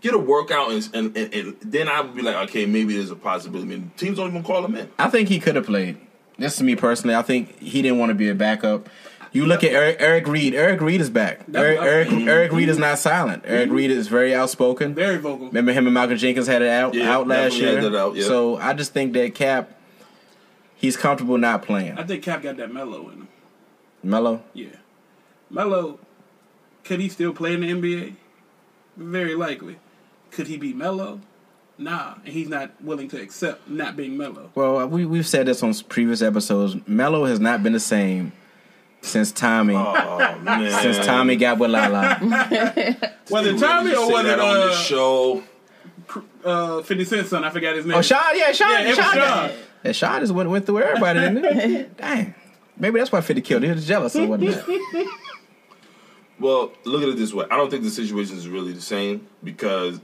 Get 0.00 0.12
a 0.12 0.18
workout, 0.18 0.70
and, 0.70 0.86
and, 0.94 1.16
and, 1.16 1.32
and 1.34 1.56
then 1.62 1.88
I 1.88 2.02
would 2.02 2.14
be 2.14 2.20
like, 2.20 2.36
okay, 2.50 2.66
maybe 2.66 2.94
there's 2.94 3.10
a 3.10 3.16
possibility. 3.16 3.72
I 3.72 3.76
mean, 3.78 3.90
teams 3.96 4.18
don't 4.18 4.28
even 4.28 4.42
call 4.42 4.62
him 4.62 4.74
in. 4.74 4.90
I 4.98 5.08
think 5.08 5.30
he 5.30 5.40
could 5.40 5.56
have 5.56 5.64
played. 5.64 5.96
This 6.36 6.56
is 6.56 6.62
me 6.62 6.76
personally. 6.76 7.14
I 7.14 7.22
think 7.22 7.58
he 7.58 7.80
didn't 7.80 7.98
want 7.98 8.10
to 8.10 8.14
be 8.14 8.28
a 8.28 8.34
backup. 8.34 8.90
You 9.34 9.46
look 9.46 9.64
at 9.64 9.72
Eric, 9.72 9.96
Eric 9.98 10.28
Reid. 10.28 10.54
Eric 10.54 10.80
Reid 10.80 11.00
is 11.00 11.10
back. 11.10 11.40
Eric, 11.52 11.80
Eric, 11.80 12.12
Eric 12.12 12.52
Reid 12.52 12.68
is 12.68 12.76
mm-hmm. 12.76 12.82
not 12.82 13.00
silent. 13.00 13.42
Eric 13.44 13.66
mm-hmm. 13.66 13.74
Reid 13.74 13.90
is 13.90 14.06
very 14.06 14.32
outspoken. 14.32 14.94
Very 14.94 15.16
vocal. 15.18 15.48
Remember 15.48 15.72
him 15.72 15.88
and 15.88 15.92
Malcolm 15.92 16.16
Jenkins 16.16 16.46
had 16.46 16.62
it 16.62 16.68
out 16.68 16.94
Yeah, 16.94 17.12
out 17.12 17.26
last 17.26 17.56
year. 17.56 17.80
out, 17.96 18.14
yeah. 18.14 18.24
So 18.24 18.56
I 18.58 18.74
just 18.74 18.92
think 18.92 19.12
that 19.14 19.34
Kap, 19.34 19.72
he's 20.76 20.96
comfortable 20.96 21.36
not 21.36 21.64
playing. 21.64 21.98
I 21.98 22.04
think 22.04 22.22
Kap 22.22 22.42
got 22.42 22.58
that 22.58 22.72
mellow 22.72 23.10
in 23.10 23.22
him. 23.22 23.28
Melo? 24.04 24.44
Yeah. 24.52 24.68
Melo, 25.50 25.98
could 26.84 27.00
he 27.00 27.08
still 27.08 27.32
play 27.32 27.54
in 27.54 27.62
the 27.62 27.72
NBA? 27.72 28.14
Very 28.96 29.34
likely. 29.34 29.80
Could 30.30 30.46
he 30.46 30.58
be 30.58 30.72
mellow? 30.72 31.20
Nah. 31.76 32.14
And 32.24 32.32
he's 32.32 32.48
not 32.48 32.80
willing 32.80 33.08
to 33.08 33.20
accept 33.20 33.68
not 33.68 33.96
being 33.96 34.16
mellow. 34.16 34.52
Well, 34.54 34.86
we 34.86 35.04
we've 35.04 35.26
said 35.26 35.46
this 35.46 35.60
on 35.64 35.74
previous 35.88 36.22
episodes. 36.22 36.76
Melo 36.86 37.24
has 37.24 37.40
not 37.40 37.64
been 37.64 37.72
the 37.72 37.80
same 37.80 38.32
since 39.04 39.32
Tommy. 39.32 39.74
Oh 39.76 40.38
man! 40.42 40.70
Since 40.82 41.06
Tommy 41.06 41.36
got 41.36 41.58
with 41.58 41.70
Lala. 41.70 42.16
Whether 43.28 43.52
Really 43.52 43.58
Tommy 43.60 43.90
just 43.90 44.02
or 44.02 44.06
say 44.06 44.12
whether 44.12 44.28
that 44.28 44.40
on 44.40 44.54
this 44.68 44.76
uh, 44.76 44.82
show. 44.82 45.42
uh, 46.44 46.82
50 46.82 47.04
Cent's 47.04 47.30
son, 47.30 47.44
I 47.44 47.50
forgot 47.50 47.76
his 47.76 47.86
name. 47.86 47.96
Oh, 47.96 48.02
Sean, 48.02 48.20
yeah, 48.34 48.52
Sean, 48.52 48.70
Yeah, 48.70 48.80
it 48.80 48.86
was 48.88 48.96
Sean. 48.96 49.14
Sean. 49.14 49.50
Yeah, 49.84 49.92
Sean 49.92 50.20
just 50.20 50.32
went, 50.34 50.50
went 50.50 50.66
through 50.66 50.82
everybody, 50.82 51.20
didn't 51.20 51.44
it? 51.44 51.96
Dang. 51.96 52.34
Maybe 52.76 52.98
that's 52.98 53.12
why 53.12 53.20
50 53.20 53.40
killed. 53.42 53.62
He 53.62 53.70
was 53.70 53.86
jealous 53.86 54.16
or 54.16 54.26
whatnot. 54.26 54.64
Well, 56.40 56.72
look 56.84 57.02
at 57.02 57.08
it 57.10 57.16
this 57.16 57.32
way. 57.32 57.46
I 57.50 57.56
don't 57.56 57.70
think 57.70 57.84
the 57.84 57.90
situation 57.90 58.36
is 58.36 58.48
really 58.48 58.72
the 58.72 58.80
same 58.80 59.28
because 59.44 60.00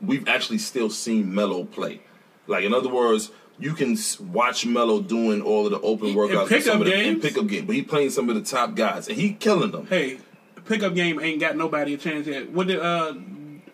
we've 0.00 0.26
actually 0.26 0.58
still 0.58 0.88
seen 0.88 1.34
Melo 1.34 1.64
play. 1.64 2.00
Like 2.46 2.64
in 2.64 2.72
other 2.72 2.88
words, 2.88 3.30
you 3.58 3.74
can 3.74 3.96
watch 4.32 4.66
Melo 4.66 5.00
doing 5.00 5.40
all 5.42 5.64
of 5.66 5.72
the 5.72 5.80
open 5.80 6.14
workouts 6.14 6.48
pickup 6.48 6.64
some 6.64 6.80
of 6.80 6.86
the, 6.86 7.14
pickup 7.16 7.46
game, 7.46 7.66
but 7.66 7.74
he 7.74 7.82
playing 7.82 8.10
some 8.10 8.28
of 8.28 8.34
the 8.34 8.42
top 8.42 8.74
guys 8.74 9.08
and 9.08 9.16
he 9.16 9.32
killing 9.32 9.70
them. 9.70 9.86
Hey, 9.86 10.18
pickup 10.64 10.94
game 10.94 11.20
ain't 11.20 11.40
got 11.40 11.56
nobody 11.56 11.94
a 11.94 11.96
chance 11.96 12.26
yet. 12.26 12.50
What 12.50 12.66
did 12.66 12.80
uh, 12.80 13.14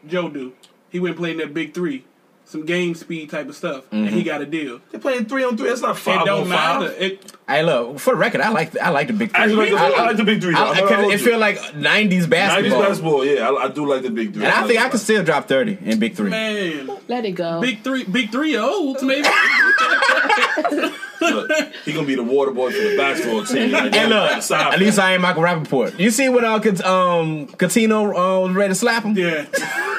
Joe 0.06 0.28
do? 0.28 0.52
He 0.90 1.00
went 1.00 1.16
playing 1.16 1.38
that 1.38 1.54
big 1.54 1.72
three, 1.72 2.04
some 2.50 2.66
game 2.66 2.96
speed 2.96 3.30
type 3.30 3.48
of 3.48 3.54
stuff, 3.54 3.84
and 3.92 4.08
he 4.08 4.16
mm-hmm. 4.16 4.26
got 4.26 4.42
a 4.42 4.46
deal. 4.46 4.80
They're 4.90 5.00
playing 5.00 5.26
three 5.26 5.44
on 5.44 5.56
three. 5.56 5.68
That's 5.68 5.82
not 5.82 5.96
It 5.96 6.00
five 6.00 6.26
don't 6.26 6.42
on 6.42 6.48
matter. 6.48 6.88
five. 6.88 7.00
It, 7.00 7.32
hey, 7.48 7.62
look, 7.62 8.00
for 8.00 8.14
the 8.14 8.16
record, 8.18 8.40
I 8.40 8.48
like 8.48 8.76
I 8.76 8.90
like 8.90 9.06
the 9.06 9.12
big 9.12 9.30
three. 9.30 9.40
I 9.40 9.46
like 9.46 9.70
the- 9.70 9.76
I 9.76 10.06
like 10.06 10.16
the 10.16 10.24
big 10.24 10.40
three. 10.40 10.54
I, 10.54 10.64
I'm 10.64 11.10
I, 11.10 11.12
it 11.12 11.20
feel 11.20 11.38
like 11.38 11.58
90s 11.58 12.28
basketball. 12.28 12.28
90s 12.28 12.28
basketball. 12.28 12.82
basketball, 12.82 13.24
yeah, 13.24 13.48
I, 13.48 13.64
I 13.64 13.68
do 13.68 13.86
like 13.86 14.02
the 14.02 14.10
big 14.10 14.34
three. 14.34 14.44
And 14.44 14.52
I 14.52 14.66
think 14.66 14.80
I 14.80 14.82
like 14.82 14.90
could 14.92 15.00
still 15.00 15.22
drop 15.22 15.46
30 15.46 15.78
in 15.82 16.00
big 16.00 16.16
three. 16.16 16.30
man, 16.30 16.90
Let 17.06 17.24
it 17.24 17.32
go. 17.32 17.60
big 17.60 17.84
three, 17.84 18.02
big 18.04 18.32
three 18.32 18.50
year 18.50 18.62
olds 18.62 19.02
maybe. 19.02 19.28
Look, 21.20 21.50
he 21.84 21.92
gonna 21.92 22.06
be 22.06 22.14
the 22.14 22.22
water 22.22 22.50
boy 22.50 22.70
for 22.70 22.78
the 22.78 22.96
basketball 22.96 23.44
team. 23.44 23.70
Like, 23.72 23.94
Hey, 23.94 24.06
look, 24.06 24.30
at 24.30 24.42
from- 24.44 24.80
least 24.80 24.98
I 24.98 25.12
ain't 25.12 25.22
Michael 25.22 25.42
Rapaport. 25.42 25.98
You 25.98 26.10
see 26.10 26.28
when 26.28 26.44
uh, 26.44 26.58
Cat- 26.60 26.84
um, 26.84 27.46
Catino 27.48 28.08
uh, 28.10 28.46
was 28.46 28.54
ready 28.56 28.70
to 28.70 28.74
slap 28.74 29.04
him? 29.04 29.16
Yeah, 29.16 29.44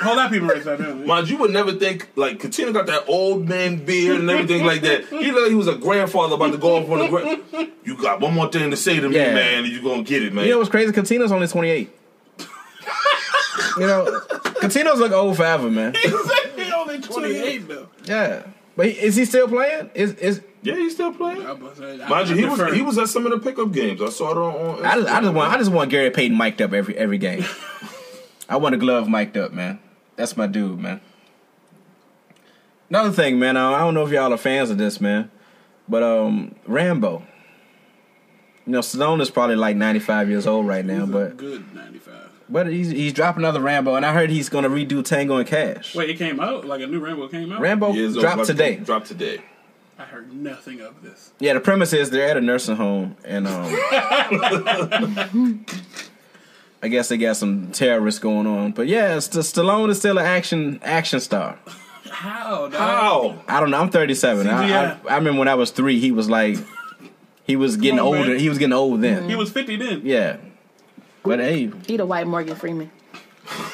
whole 0.02 0.16
lot 0.16 0.28
of 0.28 0.32
people 0.32 0.48
raise 0.48 0.66
that. 0.66 0.80
Down. 0.80 1.06
Mind 1.06 1.30
you, 1.30 1.38
would 1.38 1.52
never 1.52 1.74
think 1.74 2.10
like 2.16 2.40
Katina 2.40 2.72
got 2.72 2.88
that 2.88 3.06
old 3.08 3.48
man 3.48 3.84
beard 3.86 4.20
and 4.20 4.30
everything 4.30 4.66
like 4.66 4.82
that. 4.82 5.06
He 5.06 5.32
looked 5.32 5.42
like 5.44 5.50
he 5.50 5.56
was 5.56 5.68
a 5.68 5.76
grandfather 5.76 6.36
about 6.36 6.52
to 6.54 6.58
go 6.58 6.78
off 6.78 6.90
on 6.90 7.00
the 7.00 7.08
gra- 7.08 7.68
You 7.84 7.96
got 7.98 8.20
one 8.20 8.34
more 8.34 8.50
thing 8.52 8.72
to 8.72 8.78
say 8.78 9.00
to 9.00 9.10
Yeah. 9.12 9.30
me, 9.30 9.34
man, 9.36 9.64
and 9.64 9.68
you 9.74 9.82
gonna 9.82 10.04
get 10.04 10.24
it, 10.24 10.34
man. 10.34 10.46
You 10.46 10.52
know 10.52 10.58
what's 10.60 10.70
crazy? 10.70 10.92
Catino's 10.92 11.32
only 11.32 11.48
28. 11.48 11.90
you 13.78 13.88
know, 13.88 14.22
Catino's 14.60 15.00
look 15.00 15.12
old 15.12 15.38
forever, 15.38 15.70
man. 15.70 15.94
He 16.56 16.72
only 16.74 17.00
twenty 17.00 17.36
eight 17.38 17.68
though. 17.68 17.88
Yeah. 18.06 18.44
But 18.76 18.88
he, 18.88 18.92
is 18.94 19.16
he 19.16 19.26
still 19.26 19.48
playing? 19.48 19.90
Is 19.94 20.14
is 20.16 20.42
yeah, 20.64 20.76
he's 20.76 20.94
still 20.94 21.14
playing. 21.14 21.46
I 21.46 21.52
I- 21.52 21.56
Mind 21.56 22.30
you, 22.30 22.36
I 22.36 22.40
he 22.40 22.46
was 22.46 22.74
he 22.76 22.82
was 22.82 22.98
at 22.98 23.10
some 23.10 23.26
of 23.26 23.32
the 23.32 23.40
pickup 23.40 23.72
games. 23.72 24.02
I 24.02 24.10
saw 24.10 24.32
it 24.32 24.38
on. 24.38 24.80
on 24.80 24.86
I 24.86 24.96
just, 24.96 25.10
I 25.10 25.22
just 25.22 25.34
want 25.34 25.54
I 25.54 25.58
just 25.58 25.72
want 25.72 25.90
Gary 25.92 26.10
Payton 26.12 26.38
mic'd 26.38 26.62
up 26.62 26.74
every 26.74 26.98
every 26.98 27.18
game. 27.18 27.44
I 28.50 28.58
want 28.58 28.76
a 28.76 28.78
glove 28.78 29.08
mic'd 29.10 29.38
up, 29.38 29.54
man. 29.54 29.80
That's 30.18 30.36
my 30.38 30.46
dude, 30.48 30.80
man. 30.80 31.02
Another 32.90 33.12
thing, 33.12 33.40
man. 33.40 33.56
uh, 33.56 33.70
I 33.72 33.80
don't 33.80 33.94
know 33.94 34.06
if 34.06 34.12
y'all 34.12 34.34
are 34.34 34.38
fans 34.38 34.70
of 34.70 34.78
this, 34.78 35.00
man, 35.00 35.32
but 35.88 36.04
um, 36.04 36.56
Rambo. 36.68 37.26
You 38.66 38.74
know, 38.74 38.80
Stallone 38.80 39.22
is 39.22 39.32
probably 39.32 39.56
like 39.56 39.76
ninety 39.78 40.00
five 40.00 40.30
years 40.30 40.46
old 40.46 40.68
right 40.68 40.86
now, 40.86 41.00
He's 41.06 41.10
a 41.10 41.12
but 41.12 41.38
good 41.38 41.74
ninety 41.74 42.00
five. 42.00 42.30
but 42.50 42.68
he's 42.68 42.90
he's 42.92 43.14
dropping 43.14 43.44
another 43.44 43.62
Rambo, 43.62 43.96
and 43.96 44.06
I 44.06 44.14
heard 44.14 44.30
he's 44.30 44.50
gonna 44.50 44.70
redo 44.70 45.04
Tango 45.04 45.38
and 45.38 45.48
Cash. 45.48 45.96
Wait, 45.96 46.10
it 46.10 46.18
came 46.18 46.40
out 46.40 46.66
like 46.66 46.82
a 46.82 46.88
new 46.88 47.00
Rambo 47.00 47.28
came 47.30 47.52
out. 47.52 47.62
Rambo 47.62 47.94
Years 47.94 48.16
old, 48.16 48.22
dropped 48.22 48.36
about 48.36 48.46
to 48.48 48.54
today. 48.54 48.76
Drop 48.76 49.06
today. 49.06 49.42
I 50.02 50.06
heard 50.06 50.34
nothing 50.34 50.82
of 50.82 51.04
this. 51.04 51.32
Yeah, 51.40 51.54
the 51.54 51.60
premise 51.60 51.94
is 51.94 52.10
they're 52.10 52.28
at 52.28 52.36
a 52.36 52.42
nursing 52.42 52.76
home, 52.76 53.16
and 53.24 53.48
um, 53.48 53.66
I 56.82 56.88
guess 56.88 57.10
they 57.10 57.18
got 57.18 57.36
some 57.38 57.72
terrorists 57.72 58.20
going 58.20 58.48
on. 58.48 58.72
But 58.72 58.88
yeah, 58.88 59.20
St- 59.20 59.46
Stallone 59.46 59.90
is 59.90 60.00
still 60.00 60.18
an 60.18 60.26
action 60.26 60.80
action 60.84 61.20
star. 61.20 61.60
How? 62.10 62.68
Dog? 62.68 62.74
How? 62.74 63.44
I 63.48 63.60
don't 63.60 63.70
know. 63.70 63.80
I'm 63.80 63.92
37. 63.92 64.48
I, 64.48 64.72
I, 64.94 64.98
I 65.08 65.16
remember 65.18 65.38
when 65.38 65.48
I 65.48 65.54
was 65.54 65.70
three, 65.70 66.00
he 66.00 66.12
was 66.12 66.28
like, 66.30 66.58
he 67.44 67.56
was 67.56 67.78
getting 67.78 68.00
on, 68.00 68.08
older. 68.08 68.30
man. 68.30 68.40
He 68.40 68.50
was 68.50 68.58
getting 68.58 68.74
old 68.74 69.02
then. 69.02 69.30
He 69.30 69.36
was 69.36 69.52
fifty 69.52 69.76
then. 69.76 70.02
Yeah. 70.04 70.38
But 71.24 71.40
hey, 71.40 71.72
He 71.86 71.98
the 71.98 72.08
white 72.08 72.26
Morgan 72.26 72.56
Freeman. 72.56 72.90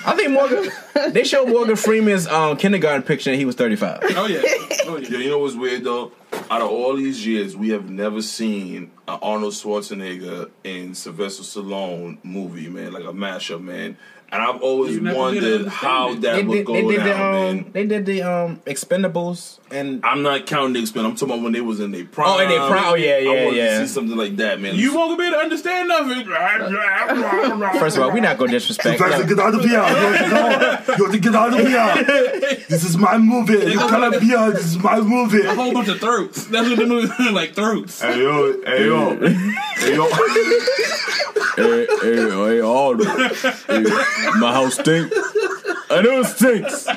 I 0.06 0.16
think 0.16 0.32
Morgan. 0.32 0.70
they 1.12 1.24
showed 1.24 1.50
Morgan 1.50 1.76
Freeman's 1.76 2.26
um, 2.28 2.58
kindergarten 2.58 3.04
picture, 3.04 3.30
and 3.32 3.40
he 3.40 3.46
was 3.46 3.56
35. 3.56 4.00
Oh 4.16 4.28
yeah. 4.28 4.42
Oh 4.90 4.96
yeah. 4.96 5.10
Yeah, 5.10 5.18
you 5.18 5.30
know 5.32 5.40
what's 5.40 5.54
weird 5.56 5.84
though? 5.84 6.14
Out 6.50 6.62
of 6.62 6.70
all 6.70 6.96
these 6.96 7.26
years, 7.28 7.58
we 7.58 7.70
have 7.70 7.90
never 7.90 8.22
seen 8.22 8.90
an 9.06 9.20
Arnold 9.22 9.52
Schwarzenegger 9.54 10.50
and 10.64 10.96
Sylvester 10.96 11.44
Stallone 11.44 12.18
movie, 12.24 12.70
man, 12.70 12.94
like 12.94 13.04
a 13.04 13.08
mashup, 13.12 13.62
man. 13.62 13.98
And 14.30 14.42
I've 14.42 14.62
always 14.62 14.96
You 14.96 15.02
never 15.02 15.32
did 15.32 15.42
wondered 15.42 15.68
how 15.70 16.14
that 16.16 16.36
They 16.36 16.44
would 16.44 16.56
did, 16.56 16.66
go 16.66 16.74
they 16.74 16.82
did 16.82 16.98
down, 16.98 17.06
the 17.06 17.14
um, 17.16 17.56
man. 17.56 17.72
they 17.72 17.86
did 17.86 18.06
the 18.06 18.22
um, 18.24 18.58
Expendables, 18.66 19.60
and 19.72 20.04
I'm 20.04 20.22
not 20.22 20.46
counting 20.46 20.74
the 20.74 20.82
expense. 20.82 21.06
I'm 21.06 21.16
talking 21.16 21.34
about 21.36 21.44
when 21.44 21.54
they 21.54 21.62
was 21.62 21.80
in 21.80 21.92
their 21.92 22.04
prime. 22.04 22.28
Oh, 22.30 22.40
in 22.40 22.50
their 22.50 22.68
prime. 22.68 22.84
Oh, 22.88 22.96
yeah, 22.96 23.14
I 23.14 23.18
yeah, 23.20 23.46
wanted 23.46 23.58
yeah. 23.58 23.80
to 23.80 23.88
see 23.88 23.94
something 23.94 24.18
like 24.18 24.36
that, 24.36 24.60
man. 24.60 24.76
You 24.76 24.94
won't 24.94 25.18
be 25.18 25.26
able 25.26 25.38
to 25.38 25.44
understand 25.44 25.88
nothing. 25.88 26.26
first 27.80 27.96
of 27.96 28.04
all, 28.04 28.12
we're 28.12 28.20
not 28.20 28.38
gonna 28.38 28.52
disrespect. 28.52 29.00
Sylvester, 29.00 29.28
get 29.28 29.40
out 29.40 29.54
of 29.56 29.62
here! 29.62 29.72
You 29.72 29.78
have 29.80 30.24
to 30.24 30.30
go. 30.30 30.96
You 30.98 31.04
have 31.06 31.12
to 31.14 31.20
get 31.20 31.36
out 31.36 31.60
of 31.60 31.66
here! 31.66 32.66
This 32.68 32.84
is 32.84 32.98
my 32.98 33.18
movie. 33.18 33.72
You 33.72 33.80
cannot 33.80 34.20
be 34.20 34.28
here. 34.28 34.52
This 34.52 34.66
is 34.66 34.78
my 34.78 35.00
movie. 35.00 35.46
a 35.46 35.56
whole 35.56 35.74
bunch 35.74 35.88
of 35.88 36.00
throats. 36.02 36.48
That's 36.48 36.68
what 36.68 36.78
the 36.78 36.86
movie 36.86 37.14
like 37.32 37.54
throats. 37.56 38.02
Hey 38.02 38.20
yo, 38.20 38.62
hey 38.66 38.86
yo, 38.88 39.16
hey 39.80 39.96
hey, 41.56 41.86
hey, 42.02 42.62
all 42.62 42.96
hey, 42.98 43.84
my 44.40 44.54
house 44.54 44.76
stinks. 44.76 45.16
I 45.90 46.02
know 46.02 46.22
it 46.22 46.26
stinks. 46.26 46.88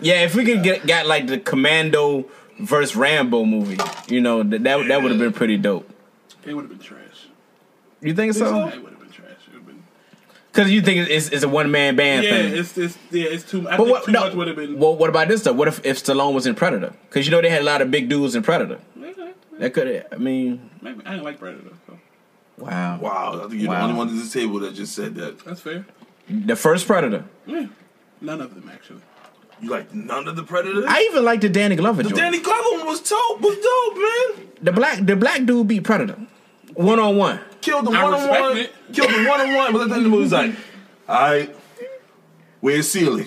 yeah, 0.00 0.22
if 0.22 0.34
we 0.34 0.44
could 0.44 0.62
get 0.62 0.86
got 0.86 1.06
like 1.06 1.26
the 1.26 1.38
Commando 1.38 2.28
versus 2.60 2.96
Rambo 2.96 3.44
movie, 3.44 3.78
you 4.08 4.20
know 4.20 4.42
that 4.42 4.62
that, 4.64 4.88
that 4.88 5.02
would 5.02 5.10
have 5.10 5.20
been 5.20 5.32
pretty 5.32 5.56
dope. 5.56 5.88
It 6.44 6.54
would 6.54 6.62
have 6.62 6.70
been 6.70 6.78
trash. 6.78 7.26
You 8.00 8.14
think 8.14 8.34
so? 8.34 8.68
It 8.68 8.82
would 8.82 8.92
have 8.92 9.00
been 9.00 9.10
trash. 9.10 9.30
It 9.52 9.52
would 9.52 9.56
have 9.56 9.66
been. 9.66 9.82
Because 10.58 10.72
you 10.72 10.82
think 10.82 11.08
it's, 11.08 11.28
it's 11.28 11.44
a 11.44 11.48
one 11.48 11.70
man 11.70 11.94
band 11.94 12.24
Yeah, 12.24 12.30
thing. 12.30 12.56
it's 12.56 12.76
it's 12.76 12.98
yeah, 13.12 13.26
it's 13.26 13.44
too. 13.48 13.68
I 13.68 13.76
But 13.76 13.84
think 13.84 13.90
what? 13.90 14.04
too 14.06 14.10
No. 14.10 14.20
much 14.24 14.34
would 14.34 14.48
have 14.48 14.56
been. 14.56 14.76
Well, 14.80 14.96
what 14.96 15.08
about 15.08 15.28
this 15.28 15.42
though? 15.44 15.52
What 15.52 15.68
if 15.68 15.86
if 15.86 16.02
Stallone 16.02 16.34
was 16.34 16.46
in 16.48 16.56
Predator? 16.56 16.92
Because 17.08 17.26
you 17.26 17.30
know 17.30 17.40
they 17.40 17.48
had 17.48 17.62
a 17.62 17.64
lot 17.64 17.80
of 17.80 17.92
big 17.92 18.08
dudes 18.08 18.34
in 18.34 18.42
Predator. 18.42 18.80
That 19.60 19.72
could. 19.72 19.86
Have 19.86 20.06
I 20.12 20.16
mean, 20.16 20.68
Maybe 20.82 21.00
I 21.06 21.10
didn't 21.12 21.22
like 21.24 21.38
Predator. 21.38 21.70
So 21.86 21.96
wow. 22.58 22.98
Wow, 23.00 23.42
I 23.44 23.48
think 23.48 23.62
you're 23.62 23.70
Wow. 23.70 23.78
the 23.78 23.84
only 23.84 23.96
one 23.98 24.08
at 24.08 24.14
this 24.16 24.32
table 24.32 24.58
that 24.60 24.74
just 24.74 24.94
said 24.96 25.14
that. 25.14 25.38
that's 25.44 25.60
fair. 25.60 25.86
The 26.28 26.56
first 26.56 26.88
Predator. 26.88 27.24
Yeah, 27.46 27.66
none 28.20 28.40
of 28.40 28.52
them 28.56 28.68
actually. 28.74 29.02
You 29.60 29.70
like 29.70 29.94
none 29.94 30.26
of 30.26 30.34
the 30.34 30.42
Predators? 30.42 30.86
I 30.88 31.02
even 31.10 31.24
liked 31.24 31.42
the 31.42 31.48
Danny 31.48 31.76
Glover 31.76 32.02
the 32.02 32.08
joint. 32.08 32.20
Danny 32.20 32.40
Glover 32.40 32.78
one 32.78 32.86
was 32.86 33.00
dope. 33.00 33.40
Was 33.40 33.56
dope, 33.58 33.96
man. 33.96 34.48
The 34.62 34.72
black 34.72 35.06
the 35.06 35.14
black 35.14 35.44
dude 35.44 35.68
beat 35.68 35.84
Predator. 35.84 36.16
One 36.78 37.00
on 37.00 37.16
one. 37.16 37.40
Killed 37.60 37.86
the 37.86 37.90
one 37.90 38.14
on 38.14 38.28
one. 38.28 38.56
it. 38.56 38.72
Killed 38.92 39.10
him 39.10 39.26
one 39.26 39.40
on 39.40 39.52
one. 39.54 39.72
But 39.72 39.82
at 39.82 39.88
the 39.88 39.94
end 39.96 40.06
of 40.06 40.10
the 40.12 40.16
movie, 40.16 40.28
like, 40.34 40.54
all 41.08 41.20
right, 41.20 41.56
where's 42.60 42.88
Celie? 42.88 43.26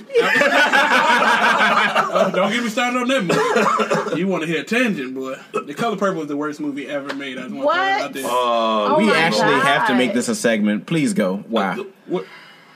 Oh, 2.13 2.31
don't 2.33 2.51
get 2.51 2.63
me 2.63 2.69
started 2.69 2.97
on 3.01 3.07
that 3.09 3.23
movie. 4.05 4.19
you 4.21 4.27
want 4.27 4.43
to 4.43 4.47
hear 4.47 4.61
a 4.61 4.63
tangent, 4.63 5.13
boy? 5.15 5.35
The 5.53 5.73
Color 5.73 5.97
Purple 5.97 6.21
is 6.21 6.27
the 6.29 6.37
worst 6.37 6.61
movie 6.61 6.87
ever 6.87 7.13
made. 7.13 7.37
I 7.37 7.41
just 7.49 7.53
want 7.55 7.67
to 7.67 7.73
throw 7.73 7.83
it 7.83 7.89
out 7.91 8.01
What? 8.03 8.13
there. 8.13 8.25
Uh, 8.25 8.29
Oh 8.29 8.95
we 8.99 9.05
my 9.07 9.17
actually 9.17 9.59
have 9.59 9.87
to 9.87 9.95
make 9.95 10.13
this 10.13 10.29
a 10.29 10.35
segment. 10.35 10.85
Please 10.85 11.13
go. 11.13 11.43
Wow. 11.49 11.85
What? 12.07 12.25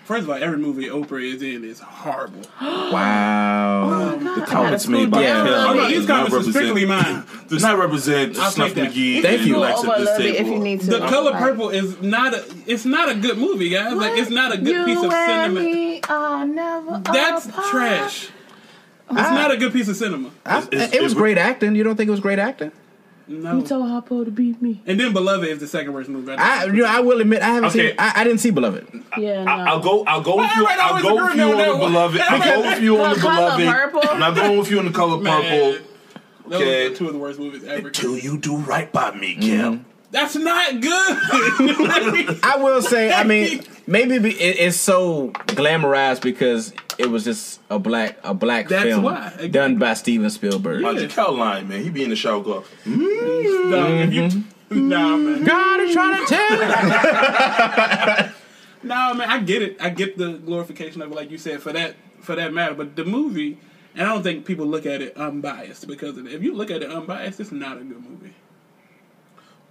First 0.05 0.23
of 0.23 0.29
all, 0.29 0.35
every 0.35 0.57
movie 0.59 0.85
Oprah 0.85 1.33
is 1.33 1.41
in 1.41 1.63
is 1.63 1.79
horrible. 1.79 2.41
Wow. 2.61 3.89
Oh 4.21 4.39
the 4.39 4.45
comments 4.45 4.87
made 4.87 5.09
by 5.11 5.21
Yeah. 5.23 5.43
Kel 5.43 5.53
Oh 5.55 5.73
no, 5.73 5.87
these 5.87 6.07
not 6.07 6.27
comments 6.29 6.47
are 6.47 6.51
strictly 6.51 6.85
mine. 6.85 7.23
does 7.49 7.63
not 7.63 7.77
represent 7.79 8.37
I'll 8.37 8.51
Snuff. 8.51 8.73
McGee. 8.73 9.21
Thank 9.21 9.41
you. 9.47 9.55
Go 9.55 9.59
Lex 9.61 9.83
at 9.83 9.85
a 9.85 9.87
this 10.05 10.19
little 10.19 10.25
if 10.27 10.37
table. 10.37 10.49
you 10.51 10.59
need 10.59 10.81
to. 10.81 10.85
The 10.87 10.99
Color 11.07 11.31
Right. 11.31 11.41
Purple 11.41 11.69
is 11.69 11.99
not 12.01 12.33
a. 12.35 12.45
It's 12.67 12.85
not 12.85 13.09
a 13.09 13.15
good 13.15 13.37
movie, 13.39 13.69
guys. 13.69 13.93
Like 13.95 14.17
it's 14.17 14.29
not 14.29 14.53
a 14.53 14.57
good 14.57 14.67
you 14.75 14.85
piece 14.85 15.03
of 15.03 15.11
cinema. 15.11 15.59
me 15.59 16.01
are 16.07 16.45
never 16.45 16.99
That's 17.11 17.47
apart. 17.47 17.65
trash. 17.71 18.29
It's 19.09 19.15
not 19.19 19.51
a 19.51 19.57
good 19.57 19.73
piece 19.73 19.87
of 19.87 19.95
cinema. 19.95 20.29
I- 20.45 20.59
It's- 20.59 20.93
it 20.93 21.01
was 21.01 21.11
it's- 21.11 21.13
great 21.13 21.37
acting. 21.37 21.75
You 21.75 21.83
don't 21.83 21.95
think 21.95 22.07
it 22.07 22.11
was 22.11 22.19
great 22.19 22.39
acting? 22.39 22.71
No. 23.27 23.57
You 23.57 23.63
told 23.65 23.85
Harpo 23.85 24.23
to 24.23 24.29
beat 24.31 24.61
me. 24.61 24.81
And 24.85 24.99
then 24.99 25.11
Beloved 25.11 25.47
is 25.47 25.59
the 25.59 25.67
second 25.67 25.93
worst 25.93 26.09
movie. 26.09 26.31
I 26.33 26.65
you 26.65 26.73
know 26.73 26.85
I 26.85 26.99
will 26.99 27.21
admit 27.21 27.41
I 27.41 27.45
haven't 27.47 27.69
Okay. 27.69 27.89
seen 27.89 27.95
I, 27.97 28.13
I 28.17 28.23
didn't 28.23 28.39
see 28.39 28.51
Beloved. 28.51 28.87
Yeah, 29.17 29.43
no. 29.43 29.51
I- 29.51 29.65
I'll 29.69 29.79
go. 29.79 30.03
I'll 30.05 30.21
go 30.21 30.37
with 30.37 30.51
you. 30.55 30.61
Alright, 30.61 30.79
I'll 30.79 31.01
go 31.01 31.15
with 31.23 31.35
you 31.35 31.43
on 31.43 31.51
on 31.53 31.79
the 31.79 31.85
beloved. 31.87 32.21
I'll 32.21 32.39
go 32.61 32.61
with 32.69 32.81
you 32.83 33.01
on 33.01 33.09
the 33.09 33.15
The 33.15 33.21
beloved. 33.21 34.07
I'm 34.09 34.19
not 34.19 34.35
going 34.35 34.59
with 34.59 34.69
you 34.69 34.79
on 34.79 34.85
the 34.85 34.91
color 34.91 35.17
purple. 35.23 35.77
Okay. 36.51 36.93
two 36.93 37.07
of 37.07 37.13
the 37.13 37.19
worst 37.19 37.39
movies 37.39 37.63
ever. 37.63 37.89
Till 37.89 38.15
you 38.17 38.37
do 38.37 38.57
right 38.57 38.91
by 38.91 39.15
me, 39.15 39.35
Kim. 39.35 39.85
That's 40.15 40.37
not 40.37 40.79
good. 40.79 40.93
I 42.41 42.57
will 42.57 42.81
say 42.81 43.11
I 43.11 43.25
mean 43.25 43.65
maybe 43.85 44.17
be, 44.17 44.29
it, 44.31 44.59
it's 44.59 44.77
so 44.77 45.31
glamorized 45.47 46.21
because 46.21 46.71
it 46.97 47.07
was 47.07 47.25
just 47.25 47.59
a 47.69 47.77
black 47.77 48.17
a 48.23 48.33
black 48.33 48.69
That's 48.69 48.85
film 48.85 49.03
why. 49.03 49.49
Done 49.51 49.77
by 49.77 49.93
Steven 49.93 50.29
Spielberg. 50.29 50.83
My 50.83 50.93
Jaquel 50.93 51.37
line, 51.37 51.67
man. 51.67 51.83
He 51.83 51.89
be 51.89 52.01
in 52.01 52.11
the 52.11 52.15
shower 52.15 52.41
go. 52.41 52.63
no, 52.85 52.95
if 52.95 54.13
you, 54.13 54.29
nah, 54.69 55.17
man. 55.17 55.35
Mm-hmm. 55.35 55.43
God 55.43 55.81
is 55.81 55.93
trying 55.93 56.25
to 56.25 56.33
tell. 58.15 58.31
No, 58.85 59.15
man, 59.15 59.27
I 59.27 59.39
get 59.39 59.63
it. 59.63 59.77
I 59.81 59.89
get 59.89 60.15
the 60.15 60.33
glorification 60.33 61.01
of 61.01 61.11
it, 61.11 61.15
like 61.15 61.31
you 61.31 61.39
said, 61.39 61.59
for 61.59 61.73
that 61.73 61.95
for 62.21 62.35
that 62.35 62.53
matter. 62.53 62.75
But 62.75 62.95
the 62.95 63.03
movie, 63.03 63.57
and 63.95 64.07
I 64.07 64.13
don't 64.13 64.21
think 64.21 64.45
people 64.45 64.67
look 64.67 64.85
at 64.85 65.01
it 65.01 65.17
unbiased 65.17 65.87
because 65.87 66.19
of 66.19 66.27
it. 66.27 66.33
If 66.33 66.43
you 66.43 66.53
look 66.53 66.69
at 66.69 66.83
it 66.83 66.91
unbiased, 66.91 67.39
it's 67.39 67.51
not 67.51 67.77
a 67.77 67.83
good 67.83 68.07
movie. 68.07 68.35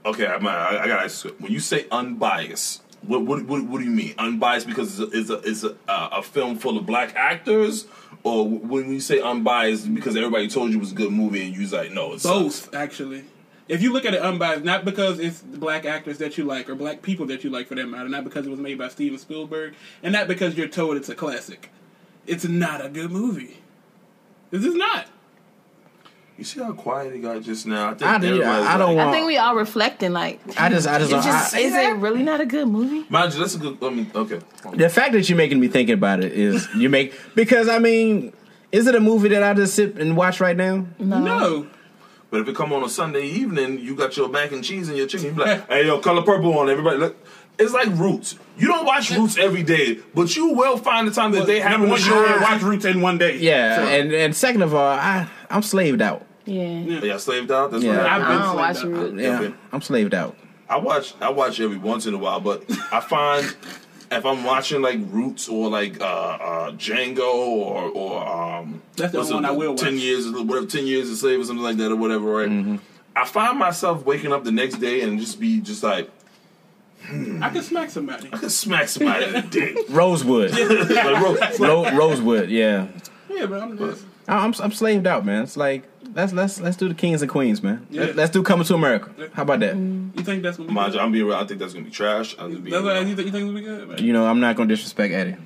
Okay, 0.04 0.26
I, 0.26 0.36
I, 0.36 0.82
I 0.82 0.86
gotta. 0.86 1.28
When 1.38 1.50
you 1.50 1.60
say 1.60 1.86
unbiased, 1.90 2.82
what 3.02 3.22
what 3.22 3.44
what, 3.46 3.64
what 3.64 3.78
do 3.78 3.84
you 3.84 3.90
mean? 3.90 4.14
Unbiased 4.18 4.66
because 4.66 5.00
it's 5.00 5.30
a 5.30 5.38
it's 5.38 5.64
a, 5.64 5.76
uh, 5.88 6.08
a 6.12 6.22
film 6.22 6.58
full 6.58 6.76
of 6.76 6.84
black 6.84 7.14
actors, 7.16 7.86
or 8.22 8.46
when 8.46 8.92
you 8.92 9.00
say 9.00 9.20
unbiased 9.20 9.92
because 9.94 10.16
everybody 10.16 10.48
told 10.48 10.70
you 10.70 10.76
it 10.76 10.80
was 10.80 10.92
a 10.92 10.94
good 10.94 11.12
movie 11.12 11.44
and 11.44 11.54
you 11.54 11.62
was 11.62 11.72
like, 11.72 11.92
no, 11.92 12.12
it's 12.12 12.22
Both, 12.22 12.74
actually. 12.74 13.24
If 13.66 13.80
you 13.80 13.94
look 13.94 14.04
at 14.04 14.12
it 14.12 14.20
unbiased, 14.20 14.62
not 14.62 14.84
because 14.84 15.18
it's 15.18 15.40
black 15.40 15.86
actors 15.86 16.18
that 16.18 16.36
you 16.36 16.44
like 16.44 16.68
or 16.68 16.74
black 16.74 17.00
people 17.00 17.24
that 17.26 17.44
you 17.44 17.48
like 17.48 17.68
for 17.68 17.74
that 17.76 17.86
matter, 17.86 18.10
not 18.10 18.24
because 18.24 18.46
it 18.46 18.50
was 18.50 18.60
made 18.60 18.76
by 18.76 18.88
Steven 18.88 19.18
Spielberg, 19.18 19.74
and 20.02 20.12
not 20.12 20.28
because 20.28 20.54
you're 20.54 20.68
told 20.68 20.98
it's 20.98 21.08
a 21.08 21.14
classic. 21.14 21.70
It's 22.26 22.44
not 22.44 22.84
a 22.84 22.90
good 22.90 23.10
movie. 23.10 23.58
This 24.50 24.64
is 24.64 24.74
not. 24.74 25.06
You 26.36 26.42
see 26.42 26.60
how 26.60 26.72
quiet 26.72 27.14
he 27.14 27.20
got 27.20 27.40
just 27.42 27.64
now? 27.66 27.90
I 27.90 27.94
think 27.94 28.10
I, 28.10 28.18
do- 28.18 28.26
everybody's 28.26 28.66
I 28.66 28.76
don't 28.76 28.96
like, 28.96 29.06
I 29.06 29.12
think 29.12 29.26
we 29.26 29.36
all 29.36 29.54
reflecting 29.54 30.12
like. 30.12 30.40
I 30.58 30.68
just 30.68 30.88
I 30.88 30.98
just, 30.98 31.12
It's 31.12 31.24
just, 31.24 31.54
I, 31.54 31.58
is 31.60 31.72
it 31.74 31.96
really 31.96 32.24
not 32.24 32.40
a 32.40 32.46
good 32.46 32.66
movie? 32.66 33.06
Mind 33.08 33.32
you, 33.32 33.38
that's 33.40 33.54
a 33.54 33.58
good. 33.58 33.78
I 33.80 33.90
mean, 33.90 34.10
okay. 34.14 34.40
the 34.72 34.88
fact 34.88 35.12
that 35.12 35.28
you're 35.28 35.38
making 35.38 35.60
me 35.60 35.68
think 35.68 35.90
about 35.90 36.24
it 36.24 36.32
is 36.32 36.68
you 36.74 36.88
make 36.88 37.14
because 37.36 37.68
I 37.68 37.78
mean 37.78 38.32
Is 38.72 38.88
it 38.88 38.96
a 38.96 39.00
movie 39.00 39.28
that 39.28 39.44
I 39.44 39.54
just 39.54 39.76
sit 39.76 39.96
and 39.98 40.16
watch 40.16 40.40
right 40.40 40.56
now? 40.56 40.84
No. 40.98 41.68
But 42.30 42.40
if 42.40 42.48
it 42.48 42.56
come 42.56 42.72
on 42.72 42.82
a 42.82 42.88
Sunday 42.88 43.24
evening, 43.24 43.78
you 43.78 43.94
got 43.94 44.16
your 44.16 44.28
mac 44.28 44.50
and 44.50 44.64
cheese 44.64 44.88
and 44.88 44.98
your 44.98 45.06
chicken. 45.06 45.26
You 45.28 45.32
be 45.34 45.42
like, 45.42 45.68
hey, 45.68 45.86
yo, 45.86 46.00
color 46.00 46.22
purple 46.22 46.58
on 46.58 46.68
everybody. 46.68 46.96
Look. 46.96 47.16
It's 47.58 47.72
like 47.72 47.88
Roots. 47.90 48.36
You 48.58 48.66
don't 48.68 48.84
watch 48.84 49.10
Roots 49.10 49.36
every 49.38 49.62
day, 49.62 49.98
but 50.14 50.34
you 50.36 50.54
will 50.54 50.76
find 50.76 51.06
the 51.06 51.12
time 51.12 51.32
that 51.32 51.46
they 51.46 51.60
have 51.60 51.72
Number 51.72 51.86
a 51.86 51.90
one, 51.90 51.98
you 52.00 52.04
show. 52.06 52.24
can 52.24 52.40
watch 52.42 52.62
Roots 52.62 52.84
in 52.84 53.00
one 53.00 53.18
day. 53.18 53.36
Yeah, 53.38 53.76
So, 53.76 53.82
and 53.82 54.12
and 54.12 54.34
second 54.36 54.62
of 54.62 54.74
all, 54.74 54.84
I 54.88 55.28
I'm 55.50 55.62
slaved 55.62 56.02
out. 56.02 56.24
Yeah. 56.46 56.62
Yeah, 56.80 57.16
slaved 57.16 57.50
out. 57.50 57.70
That's 57.70 57.82
Yeah. 57.84 57.96
what 57.96 58.06
I've 58.06 58.22
been 58.22 58.38
I 58.38 58.44
don't 58.44 58.56
watch 58.56 58.76
slaved 58.78 58.96
out. 58.96 59.02
Roots. 59.02 59.22
Yeah, 59.22 59.40
Okay. 59.40 59.54
I'm 59.72 59.80
slaved 59.82 60.14
out. 60.14 60.36
I 60.68 60.78
watch 60.78 61.14
I 61.20 61.30
watch 61.30 61.60
every 61.60 61.76
once 61.78 62.06
in 62.06 62.14
a 62.14 62.18
while, 62.18 62.40
but 62.40 62.64
I 62.92 63.00
find 63.00 63.54
if 64.12 64.24
I'm 64.26 64.44
watching 64.44 64.82
like 64.82 64.98
Roots 65.10 65.48
or 65.48 65.68
like 65.70 66.00
uh, 66.00 66.04
uh, 66.04 66.70
Django 66.72 67.20
or 67.34 67.90
or 67.90 68.26
um, 68.28 68.82
That's 68.96 69.12
the 69.12 69.34
one 69.34 69.44
it, 69.44 69.48
I 69.48 69.50
will 69.52 69.74
ten 69.74 69.94
watch. 69.94 70.02
years 70.02 70.28
whatever 70.30 70.66
ten 70.66 70.86
years 70.86 71.08
a 71.08 71.16
slave 71.16 71.40
or 71.40 71.44
something 71.44 71.64
like 71.64 71.76
that 71.78 71.90
or 71.92 71.96
whatever, 71.96 72.24
right? 72.26 72.48
Mm-hmm. 72.48 72.76
I 73.16 73.24
find 73.26 73.58
myself 73.58 74.04
waking 74.04 74.32
up 74.32 74.42
the 74.44 74.50
next 74.52 74.76
day 74.76 75.02
and 75.02 75.18
just 75.20 75.38
be 75.40 75.60
just 75.60 75.82
like 75.82 76.10
I 77.42 77.50
can 77.50 77.62
smack 77.62 77.90
somebody. 77.90 78.28
I 78.32 78.38
could 78.38 78.50
smack 78.52 78.88
somebody 78.88 79.26
in 79.26 79.32
the 79.32 79.42
dick. 79.42 79.76
Rosewood, 79.90 80.50
Like, 80.90 81.56
bro, 81.58 81.84
Ro- 81.84 81.96
Rosewood. 81.96 82.48
Yeah, 82.50 82.86
Yeah, 83.28 83.46
but 83.46 83.60
I'm 83.62 83.76
just. 83.78 84.04
I'm 84.26 84.54
I'm 84.58 84.72
slaved 84.72 85.06
out, 85.06 85.26
man. 85.26 85.42
It's 85.42 85.56
like 85.56 85.84
let's 86.14 86.32
let's 86.32 86.58
let's 86.60 86.78
do 86.78 86.88
the 86.88 86.94
kings 86.94 87.20
and 87.20 87.30
queens, 87.30 87.62
man. 87.62 87.86
Yeah. 87.90 88.04
Let, 88.04 88.18
us 88.18 88.30
do 88.30 88.42
coming 88.42 88.64
to 88.64 88.74
America. 88.74 89.10
How 89.34 89.42
about 89.42 89.60
that? 89.60 89.76
You 89.76 90.10
think 90.24 90.42
that's 90.42 90.56
gonna 90.56 90.68
be 90.70 90.74
mind 90.74 90.92
good? 90.92 90.98
you, 90.98 91.04
I'm 91.04 91.12
being 91.12 91.26
real. 91.26 91.36
I 91.36 91.44
think 91.44 91.60
that's 91.60 91.74
gonna 91.74 91.84
be 91.84 91.90
trash. 91.90 92.34
I'm 92.38 92.50
just 92.50 92.64
being 92.64 92.72
That's 92.72 92.82
what 92.84 92.94
real. 92.94 93.06
you 93.08 93.16
think, 93.16 93.26
you 93.26 93.32
think 93.32 93.44
it's 93.44 93.52
gonna 93.52 93.58
be 93.58 93.64
good? 93.66 93.88
man? 93.88 93.98
You 93.98 94.14
know, 94.14 94.26
I'm 94.26 94.40
not 94.40 94.56
gonna 94.56 94.68
disrespect 94.70 95.12
Eddie. 95.12 95.36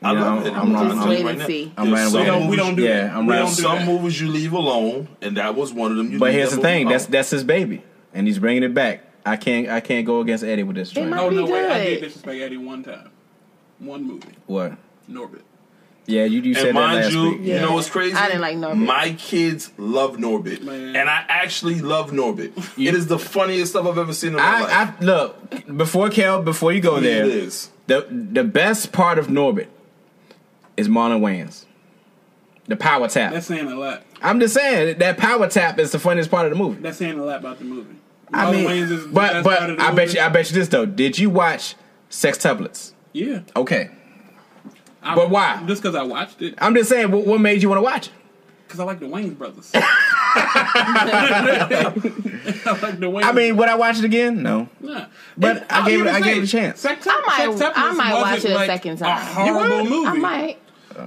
I 0.00 0.12
You 0.12 0.18
know, 0.18 0.24
love 0.36 0.46
it. 0.46 0.52
I'm, 0.52 0.76
I'm, 0.76 0.88
Just 0.88 0.98
I'm, 1.02 1.08
wait 1.08 1.26
and 1.26 1.42
see. 1.42 1.72
I'm 1.76 1.90
There's 1.90 2.12
right 2.12 2.12
We 2.12 2.18
with 2.20 2.26
some 2.28 2.40
don't, 2.40 2.48
we 2.50 2.56
don't 2.56 2.76
do 2.76 2.82
Yeah, 2.84 3.00
that. 3.08 3.16
I'm 3.16 3.26
we 3.26 3.32
right. 3.32 3.38
don't 3.40 3.48
do 3.56 3.62
some 3.62 3.78
that. 3.78 3.86
movies 3.88 4.20
you 4.20 4.28
leave 4.28 4.52
alone, 4.52 5.08
and 5.20 5.36
that 5.36 5.56
was 5.56 5.72
one 5.72 5.90
of 5.90 5.96
them. 5.96 6.12
You 6.12 6.20
But 6.20 6.26
leave 6.26 6.34
here's 6.34 6.50
that 6.50 6.56
the 6.56 6.62
movie 6.62 6.68
thing. 6.74 6.88
That's 6.88 7.04
alone. 7.06 7.10
that's 7.12 7.30
his 7.30 7.42
baby, 7.42 7.82
and 8.14 8.28
he's 8.28 8.38
bringing 8.38 8.62
it 8.62 8.72
back. 8.74 9.02
I 9.30 9.36
can't 9.36 9.68
I 9.68 9.80
can't 9.80 10.06
go 10.06 10.20
against 10.20 10.44
Eddie 10.44 10.62
with 10.62 10.76
this. 10.76 10.90
joint. 10.90 11.10
might- 11.10 11.20
Oh 11.20 11.30
no, 11.30 11.46
be 11.46 11.52
wait! 11.52 11.66
I 11.66 11.78
good. 11.78 11.84
did 11.90 12.00
disrespect 12.02 12.40
Eddie 12.40 12.56
one 12.56 12.82
time. 12.82 13.10
One 13.78 14.04
movie, 14.04 14.28
What? 14.46 14.72
Norbit. 15.10 15.42
Yeah, 16.06 16.24
you 16.24 16.40
you 16.40 16.54
said 16.54 16.68
and 16.68 16.76
that 16.78 16.80
mind 16.80 17.00
last 17.02 17.12
you, 17.12 17.30
week. 17.32 17.40
you 17.42 17.54
know 17.60 17.74
what's 17.74 17.90
crazy? 17.90 18.14
I 18.14 18.26
didn't 18.28 18.40
like 18.40 18.56
Norbit. 18.56 18.76
My 18.86 19.12
kids 19.18 19.70
love 19.76 20.16
Norbit, 20.16 20.62
Man. 20.62 20.96
and 20.96 21.08
I 21.08 21.24
actually 21.28 21.80
love 21.80 22.10
Norbit. 22.12 22.52
it 22.78 22.94
is 22.94 23.06
the 23.08 23.18
funniest 23.18 23.72
stuff 23.72 23.86
I've 23.86 23.98
ever 23.98 24.14
seen 24.14 24.30
in 24.30 24.36
my 24.36 24.60
life. 24.62 24.72
I, 24.72 24.82
I 24.84 25.04
look 25.04 25.76
before 25.76 26.08
Kel. 26.08 26.42
Before 26.42 26.72
you 26.72 26.80
go 26.80 26.96
It 26.96 27.02
there, 27.02 27.24
is. 27.26 27.70
the 27.88 28.06
the 28.10 28.42
best 28.42 28.90
part 28.90 29.18
of 29.18 29.26
Norbit 29.26 29.66
is 30.78 30.88
Marlon 30.88 31.20
Wayans. 31.20 31.66
The 32.68 32.76
power 32.76 33.06
tap. 33.08 33.32
That's 33.32 33.46
saying 33.46 33.66
a 33.70 33.74
lot. 33.76 34.02
I'm 34.22 34.40
just 34.40 34.54
saying 34.54 34.98
that 34.98 35.18
power 35.18 35.46
tap 35.48 35.78
is 35.78 35.92
the 35.92 35.98
funniest 35.98 36.30
part 36.30 36.46
of 36.46 36.52
the 36.52 36.58
movie. 36.58 36.80
That's 36.80 36.96
saying 36.98 37.18
a 37.18 37.24
lot 37.24 37.40
about 37.40 37.58
the 37.58 37.64
movie. 37.64 37.96
I 38.32 38.50
mean, 38.52 38.66
Wayans 38.68 38.90
is 38.90 39.06
but 39.06 39.42
but 39.44 39.58
part 39.58 39.70
of 39.70 39.78
I 39.80 39.90
bet 39.92 40.08
movie. 40.08 40.18
you 40.18 40.24
I 40.24 40.28
bet 40.28 40.50
you 40.50 40.54
this 40.56 40.68
though. 40.68 40.86
Did 40.86 41.18
you 41.18 41.30
watch 41.30 41.74
Sextuplets? 42.10 42.92
Yeah. 43.12 43.40
Okay, 43.56 43.90
I, 45.02 45.14
But 45.14 45.30
why? 45.30 45.62
Just 45.66 45.82
because 45.82 45.94
I 45.94 46.02
watched 46.02 46.42
it. 46.42 46.54
I'm 46.58 46.74
just 46.74 46.88
saying. 46.88 47.10
What, 47.10 47.26
what 47.26 47.40
made 47.40 47.62
you 47.62 47.68
want 47.68 47.78
to 47.78 47.82
watch 47.82 48.06
it? 48.08 48.12
Because 48.66 48.80
I 48.80 48.84
like 48.84 49.00
the 49.00 49.06
Wayans 49.06 49.36
brothers. 49.38 49.70
I 49.74 49.80
like 52.82 52.98
the 53.00 53.06
Wayans. 53.10 53.24
I 53.24 53.32
mean, 53.32 53.56
would 53.56 53.68
I 53.68 53.74
watch 53.76 53.98
it 53.98 54.04
again? 54.04 54.42
No. 54.42 54.68
Nah. 54.80 55.06
But 55.36 55.56
And 55.58 55.66
I 55.70 55.78
I'll 55.80 55.86
gave 55.86 56.00
it- 56.00 56.02
even 56.02 56.14
I 56.14 56.20
gave 56.20 56.42
it 56.42 56.44
a 56.44 56.48
chance. 56.48 56.80
Sex- 56.80 57.06
I 57.08 57.22
might- 57.26 57.48
Sextuplets 57.58 57.72
I 57.76 57.92
might 57.92 58.12
watch 58.14 58.44
it 58.44 58.50
a 58.50 58.54
like 58.54 58.66
second 58.70 58.92
A 58.94 58.96
time. 58.98 59.26
horrible 59.34 59.84
movie. 59.84 60.06
I 60.08 60.12
might. 60.14 60.58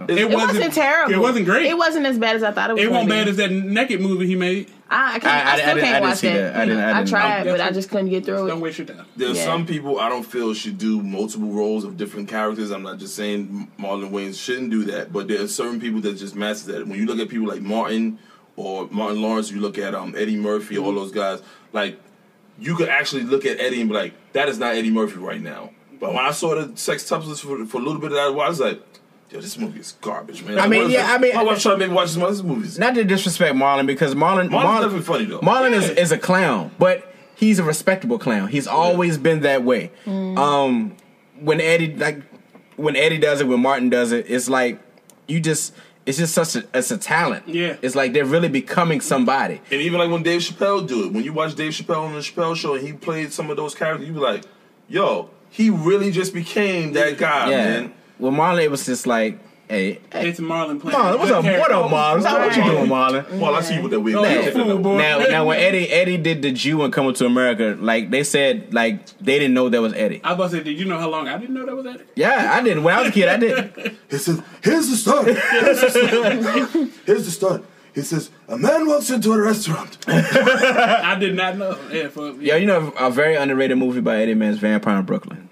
It, 0.08 0.18
It 0.20 0.30
wasn't, 0.32 0.74
terrible. 0.74 1.14
It 1.14 1.20
wasn't 1.20 1.46
great. 1.46 1.66
It 1.66 1.78
wasn't 1.78 2.06
as 2.06 2.18
bad 2.18 2.38
as 2.38 2.44
I 2.44 2.52
thought 2.52 2.70
it 2.70 2.74
was. 2.76 2.84
It 2.84 2.90
wasn't 2.92 3.10
bad 3.10 3.28
as 3.28 3.36
that 3.38 3.52
naked 3.52 4.00
movie 4.00 4.26
he 4.26 4.36
made. 4.36 4.72
I, 4.92 5.16
I, 5.16 5.20
can't, 5.20 5.26
I- 5.26 5.40
I, 5.40 5.42
I- 5.42 5.52
I 5.52 5.56
still 5.56 5.76
didn't- 5.76 5.78
I 5.78 5.82
can't 5.82 5.82
didn't 5.82 6.02
watch 6.10 6.22
that. 6.22 6.34
that. 6.54 6.56
I 6.56 6.66
didn't- 6.66 6.80
I 6.84 6.90
I 6.92 6.94
didn't- 6.98 7.10
tried, 7.10 7.44
but 7.46 7.62
I 7.62 7.72
just 7.72 7.90
couldn't 7.90 8.10
get 8.10 8.26
through 8.26 8.48
Don't 8.48 8.58
it. 8.58 8.62
waste 8.62 8.78
your 8.80 8.88
time. 8.88 9.06
There's 9.16 9.38
Yeah. 9.38 9.46
some 9.46 9.66
people 9.66 10.00
I 10.00 10.10
don't 10.10 10.24
feel 10.24 10.54
should 10.54 10.78
do 10.78 11.02
multiple 11.02 11.50
roles 11.50 11.84
of 11.86 11.96
different 11.98 12.28
characters. 12.28 12.72
I'm 12.72 12.84
not 12.84 12.98
just 13.00 13.16
saying 13.16 13.70
Marlon 13.80 14.12
Wayans 14.12 14.40
shouldn't 14.44 14.70
do 14.70 14.84
that, 14.86 15.14
but 15.14 15.28
there 15.28 15.42
are 15.42 15.48
certain 15.48 15.80
people 15.80 16.02
that 16.02 16.18
just 16.18 16.36
master 16.36 16.74
that. 16.74 16.88
When 16.88 17.00
you 17.00 17.06
look 17.06 17.20
at 17.20 17.30
people 17.30 17.48
like 17.48 17.62
Martin 17.62 18.20
or 18.58 18.88
Martin 18.92 19.22
Lawrence, 19.22 19.50
you 19.50 19.62
look 19.62 19.78
at 19.78 19.96
um, 19.96 20.14
Eddie 20.18 20.36
Murphy, 20.36 20.78
all 20.78 20.94
those 20.94 21.12
guys, 21.12 21.42
like 21.74 21.98
you 22.60 22.76
could 22.76 22.90
actually 22.90 23.24
look 23.24 23.46
at 23.46 23.60
Eddie 23.60 23.80
and 23.82 23.90
be 23.90 23.96
like, 23.96 24.14
that 24.34 24.50
is 24.50 24.60
not 24.60 24.76
Eddie 24.76 24.92
Murphy 24.92 25.18
right 25.20 25.42
now. 25.42 25.72
But 26.00 26.14
when 26.14 26.26
I 26.26 26.32
saw 26.32 26.56
the 26.56 26.68
Sextuplets 26.74 27.40
for, 27.40 27.66
for 27.66 27.78
a 27.78 27.82
little 27.84 28.02
bit 28.02 28.12
of 28.12 28.18
that, 28.18 28.28
I 28.28 28.30
was 28.50 28.60
like, 28.60 28.82
yo, 29.32 29.40
this 29.40 29.58
movie 29.58 29.80
is 29.80 29.94
garbage, 30.02 30.44
man. 30.44 30.60
I 30.60 30.68
mean, 30.68 30.90
yeah, 30.90 31.12
it? 31.12 31.16
I 31.16 31.18
mean- 31.18 31.36
my 31.36 31.44
wife 31.44 31.62
trying 31.62 31.76
to 31.76 31.80
make 31.80 31.90
me 31.90 31.96
watch 31.96 32.10
some 32.10 32.24
other 32.24 32.44
movies. 32.44 32.78
Not 32.78 32.96
to 32.96 33.04
disrespect 33.04 33.56
Marlon 33.56 33.88
because 33.88 34.14
Marlon 34.14 34.50
Marlon's 34.50 34.52
Marlon, 34.52 34.82
definitely 34.82 35.02
funny 35.02 35.26
though. 35.26 35.40
Marlon 35.40 35.74
is, 35.74 35.88
Yeah. 35.90 35.96
is 36.02 36.12
a 36.12 36.18
clown, 36.18 36.72
but 36.78 37.14
he's 37.36 37.60
a 37.60 37.64
respectable 37.64 38.20
clown. 38.20 38.50
He's 38.50 38.68
always 38.68 39.18
been 39.18 39.42
that 39.42 39.64
way. 39.64 39.92
Um, 40.06 40.96
when 41.40 41.60
Eddie 41.62 41.96
like 41.96 42.22
when 42.76 42.96
Eddie 42.96 43.18
does 43.18 43.42
it, 43.42 43.48
when 43.48 43.60
Martin 43.62 43.90
does 43.90 44.12
it, 44.12 44.26
it's 44.30 44.50
like 44.50 44.80
you 45.28 45.40
just 45.40 45.74
it's 46.06 46.18
just 46.18 46.34
such 46.34 46.56
a 46.56 46.64
it's 46.74 46.92
a 46.92 46.98
talent. 46.98 47.48
Yeah. 47.48 47.78
it's 47.82 47.96
like 47.96 48.14
they're 48.14 48.26
really 48.26 48.50
becoming 48.50 49.02
somebody. 49.02 49.62
And 49.72 49.82
even 49.82 50.00
like 50.00 50.10
when 50.12 50.24
Dave 50.24 50.42
Chappelle 50.42 50.88
do 50.88 51.06
it, 51.06 51.14
when 51.14 51.24
you 51.24 51.34
watch 51.34 51.56
Dave 51.56 51.72
Chappelle 51.72 52.04
on 52.04 52.14
the 52.14 52.20
Chappelle 52.20 52.56
show 52.56 52.76
and 52.76 52.86
he 52.86 52.94
played 52.94 53.32
some 53.32 53.50
of 53.50 53.58
those 53.58 53.76
characters, 53.76 54.08
you 54.08 54.14
be 54.14 54.20
like, 54.20 54.44
yo, 54.88 55.30
he 55.50 55.70
really 55.70 56.12
just 56.12 56.34
became 56.34 56.94
that 56.94 57.18
guy, 57.18 57.50
yeah. 57.50 57.58
man. 57.82 57.94
Well, 58.22 58.32
Marlon, 58.32 58.64
it 58.64 58.70
was 58.72 58.86
just 58.86 59.08
like, 59.08 59.40
hey, 59.68 60.00
hey 60.12 60.30
It's 60.30 60.40
Marlon 60.40 60.80
playing. 60.80 60.96
Marlon, 60.98 61.18
what's 61.18 61.32
good 61.32 61.38
up? 61.40 61.44
What 61.44 61.44
character. 61.44 61.74
up, 61.74 61.92
Marlon? 61.92 62.24
What 62.24 62.56
you 62.56 62.64
doing, 62.64 62.86
Marlon? 62.88 63.40
Well, 63.40 63.56
I 63.56 63.62
see 63.62 63.76
you 63.76 63.82
with 63.82 63.92
that 63.92 64.00
weird 64.00 64.18
Oh, 64.20 64.52
fool, 64.52 64.66
now. 64.66 64.78
boy. 64.78 64.98
Now, 64.98 65.18
now 65.20 65.46
when 65.46 65.60
Eddie 65.60 65.90
Eddie 65.90 66.18
did 66.18 66.42
the 66.44 66.52
Jew 66.52 66.84
and 66.84 66.94
coming 66.94 67.14
to 67.16 67.26
America, 67.26 67.76
like 67.80 68.12
they 68.12 68.24
said, 68.24 68.74
like 68.74 69.06
they 69.20 69.40
didn't 69.40 69.56
know 69.56 69.70
that 69.70 69.82
was 69.82 69.94
Eddie. 69.94 70.22
I 70.24 70.34
was 70.34 70.36
about 70.36 70.52
to 70.52 70.58
say, 70.58 70.64
did 70.64 70.80
you 70.80 70.86
know 70.86 71.00
how 71.00 71.10
long 71.10 71.28
I 71.28 71.38
didn't 71.38 71.56
know 71.56 71.66
that 71.66 71.76
was 71.76 71.86
Eddie? 71.88 72.04
Yeah, 72.16 72.52
I 72.54 72.62
didn't. 72.62 72.84
When 72.84 72.94
I 72.96 73.00
was 73.02 73.10
a 73.10 73.12
kid, 73.12 73.28
I 73.28 73.38
didn't. 73.38 73.98
He 74.12 74.18
says, 74.18 74.42
here's 74.62 74.90
the 74.90 74.98
stunt. 74.98 75.28
Here's 75.28 75.82
the 75.82 75.90
stunt. 75.90 76.92
Here's 77.06 77.26
the 77.26 77.32
stunt. 77.32 77.66
He 77.96 78.02
says, 78.04 78.30
a 78.48 78.58
man 78.58 78.86
walks 78.88 79.10
into 79.10 79.32
a 79.34 79.42
restaurant. 79.42 79.98
I 80.08 81.18
did 81.20 81.36
not 81.36 81.58
know. 81.58 81.78
Yeah, 81.92 82.08
for, 82.10 82.32
Yo, 82.34 82.56
you 82.58 82.66
know 82.66 82.94
a 83.00 83.10
very 83.10 83.36
underrated 83.36 83.78
movie 83.78 84.00
by 84.02 84.18
Eddie 84.22 84.34
Man's 84.34 84.60
Vampire 84.60 85.00
in 85.00 85.06
Brooklyn. 85.06 85.50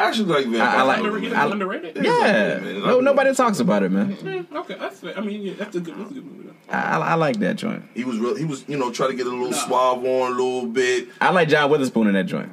I 0.00 0.08
actually 0.08 0.32
like 0.32 0.46
Vampire. 0.46 0.78
I 0.78 0.82
like- 0.82 0.98
Underrated. 0.98 1.32
I- 1.34 1.46
underrated. 1.50 1.96
Yeah, 1.96 2.58
man. 2.62 2.80
no, 2.82 3.00
nobody 3.00 3.34
talks 3.34 3.60
about 3.60 3.82
it, 3.82 3.90
man. 3.90 4.16
Yeah, 4.24 4.58
okay, 4.60 4.76
that's 4.78 5.00
fair. 5.00 5.16
I 5.16 5.20
mean, 5.20 5.42
yeah, 5.42 5.52
that's 5.58 5.76
a 5.76 5.80
good, 5.80 5.98
that's 5.98 6.10
a 6.10 6.14
good 6.14 6.24
movie. 6.24 6.50
I, 6.70 6.98
I 6.98 7.14
like 7.14 7.38
that 7.40 7.56
joint. 7.56 7.82
He 7.94 8.04
was 8.04 8.18
real. 8.18 8.34
He 8.36 8.44
was, 8.44 8.64
you 8.68 8.78
know, 8.78 8.90
trying 8.92 9.10
to 9.10 9.16
get 9.16 9.26
a 9.26 9.30
little 9.30 9.50
No. 9.50 9.56
suave 9.56 9.98
on 9.98 10.32
a 10.32 10.34
little 10.34 10.66
bit. 10.66 11.08
I 11.20 11.30
like 11.30 11.48
John 11.48 11.68
Witherspoon 11.70 12.06
in 12.06 12.14
that 12.14 12.24
joint. 12.26 12.50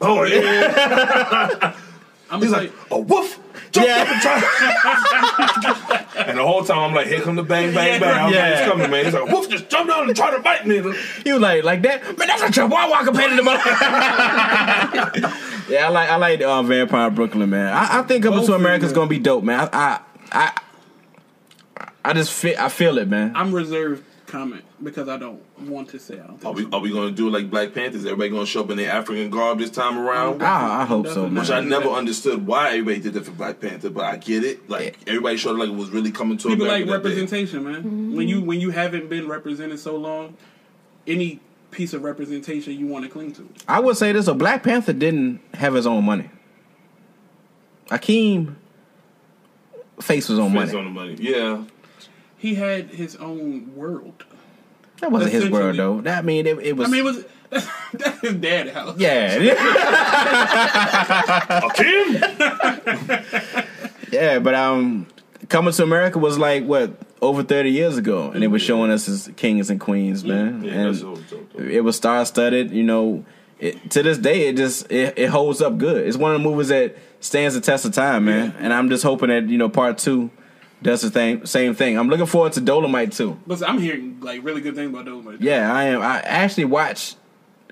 Oh 0.00 0.22
yeah. 0.24 1.74
I'm 2.30 2.40
He's 2.40 2.50
gonna 2.50 2.62
like 2.64 2.72
a 2.90 2.98
woof. 2.98 3.38
Jump 3.72 3.86
Yeah. 3.86 4.02
up 4.02 4.08
and 4.08 4.22
try. 4.22 6.06
and 6.26 6.38
the 6.38 6.42
whole 6.42 6.64
time 6.64 6.78
I'm 6.78 6.94
like, 6.94 7.06
here 7.06 7.20
come 7.20 7.36
the 7.36 7.42
bang 7.42 7.74
bang 7.74 8.00
bang. 8.00 8.10
I 8.10 8.24
was 8.26 8.34
like, 8.34 8.42
Yeah. 8.44 8.58
it's 8.58 8.70
coming, 8.70 8.90
man. 8.90 9.04
He's 9.04 9.14
like, 9.14 9.28
woof, 9.30 9.48
just 9.50 9.68
jump 9.68 9.88
down 9.90 10.06
and 10.08 10.16
try 10.16 10.30
to 10.30 10.40
bite 10.40 10.66
me. 10.66 10.76
He 11.24 11.32
was 11.32 11.40
like, 11.42 11.62
like 11.64 11.82
that. 11.82 12.02
Man, 12.18 12.28
that's 12.28 12.42
a 12.42 12.50
Chihuahua 12.52 12.88
walker 12.90 13.12
painted 13.12 13.38
the 13.38 13.42
mother. 13.42 13.60
yeah, 15.68 15.86
I 15.86 15.90
like 15.90 16.08
I 16.10 16.16
like 16.16 16.40
uh, 16.40 16.62
Vampire 16.62 17.10
Brooklyn, 17.10 17.50
man. 17.50 17.72
I, 17.72 18.00
I 18.00 18.02
think 18.02 18.24
Coming 18.24 18.40
Both 18.40 18.46
to 18.48 18.54
of 18.54 18.60
America 18.60 18.86
is 18.86 18.92
gonna 18.92 19.08
be 19.08 19.18
dope, 19.18 19.44
man. 19.44 19.68
I 19.72 20.00
I 20.32 20.52
I, 21.76 21.86
I 22.04 22.12
just 22.14 22.32
feel 22.32 22.56
I 22.58 22.68
feel 22.68 22.98
it, 22.98 23.08
man. 23.08 23.32
I'm 23.34 23.52
reserved 23.54 24.04
comment 24.32 24.64
because 24.82 25.08
I 25.08 25.18
don't 25.18 25.42
want 25.68 25.90
to 25.90 25.98
say 25.98 26.14
I 26.18 26.26
don't 26.26 26.42
Are 26.42 26.54
think 26.54 26.70
we, 26.70 26.76
are 26.76 26.80
we 26.80 26.90
going 26.90 27.10
to 27.10 27.14
do 27.14 27.28
like 27.28 27.50
Black 27.50 27.74
Panthers? 27.74 28.06
Everybody 28.06 28.30
going 28.30 28.46
to 28.46 28.50
show 28.50 28.62
up 28.62 28.70
in 28.70 28.78
their 28.78 28.90
African 28.90 29.28
garb 29.28 29.58
this 29.58 29.68
time 29.70 29.98
around? 29.98 30.42
I, 30.42 30.80
I 30.80 30.84
hope 30.86 31.06
so, 31.06 31.24
man. 31.28 31.42
Which 31.42 31.50
I 31.50 31.60
never 31.60 31.90
understood 31.90 32.46
why 32.46 32.68
everybody 32.70 33.00
did 33.00 33.12
that 33.12 33.26
for 33.26 33.32
Black 33.32 33.60
Panther, 33.60 33.90
but 33.90 34.04
I 34.04 34.16
get 34.16 34.42
it. 34.42 34.70
Like 34.70 34.98
everybody 35.06 35.36
showed 35.36 35.58
like 35.58 35.68
it 35.68 35.74
was 35.74 35.90
really 35.90 36.10
coming 36.10 36.38
to 36.38 36.48
People 36.48 36.66
like 36.66 36.84
America 36.84 37.08
that 37.08 37.14
day. 37.14 37.20
representation, 37.20 37.64
man. 37.64 38.16
When 38.16 38.26
you 38.26 38.40
when 38.42 38.58
you 38.58 38.70
haven't 38.70 39.10
been 39.10 39.28
represented 39.28 39.78
so 39.78 39.96
long, 39.96 40.34
any 41.06 41.40
piece 41.72 41.92
of 41.92 42.04
representation 42.04 42.78
you 42.78 42.86
want 42.86 43.04
to 43.04 43.10
cling 43.10 43.32
to. 43.32 43.48
I 43.66 43.80
would 43.80 43.96
say 43.96 44.12
this: 44.12 44.28
a 44.28 44.34
Black 44.34 44.62
Panther 44.62 44.92
didn't 44.92 45.40
have 45.54 45.74
his 45.74 45.86
own 45.86 46.04
money. 46.04 46.30
Akeem 47.88 48.54
face 50.00 50.28
was 50.28 50.38
on 50.38 50.52
Face 50.52 50.72
money. 50.72 50.78
on 50.78 50.84
the 50.84 50.90
money. 50.90 51.16
Yeah. 51.18 51.64
He 52.38 52.54
had 52.54 52.90
his 52.90 53.16
own 53.16 53.74
world. 53.76 54.24
That 55.00 55.12
wasn't 55.12 55.32
his 55.32 55.50
world 55.50 55.76
though. 55.76 56.00
That 56.00 56.18
I 56.18 56.22
mean, 56.22 56.46
it, 56.46 56.58
it 56.60 56.76
was. 56.76 56.88
I 56.88 56.90
mean, 56.90 57.00
it 57.00 57.04
was 57.04 57.24
that's 57.92 58.20
his 58.20 58.34
dad 58.34 58.70
house. 58.70 58.96
yeah, 58.98 59.38
Akeem? 61.60 63.66
yeah, 64.12 64.38
but 64.38 64.54
um, 64.54 65.06
coming 65.52 65.72
to 65.72 65.82
America 65.82 66.18
was 66.18 66.38
like 66.38 66.64
what 66.64 66.90
over 67.20 67.42
thirty 67.44 67.70
years 67.70 67.96
ago, 67.96 68.30
and 68.30 68.42
they 68.42 68.48
were 68.48 68.58
showing 68.58 68.90
us 68.90 69.08
as 69.08 69.30
kings 69.36 69.70
and 69.70 69.78
queens, 69.78 70.24
man. 70.24 70.64
Yeah, 70.64 70.72
and 70.72 71.24
it 71.56 71.82
was 71.82 71.96
star 71.96 72.24
studded. 72.24 72.72
You 72.72 72.82
know, 72.82 73.24
it, 73.60 73.90
to 73.92 74.02
this 74.02 74.18
day, 74.18 74.48
it 74.48 74.56
just 74.56 74.90
it, 74.90 75.16
it 75.16 75.28
holds 75.28 75.60
up 75.62 75.78
good. 75.78 76.04
It's 76.06 76.16
one 76.16 76.34
of 76.34 76.42
the 76.42 76.48
movies 76.48 76.68
that 76.68 76.96
stands 77.20 77.54
the 77.54 77.60
test 77.60 77.84
of 77.84 77.92
time, 77.92 78.24
man. 78.24 78.54
And 78.58 78.72
I'm 78.72 78.88
just 78.88 79.04
hoping 79.04 79.28
that 79.28 79.48
you 79.48 79.58
know 79.58 79.68
part 79.68 79.98
two 79.98 80.30
does 80.82 81.02
the 81.02 81.10
thing, 81.10 81.46
same 81.46 81.74
thing. 81.74 81.96
I'm 81.96 82.08
looking 82.08 82.26
forward 82.26 82.54
to 82.54 82.60
Dolomite 82.60 83.12
too. 83.12 83.38
But 83.46 83.62
I'm 83.62 83.78
hearing 83.78 84.18
like 84.20 84.42
really 84.42 84.60
good 84.60 84.74
things 84.74 84.90
about 84.90 85.04
Dolomite. 85.04 85.40
Yeah, 85.40 85.72
I 85.72 85.84
am. 85.84 86.00
I 86.02 86.20
actually 86.20 86.64
watched 86.64 87.16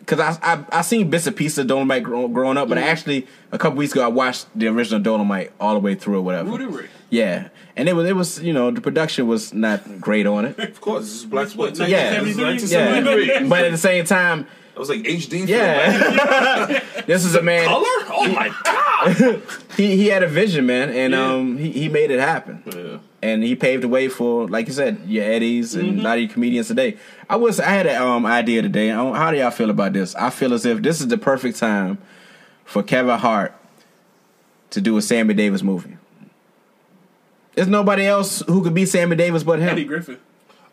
because 0.00 0.18
I, 0.20 0.36
I 0.42 0.64
I 0.72 0.82
seen 0.82 1.08
bits 1.10 1.26
and 1.26 1.36
pieces 1.36 1.58
of 1.60 1.66
Dolomite 1.68 2.02
grow, 2.02 2.26
growing 2.28 2.56
up, 2.58 2.68
but 2.68 2.76
Mm-hmm. 2.78 2.88
actually 2.88 3.26
a 3.52 3.58
couple 3.58 3.78
weeks 3.78 3.92
ago 3.92 4.02
I 4.04 4.08
watched 4.08 4.46
the 4.58 4.66
original 4.68 5.00
Dolomite 5.00 5.52
all 5.60 5.74
the 5.74 5.80
way 5.80 5.94
through 5.94 6.18
or 6.18 6.22
whatever. 6.22 6.50
Rudy 6.50 6.66
Ray. 6.66 6.86
Yeah, 7.10 7.48
and 7.76 7.88
it 7.88 7.94
was 7.94 8.08
it 8.08 8.14
was 8.16 8.40
you 8.42 8.52
know 8.52 8.70
the 8.70 8.80
production 8.80 9.26
was 9.26 9.52
not 9.54 10.00
great 10.00 10.26
on 10.26 10.44
it. 10.44 10.58
Of 10.58 10.80
course, 10.80 11.04
this 11.04 11.14
is 11.20 11.24
black 11.26 11.48
What, 11.50 11.76
sport. 11.76 11.88
Yeah, 11.88 12.20
1973? 12.22 13.26
yeah, 13.26 13.48
but 13.48 13.64
at 13.64 13.70
the 13.72 13.78
same 13.78 14.04
time, 14.04 14.46
That 14.74 14.80
was 14.80 14.88
like 14.88 15.00
HD. 15.02 15.46
yeah, 15.48 16.80
this 17.06 17.24
is 17.24 17.34
a 17.34 17.42
man. 17.42 17.66
Color? 17.66 17.84
Oh 18.12 18.28
my 18.34 18.48
god. 18.64 19.42
He 19.76 19.96
he 19.96 20.06
had 20.08 20.22
a 20.22 20.28
vision, 20.28 20.66
man, 20.66 20.90
and 20.90 21.12
Yeah. 21.14 21.32
um 21.32 21.56
he, 21.58 21.70
he 21.70 21.88
made 21.88 22.10
it 22.10 22.20
happen. 22.20 22.62
yeah. 22.66 22.79
And 23.22 23.42
he 23.42 23.54
paved 23.54 23.82
the 23.82 23.88
way 23.88 24.08
for, 24.08 24.48
like 24.48 24.66
you 24.66 24.72
said, 24.72 25.00
your 25.06 25.24
Eddies 25.24 25.74
and 25.74 25.88
Mm-hmm. 25.92 26.00
a 26.00 26.02
lot 26.02 26.14
of 26.18 26.24
your 26.24 26.32
comedians 26.32 26.68
today. 26.68 26.96
I 27.28 27.36
was, 27.36 27.60
I 27.60 27.66
had 27.68 27.86
an 27.86 28.00
um, 28.00 28.24
idea 28.26 28.62
today. 28.62 28.88
How 28.88 29.30
do 29.30 29.36
y'all 29.36 29.50
feel 29.50 29.70
about 29.70 29.92
this? 29.92 30.14
I 30.14 30.30
feel 30.30 30.54
as 30.54 30.64
if 30.64 30.80
this 30.82 31.00
is 31.00 31.08
the 31.08 31.18
perfect 31.18 31.58
time 31.58 31.98
for 32.64 32.82
Kevin 32.82 33.18
Hart 33.18 33.54
to 34.70 34.80
do 34.80 34.96
a 34.96 35.02
Sammy 35.02 35.34
Davis 35.34 35.62
movie. 35.62 35.96
There's 37.54 37.68
nobody 37.68 38.06
else 38.06 38.42
who 38.46 38.62
could 38.62 38.74
be 38.74 38.86
Sammy 38.86 39.16
Davis 39.16 39.42
but 39.42 39.58
him. 39.58 39.68
Eddie 39.68 39.84
Griffin. 39.84 40.18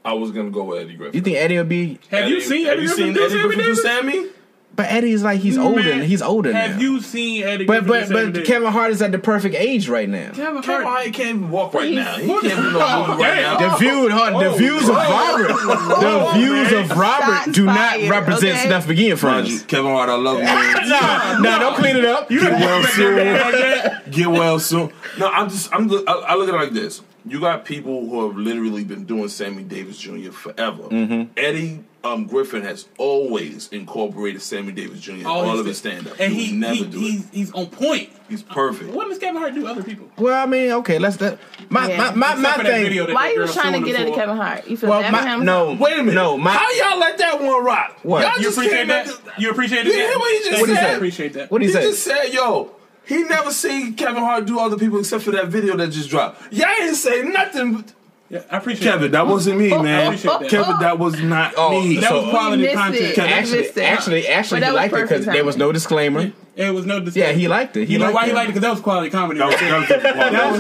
I 0.06 0.14
was 0.14 0.32
gonna 0.32 0.52
go 0.52 0.64
with 0.64 0.80
Eddie 0.84 0.96
Griffin. 0.96 1.16
You 1.16 1.22
think 1.22 1.38
Eddie 1.38 1.58
would 1.58 1.68
be? 1.68 2.00
Have 2.12 2.30
you 2.30 2.40
seen 2.40 2.66
Eddie- 2.68 2.68
seen 2.68 2.68
Have 2.68 2.74
Eddie 2.78 2.82
you 2.84 2.88
Griffin 2.88 3.06
seen 3.06 3.14
do 3.14 3.22
Eddie 3.24 3.30
Sammy 3.32 3.42
Griffin 3.44 3.60
do 3.60 3.64
Davis? 3.66 3.84
Sammy? 3.84 4.30
But 4.78 4.92
Eddie's 4.92 5.24
like 5.24 5.40
he's 5.42 5.58
older. 5.58 5.82
Man, 5.82 6.04
He's 6.04 6.22
older 6.22 6.54
Have 6.54 6.76
now. 6.76 6.80
you 6.80 7.02
seen 7.02 7.44
Eddie 7.44 7.66
but 7.66 7.88
but 7.88 8.10
but 8.10 8.32
Davis? 8.32 8.48
Kevin 8.48 8.72
Hart 8.72 8.92
is 8.92 9.02
at 9.02 9.12
the 9.12 9.18
perfect 9.18 9.56
age 9.56 9.90
right 9.90 10.08
now. 10.08 10.30
Kevin 10.34 10.62
Kevin 10.62 10.86
Hart. 10.86 11.04
Hart 11.04 11.14
can't 11.14 11.38
even 11.38 11.50
walk 11.50 11.74
right 11.74 11.90
He's- 11.90 12.06
now. 12.06 12.18
He 12.18 12.28
can't 12.28 12.62
do 12.62 12.72
no 12.74 13.08
movie 13.08 13.24
right 13.24 13.42
now. 13.42 13.58
The 13.72 13.78
views, 13.78 14.12
huh, 14.12 14.40
the 14.40 14.46
oh, 14.50 14.54
views 14.56 14.88
of 14.88 14.96
Robert, 14.96 15.48
the 15.48 15.56
oh, 15.58 16.32
views 16.36 16.72
of 16.74 16.96
Robert 16.96 17.26
Shots 17.26 17.52
do 17.54 17.66
not 17.66 17.76
fired, 17.96 18.10
represent 18.12 18.56
okay? 18.58 18.68
Snuff 18.68 18.86
McGee 18.86 19.10
Roger, 19.10 19.18
friends. 19.18 19.64
Kevin 19.64 19.92
Hart, 19.92 20.10
I 20.10 20.16
love 20.16 20.38
you. 20.38 20.44
man. 20.44 20.76
Nah, 20.88 21.40
nah, 21.40 21.58
don't 21.60 21.76
clean 21.78 21.96
it 21.98 22.06
up. 22.06 22.30
You 22.30 22.40
Get 22.40 22.52
well 22.52 22.84
soon. 22.84 23.16
that 23.16 23.42
like 23.46 23.54
that? 23.84 24.12
Get 24.12 24.28
well 24.28 24.60
soon. 24.60 24.94
No, 25.18 25.28
I'm 25.28 25.50
just. 25.50 25.74
I'm. 25.74 25.92
I, 25.92 26.12
I 26.28 26.36
look 26.36 26.48
at 26.50 26.54
it 26.56 26.58
like 26.58 26.72
this. 26.72 27.02
You 27.26 27.40
got 27.42 27.66
people 27.66 28.08
who 28.08 28.26
have 28.28 28.38
literally 28.38 28.84
been 28.86 29.04
doing 29.06 29.28
Sammy 29.28 29.64
Davis 29.64 29.98
Jr. 29.98 30.32
forever. 30.32 30.84
Mm-hmm. 30.84 31.32
Eddie 31.36 31.84
um, 32.04 32.26
Griffin 32.26 32.62
has 32.64 32.88
always 32.98 33.68
incorporated 33.70 34.42
Sammy 34.42 34.72
Davis 34.72 35.02
Jr. 35.02 35.12
in 35.14 35.26
all, 35.26 35.60
of 35.60 35.66
his 35.66 35.78
stand 35.78 36.08
up. 36.08 36.18
And 36.20 36.32
he, 36.32 36.46
he, 36.46 36.56
never 36.56 36.74
he, 36.76 36.86
do 36.86 37.00
he's, 37.00 37.22
it. 37.26 37.34
he's 37.34 37.52
on 37.52 37.66
point. 37.68 38.10
He's 38.30 38.44
perfect. 38.44 38.94
What 38.94 39.10
does 39.10 39.18
Kevin 39.18 39.42
Hart 39.42 39.54
do 39.54 39.62
to 39.62 39.68
other 39.68 39.84
people? 39.84 40.10
Well, 40.18 40.42
I 40.42 40.46
mean, 40.46 40.72
okay, 40.72 41.00
let's. 41.00 41.18
That, 41.18 41.40
my, 41.70 41.88
Yeah. 41.90 41.98
my 41.98 42.12
my 42.12 42.36
my 42.36 42.54
for 42.54 42.64
that 42.64 42.72
thing. 42.72 42.96
that 42.96 43.14
Why 43.14 43.28
are 43.28 43.30
you 43.32 43.36
girl 43.38 43.48
trying 43.48 43.74
to 43.82 43.86
get 43.86 44.00
him 44.00 44.08
at. 44.10 44.14
Kevin 44.16 44.38
Hart? 44.38 44.68
You 44.68 44.78
feel 44.78 44.90
Well, 44.90 45.02
bad 45.02 45.12
my, 45.12 45.44
no, 45.44 45.74
Wait 45.74 45.94
a 45.94 46.04
minute. 46.04 46.14
No, 46.16 46.38
my 46.38 46.52
How 46.52 46.72
y'all 46.74 47.00
let 47.00 47.18
that 47.18 47.42
one 47.42 47.64
rock? 47.64 47.98
What? 48.04 48.22
Y'all 48.24 48.38
You 48.38 48.44
just 48.44 48.58
appreciate 48.58 48.78
came 48.80 48.88
that? 48.90 49.08
at 49.08 49.26
the- 49.26 49.32
You 49.42 49.50
appreciate 49.52 49.86
You 49.86 49.92
that? 49.94 49.98
hear 49.98 50.20
what 50.20 50.32
he 50.32 50.38
just 50.40 50.50
Thank 50.50 50.62
What 50.62 50.70
he 50.70 50.74
you. 50.76 50.80
said? 50.80 50.90
I 50.90 50.94
appreciate 50.96 51.34
that. 51.34 51.52
what 51.52 51.60
do 51.60 51.68
He 51.68 51.72
you 51.74 51.78
say? 51.78 51.82
just 51.90 52.04
said, 52.04 52.34
yo, 52.34 52.72
he 53.08 53.24
never 53.24 53.52
seen 53.52 53.94
Kevin 53.96 54.22
Hart 54.24 54.46
do 54.46 54.60
other 54.60 54.78
people 54.78 55.00
except 55.00 55.24
for 55.24 55.32
that 55.32 55.48
video 55.48 55.78
that 55.78 55.90
just 55.90 56.10
dropped. 56.10 56.52
Y'all 56.52 56.68
ain't 56.82 56.96
say 56.96 57.24
nothing. 57.24 57.86
Yeah, 58.30 58.44
I 58.52 58.58
appreciate 58.58 58.84
Kevin, 58.84 59.12
that. 59.12 59.24
that 59.24 59.28
wasn't 59.28 59.58
me, 59.58 59.70
man. 59.70 60.08
appreciate 60.08 60.40
that. 60.42 60.50
Kevin, 60.50 60.80
that 60.80 61.00
was 61.00 61.18
not 61.22 61.54
Oh, 61.56 61.82
me. 61.82 61.96
That 61.98 62.12
was 62.12 62.30
quality 62.30 62.74
content. 62.74 63.16
Kevin. 63.16 63.32
Actually, 63.32 63.62
missed 63.62 63.78
actually, 63.78 64.28
actually, 64.28 64.66
he 64.66 64.72
liked 64.72 64.94
it 64.94 65.02
because 65.04 65.26
there 65.26 65.46
was 65.46 65.56
no 65.56 65.68
timing. 65.68 65.74
disclaimer. 65.74 66.32
It 66.58 66.74
was 66.74 66.86
no 66.86 67.00
disclaimer. 67.00 67.30
Yeah, 67.30 67.34
he 67.36 67.48
liked 67.48 67.78
it. 67.78 67.88
He 67.88 67.94
you 67.94 68.00
know 68.00 68.06
liked 68.06 68.16
why 68.16 68.26
he 68.26 68.34
liked 68.34 68.50
it? 68.50 68.54
Because 68.54 68.62
that 68.64 68.72
was 68.72 68.82
quality 68.82 69.10
comedy. 69.12 69.40
That 69.40 69.46
was, 69.48 69.56
that 69.56 69.80
was, 69.80 69.88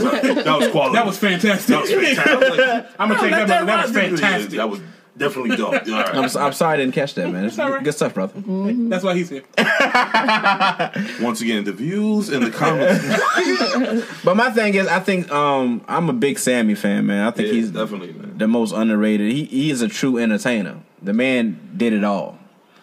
that 0.03 0.23
was, 0.23 0.43
that 0.45 0.59
was 0.59 0.67
quality. 0.69 0.93
That 0.95 1.05
was 1.05 1.17
fantastic. 1.17 1.67
That 1.67 1.81
was 1.81 1.91
fantastic. 1.91 2.27
I 2.27 2.35
was 2.35 2.57
like, 2.57 2.85
I'm 2.99 3.09
gonna 3.09 3.13
"Yo, 3.15 3.21
take 3.21 3.31
let 3.31 3.47
that. 3.49 3.65
That 3.65 3.83
was 3.85 3.91
fantastic. 3.95 4.51
That 4.51 4.69
was 4.69 4.79
definitely 5.17 5.57
dope. 5.57 5.73
All 5.73 5.77
right. 5.77 6.15
I'm, 6.15 6.23
I'm 6.37 6.53
sorry 6.53 6.75
I 6.75 6.77
didn't 6.77 6.93
catch 6.93 7.15
that, 7.15 7.31
man. 7.31 7.45
It's 7.45 7.59
all 7.59 7.71
right. 7.71 7.83
good 7.83 7.93
stuff, 7.93 8.13
brother. 8.13 8.33
That's 8.45 9.03
why 9.03 9.15
he's 9.15 9.29
here. 9.29 9.43
Once 11.21 11.41
again, 11.41 11.63
the 11.63 11.73
views 11.73 12.29
and 12.29 12.45
the 12.45 12.51
comments. 12.51 13.03
But 14.23 14.35
my 14.35 14.51
thing 14.51 14.75
is, 14.75 14.87
I 14.87 14.99
think 14.99 15.31
um, 15.31 15.83
I'm 15.87 16.09
a 16.09 16.13
big 16.13 16.37
Sammy 16.39 16.75
fan, 16.75 17.05
man. 17.05 17.25
I 17.25 17.31
think 17.31 17.47
yeah, 17.47 17.53
he's 17.53 17.71
definitely, 17.71 18.13
man. 18.13 18.37
the 18.37 18.47
most 18.47 18.73
underrated. 18.73 19.31
He 19.31 19.45
he 19.45 19.71
is 19.71 19.81
a 19.81 19.87
true 19.87 20.17
entertainer. 20.17 20.79
The 21.01 21.13
man 21.13 21.59
did 21.75 21.93
it 21.93 22.03
all. 22.03 22.37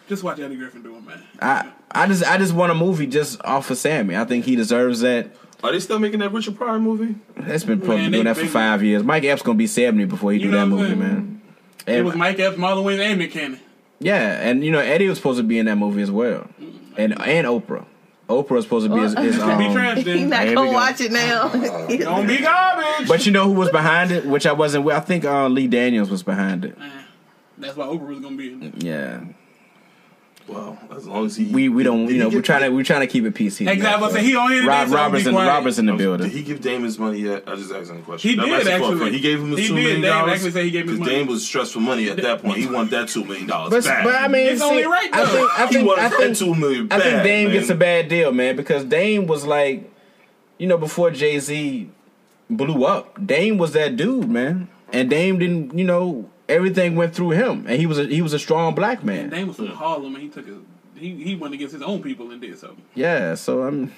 Just 0.07 0.23
watch 0.23 0.39
Eddie 0.39 0.55
Griffin 0.55 0.83
do 0.83 0.95
it, 0.95 1.05
man. 1.05 1.23
I 1.41 1.71
I 1.91 2.07
just 2.07 2.23
I 2.23 2.37
just 2.37 2.53
want 2.53 2.71
a 2.71 2.75
movie 2.75 3.07
just 3.07 3.41
off 3.43 3.69
of 3.69 3.77
Sammy. 3.77 4.15
I 4.15 4.25
think 4.25 4.45
he 4.45 4.55
deserves 4.55 5.01
that. 5.01 5.35
Are 5.63 5.71
they 5.71 5.79
still 5.79 5.99
making 5.99 6.19
that 6.19 6.31
Richard 6.31 6.57
Pryor 6.57 6.79
movie? 6.79 7.15
It's 7.37 7.63
been 7.63 7.79
probably 7.79 8.03
Man, 8.03 8.11
doing 8.11 8.25
that 8.25 8.37
for 8.37 8.45
five 8.47 8.83
years. 8.83 9.03
Mike 9.03 9.23
Epps 9.23 9.41
gonna 9.41 9.57
be 9.57 9.67
seventy 9.67 10.05
before 10.05 10.31
he 10.31 10.39
You 10.39 10.45
do 10.45 10.51
that 10.51 10.67
movie, 10.67 10.99
saying? 10.99 11.41
Man. 11.87 11.97
It 11.97 12.03
was 12.03 12.15
Mike 12.15 12.39
Epps, 12.39 12.57
Marlon 12.57 12.83
Wayans, 12.83 12.99
and 12.99 13.19
Nick 13.19 13.31
Cannon. 13.31 13.59
Yeah, 13.99 14.39
and 14.41 14.63
you 14.63 14.71
know 14.71 14.79
Eddie 14.79 15.07
was 15.07 15.17
supposed 15.17 15.37
to 15.37 15.43
be 15.43 15.57
in 15.59 15.65
that 15.67 15.77
movie 15.77 16.01
as 16.01 16.11
well, 16.11 16.47
and 16.97 17.19
and 17.21 17.47
Oprah. 17.47 17.85
Oprah 18.29 18.49
was 18.51 18.65
supposed 18.65 18.87
to 18.87 18.93
be 18.93 19.01
his. 19.01 19.13
his 19.13 19.35
Be 19.35 19.41
um, 19.41 19.73
trash 19.73 19.97
He's 19.99 20.27
not 20.27 20.45
gonna 20.53 20.71
watch 20.71 20.99
it 20.99 21.11
now. 21.11 21.47
Don't 21.87 22.27
be 22.27 22.37
garbage. 22.39 23.07
but 23.07 23.25
you 23.25 23.31
know 23.31 23.45
who 23.45 23.53
was 23.53 23.69
behind 23.69 24.11
it, 24.11 24.25
which 24.25 24.45
I 24.45 24.51
wasn't. 24.51 24.87
I 24.89 24.99
think 24.99 25.25
uh, 25.25 25.47
Lee 25.47 25.67
Daniels 25.67 26.09
was 26.09 26.23
behind 26.23 26.65
it. 26.65 26.75
That's 27.57 27.77
why 27.77 27.85
Oprah 27.85 28.07
was 28.07 28.19
gonna 28.19 28.35
be. 28.35 28.51
in 28.51 28.63
it. 28.63 28.83
Yeah, 28.83 29.23
Well, 30.47 30.77
as 30.95 31.07
long 31.07 31.25
as 31.25 31.35
he. 31.35 31.45
we 31.45 31.69
we 31.69 31.81
don't 31.81 32.05
Did 32.05 32.13
you 32.17 32.19
know 32.19 32.29
we're 32.29 32.43
trying 32.43 32.61
to 32.61 32.69
we're 32.69 32.83
trying 32.83 33.01
to 33.01 33.07
keep 33.07 33.25
it 33.25 33.33
PC. 33.33 33.67
Exactly. 33.67 34.07
I 34.07 34.11
say 34.11 34.23
he 34.23 34.35
on 34.35 34.51
here 34.51 34.61
today, 34.61 34.69
Rob 34.69 34.89
so 34.89 34.95
I'm 34.95 35.01
Roberts 35.05 35.25
in 35.25 35.33
quiet. 35.33 35.47
Roberts 35.47 35.77
in 35.79 35.85
the 35.87 35.93
oh, 35.93 36.17
Did 36.17 36.31
he 36.31 36.43
give 36.43 36.61
Dame 36.61 36.83
his 36.83 36.99
money 36.99 37.19
yet? 37.19 37.43
I 37.47 37.55
just 37.55 37.71
asking 37.71 37.97
a 37.99 38.01
question. 38.03 38.29
He 38.29 38.39
I'm 38.39 38.45
did, 38.45 38.53
asking 38.53 38.65
for 38.65 38.69
a 38.69 38.75
actually. 38.85 38.97
friend. 38.99 39.15
He 39.15 39.21
gave 39.21 39.39
him 39.39 39.49
his 39.49 39.59
He 39.59 39.67
two 39.69 39.75
did. 39.75 39.81
million 39.81 40.01
Dame 40.01 40.11
dollars. 40.11 40.33
actually 40.33 40.51
said 40.51 40.63
he 40.65 40.71
gave 40.71 40.81
him 40.83 40.87
his 40.89 40.97
'Cause 40.99 41.07
money. 41.07 41.15
Dame 41.19 41.27
was 41.27 41.45
stressed 41.47 41.73
for 41.73 41.79
money 41.79 42.09
at 42.09 42.17
that 42.17 42.41
point. 42.43 42.57
He 42.59 42.67
want 42.67 42.91
that 42.91 43.07
two 43.07 43.25
million 43.25 43.47
dollars 43.47 43.71
But, 43.71 43.83
back. 43.85 44.03
but 44.03 44.15
I 44.15 44.27
mean, 44.27 44.47
It's 44.47 44.61
only 44.61 44.85
right, 44.85 45.09
I 45.11 45.25
think 45.25 45.49
I 45.59 45.65
he 45.67 45.73
think 45.73 45.87
wanted 45.87 46.01
I 46.03 46.09
that 46.09 46.17
think, 46.19 46.37
two 46.37 46.53
million 46.55 46.87
I 46.91 46.99
think 46.99 47.23
Dame 47.23 47.47
man. 47.47 47.57
gets 47.57 47.69
a 47.71 47.75
bad 47.75 48.07
deal, 48.07 48.31
man, 48.31 48.55
because 48.55 48.83
Dame 48.85 49.25
was 49.25 49.45
like, 49.47 49.91
you 50.59 50.67
know, 50.67 50.77
before 50.77 51.09
Jay 51.09 51.39
Z 51.39 51.89
blew 52.51 52.85
up, 52.85 53.25
Dame 53.25 53.57
was 53.57 53.71
that 53.73 53.95
dude, 53.97 54.29
man, 54.29 54.67
and 54.93 55.09
Dame 55.09 55.39
didn't, 55.39 55.75
you 55.75 55.85
know, 55.85 56.29
everything 56.47 56.95
went 56.95 57.15
through 57.15 57.31
him, 57.31 57.65
and 57.67 57.79
he 57.79 57.85
was 57.85 57.97
a 57.99 58.05
he 58.05 58.21
was 58.21 58.33
a 58.33 58.39
strong 58.39 58.75
black 58.75 59.03
man. 59.03 59.29
Dame 59.29 59.47
was 59.47 59.57
from 59.57 59.67
Harlem, 59.67 60.15
and 60.15 60.23
he 60.23 60.29
took 60.29 60.47
a 60.47 60.57
he 60.95 61.15
he 61.23 61.35
went 61.35 61.53
against 61.53 61.73
his 61.73 61.81
own 61.83 62.01
people 62.01 62.31
and 62.31 62.41
did 62.41 62.57
something. 62.57 62.83
Yeah, 62.93 63.35
so 63.35 63.63
I'm. 63.63 63.93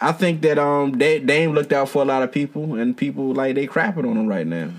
I 0.00 0.12
think 0.12 0.42
that 0.42 0.58
um 0.58 0.96
Da- 0.98 1.18
Dame 1.18 1.52
looked 1.52 1.72
out 1.72 1.88
for 1.88 2.02
a 2.02 2.04
lot 2.04 2.22
of 2.22 2.30
people, 2.32 2.74
and 2.76 2.96
people 2.96 3.32
like 3.32 3.54
they 3.56 3.66
crapping 3.66 4.08
on 4.08 4.16
him 4.16 4.26
right 4.28 4.46
now. 4.46 4.70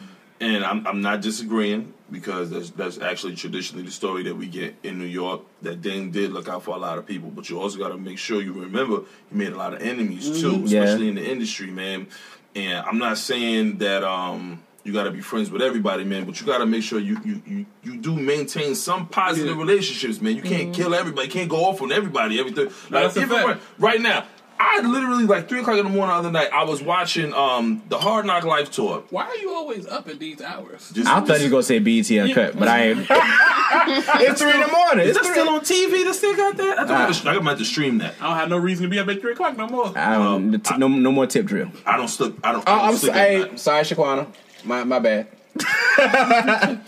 And 0.42 0.64
I'm, 0.64 0.88
I'm 0.88 1.02
not 1.02 1.20
disagreeing 1.22 1.94
because 2.10 2.50
that's 2.50 2.70
that's 2.70 2.98
actually 3.00 3.36
traditionally 3.36 3.84
the 3.84 3.92
story 3.92 4.24
that 4.24 4.36
we 4.36 4.48
get 4.48 4.74
in 4.84 4.98
New 4.98 5.06
York 5.06 5.42
that 5.64 5.82
Dame 5.82 6.12
did 6.12 6.32
look 6.32 6.48
out 6.48 6.64
for 6.64 6.74
a 6.76 6.80
lot 6.80 6.98
of 6.98 7.06
people, 7.06 7.30
but 7.30 7.50
you 7.50 7.60
also 7.60 7.78
got 7.78 7.90
to 7.90 7.98
make 7.98 8.18
sure 8.18 8.42
you 8.42 8.54
remember 8.54 9.02
he 9.30 9.36
made 9.36 9.52
a 9.52 9.58
lot 9.58 9.74
of 9.74 9.82
enemies 9.82 10.40
too, 10.42 10.64
Yeah. 10.66 10.84
especially 10.84 11.10
in 11.10 11.16
the 11.16 11.30
industry, 11.30 11.68
man. 11.70 12.08
And 12.56 12.86
I'm 12.86 12.98
not 12.98 13.18
saying 13.18 13.80
that 13.80 14.06
um 14.06 14.64
you 14.90 14.94
got 14.96 15.04
to 15.04 15.12
be 15.12 15.22
friends 15.22 15.52
with 15.52 15.62
everybody, 15.62 16.04
man, 16.04 16.26
but 16.26 16.42
you 16.42 16.48
got 16.48 16.58
to 16.58 16.66
make 16.66 16.82
sure 16.82 17.00
you 17.00 17.18
you, 17.24 17.42
you 17.46 17.66
you 17.84 17.98
do 17.98 18.16
maintain 18.16 18.74
some 18.74 19.08
positive 19.08 19.56
Yeah. 19.56 19.62
relationships, 19.62 20.20
man. 20.20 20.36
You 20.36 20.42
can't 20.42 20.74
kill 20.74 20.96
everybody, 20.96 21.28
you 21.28 21.32
can't 21.34 21.50
go 21.50 21.66
off 21.66 21.80
on 21.84 21.92
everybody, 21.92 22.40
everything. 22.40 22.66
Like 22.90 23.04
That's 23.04 23.18
a 23.18 23.22
even 23.22 23.36
fact. 23.38 23.48
right, 23.48 23.60
right 23.78 24.02
now. 24.02 24.26
I 24.62 24.82
literally 24.82 25.24
like 25.24 25.48
three 25.48 25.62
o'clock 25.62 25.78
in 25.78 25.86
the 25.86 25.90
morning 25.90 26.10
the 26.10 26.16
other 26.20 26.32
night. 26.32 26.50
I 26.52 26.64
was 26.66 26.82
watching 26.84 27.34
um 27.34 27.82
the 27.88 27.98
Hard 27.98 28.26
Knock 28.26 28.44
Life 28.44 28.70
tour. 28.72 29.04
Why 29.10 29.24
are 29.26 29.36
you 29.38 29.54
always 29.54 29.86
up 29.88 30.10
at 30.10 30.20
these 30.20 30.42
hours? 30.42 30.90
Just, 30.90 31.08
I 31.08 31.22
thought 31.22 31.38
you 31.40 31.46
were 31.46 31.52
gonna 31.52 31.64
say 31.64 31.80
BET 31.80 32.10
uncut, 32.12 32.60
but 32.60 32.68
I 32.68 32.88
ain't. 32.90 33.00
it's 33.10 34.42
three 34.42 34.52
in 34.54 34.60
the 34.60 34.68
morning. 34.68 35.08
Is 35.08 35.16
It's 35.16 35.26
that 35.28 35.32
still 35.32 35.48
on 35.50 35.62
TV? 35.62 36.04
That 36.06 36.14
still 36.14 36.36
got 36.36 36.58
that? 36.58 36.80
I 36.80 36.86
thought 36.86 36.92
I, 37.02 37.04
Uh, 37.06 37.08
was, 37.08 37.26
I 37.26 37.40
meant 37.40 37.60
to 37.60 37.66
stream 37.66 38.00
that. 38.00 38.16
I 38.20 38.28
don't 38.28 38.36
have 38.36 38.50
no 38.50 38.58
reason 38.58 38.84
to 38.84 38.90
be 38.90 39.00
up 39.00 39.08
at 39.08 39.22
three 39.22 39.32
o'clock 39.32 39.56
no 39.58 39.68
more. 39.68 39.98
I 39.98 40.16
don't, 40.16 40.52
the 40.52 40.58
t- 40.58 40.78
no, 40.78 40.90
no 40.90 41.12
more 41.14 41.26
tip 41.26 41.46
drill. 41.46 41.72
I 41.86 41.96
don't 41.96 42.08
slip. 42.10 42.36
I 42.44 42.52
don't. 42.52 42.64
Oh, 42.68 42.72
I 42.74 42.76
don't 42.80 42.86
I'm 42.90 42.96
sleep 42.98 43.14
sorry. 43.14 43.36
at 43.44 43.50
night. 43.52 43.60
sorry, 43.62 43.84
Shaquana. 43.84 44.28
My 44.64 44.84
my 44.84 45.00
bad. 45.00 45.28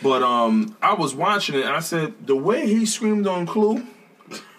But 0.00 0.22
um, 0.22 0.76
I 0.80 0.94
was 0.94 1.12
watching 1.12 1.56
it 1.56 1.62
and 1.64 1.74
I 1.74 1.80
said 1.80 2.14
the 2.24 2.36
way 2.36 2.68
he 2.68 2.86
screamed 2.86 3.26
on 3.26 3.46
Clue. 3.46 3.84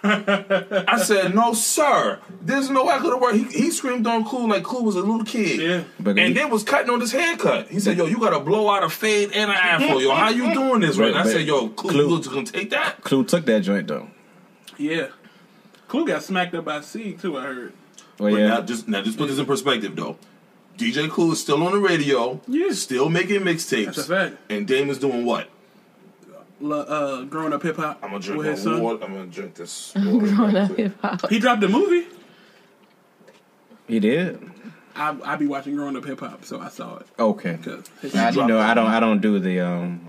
I 0.04 1.02
said, 1.02 1.34
"No, 1.34 1.54
sir. 1.54 2.20
There's 2.42 2.70
no 2.70 2.84
way 2.86 2.94
I 2.96 3.00
could 3.00 3.14
have 3.14 3.22
worked." 3.22 3.38
He, 3.38 3.44
he 3.64 3.72
screamed 3.72 4.06
on 4.06 4.26
Clue 4.26 4.50
like 4.50 4.64
Clue 4.64 4.84
was 4.84 4.96
a 4.96 5.00
little 5.00 5.24
kid. 5.24 5.62
Yeah. 5.62 5.84
But 5.98 6.12
and 6.20 6.28
he- 6.30 6.34
then 6.34 6.50
was 6.50 6.64
cutting 6.64 6.90
on 6.90 7.00
his 7.00 7.14
haircut. 7.14 7.70
He 7.70 7.80
said, 7.80 7.98
"Yo, 7.98 8.06
you 8.06 8.20
got 8.20 8.32
to 8.32 8.40
blow 8.42 8.70
out 8.70 8.84
a 8.84 8.90
fade 8.90 9.32
and 9.34 9.50
an 9.50 9.56
afro. 9.58 10.00
Yo, 10.00 10.12
how 10.14 10.30
you 10.30 10.54
doing 10.54 10.82
this?" 10.82 10.98
Right? 10.98 11.10
And 11.10 11.18
I 11.20 11.24
said, 11.24 11.46
"Yo, 11.48 11.70
Clue, 11.70 11.92
Clue- 11.92 12.18
you 12.18 12.24
gonna 12.24 12.46
take 12.46 12.70
that." 12.72 13.02
Clue 13.04 13.24
took 13.24 13.46
that 13.46 13.62
joint 13.62 13.88
though. 13.88 14.08
Yeah. 14.78 15.08
Clue 15.88 16.06
got 16.06 16.22
smacked 16.24 16.54
up 16.56 16.66
by 16.66 16.82
C 16.82 17.14
too. 17.14 17.38
I 17.38 17.44
heard. 17.44 17.74
Well, 18.20 18.32
But 18.34 18.40
yeah. 18.40 18.48
now, 18.48 18.62
just 18.62 18.88
now, 18.90 19.02
just 19.02 19.18
put 19.18 19.28
this 19.30 19.40
in 19.40 19.46
perspective, 19.46 19.96
though. 19.96 20.18
DJ 20.80 21.10
Clue 21.10 21.34
is 21.34 21.42
still 21.42 21.62
on 21.64 21.74
the 21.74 21.80
radio. 21.80 22.40
Yeah. 22.48 22.72
Still 22.72 23.10
making 23.10 23.42
mixtapes. 23.42 23.86
That's 23.86 23.98
a 24.00 24.04
fact. 24.04 24.38
And 24.50 24.66
Dame 24.68 24.90
is 24.90 24.98
doing 24.98 25.26
what? 25.26 25.50
Lo- 26.62 26.82
Uh, 26.82 27.24
growing 27.26 27.54
up 27.54 27.62
hip 27.64 27.76
hop. 27.78 28.00
I'm 28.02 28.12
gonna 28.12 28.22
drink 28.24 28.38
with 28.40 28.48
his 28.48 28.64
son. 28.64 28.82
water. 28.82 29.04
I'm 29.04 29.14
gonna 29.14 29.28
drink 29.28 29.56
this. 29.56 29.94
water. 29.98 30.66
Hip 30.76 31.00
hop. 31.02 31.30
He 31.30 31.40
dropped 31.40 31.64
a 31.64 31.68
movie. 31.70 32.08
he 33.88 34.00
did. 34.00 34.40
I 34.96 35.16
I 35.24 35.36
be 35.36 35.48
watching 35.48 35.76
growing 35.76 35.96
up 35.96 36.06
hip 36.06 36.20
hop, 36.20 36.44
so 36.46 36.60
I 36.60 36.70
saw 36.70 36.98
it 36.98 37.08
Okay. 37.18 37.58
because 37.62 38.16
I, 38.16 38.30
you 38.32 38.46
know, 38.48 38.60
I 38.60 38.74
don't. 38.74 38.88
I 38.88 39.00
don't 39.00 39.20
do 39.22 39.40
the. 39.40 39.60
um 39.62 40.08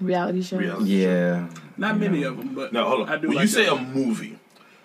Reality 0.00 0.42
show. 0.42 0.58
Reality. 0.58 1.02
Yeah. 1.04 1.48
not 1.76 1.98
many 1.98 2.22
of 2.22 2.36
them, 2.36 2.54
but 2.54 2.72
no. 2.72 2.84
hold 2.88 3.00
on. 3.02 3.08
I 3.08 3.16
do 3.16 3.28
when 3.28 3.36
like 3.38 3.42
you 3.44 3.48
say 3.48 3.64
that. 3.64 3.72
a 3.72 3.80
movie, 3.80 4.37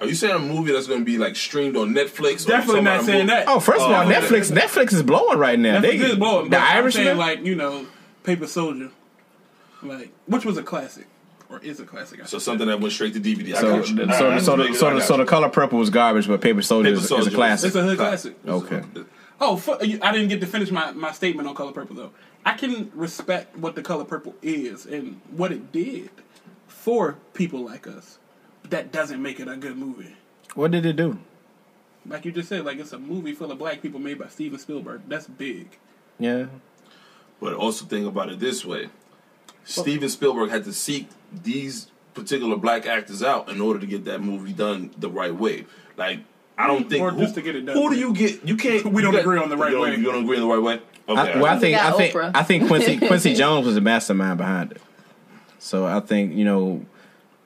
are 0.03 0.07
you 0.07 0.15
saying 0.15 0.35
a 0.35 0.39
movie 0.39 0.71
that's 0.71 0.87
going 0.87 0.99
to 0.99 1.05
be 1.05 1.17
like 1.17 1.35
streamed 1.35 1.75
on 1.77 1.89
Netflix? 1.93 2.45
definitely 2.45 2.75
some 2.77 2.83
not 2.83 3.03
saying 3.03 3.27
movie? 3.27 3.39
that. 3.39 3.47
Oh, 3.47 3.59
first 3.59 3.81
of 3.81 3.89
Oh, 3.91 3.93
all, 3.93 4.01
okay. 4.09 4.13
Netflix. 4.19 4.51
Netflix 4.51 4.93
is 4.93 5.03
blowing 5.03 5.37
right 5.39 5.57
now. 5.59 5.79
Netflix 5.79 5.81
they, 5.81 5.97
is 5.97 6.15
blowing. 6.15 6.45
The 6.45 6.49
but 6.51 6.61
I'm 6.61 6.77
Irishman. 6.77 7.17
like 7.17 7.43
you 7.45 7.55
know, 7.55 7.85
Paper 8.23 8.47
Soldier, 8.47 8.91
like 9.81 10.11
which 10.27 10.45
was 10.45 10.57
a 10.57 10.63
classic 10.63 11.07
or 11.49 11.59
is 11.59 11.79
a 11.79 11.85
classic. 11.85 12.19
I 12.21 12.23
So 12.23 12.37
should 12.37 12.41
say. 12.41 12.45
something 12.45 12.67
that 12.67 12.79
went 12.79 12.93
straight 12.93 13.13
to 13.13 13.19
DVD. 13.19 13.55
So, 13.55 13.61
so, 13.83 14.01
All 14.01 14.07
right, 14.07 14.41
so, 14.41 14.55
so, 14.55 14.57
the, 14.57 14.73
so, 14.73 14.93
the, 14.95 15.01
so 15.01 15.17
the 15.17 15.25
color 15.25 15.49
purple 15.49 15.79
was 15.79 15.89
garbage, 15.89 16.27
but 16.27 16.41
Paper 16.41 16.61
Soldier 16.61 16.89
Paper 16.91 16.99
is, 17.01 17.11
is 17.11 17.27
a 17.27 17.31
classic. 17.31 17.67
It's 17.67 17.75
a 17.75 17.83
hood 17.83 17.97
classic. 17.97 18.35
Okay. 18.47 18.81
Oh, 19.41 19.57
fu- 19.57 19.73
I 19.73 20.11
didn't 20.11 20.29
get 20.29 20.39
to 20.41 20.47
finish 20.47 20.71
my, 20.71 20.91
my 20.91 21.11
statement 21.11 21.47
on 21.49 21.55
Color 21.55 21.73
Purple 21.73 21.95
though. 21.95 22.11
I 22.45 22.53
can 22.53 22.91
respect 22.93 23.57
what 23.57 23.75
the 23.75 23.81
Color 23.81 24.05
Purple 24.05 24.35
is 24.41 24.85
and 24.85 25.19
what 25.31 25.51
it 25.51 25.71
did 25.71 26.09
for 26.67 27.17
people 27.33 27.59
like 27.65 27.87
us. 27.87 28.19
But 28.73 28.91
that 28.91 28.91
doesn't 28.91 29.21
make 29.21 29.39
it 29.39 29.47
a 29.47 29.55
good 29.55 29.77
movie. 29.77 30.15
What 30.55 30.71
did 30.71 30.83
it 30.85 30.95
do? 30.95 31.19
Like 32.07 32.25
you 32.25 32.31
just 32.31 32.49
said, 32.49 32.65
like 32.65 32.79
it's 32.79 32.91
a 32.91 32.97
movie 32.97 33.33
full 33.33 33.51
of 33.51 33.59
black 33.59 33.83
people 33.83 33.99
made 33.99 34.17
by 34.17 34.27
Steven 34.29 34.57
Spielberg. 34.57 35.01
That's 35.07 35.27
big. 35.27 35.77
Yeah. 36.17 36.47
But 37.39 37.53
also 37.53 37.85
think 37.85 38.07
about 38.07 38.29
it 38.29 38.39
this 38.39 38.65
way: 38.65 38.89
Steven 39.63 40.09
Spielberg 40.09 40.49
had 40.49 40.63
to 40.63 40.73
seek 40.73 41.07
these 41.31 41.91
particular 42.15 42.55
black 42.55 42.87
actors 42.87 43.21
out 43.21 43.47
in 43.47 43.61
order 43.61 43.79
to 43.79 43.85
get 43.85 44.05
that 44.05 44.21
movie 44.21 44.53
done 44.53 44.89
the 44.97 45.09
right 45.09 45.33
way. 45.33 45.65
Like 45.95 46.21
I 46.57 46.65
don't 46.65 46.89
think 46.89 47.03
Or 47.03 47.11
who, 47.11 47.21
just 47.21 47.35
to 47.35 47.41
get 47.43 47.55
it 47.55 47.67
done 47.67 47.75
Who 47.77 47.91
do 47.91 47.95
you 47.95 48.11
get? 48.13 48.43
You 48.43 48.57
can't. 48.57 48.85
We 48.91 49.03
don't 49.03 49.11
got- 49.11 49.21
agree 49.21 49.39
on 49.39 49.49
the 49.49 49.57
right 49.57 49.71
you 49.71 49.81
way. 49.81 49.95
You 49.95 50.03
don't 50.03 50.23
agree 50.23 50.37
on 50.37 50.47
the 50.47 50.55
right 50.55 50.63
way. 50.63 50.81
Okay. 51.07 51.33
I, 51.33 51.39
well, 51.39 51.55
I 51.55 51.59
think 51.59 51.77
I 51.77 51.91
think 51.91 52.15
Oprah. 52.15 52.31
I 52.33 52.43
think 52.43 52.67
Quincy 52.67 52.97
Quincy 53.07 53.35
Jones 53.35 53.65
was 53.67 53.75
the 53.75 53.81
mastermind 53.81 54.39
behind 54.39 54.71
it. 54.71 54.81
So 55.59 55.85
I 55.85 55.99
think 55.99 56.33
you 56.33 56.43
know, 56.43 56.85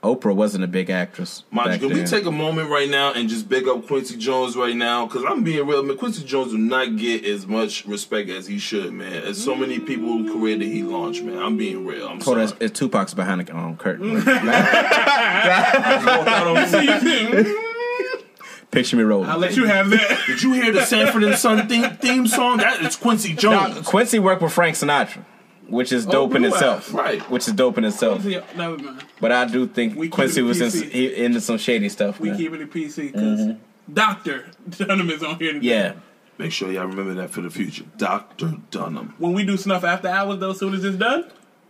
Oprah 0.03 0.35
wasn't 0.35 0.63
a 0.63 0.67
big 0.67 0.89
actress. 0.89 1.43
Mind 1.49 1.65
you, 1.65 1.71
back 1.71 1.95
can 1.95 2.03
we 2.03 2.05
take 2.05 2.25
a 2.25 2.31
moment 2.31 2.69
right 2.69 2.89
now 2.89 3.13
and 3.13 3.27
just 3.27 3.49
big 3.49 3.67
up 3.67 3.87
Quincy 3.87 4.15
Jones 4.15 4.55
right 4.55 4.75
now? 4.75 5.07
Because 5.07 5.25
I'm 5.27 5.43
being 5.43 5.65
real, 5.65 5.81
man. 5.81 5.97
Quincy 5.97 6.23
Jones 6.23 6.51
do 6.51 6.57
not 6.57 6.97
get 6.97 7.25
as 7.25 7.47
much 7.47 7.85
respect 7.85 8.29
as 8.29 8.47
he 8.47 8.59
should, 8.59 8.93
man. 8.93 9.23
As 9.23 9.43
so 9.43 9.55
many 9.55 9.79
people 9.79 10.07
who 10.07 10.31
career 10.31 10.57
that 10.57 10.65
he 10.65 10.83
launched, 10.83 11.23
man. 11.23 11.39
I'm 11.39 11.57
being 11.57 11.85
real. 11.85 12.07
I'm 12.07 12.21
Hold 12.21 12.37
sorry. 12.37 12.43
on, 12.43 12.53
it's 12.59 12.79
Tupac's 12.79 13.15
behind 13.15 13.47
the 13.47 13.57
um, 13.57 13.75
curtain. 13.75 14.17
Picture 18.71 18.97
me 18.97 19.03
rolling. 19.03 19.29
I'll 19.29 19.39
let 19.39 19.55
you 19.55 19.65
have 19.65 19.89
that. 19.89 20.23
Did 20.27 20.43
you 20.43 20.53
hear 20.53 20.71
the 20.71 20.85
Sanford 20.85 21.23
and 21.23 21.35
Son 21.35 21.67
theme, 21.67 21.95
theme 21.97 22.27
song? 22.27 22.57
That 22.57 22.81
is 22.81 22.95
Quincy 22.95 23.33
Now, 23.33 23.69
Jones. 23.69 23.87
Quincy 23.87 24.19
worked 24.19 24.41
with 24.41 24.51
Frank 24.51 24.75
Sinatra, 24.75 25.23
which 25.69 25.91
is 25.91 26.07
oh, 26.07 26.11
dope 26.11 26.35
in 26.35 26.43
do 26.43 26.49
I? 26.49 26.51
itself. 26.51 26.93
Right. 26.93 27.21
Which 27.29 27.47
is 27.47 27.53
dope 27.53 27.77
in 27.77 27.85
itself. 27.85 28.23
Never 28.23 28.77
mind. 28.77 29.03
But 29.19 29.31
I 29.31 29.45
do 29.45 29.67
think 29.67 29.95
We 29.95 30.09
Quincy 30.09 30.41
was 30.41 30.61
in, 30.61 30.89
he, 30.89 31.13
into 31.15 31.41
some 31.41 31.57
shady 31.57 31.89
stuff. 31.89 32.19
We 32.19 32.29
man. 32.29 32.37
keeping 32.37 32.61
it 32.61 32.71
PC 32.71 33.11
because 33.11 33.39
mm-hmm. 33.41 33.93
Doctor 33.93 34.49
Dunham 34.69 35.09
is 35.09 35.23
on 35.23 35.37
here 35.39 35.53
today. 35.53 35.67
yeah. 35.67 35.93
Make 36.37 36.51
sure 36.51 36.71
y'all 36.71 36.85
remember 36.85 37.15
that 37.15 37.31
for 37.31 37.41
the 37.41 37.49
future. 37.49 37.83
Dr. 37.97 38.57
Dunham. 38.69 39.15
When 39.17 39.33
we 39.33 39.43
do 39.43 39.57
snuff 39.57 39.83
after 39.83 40.07
hours, 40.07 40.39
though, 40.39 40.51
as 40.51 40.59
soon 40.59 40.75
as 40.75 40.83
it's 40.83 40.97
done, 40.97 41.25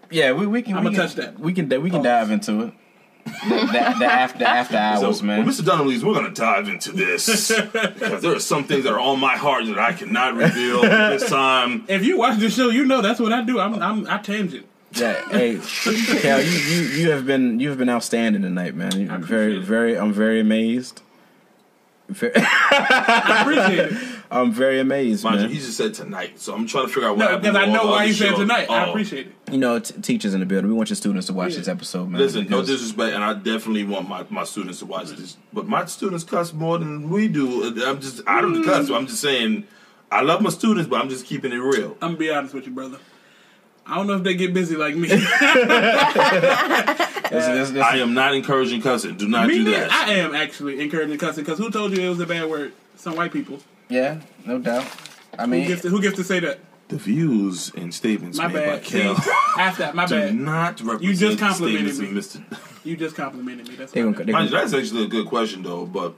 Yeah, 0.09 0.33
we, 0.33 0.45
we 0.45 0.61
can. 0.61 0.75
I'ma 0.75 0.89
can, 0.89 0.99
touch 0.99 1.15
that. 1.15 1.39
We 1.39 1.53
can. 1.53 1.69
We 1.81 1.89
can 1.89 2.01
oh. 2.01 2.03
dive 2.03 2.31
into 2.31 2.63
it. 2.63 2.73
The, 3.27 3.55
the, 3.55 3.95
the 3.99 4.05
after 4.05 4.43
after 4.45 4.77
hours, 4.77 5.19
So, 5.19 5.25
man. 5.25 5.39
when 5.45 5.47
Mr. 5.53 5.63
Dunham 5.65 5.87
leaves, 5.87 6.03
we're 6.03 6.13
going 6.13 6.25
to 6.33 6.41
dive 6.41 6.67
into 6.69 6.91
this. 6.91 7.51
because 7.51 8.21
there 8.21 8.35
are 8.35 8.39
some 8.39 8.63
things 8.63 8.83
that 8.85 8.93
are 8.93 8.99
on 8.99 9.19
my 9.19 9.35
heart 9.37 9.65
that 9.65 9.77
I 9.79 9.93
cannot 9.93 10.35
reveal 10.35 10.81
this 10.81 11.27
time. 11.29 11.85
if 11.87 12.03
you 12.03 12.17
watch 12.17 12.39
the 12.39 12.49
show, 12.49 12.69
you 12.69 12.85
know 12.85 13.01
that's 13.01 13.19
what 13.19 13.33
I 13.33 13.43
do. 13.43 13.59
I'm, 13.59 13.81
I'm 13.81 14.07
I 14.07 14.17
tangent. 14.19 14.65
Yeah, 14.93 15.21
hey, 15.29 15.59
Cal, 16.21 16.41
you, 16.41 16.49
you 16.49 16.81
you 17.01 17.11
have 17.11 17.25
been 17.25 17.59
you 17.59 17.67
have 17.69 17.77
been 17.77 17.89
outstanding 17.89 18.41
tonight, 18.41 18.73
man. 18.73 19.11
I'm 19.11 19.21
very 19.21 19.57
it. 19.57 19.63
very 19.63 19.97
I'm 19.97 20.13
very 20.13 20.39
amazed. 20.39 21.01
Ve- 22.09 22.31
I 22.35 23.41
appreciate 23.41 23.91
it. 23.91 24.16
I'm 24.29 24.51
very 24.51 24.79
amazed, 24.79 25.23
Mind 25.23 25.41
you, 25.41 25.47
he 25.47 25.55
just 25.55 25.77
said 25.77 25.93
tonight, 25.93 26.39
so 26.39 26.53
I'm 26.53 26.67
trying 26.67 26.87
to 26.87 26.93
figure 26.93 27.07
out 27.07 27.15
what 27.17 27.31
No, 27.31 27.37
because 27.37 27.55
I 27.55 27.65
know 27.65 27.85
why 27.87 27.99
other 27.99 28.07
you 28.07 28.13
said 28.13 28.29
shows. 28.31 28.39
tonight. 28.39 28.69
I 28.69 28.85
Oh. 28.85 28.89
appreciate 28.89 29.27
it. 29.27 29.33
You 29.53 29.57
know, 29.57 29.79
t- 29.79 29.93
teachers 30.01 30.33
in 30.33 30.41
the 30.41 30.45
building. 30.45 30.69
We 30.69 30.75
want 30.75 30.89
your 30.89 30.97
students 30.97 31.27
to 31.27 31.33
watch 31.33 31.51
Yeah. 31.53 31.59
this 31.59 31.67
episode, 31.69 32.09
man. 32.09 32.19
Listen, 32.19 32.45
no 32.49 32.61
disrespect, 32.61 33.15
and 33.15 33.23
I 33.23 33.33
definitely 33.35 33.85
want 33.85 34.09
my, 34.09 34.25
my 34.29 34.43
students 34.43 34.79
to 34.79 34.85
watch 34.85 35.07
this. 35.11 35.37
But 35.53 35.67
my 35.69 35.85
students 35.85 36.23
cuss 36.25 36.51
more 36.53 36.77
than 36.77 37.09
we 37.09 37.27
do. 37.29 37.73
I'm 37.85 38.01
just 38.01 38.21
I 38.27 38.41
don't 38.41 38.63
cuss. 38.65 38.89
I'm 38.89 39.07
just 39.07 39.21
saying 39.21 39.63
I 40.11 40.21
love 40.21 40.41
my 40.41 40.49
students, 40.49 40.89
but 40.89 40.99
I'm 41.01 41.07
just 41.09 41.25
keeping 41.25 41.53
it 41.53 41.57
real. 41.59 41.91
I'm 42.01 42.09
gonna 42.09 42.17
be 42.17 42.29
honest 42.29 42.53
with 42.53 42.65
you, 42.65 42.71
brother. 42.73 42.97
I 43.89 43.95
don't 43.95 44.07
know 44.07 44.17
if 44.17 44.23
they 44.23 44.35
get 44.35 44.53
busy 44.53 44.75
like 44.75 44.95
me. 44.97 45.07
This- 45.07 45.21
this- 47.31 47.69
this- 47.71 47.83
I 47.83 47.97
am 47.97 48.13
not 48.13 48.33
encouraging 48.33 48.81
cussing. 48.81 49.15
Do 49.15 49.27
not 49.27 49.47
me 49.47 49.59
do 49.59 49.63
neither. 49.65 49.79
that. 49.87 49.91
I 49.91 50.13
am 50.15 50.33
actually 50.35 50.79
encouraging 50.81 51.17
cussing 51.17 51.43
because 51.43 51.57
who 51.59 51.69
told 51.69 51.95
you 51.95 52.03
it 52.05 52.09
was 52.09 52.19
a 52.19 52.25
bad 52.25 52.49
word? 52.49 52.71
Some 52.97 53.15
white 53.15 53.31
people. 53.33 53.59
Yeah, 53.89 54.19
no 54.45 54.59
doubt. 54.59 54.85
I 55.37 55.43
Who 55.43 55.47
mean, 55.51 55.67
gets 55.67 55.81
to, 55.83 55.89
who 55.89 56.01
gets 56.01 56.15
to 56.17 56.23
say 56.23 56.39
that? 56.41 56.59
the 56.89 56.97
views 56.97 57.69
and 57.75 57.93
statements 57.93 58.37
My 58.37 58.47
made 58.47 58.53
by 58.53 58.59
bad. 58.77 58.85
See, 58.85 59.01
Kel 59.01 59.15
after 59.57 59.91
my 59.93 60.05
do 60.05 60.15
bad. 60.15 60.35
not 60.35 60.79
represent 60.79 61.03
You 61.03 61.13
just 61.15 61.37
the 61.37 61.45
complimented 61.45 61.95
statements 61.95 62.35
of 62.35 62.41
Mr. 62.41 62.59
You 62.85 62.95
just 62.95 63.15
complimented 63.17 63.67
me. 63.67 63.75
That's 63.75 63.91
they 63.91 64.03
gonna, 64.03 64.11
Mind 64.17 64.27
you, 64.29 64.33
gonna, 64.33 64.49
that's 64.51 64.73
actually 64.73 65.03
a 65.03 65.07
good 65.07 65.27
question 65.27 65.63
though, 65.63 65.85
but 65.85 66.15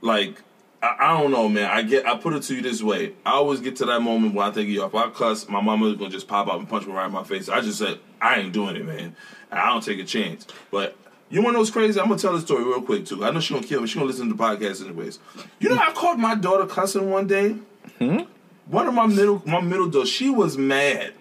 like 0.00 0.42
I, 0.82 0.96
I 0.98 1.20
don't 1.20 1.30
know, 1.30 1.48
man. 1.48 1.70
I 1.70 1.82
get 1.82 2.04
I 2.06 2.16
put 2.16 2.32
it 2.34 2.42
to 2.44 2.54
you 2.56 2.62
this 2.62 2.82
way. 2.82 3.12
I 3.24 3.32
always 3.32 3.60
get 3.60 3.76
to 3.76 3.84
that 3.86 4.00
moment 4.00 4.34
when 4.34 4.46
I 4.46 4.50
think 4.50 4.70
yo, 4.70 4.86
if 4.86 4.94
I 4.94 5.08
cuss, 5.10 5.48
my 5.48 5.60
mama's 5.60 5.96
gonna 5.96 6.10
just 6.10 6.26
pop 6.26 6.48
up 6.48 6.58
and 6.58 6.68
punch 6.68 6.86
me 6.86 6.92
right 6.92 7.06
in 7.06 7.12
my 7.12 7.22
face. 7.22 7.48
I 7.48 7.60
just 7.60 7.78
said 7.78 8.00
I 8.20 8.40
ain't 8.40 8.52
doing 8.52 8.74
it, 8.74 8.84
man. 8.84 9.14
I 9.52 9.66
don't 9.70 9.84
take 9.84 10.00
a 10.00 10.04
chance. 10.04 10.46
But 10.72 10.96
you 11.30 11.40
wanna 11.40 11.54
know 11.54 11.58
what's 11.60 11.70
crazy? 11.70 11.98
I'm 12.00 12.08
gonna 12.08 12.20
tell 12.20 12.32
the 12.32 12.40
story 12.40 12.64
real 12.64 12.82
quick 12.82 13.06
too. 13.06 13.24
I 13.24 13.30
know 13.30 13.40
she's 13.40 13.54
gonna 13.54 13.66
kill 13.66 13.80
me. 13.80 13.86
She 13.86 13.94
gonna 13.94 14.06
listen 14.06 14.28
to 14.28 14.34
the 14.34 14.42
podcast 14.42 14.84
anyways. 14.84 15.20
You 15.60 15.68
know, 15.68 15.78
I 15.78 15.92
caught 15.92 16.18
my 16.18 16.34
daughter 16.34 16.66
cussing 16.66 17.08
one 17.10 17.26
day. 17.26 17.56
Hmm? 17.98 18.20
One 18.66 18.86
of 18.86 18.94
my 18.94 19.06
middle 19.06 19.42
my 19.46 19.60
middle 19.60 19.88
daughter, 19.88 20.06
she 20.06 20.28
was 20.28 20.58
mad 20.58 21.14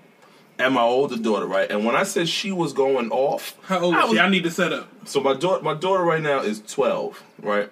at 0.58 0.72
my 0.72 0.82
older 0.82 1.16
daughter, 1.16 1.46
right? 1.46 1.70
And 1.72 1.86
when 1.86 1.96
I 1.96 2.04
said 2.04 2.28
she 2.28 2.52
was 2.52 2.74
going 2.74 3.12
off, 3.12 3.56
How 3.64 3.80
old 3.80 3.96
I 3.96 4.06
is 4.06 4.12
she? 4.12 4.20
I 4.20 4.30
need 4.30 4.44
to 4.44 4.52
set 4.52 4.74
up. 4.74 4.90
so 5.06 5.22
my 5.22 5.34
daughter, 5.34 5.64
my 5.64 5.74
daughter 5.74 6.04
right 6.04 6.22
now 6.22 6.42
is 6.42 6.62
twelve, 6.62 7.24
right? 7.42 7.70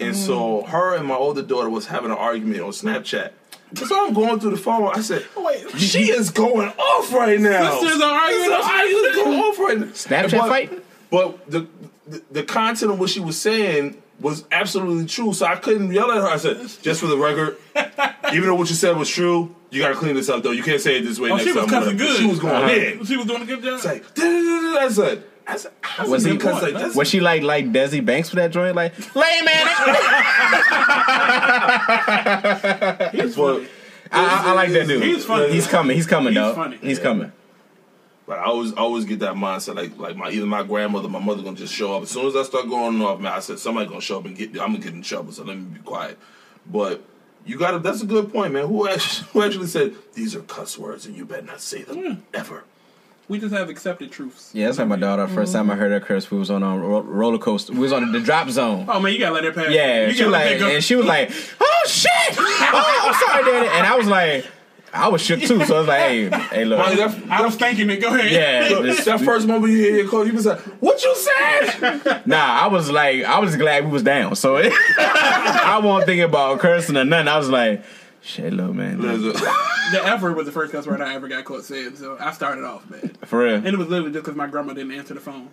And 0.00 0.14
hmm. 0.14 0.22
so 0.22 0.62
her 0.62 0.94
and 0.94 1.06
my 1.06 1.16
older 1.16 1.42
daughter 1.42 1.70
was 1.70 1.86
having 1.86 2.10
an 2.10 2.16
argument 2.16 2.60
on 2.62 2.70
Snapchat. 2.70 3.32
So 3.74 4.06
I'm 4.06 4.14
going 4.14 4.38
through 4.38 4.52
the 4.52 4.56
phone. 4.56 4.92
I 4.94 5.00
said, 5.00 5.24
"Wait, 5.36 5.70
she 5.78 6.10
is 6.10 6.30
going 6.30 6.68
off 6.68 7.12
right 7.12 7.40
now. 7.40 7.80
Sisters 7.80 8.00
are 8.00 8.20
arguing 8.20 8.52
on 8.52 8.62
Sisters 8.62 9.18
are 9.18 9.24
going 9.24 9.40
off 9.40 9.58
right 9.58 9.78
now. 9.78 9.86
Snapchat 9.86 10.38
but, 10.38 10.48
fighting? 10.48 10.80
But 11.14 11.50
the, 11.50 11.66
the 12.06 12.22
the 12.32 12.42
content 12.42 12.90
of 12.92 12.98
what 12.98 13.08
she 13.10 13.20
was 13.20 13.40
saying 13.40 13.96
was 14.20 14.44
absolutely 14.52 15.06
true. 15.06 15.32
So 15.32 15.46
I 15.46 15.56
couldn't 15.56 15.92
yell 15.92 16.10
at 16.10 16.18
her. 16.18 16.28
I 16.28 16.36
said, 16.38 16.58
just 16.82 17.00
for 17.00 17.06
the 17.06 17.16
record, 17.18 17.56
even 18.32 18.48
though 18.48 18.54
what 18.56 18.68
you 18.68 18.74
said 18.76 18.96
was 18.96 19.08
true, 19.08 19.54
you 19.70 19.80
got 19.82 19.88
to 19.90 19.94
clean 19.96 20.14
this 20.14 20.28
up 20.28 20.42
though. 20.42 20.50
You 20.52 20.62
can't 20.62 20.80
say 20.80 20.98
it 20.98 21.02
this 21.02 21.18
way. 21.18 21.30
Oh, 21.30 21.36
next 21.36 21.44
she 21.46 21.52
was 21.52 21.64
time, 21.66 21.70
cussing 21.70 21.94
whatever. 21.96 22.12
good. 22.12 22.16
She 22.20 22.26
was 22.26 22.38
going 22.40 22.54
Uh-huh. 22.54 22.72
in. 23.00 23.04
She 23.06 23.16
was 23.16 23.26
doing 23.26 23.42
a 23.42 23.46
good 23.46 23.62
job. 23.62 23.74
It's 23.74 23.84
like. 23.84 24.04
I 24.18 24.88
said, 24.90 25.24
I 25.46 25.56
said, 25.56 25.72
I 25.98 26.06
Was 26.06 26.24
he- 26.24 26.32
because 26.32 26.62
like, 26.62 26.72
that's- 26.74 26.94
was 26.96 27.08
she 27.08 27.20
like 27.20 27.42
like 27.42 27.70
Desi 27.72 28.04
Banks 28.04 28.28
for 28.30 28.36
that 28.36 28.50
joint? 28.50 28.74
Like, 28.76 28.92
lame 29.14 29.44
man. 29.44 29.66
He's 33.12 33.34
funny. 33.36 33.66
I, 34.12 34.26
I, 34.26 34.50
I 34.50 34.52
like 34.52 34.70
that 34.72 34.86
dude. 34.86 35.02
He's 35.02 35.24
funny. 35.24 35.52
He's 35.52 35.66
coming. 35.66 35.96
He's 35.96 36.06
coming, 36.06 36.28
He's 36.32 36.36
dog. 36.36 36.54
funny. 36.54 36.76
He's 36.80 36.98
Yeah. 36.98 37.02
coming. 37.04 37.32
But 38.26 38.38
I 38.38 38.44
always 38.44 38.72
always 38.72 39.04
get 39.04 39.18
that 39.18 39.34
mindset 39.34 39.76
like 39.76 39.98
like 39.98 40.16
my 40.16 40.30
either 40.30 40.46
my 40.46 40.62
grandmother, 40.62 41.08
my 41.08 41.18
mother 41.18 41.42
gonna 41.42 41.56
just 41.56 41.74
show 41.74 41.94
up. 41.94 42.04
As 42.04 42.10
soon 42.10 42.26
as 42.26 42.36
I 42.36 42.42
start 42.42 42.68
going 42.68 43.00
off, 43.02 43.20
man, 43.20 43.32
I 43.32 43.40
said 43.40 43.58
somebody 43.58 43.86
gonna 43.86 44.00
show 44.00 44.18
up 44.18 44.24
and 44.24 44.36
get 44.36 44.50
I'm 44.52 44.72
gonna 44.72 44.78
get 44.78 44.94
in 44.94 45.02
trouble, 45.02 45.32
so 45.32 45.44
let 45.44 45.56
me 45.56 45.64
be 45.64 45.80
quiet. 45.80 46.18
But 46.66 47.02
you 47.44 47.58
gotta 47.58 47.80
that's 47.80 48.00
a 48.00 48.06
good 48.06 48.32
point, 48.32 48.54
man. 48.54 48.66
Who 48.66 48.88
actually 48.88 49.28
who 49.32 49.42
actually 49.42 49.66
said 49.66 49.94
these 50.14 50.34
are 50.34 50.40
cuss 50.40 50.78
words 50.78 51.04
and 51.04 51.14
you 51.14 51.26
better 51.26 51.42
not 51.42 51.60
say 51.60 51.82
them 51.82 51.96
hmm. 51.96 52.20
ever. 52.32 52.64
We 53.26 53.38
just 53.38 53.54
have 53.54 53.70
accepted 53.70 54.10
truths. 54.10 54.50
Yeah, 54.52 54.66
that's 54.66 54.76
how 54.76 54.84
my 54.84 54.96
daughter. 54.96 55.26
First 55.26 55.54
time 55.54 55.70
I 55.70 55.72
mm-hmm. 55.72 55.80
heard 55.80 55.92
her 55.92 56.00
curse, 56.00 56.30
we 56.30 56.38
was 56.38 56.50
on 56.50 56.62
a 56.62 56.78
ro- 56.78 57.00
roller 57.00 57.38
coaster. 57.38 57.72
We 57.72 57.78
was 57.78 57.92
on 57.92 58.12
the 58.12 58.20
drop 58.20 58.50
zone. 58.50 58.84
Oh 58.86 59.00
man, 59.00 59.12
you 59.12 59.18
gotta 59.18 59.34
let 59.34 59.44
her 59.44 59.52
pass. 59.52 59.70
Yeah, 59.70 60.06
you 60.06 60.12
she 60.12 60.24
was 60.24 60.32
like, 60.32 60.44
let 60.44 60.58
that 60.58 60.58
go. 60.58 60.74
and 60.74 60.84
she 60.84 60.94
was 60.94 61.06
like, 61.06 61.30
"Oh 61.58 61.82
shit! 61.86 62.10
Oh, 62.38 63.02
I'm 63.04 63.14
sorry, 63.14 63.44
daddy." 63.44 63.68
And 63.68 63.86
I 63.86 63.96
was 63.96 64.06
like, 64.06 64.46
I 64.94 65.08
was 65.08 65.20
shook 65.20 65.40
too. 65.40 65.64
So 65.64 65.76
I 65.76 65.78
was 65.80 65.88
like, 65.88 66.00
"Hey, 66.00 66.28
hey, 66.28 66.64
look, 66.64 66.78
Like, 66.78 66.96
that, 66.98 67.30
I 67.30 67.42
was 67.44 67.56
thinking 67.56 67.90
it. 67.90 68.00
Go 68.00 68.14
ahead. 68.14 68.30
yeah." 68.30 68.68
look, 68.74 68.84
this- 68.84 69.04
that 69.04 69.20
first 69.20 69.46
moment 69.46 69.72
you 69.72 69.78
hear 69.80 69.96
your 69.96 70.08
call, 70.08 70.26
you 70.26 70.32
was 70.32 70.46
like, 70.46 70.60
"What 70.80 71.02
you 71.02 71.14
said?" 71.16 72.22
Nah, 72.26 72.36
I 72.36 72.66
was 72.68 72.90
like, 72.90 73.24
I 73.24 73.38
was 73.40 73.56
glad 73.56 73.84
we 73.84 73.90
was 73.90 74.02
down. 74.02 74.36
So 74.36 74.56
I 74.98 75.80
wasn't 75.82 76.06
thinking 76.06 76.22
about 76.24 76.60
cursing 76.60 76.96
or 76.96 77.04
nothing. 77.04 77.28
I 77.28 77.36
was 77.38 77.48
like, 77.50 77.82
shit, 78.22 78.52
look, 78.52 78.72
man, 78.74 79.00
The 79.00 80.00
F 80.04 80.22
word 80.22 80.36
was 80.36 80.46
the 80.46 80.52
first 80.52 80.72
cuss 80.72 80.86
word 80.86 81.00
I 81.00 81.14
ever 81.14 81.28
got 81.28 81.44
caught 81.44 81.64
saying, 81.64 81.96
so 81.96 82.16
I 82.18 82.32
started 82.32 82.64
off 82.64 82.88
bad. 82.88 83.16
for 83.26 83.40
real. 83.40 83.56
And 83.56 83.66
it 83.66 83.76
was 83.76 83.88
literally 83.88 84.12
just 84.12 84.24
because 84.24 84.36
my 84.36 84.46
grandma 84.46 84.72
didn't 84.72 84.92
answer 84.92 85.14
the 85.14 85.20
phone. 85.20 85.48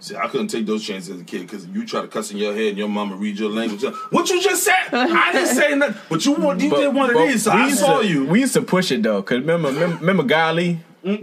See, 0.00 0.16
I 0.16 0.28
couldn't 0.28 0.48
take 0.48 0.64
those 0.64 0.82
chances 0.82 1.14
as 1.14 1.20
a 1.20 1.24
kid 1.24 1.42
because 1.42 1.66
you 1.66 1.86
try 1.86 2.00
to 2.00 2.08
cuss 2.08 2.30
in 2.30 2.38
your 2.38 2.54
head 2.54 2.68
and 2.68 2.78
your 2.78 2.88
mama 2.88 3.16
read 3.16 3.38
your 3.38 3.50
language. 3.50 3.84
What 4.10 4.30
you 4.30 4.42
just 4.42 4.64
said? 4.64 4.74
I 4.92 5.32
didn't 5.32 5.48
say 5.54 5.74
nothing. 5.74 6.00
But 6.08 6.24
you 6.24 6.32
want 6.32 6.60
you 6.60 6.70
did 6.70 6.94
one 6.94 7.10
of 7.10 7.16
these. 7.16 7.44
So 7.44 7.54
we 7.54 7.60
I 7.60 7.66
used 7.68 7.80
saw 7.80 8.00
to, 8.00 8.08
you. 8.08 8.24
We 8.24 8.40
used 8.40 8.54
to 8.54 8.62
push 8.62 8.90
it 8.90 9.02
though, 9.02 9.22
cause 9.22 9.40
remember, 9.40 9.68
remember, 9.68 9.96
remember 9.96 10.22
Golly 10.22 10.80
Yeah. 11.04 11.14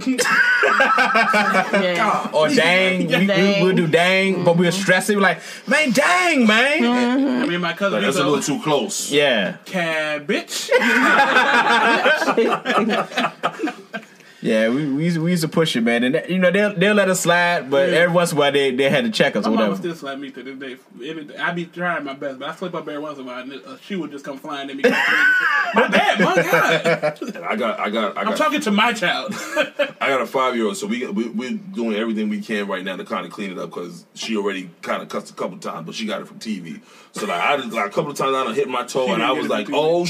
or 2.33 2.49
dang, 2.49 3.07
we, 3.07 3.17
we 3.17 3.25
Dang. 3.27 3.63
would 3.63 3.75
do 3.75 3.85
dang, 3.87 4.43
but 4.43 4.57
we 4.57 4.65
were 4.65 4.71
mm-hmm. 4.71 4.81
stressing. 4.81 5.17
We 5.17 5.21
were 5.21 5.27
like, 5.27 5.39
man, 5.67 5.91
dang, 5.91 6.47
man. 6.47 6.81
Mm-hmm. 6.81 7.43
I 7.43 7.45
mean, 7.45 7.61
my 7.61 7.73
cousin 7.73 7.93
Like, 7.93 8.01
that's 8.03 8.17
a 8.17 8.23
little 8.23 8.41
too 8.41 8.59
close. 8.63 9.11
Yeah, 9.11 9.57
cabbage. 9.65 10.71
yeah, 14.41 14.69
we, 14.69 14.85
we 14.91 15.05
used, 15.05 15.17
we 15.17 15.31
used 15.31 15.41
to 15.43 15.47
push 15.49 15.75
it, 15.75 15.81
man, 15.81 16.03
and 16.03 16.15
that- 16.15 16.29
you 16.29 16.37
know 16.37 16.51
they'll 16.51 16.73
they'll 16.75 16.93
let 16.95 17.09
us 17.09 17.21
slide, 17.21 17.69
but 17.71 17.89
Yeah. 17.89 17.97
every 17.97 18.13
once 18.15 18.31
in 18.31 18.37
a 18.37 18.39
while 18.41 18.51
they, 18.51 18.71
they 18.71 18.89
had 18.89 19.03
to 19.05 19.09
check 19.11 19.35
us 19.35 19.45
My 19.45 19.49
or 19.51 19.55
mama 19.55 19.67
whatever. 19.69 19.81
still 19.81 19.95
slap 19.95 20.19
me 20.19 20.29
to 20.31 20.43
this 20.43 20.57
day. 20.57 20.77
Anything- 21.09 21.39
I 21.39 21.51
be 21.53 21.65
trying 21.65 22.03
my 22.03 22.13
best, 22.13 22.39
but 22.39 22.49
I 22.49 22.55
slip 22.55 22.75
up 22.75 22.87
every 22.87 22.99
once 22.99 23.17
in 23.17 23.23
a 23.23 23.27
while, 23.27 23.39
and 23.41 23.51
a 23.53 23.79
shoe 23.81 23.99
would 24.01 24.11
just 24.11 24.23
come 24.25 24.37
flying 24.37 24.69
at 24.69 24.75
me. 24.75 24.83
my 25.73 25.87
bad, 25.87 26.19
my 26.19 26.35
God. 26.35 27.43
I 27.43 27.55
got, 27.55 27.79
I 27.79 27.89
got, 27.89 28.17
I 28.17 28.21
I'm 28.21 28.35
talking 28.37 28.61
to 28.61 28.71
my 28.71 28.93
child. 28.93 29.33
I 29.99 30.07
got 30.09 30.21
a 30.21 30.25
five 30.27 30.55
year 30.55 30.65
old, 30.65 30.77
so 30.77 30.87
we, 30.87 31.05
we 31.07 31.29
we're 31.29 31.51
doing 31.73 31.95
everything 31.95 32.29
we 32.29 32.41
can 32.41 32.67
right 32.67 32.83
now 32.83 32.95
to 32.95 33.05
kind 33.05 33.25
of 33.25 33.31
clean 33.31 33.51
it 33.51 33.57
up 33.57 33.69
because 33.71 34.05
she 34.13 34.37
already 34.37 34.69
kind 34.81 35.01
of 35.01 35.09
cussed 35.09 35.31
a 35.31 35.33
couple 35.33 35.57
times, 35.57 35.85
but 35.85 35.95
she 35.95 36.05
got 36.05 36.21
it 36.21 36.27
from 36.27 36.39
TV. 36.39 36.81
So 37.17 37.25
like 37.25 37.41
I 37.41 37.57
did, 37.57 37.73
like 37.73 37.87
a 37.87 37.89
couple 37.89 38.11
of 38.11 38.17
times 38.17 38.35
I 38.35 38.43
done 38.43 38.53
hit 38.53 38.69
my 38.69 38.83
toe 38.83 39.13
and 39.13 39.23
I 39.23 39.31
was 39.31 39.47
like, 39.47 39.69
oh 39.71 40.05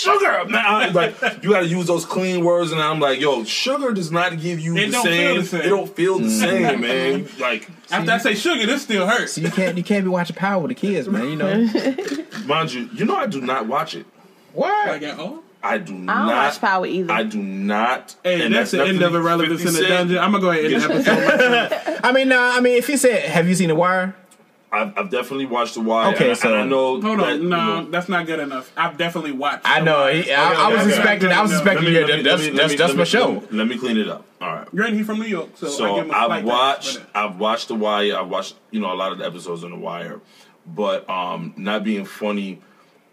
sugar, 0.00 0.44
man. 0.46 0.64
I 0.64 0.86
was 0.86 0.94
like 0.94 1.14
you 1.42 1.50
got 1.50 1.60
to 1.60 1.66
use 1.66 1.86
those 1.86 2.04
clean 2.04 2.44
words, 2.44 2.72
and 2.72 2.80
I'm 2.80 3.00
like, 3.00 3.20
yo, 3.20 3.44
sugar 3.44 3.92
does 3.92 4.10
not 4.10 4.38
give 4.40 4.60
you 4.60 4.76
It 4.76 4.86
the 4.86 4.92
don't 4.92 5.04
same, 5.04 5.26
feel 5.26 5.42
the 5.42 5.48
same. 5.48 5.60
It 5.60 5.68
don't 5.68 5.96
feel 5.96 6.18
the 6.18 6.24
mm. 6.24 6.40
same, 6.40 6.80
man. 6.80 7.28
Like 7.40 7.68
After 7.90 8.10
I 8.10 8.18
say 8.18 8.34
sugar, 8.34 8.66
this 8.66 8.82
still 8.82 9.06
hurts. 9.06 9.34
So 9.34 9.40
you 9.40 9.50
can't 9.50 9.76
you 9.76 9.82
can't 9.82 10.04
be 10.04 10.10
watching 10.10 10.36
Power 10.36 10.60
with 10.62 10.70
the 10.70 10.74
kids, 10.74 11.08
man. 11.08 11.28
You 11.28 11.36
know 11.36 11.68
mind 12.46 12.72
you, 12.72 12.88
you 12.92 13.04
know 13.04 13.16
I 13.16 13.26
do 13.26 13.40
not 13.40 13.66
watch 13.66 13.94
it. 13.94 14.06
what? 14.52 14.88
Like, 14.88 15.02
oh, 15.18 15.42
I 15.62 15.78
do 15.78 15.92
I 15.92 15.96
don't 15.96 16.06
not 16.06 16.26
watch 16.26 16.60
Power 16.60 16.86
either. 16.86 17.12
I 17.12 17.22
do 17.22 17.42
not. 17.42 18.16
hey, 18.24 18.44
and 18.44 18.54
that's 18.54 18.72
the 18.72 18.82
end 18.82 18.98
nothing 18.98 19.16
of 19.16 19.22
irrelevance 19.22 19.64
in 19.64 19.74
the 19.74 19.88
dungeon. 19.88 20.18
I'm 20.18 20.32
gonna 20.32 20.42
go 20.42 20.50
ahead 20.50 20.64
and 20.66 20.74
end 20.74 20.92
the 20.92 21.10
episode. 21.10 22.00
I 22.04 22.12
mean, 22.12 22.28
no, 22.28 22.40
I 22.40 22.60
mean, 22.60 22.76
if 22.76 22.88
you 22.88 22.96
said, 22.96 23.24
have 23.24 23.48
you 23.48 23.54
seen 23.54 23.68
The 23.68 23.74
Wire? 23.74 24.14
I've, 24.72 24.96
I've 24.96 25.10
definitely 25.10 25.46
watched 25.46 25.74
The 25.74 25.80
Wire. 25.80 26.14
Okay, 26.14 26.24
and 26.24 26.30
I- 26.32 26.34
so- 26.34 26.48
and 26.52 26.62
I 26.62 26.64
know. 26.64 27.00
Hold 27.00 27.18
that, 27.20 27.24
on, 27.32 27.42
you 27.42 27.48
no, 27.48 27.80
know- 27.82 27.90
that's 27.90 28.08
not 28.08 28.26
good 28.26 28.38
enough. 28.38 28.72
I've 28.76 28.96
definitely 28.96 29.32
watched. 29.32 29.62
I 29.64 29.80
know. 29.80 30.06
He, 30.12 30.32
I, 30.32 30.52
I 30.52 30.72
was 30.72 30.80
okay, 30.82 30.88
expecting. 30.96 31.30
I 31.30 31.42
was 31.42 31.52
expecting. 31.52 31.84
Let 31.86 31.92
me- 31.92 32.00
Yeah, 32.00 32.06
let 32.06 32.16
me- 32.18 32.22
that's 32.22 32.42
me- 32.42 32.50
that's 32.50 32.70
let 32.70 32.78
that's 32.78 32.92
me- 32.92 32.98
my 32.98 33.04
show. 33.04 33.42
Let 33.50 33.66
me, 33.66 33.78
clean 33.78 33.96
it 33.98 34.08
up. 34.08 34.24
All 34.40 34.52
right. 34.54 34.70
Granted, 34.70 34.96
he's 34.96 35.06
from 35.06 35.18
New 35.18 35.26
York, 35.26 35.50
so, 35.54 35.66
I 35.66 35.70
So 35.70 35.94
give 35.96 36.04
him 36.06 36.10
a 36.12 36.14
I've 36.14 36.44
watched 36.44 36.98
pass, 36.98 37.06
I've 37.14 37.36
watched 37.38 37.68
The 37.68 37.74
Wire. 37.74 38.16
I've 38.16 38.28
watched 38.28 38.54
you 38.70 38.80
know 38.80 38.92
a 38.92 38.94
lot 38.94 39.12
of 39.12 39.18
the 39.18 39.26
episodes 39.26 39.64
on 39.64 39.70
The 39.70 39.76
Wire, 39.76 40.20
but 40.66 41.08
um, 41.10 41.52
not 41.56 41.84
being 41.84 42.04
funny. 42.04 42.60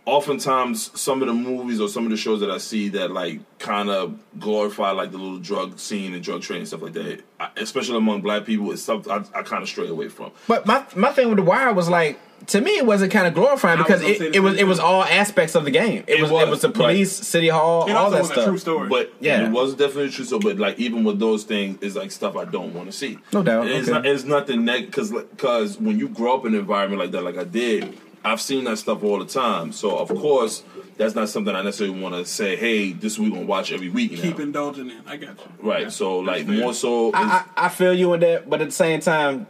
Oftentimes, 0.08 1.00
some 1.00 1.22
of 1.22 1.28
the 1.28 1.34
movies 1.34 1.82
or 1.82 1.90
some 1.90 2.06
of 2.06 2.12
the 2.12 2.18
shows 2.18 2.40
that 2.40 2.50
I 2.50 2.60
see 2.60 2.88
that 2.90 3.12
like 3.12 3.42
kind 3.60 3.90
of 3.90 4.18
glorify 4.40 4.92
like 4.92 5.12
the 5.12 5.18
little 5.18 5.38
drug 5.40 5.78
scene 5.80 6.14
and 6.14 6.24
drug 6.24 6.42
trade 6.42 6.60
and 6.60 6.68
stuff 6.68 6.82
like 6.82 6.94
that, 6.94 7.22
I, 7.42 7.50
especially 7.58 7.98
among 7.98 8.22
black 8.22 8.46
people, 8.46 8.72
it's 8.72 8.82
something 8.82 9.12
I, 9.12 9.18
I 9.38 9.42
kind 9.44 9.62
of 9.62 9.68
stray 9.70 9.88
away 9.90 10.08
from. 10.08 10.32
But 10.48 10.66
my 10.66 10.84
my 10.96 11.12
thing 11.12 11.28
with 11.28 11.38
The 11.38 11.44
Wire 11.44 11.74
was 11.74 11.90
like. 11.90 12.20
To 12.48 12.62
me, 12.62 12.78
it 12.78 12.86
wasn't 12.86 13.12
kind 13.12 13.26
of 13.26 13.34
glorifying 13.34 13.80
because 13.80 14.04
it, 14.04 14.36
it 14.36 14.42
was 14.42 14.60
it 14.60 14.68
was 14.68 14.80
all 14.80 15.04
aspects 15.04 15.56
of 15.56 15.66
the 15.66 15.72
game. 15.72 16.04
It, 16.08 16.20
It 16.20 16.22
was, 16.22 16.30
was, 16.32 16.44
it 16.44 16.50
was 16.52 16.62
the 16.62 16.68
right. 16.68 16.76
police, 16.76 17.12
city 17.12 17.48
hall, 17.50 17.90
it 17.90 17.94
all 17.94 18.06
also 18.06 18.16
that 18.16 18.22
was 18.22 18.30
a 18.30 18.34
stuff. 18.34 18.46
true 18.46 18.58
story. 18.60 18.90
But 18.90 19.12
Yeah. 19.20 19.42
yeah, 19.42 19.48
it 19.48 19.52
was 19.52 19.74
definitely 19.74 20.12
true. 20.12 20.24
So, 20.24 20.38
but 20.40 20.60
like 20.60 20.78
even 20.78 21.04
with 21.04 21.18
those 21.18 21.46
things, 21.46 21.80
it's 21.82 21.96
like 21.96 22.12
stuff 22.12 22.36
I 22.38 22.46
don't 22.46 22.76
want 22.76 22.92
to 22.92 22.96
see. 22.96 23.18
No 23.34 23.42
doubt, 23.42 23.66
It's 23.68 23.88
okay. 23.90 23.92
not. 23.98 24.06
It's 24.06 24.24
nothing 24.24 24.66
negative 24.66 24.92
because 24.92 25.12
because 25.12 25.80
when 25.80 25.98
you 25.98 26.10
grow 26.10 26.36
up 26.38 26.46
in 26.46 26.54
an 26.54 26.60
environment 26.60 27.02
like 27.02 27.10
that, 27.10 27.24
like 27.24 27.40
I 27.40 27.44
did, 27.44 27.98
I've 28.32 28.42
seen 28.42 28.64
that 28.66 28.78
stuff 28.78 29.04
all 29.04 29.20
the 29.20 29.26
time. 29.26 29.72
So 29.72 29.98
of 29.98 30.10
course, 30.10 30.64
that's 30.98 31.16
not 31.16 31.30
something 31.30 31.56
I 31.56 31.62
necessarily 31.62 32.00
want 32.00 32.16
to 32.16 32.26
say. 32.26 32.56
Hey, 32.56 32.92
this 32.92 33.18
we 33.20 33.30
gonna 33.30 33.46
watch 33.46 33.72
every 33.72 33.90
week. 33.90 34.12
now." 34.14 34.22
keep 34.22 34.40
indulging 34.40 34.90
in. 34.90 35.02
I 35.08 35.18
got 35.18 35.38
you. 35.38 35.46
right. 35.62 35.84
Yeah, 35.84 35.90
So 35.90 36.24
that's 36.24 36.40
like 36.40 36.48
fair. 36.48 36.58
more 36.60 36.74
so. 36.74 37.12
I, 37.14 37.44
I, 37.58 37.66
I 37.66 37.70
feel 37.70 37.94
you 37.94 38.14
in 38.14 38.20
that, 38.22 38.50
but 38.50 38.62
at 38.62 38.68
the 38.70 38.72
same 38.74 39.00
time, 39.00 39.48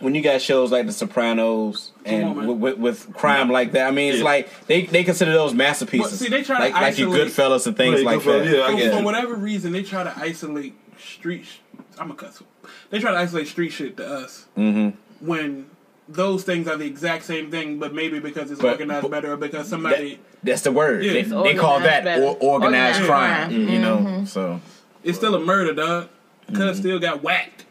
when 0.00 0.14
you 0.16 0.20
got 0.22 0.40
shows 0.42 0.72
like 0.72 0.86
The 0.86 0.92
Sopranos 0.92 1.92
and 2.04 2.24
on, 2.24 2.36
man. 2.36 2.46
with, 2.48 2.58
with, 2.58 2.78
with 3.06 3.14
crime 3.14 3.50
like 3.50 3.72
that, 3.72 3.86
I 3.86 3.90
mean, 3.92 4.08
it's 4.10 4.18
Yeah. 4.18 4.24
like 4.24 4.66
they, 4.66 4.82
they 4.86 5.04
consider 5.04 5.32
those 5.32 5.54
masterpieces. 5.54 6.10
But 6.10 6.18
see, 6.18 6.28
they 6.28 6.42
try 6.42 6.56
to 6.58 6.64
like 6.64 6.74
like 6.74 6.98
your 6.98 7.10
isolate- 7.10 7.28
Goodfellas 7.28 7.66
and 7.68 7.76
things 7.76 8.02
like 8.02 8.24
that. 8.24 8.44
yeah, 8.46 8.62
I 8.64 8.70
For, 8.72 8.76
get 8.76 8.92
for 8.92 8.98
you. 8.98 9.04
whatever 9.04 9.34
reason, 9.36 9.70
they 9.72 9.84
try 9.84 10.02
to 10.02 10.12
isolate 10.16 10.74
street. 10.98 11.44
Sh- 11.44 11.58
I'm 11.98 12.10
a 12.10 12.14
cuss. 12.14 12.42
They 12.90 12.98
try 12.98 13.12
to 13.12 13.16
isolate 13.18 13.46
street 13.46 13.70
shit 13.70 13.96
to 13.98 14.06
us 14.06 14.46
Mm-hmm. 14.56 15.26
when 15.26 15.66
those 16.12 16.44
things 16.44 16.68
are 16.68 16.76
the 16.76 16.84
exact 16.86 17.24
same 17.24 17.50
thing, 17.50 17.78
but 17.78 17.94
maybe 17.94 18.18
because 18.18 18.50
it's 18.50 18.60
But- 18.60 18.72
organized 18.72 19.02
but- 19.02 19.10
better 19.10 19.32
or 19.32 19.36
because 19.36 19.64
That- 19.64 19.70
somebody. 19.70 20.18
that's 20.42 20.62
the 20.62 20.72
word. 20.72 21.04
Yeah. 21.04 21.12
They, 21.14 21.22
they 21.22 21.54
call 21.54 21.80
that 21.80 22.06
or, 22.18 22.36
organized, 22.40 22.42
Organized 22.42 23.00
crime. 23.04 23.48
crime. 23.50 23.68
You 23.68 23.78
know, 23.78 24.24
so 24.26 24.60
It's 25.04 25.18
still 25.18 25.34
a 25.34 25.40
murder, 25.40 25.72
dog. 25.74 26.08
Mm-hmm. 26.50 26.56
Cuz 26.56 26.78
still 26.78 26.98
got 26.98 27.22
whacked, 27.22 27.64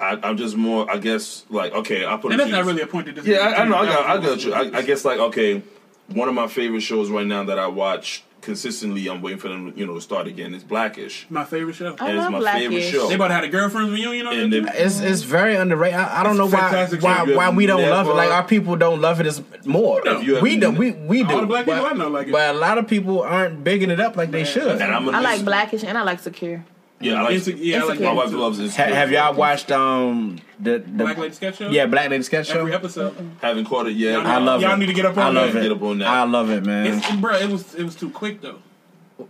I, 0.00 0.18
I'm 0.22 0.36
just 0.36 0.56
more. 0.56 0.90
I 0.90 0.96
guess 0.98 1.44
like 1.48 1.72
okay. 1.74 2.04
I 2.04 2.16
put. 2.16 2.32
and 2.32 2.40
it 2.40 2.44
that's 2.44 2.50
not 2.50 2.64
really 2.64 2.82
a 2.82 2.86
point 2.86 3.06
to 3.06 3.12
this. 3.12 3.24
Yeah, 3.24 3.36
I, 3.38 3.62
I 3.62 3.68
know. 3.68 3.76
I 3.76 3.86
got. 3.86 4.06
I 4.06 4.16
got 4.20 4.44
you. 4.44 4.52
I, 4.52 4.78
I 4.78 4.82
guess 4.82 5.04
like 5.04 5.18
okay. 5.18 5.62
One 6.08 6.28
of 6.28 6.34
my 6.34 6.48
favorite 6.48 6.80
shows 6.80 7.08
right 7.08 7.26
now 7.26 7.44
that 7.44 7.58
I 7.58 7.68
watch 7.68 8.24
consistently. 8.42 9.08
I'm 9.08 9.22
waiting 9.22 9.38
for 9.38 9.48
them, 9.48 9.72
you 9.76 9.86
know, 9.86 9.94
to 9.94 10.00
start 10.00 10.26
again. 10.26 10.54
It's 10.54 10.64
Blackish. 10.64 11.26
My 11.30 11.44
favorite 11.44 11.74
show. 11.74 11.96
I 11.98 12.08
and 12.08 12.16
it's 12.16 12.22
love 12.24 12.32
my 12.32 12.38
Blackish. 12.40 12.62
favorite 12.68 12.82
show. 12.90 13.08
They 13.08 13.14
about 13.14 13.28
to 13.28 13.34
have 13.34 13.44
a 13.44 13.48
girlfriends 13.48 13.90
reunion 13.92 14.26
on 14.26 14.38
And 14.38 14.52
it. 14.52 14.64
it's 14.74 15.00
it's 15.00 15.22
very 15.22 15.56
underrated. 15.56 15.98
I, 15.98 16.20
I 16.20 16.22
don't 16.22 16.36
know 16.36 16.44
a 16.46 16.50
why 16.50 16.86
why 17.00 17.22
why 17.34 17.50
we 17.50 17.66
don't 17.66 17.88
love 17.88 18.08
it. 18.08 18.14
Like 18.14 18.30
our 18.30 18.44
people 18.46 18.76
don't 18.76 19.00
love 19.00 19.20
it 19.20 19.26
as 19.26 19.42
more. 19.64 20.00
don't. 20.02 20.22
You 20.24 20.34
have- 20.34 20.42
We 20.42 20.56
do. 20.58 20.70
We 20.70 20.90
we 20.92 21.22
do. 21.22 21.32
All 21.34 21.40
the 21.40 21.46
black 21.46 21.64
people 21.64 21.80
but, 21.82 21.92
I 21.92 21.96
know 21.96 22.08
like 22.08 22.26
it. 22.28 22.32
but 22.32 22.54
a 22.54 22.58
lot 22.58 22.78
of 22.78 22.86
people 22.86 23.22
aren't 23.22 23.64
bigging 23.64 23.90
it 23.90 24.00
up 24.00 24.16
like 24.16 24.30
they 24.30 24.44
should. 24.44 24.80
And 24.82 24.92
I'm 24.94 25.04
gonna 25.04 25.16
I 25.16 25.20
like 25.20 25.44
Blackish 25.44 25.84
and 25.84 25.96
I 25.96 26.02
like 26.02 26.20
Secure. 26.20 26.64
Yeah, 27.02 27.14
I 27.14 27.22
like. 27.22 27.34
Inse- 27.34 27.46
yeah, 27.58 27.76
I 27.76 27.80
like 27.80 27.88
Insecure. 27.90 28.04
my 28.06 28.14
that 28.14 28.16
wife 28.16 28.32
loves 28.32 28.58
this. 28.58 28.76
Ha- 28.76 28.84
have 28.84 29.10
y'all 29.10 29.34
watched 29.34 29.70
um 29.70 30.38
the, 30.60 30.78
the 30.78 31.04
Black 31.04 31.18
Lady 31.18 31.34
Sketch 31.34 31.56
Show? 31.58 31.68
Yeah, 31.70 31.86
Black 31.86 32.08
Lady 32.10 32.22
Sketch 32.22 32.48
Show. 32.48 32.60
Every 32.60 32.74
episode. 32.74 33.14
Haven't 33.40 33.64
caught 33.66 33.86
it 33.86 33.92
yet. 33.96 34.12
Y'all 34.14 34.26
I 34.26 34.38
love 34.38 34.60
it. 34.60 34.64
Y'all 34.64 34.74
it. 34.74 34.78
need 34.78 34.86
to 34.86 34.92
get 34.94 35.04
up 35.06 35.16
on 35.18 35.36
I 35.36 35.40
love 35.40 35.52
that. 35.52 35.58
it. 35.58 35.62
Get 35.62 35.72
up 35.72 35.82
on 35.82 35.98
that. 35.98 36.08
I 36.08 36.24
love 36.24 36.50
it, 36.50 36.64
man. 36.64 36.86
It's, 36.86 37.10
bro, 37.16 37.34
it 37.36 37.48
was 37.50 37.74
it 37.74 37.84
was 37.84 37.94
too 37.96 38.10
quick 38.10 38.40
though. 38.40 38.58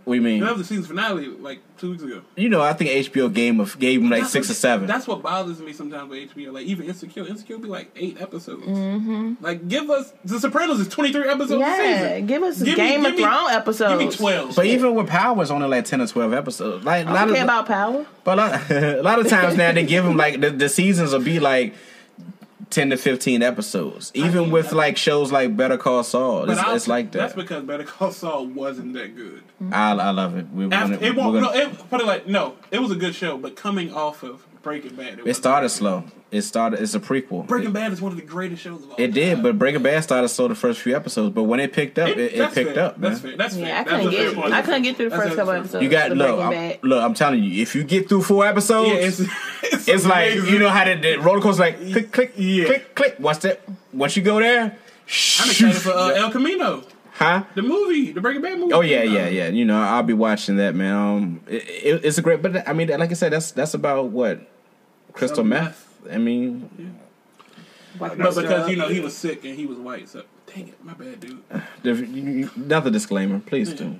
We 0.05 0.19
mean, 0.19 0.39
That 0.41 0.47
have 0.47 0.57
the 0.57 0.63
season 0.63 0.83
finale 0.85 1.27
like 1.27 1.59
two 1.77 1.91
weeks 1.91 2.03
ago. 2.03 2.21
you 2.35 2.49
know, 2.49 2.61
I 2.61 2.73
think 2.73 2.89
HBO 3.07 3.31
gave 3.33 3.55
him 3.55 3.65
gave 3.79 4.01
him 4.01 4.09
like 4.09 4.21
That's 4.21 4.31
six 4.33 4.47
what- 4.47 4.51
or 4.51 4.55
seven. 4.55 4.87
That's 4.87 5.07
what 5.07 5.21
bothers 5.21 5.59
me 5.59 5.73
sometimes 5.73 6.09
with 6.09 6.33
HBO. 6.35 6.51
Like 6.53 6.65
even 6.65 6.85
Insecure, 6.87 7.25
Insecure 7.27 7.57
be 7.57 7.67
like 7.67 7.91
eight 7.95 8.21
episodes. 8.21 8.63
Mm-hmm. 8.65 9.33
Like 9.43 9.67
give 9.67 9.89
us 9.89 10.13
The 10.25 10.39
Sopranos 10.39 10.79
is 10.79 10.87
twenty 10.87 11.11
three 11.11 11.27
episodes 11.27 11.51
a 11.53 11.57
Yeah, 11.59 12.07
season. 12.09 12.27
give 12.27 12.43
us 12.43 12.61
Give 12.61 12.75
Game 12.75 13.03
give 13.03 13.13
of 13.13 13.19
Thrones 13.19 13.51
episodes. 13.51 13.99
Give 13.99 14.09
me 14.09 14.15
twelve. 14.15 14.55
But 14.55 14.65
even 14.65 14.95
with 14.95 15.07
Power, 15.07 15.41
it's 15.41 15.51
only 15.51 15.67
like 15.67 15.85
ten 15.85 16.01
or 16.01 16.07
twelve 16.07 16.33
episodes. 16.33 16.85
Like 16.85 17.05
a 17.05 17.09
I 17.09 17.13
lot 17.13 17.19
don't 17.21 17.29
of, 17.29 17.35
care 17.35 17.43
about 17.43 17.65
Power. 17.67 18.05
but 18.23 18.33
a 18.39 18.41
lot, 18.41 18.71
a 18.71 19.01
lot 19.01 19.19
of 19.19 19.27
times 19.27 19.55
now 19.57 19.71
they 19.71 19.85
give 19.85 20.03
them 20.05 20.17
like 20.17 20.39
the, 20.41 20.49
the 20.51 20.69
seasons 20.69 21.11
will 21.13 21.19
be 21.21 21.39
like 21.39 21.73
ten 22.73 22.89
to 22.89 22.97
fifteen 22.97 23.41
episodes. 23.43 24.11
Even 24.13 24.51
with 24.51 24.71
like 24.73 24.97
shows 24.97 25.31
like 25.31 25.55
Better 25.55 25.77
Call 25.77 26.03
Saul, 26.03 26.49
it's, 26.49 26.61
it's 26.65 26.87
like 26.87 27.11
that. 27.11 27.19
That's 27.19 27.33
because 27.35 27.63
Better 27.63 27.83
Call 27.83 28.11
Saul 28.11 28.47
wasn't 28.47 28.93
that 28.93 29.15
good. 29.15 29.43
I, 29.71 29.91
I 29.91 30.09
love 30.11 30.35
it. 30.37 30.47
We're 30.51 30.73
After, 30.73 30.95
gonna, 30.95 31.05
it 31.07 31.15
won't. 31.15 31.33
gonna- 31.41 31.41
no, 31.41 31.53
it, 31.71 31.89
put 31.89 32.01
it 32.01 32.07
like 32.07 32.27
no. 32.27 32.55
It 32.71 32.79
was 32.79 32.91
a 32.91 32.95
good 32.95 33.15
show, 33.15 33.37
but 33.37 33.55
coming 33.55 33.93
off 33.93 34.23
of 34.23 34.45
Breaking 34.63 34.95
Bad, 34.95 35.19
it 35.19 35.25
was 35.25 35.37
started 35.37 35.69
slow. 35.69 36.03
It 36.33 36.41
started. 36.41 36.81
It's 36.81 36.95
a 36.95 36.99
prequel. 36.99 37.45
Breaking 37.45 37.69
It, 37.69 37.73
Bad 37.73 37.93
is 37.93 38.01
one 38.01 38.11
of 38.11 38.17
the 38.17 38.23
greatest 38.25 38.61
shows 38.63 38.83
of 38.83 38.89
all. 38.89 38.95
it 38.97 39.13
did, 39.13 39.43
but 39.43 39.59
Breaking 39.59 39.83
Bad 39.83 40.03
started 40.03 40.27
slow 40.29 40.47
the 40.47 40.55
first 40.55 40.81
few 40.81 40.95
episodes. 40.95 41.33
But 41.33 41.43
when 41.43 41.59
it 41.59 41.73
picked 41.73 41.99
up, 41.99 42.09
it, 42.09 42.17
it, 42.17 42.37
that's 42.37 42.55
picked 42.55 42.73
fair. 42.75 42.83
up. 42.85 42.97
Man. 42.97 43.15
Fair. 43.15 43.37
That's 43.37 43.55
fair. 43.55 43.67
Yeah, 43.67 43.79
I 43.81 43.83
couldn't 43.83 44.07
a 44.07 44.11
fair 44.11 44.29
get. 44.31 44.35
point. 44.35 44.53
I 44.53 44.61
couldn't 44.63 44.81
get 44.81 44.95
through 44.97 45.09
the 45.09 45.15
That's 45.15 45.23
first 45.25 45.35
couple 45.37 45.53
episodes. 45.53 45.83
You 45.83 45.89
got 45.89 46.11
of 46.11 46.17
look. 46.17 46.39
I'm, 46.39 46.77
look. 46.81 47.03
I'm 47.03 47.13
telling 47.13 47.43
you, 47.43 47.61
if 47.61 47.75
you 47.75 47.83
get 47.83 48.09
through 48.09 48.23
four 48.23 48.45
episodes, 48.45 48.89
Yeah, 48.89 48.95
it's 48.95 49.19
it's, 49.63 49.87
it's 49.87 50.05
like 50.05 50.33
you 50.35 50.57
know 50.59 50.69
how 50.69 50.85
the, 50.85 50.95
the 50.95 51.17
roller 51.17 51.41
coaster 51.41 51.61
like 51.63 51.77
click 51.91 52.11
click 52.11 52.33
Yeah. 52.35 52.65
click 52.65 52.95
click. 52.95 53.15
Once 53.19 53.37
that 53.39 53.61
once 53.93 54.15
you 54.17 54.23
go 54.23 54.39
there, 54.39 54.63
I'm 54.63 55.49
excited 55.49 55.75
for 55.75 55.91
uh, 55.91 56.09
El 56.15 56.31
Camino, 56.31 56.83
huh? 57.13 57.43
the 57.53 57.61
movie, 57.61 58.11
the 58.11 58.21
Breaking 58.21 58.41
Bad 58.41 58.57
movie. 58.59 58.73
Oh 58.73 58.81
yeah, 58.81 59.03
yeah, 59.03 59.27
yeah. 59.27 59.47
You 59.49 59.65
know, 59.65 59.79
I'll 59.79 60.01
be 60.03 60.13
watching 60.13 60.55
that, 60.57 60.73
man. 60.73 60.95
Um, 60.95 61.41
it, 61.47 61.63
it, 61.67 62.05
it's 62.05 62.17
a 62.17 62.21
great, 62.21 62.41
but 62.41 62.67
I 62.67 62.73
mean, 62.73 62.87
like 62.87 63.11
I 63.11 63.13
said, 63.13 63.33
that's 63.33 63.51
that's 63.51 63.73
about 63.75 64.05
what 64.09 64.41
crystal 65.13 65.43
meth. 65.43 65.82
Meth. 66.05 66.13
I 66.13 66.17
mean, 66.17 66.69
But 67.99 68.17
because 68.17 68.69
you 68.69 68.75
know 68.77 68.87
he 68.89 68.99
was 68.99 69.15
sick 69.15 69.43
and 69.45 69.55
he 69.55 69.65
was 69.65 69.77
white, 69.77 70.09
so 70.09 70.23
dang 70.47 70.69
it, 70.69 70.83
my 70.83 70.93
bad, 70.93 71.19
dude. 71.19 71.41
the, 71.83 71.93
you- 71.93 72.05
you- 72.31 72.49
another 72.55 72.89
disclaimer, 72.89 73.39
please 73.39 73.73
do. 73.73 73.99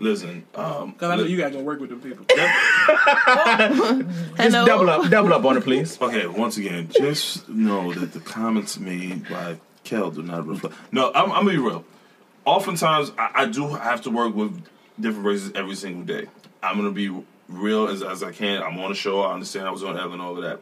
Listen, 0.00 0.44
um, 0.54 0.92
Because 0.92 1.10
I 1.10 1.16
know 1.16 1.24
you 1.24 1.36
gotta 1.36 1.54
go 1.56 1.60
work 1.60 1.80
with 1.80 1.90
them 1.90 2.00
people. 2.00 2.24
Just 2.36 2.38
Hello? 4.36 4.64
double 4.64 4.88
up, 4.90 5.10
double 5.10 5.32
up 5.32 5.44
on 5.44 5.56
it, 5.56 5.64
please. 5.64 6.00
Okay, 6.00 6.26
once 6.26 6.56
again, 6.56 6.88
just 6.96 7.48
know 7.48 7.92
that 7.92 8.12
the 8.12 8.20
comments 8.20 8.78
made 8.78 9.28
by 9.28 9.56
Kel 9.84 10.10
do 10.12 10.22
not 10.22 10.46
reflect. 10.46 10.76
No, 10.92 11.10
I'm, 11.14 11.32
I'm 11.32 11.44
gonna 11.44 11.50
be 11.50 11.56
real. 11.58 11.84
Oftentimes, 12.44 13.10
I, 13.18 13.30
I 13.42 13.46
do 13.46 13.66
have 13.74 14.02
to 14.02 14.10
work 14.10 14.34
with 14.34 14.62
different 15.00 15.26
races 15.26 15.52
every 15.56 15.74
single 15.74 16.04
day. 16.04 16.26
I'm 16.62 16.76
gonna 16.76 16.92
be 16.92 17.10
real 17.48 17.88
as, 17.88 18.02
as 18.02 18.22
I 18.22 18.30
can. 18.30 18.62
I'm 18.62 18.78
on 18.78 18.92
a 18.92 18.94
show. 18.94 19.22
I 19.22 19.32
understand 19.34 19.66
I 19.66 19.70
was 19.70 19.82
on 19.82 19.96
Ellen 19.98 20.12
and 20.14 20.22
all 20.22 20.36
of 20.36 20.42
that. 20.44 20.60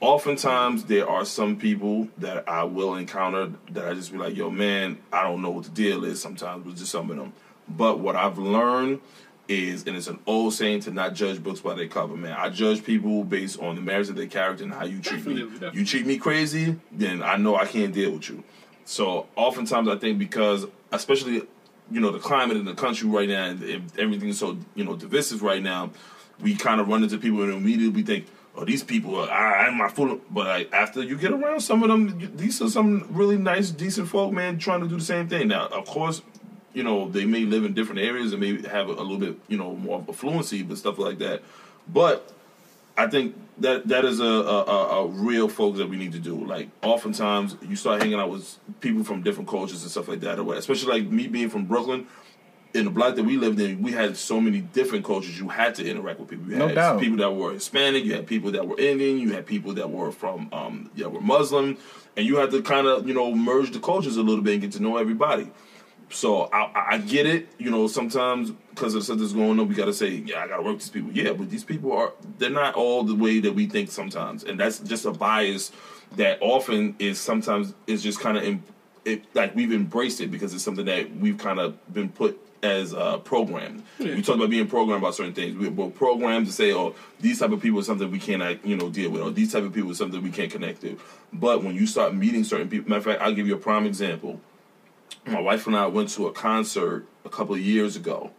Oftentimes 0.00 0.84
there 0.84 1.08
are 1.08 1.24
some 1.24 1.56
people 1.56 2.08
that 2.18 2.48
I 2.48 2.64
will 2.64 2.94
encounter 2.96 3.52
that 3.70 3.88
I 3.88 3.94
just 3.94 4.12
be 4.12 4.18
like, 4.18 4.36
yo, 4.36 4.50
man, 4.50 4.98
I 5.12 5.22
don't 5.24 5.42
know 5.42 5.50
what 5.50 5.64
the 5.64 5.70
deal 5.70 6.04
is 6.04 6.20
sometimes 6.20 6.64
with 6.66 6.78
just 6.78 6.92
some 6.92 7.10
of 7.10 7.16
them. 7.16 7.32
But 7.68 7.98
what 7.98 8.14
I've 8.16 8.38
learned 8.38 9.00
is, 9.48 9.86
and 9.86 9.96
it's 9.96 10.06
an 10.08 10.18
old 10.26 10.54
saying 10.54 10.80
to 10.80 10.90
not 10.90 11.14
judge 11.14 11.42
books 11.42 11.60
by 11.60 11.74
their 11.74 11.88
cover, 11.88 12.16
man. 12.16 12.32
I 12.32 12.48
judge 12.50 12.84
people 12.84 13.24
based 13.24 13.60
on 13.60 13.76
the 13.76 13.80
merits 13.80 14.08
of 14.10 14.16
their 14.16 14.26
character 14.26 14.64
and 14.64 14.72
how 14.72 14.84
you 14.84 15.00
treat 15.00 15.18
Definitely, 15.18 15.44
me. 15.44 15.50
definitely. 15.50 15.80
You 15.80 15.86
treat 15.86 16.06
me 16.06 16.18
crazy, 16.18 16.76
then 16.92 17.22
I 17.22 17.36
know 17.36 17.56
I 17.56 17.66
can't 17.66 17.92
deal 17.94 18.12
with 18.12 18.28
you. 18.28 18.42
So 18.84 19.26
oftentimes 19.36 19.88
I 19.88 19.96
think 19.96 20.18
because, 20.18 20.66
especially, 20.92 21.42
you 21.90 22.00
know, 22.00 22.10
the 22.10 22.18
climate 22.18 22.56
in 22.56 22.64
the 22.64 22.74
country 22.74 23.08
right 23.08 23.28
now, 23.28 23.46
and 23.46 23.62
if 23.62 23.98
everything's 23.98 24.38
so 24.38 24.58
you 24.74 24.84
know 24.84 24.96
divisive 24.96 25.42
right 25.42 25.62
now, 25.62 25.90
we 26.40 26.54
kind 26.54 26.80
of 26.80 26.88
run 26.88 27.02
into 27.02 27.16
people 27.18 27.42
and 27.42 27.52
immediately 27.52 28.02
think, 28.02 28.26
oh, 28.56 28.64
these 28.64 28.82
people 28.82 29.16
are, 29.20 29.30
I, 29.30 29.66
I'm 29.66 29.78
not 29.78 29.94
fooling. 29.94 30.20
But 30.30 30.46
like, 30.46 30.72
after 30.72 31.02
you 31.02 31.16
get 31.16 31.32
around 31.32 31.60
some 31.60 31.82
of 31.82 31.88
them, 31.88 32.32
these 32.36 32.60
are 32.62 32.68
some 32.68 33.06
really 33.10 33.36
nice, 33.36 33.70
decent 33.70 34.08
folk, 34.08 34.32
man, 34.32 34.58
trying 34.58 34.80
to 34.80 34.88
do 34.88 34.96
the 34.96 35.04
same 35.04 35.28
thing. 35.28 35.48
Now, 35.48 35.66
of 35.68 35.86
course, 35.86 36.22
you 36.72 36.82
know, 36.82 37.08
they 37.08 37.24
may 37.24 37.44
live 37.44 37.64
in 37.64 37.74
different 37.74 38.00
areas 38.00 38.32
and 38.32 38.40
may 38.40 38.60
have 38.68 38.88
a, 38.88 38.92
a 38.92 39.04
little 39.04 39.18
bit, 39.18 39.38
you 39.48 39.56
know, 39.56 39.74
more 39.74 40.02
affluency, 40.02 40.66
but 40.66 40.78
stuff 40.78 40.98
like 40.98 41.18
that. 41.18 41.42
But 41.88 42.32
I 42.98 43.06
think 43.06 43.34
that 43.58 43.88
that 43.88 44.04
is 44.04 44.20
a, 44.20 44.24
a, 44.24 44.64
a, 44.64 45.04
a 45.04 45.06
real 45.06 45.48
focus 45.48 45.78
that 45.78 45.88
we 45.88 45.96
need 45.96 46.12
to 46.12 46.18
do. 46.18 46.44
Like, 46.44 46.68
oftentimes 46.82 47.56
you 47.62 47.76
start 47.76 48.02
hanging 48.02 48.18
out 48.18 48.30
with 48.30 48.58
people 48.80 49.04
from 49.04 49.22
different 49.22 49.48
cultures 49.48 49.82
and 49.82 49.90
stuff 49.90 50.08
like 50.08 50.20
that, 50.20 50.38
or. 50.38 50.54
Especially 50.54 51.00
like 51.00 51.10
me 51.10 51.26
being 51.26 51.50
from 51.50 51.64
Brooklyn, 51.66 52.06
in 52.76 52.84
the 52.84 52.90
block 52.90 53.16
that 53.16 53.24
we 53.24 53.36
lived 53.36 53.58
in, 53.60 53.82
we 53.82 53.90
had 53.92 54.16
so 54.16 54.40
many 54.40 54.60
different 54.60 55.04
cultures. 55.04 55.38
You 55.38 55.48
had 55.48 55.74
to 55.76 55.88
interact 55.88 56.20
with 56.20 56.28
people. 56.28 56.48
You 56.50 56.56
No 56.56 56.66
had 56.68 56.74
doubt. 56.76 57.00
people 57.00 57.16
that 57.18 57.30
were 57.32 57.52
Hispanic, 57.52 58.04
you 58.04 58.14
had 58.14 58.26
people 58.26 58.50
that 58.52 58.66
were 58.68 58.78
Indian, 58.78 59.18
you 59.18 59.32
had 59.32 59.46
people 59.46 59.72
that 59.74 59.90
were 59.90 60.12
from 60.12 60.48
um, 60.52 60.90
that 60.96 61.10
were 61.10 61.20
Muslim, 61.20 61.76
and 62.16 62.26
you 62.26 62.36
had 62.36 62.50
to 62.52 62.62
kind 62.62 62.86
of 62.86 63.08
you 63.08 63.14
know 63.14 63.34
merge 63.34 63.70
the 63.72 63.80
cultures 63.80 64.16
a 64.16 64.22
little 64.22 64.42
bit 64.44 64.52
and 64.54 64.62
get 64.62 64.72
to 64.72 64.82
know 64.82 64.96
everybody. 64.98 65.50
So 66.08 66.44
I, 66.52 66.92
I- 66.94 66.98
get 66.98 67.26
it. 67.26 67.48
You 67.58 67.70
know, 67.70 67.88
sometimes 67.88 68.52
because 68.70 68.94
of 68.94 69.02
stuff 69.02 69.18
that's 69.18 69.32
going 69.32 69.58
on, 69.58 69.66
we 69.68 69.74
got 69.74 69.86
to 69.86 69.92
say, 69.94 70.10
yeah, 70.10 70.42
I 70.42 70.46
got 70.46 70.58
to 70.58 70.62
work 70.62 70.74
with 70.74 70.82
these 70.82 70.90
people. 70.90 71.10
Yeah, 71.12 71.32
but 71.32 71.50
these 71.50 71.64
people 71.64 71.92
are 71.92 72.12
they're 72.38 72.50
not 72.50 72.74
all 72.74 73.02
the 73.02 73.14
way 73.14 73.40
that 73.40 73.52
we 73.52 73.66
think 73.66 73.90
sometimes, 73.90 74.44
and 74.44 74.60
that's 74.60 74.78
just 74.78 75.04
a 75.04 75.10
bias 75.12 75.72
that 76.16 76.38
often 76.40 76.94
is 77.00 77.18
sometimes 77.18 77.74
is 77.88 78.02
just 78.02 78.20
kind 78.20 78.36
of 78.38 78.58
it, 79.04 79.24
like 79.34 79.54
we've 79.56 79.72
embraced 79.72 80.20
it 80.20 80.30
because 80.30 80.54
it's 80.54 80.62
something 80.62 80.84
that 80.86 81.14
we've 81.16 81.38
kind 81.38 81.58
of 81.58 81.76
been 81.92 82.08
put 82.08 82.38
as 82.62 82.94
uh, 82.94 83.18
programmed. 83.18 83.82
We 83.98 84.22
talk 84.22 84.36
about 84.36 84.50
being 84.50 84.66
programmed 84.66 85.02
about 85.02 85.14
certain 85.14 85.32
things. 85.34 85.56
We, 85.56 85.68
we're 85.68 85.90
programmed 85.90 86.46
to 86.46 86.52
say, 86.52 86.72
"Oh, 86.72 86.94
these 87.20 87.38
type 87.40 87.50
of 87.52 87.60
people 87.60 87.78
is 87.80 87.86
something 87.86 88.10
we 88.10 88.18
cannot, 88.18 88.64
you 88.64 88.76
know, 88.76 88.88
deal 88.90 89.10
with," 89.10 89.22
or 89.22 89.30
"These 89.30 89.52
type 89.52 89.64
of 89.64 89.72
people 89.72 89.90
is 89.90 89.98
something 89.98 90.22
we 90.22 90.30
can't 90.30 90.50
connect 90.50 90.80
to." 90.82 90.98
But 91.32 91.62
when 91.64 91.74
you 91.74 91.86
start 91.86 92.14
meeting 92.14 92.44
certain 92.44 92.68
people, 92.68 92.88
matter 92.88 92.98
of 92.98 93.04
fact, 93.04 93.22
I'll 93.22 93.34
give 93.34 93.46
you 93.46 93.54
a 93.54 93.58
prime 93.58 93.86
example. 93.86 94.40
My 95.26 95.40
wife 95.40 95.66
and 95.66 95.76
I 95.76 95.86
went 95.86 96.08
to 96.10 96.26
a 96.28 96.32
concert 96.32 97.06
a 97.24 97.28
couple 97.28 97.54
of 97.54 97.60
years 97.60 97.96
ago 97.96 98.30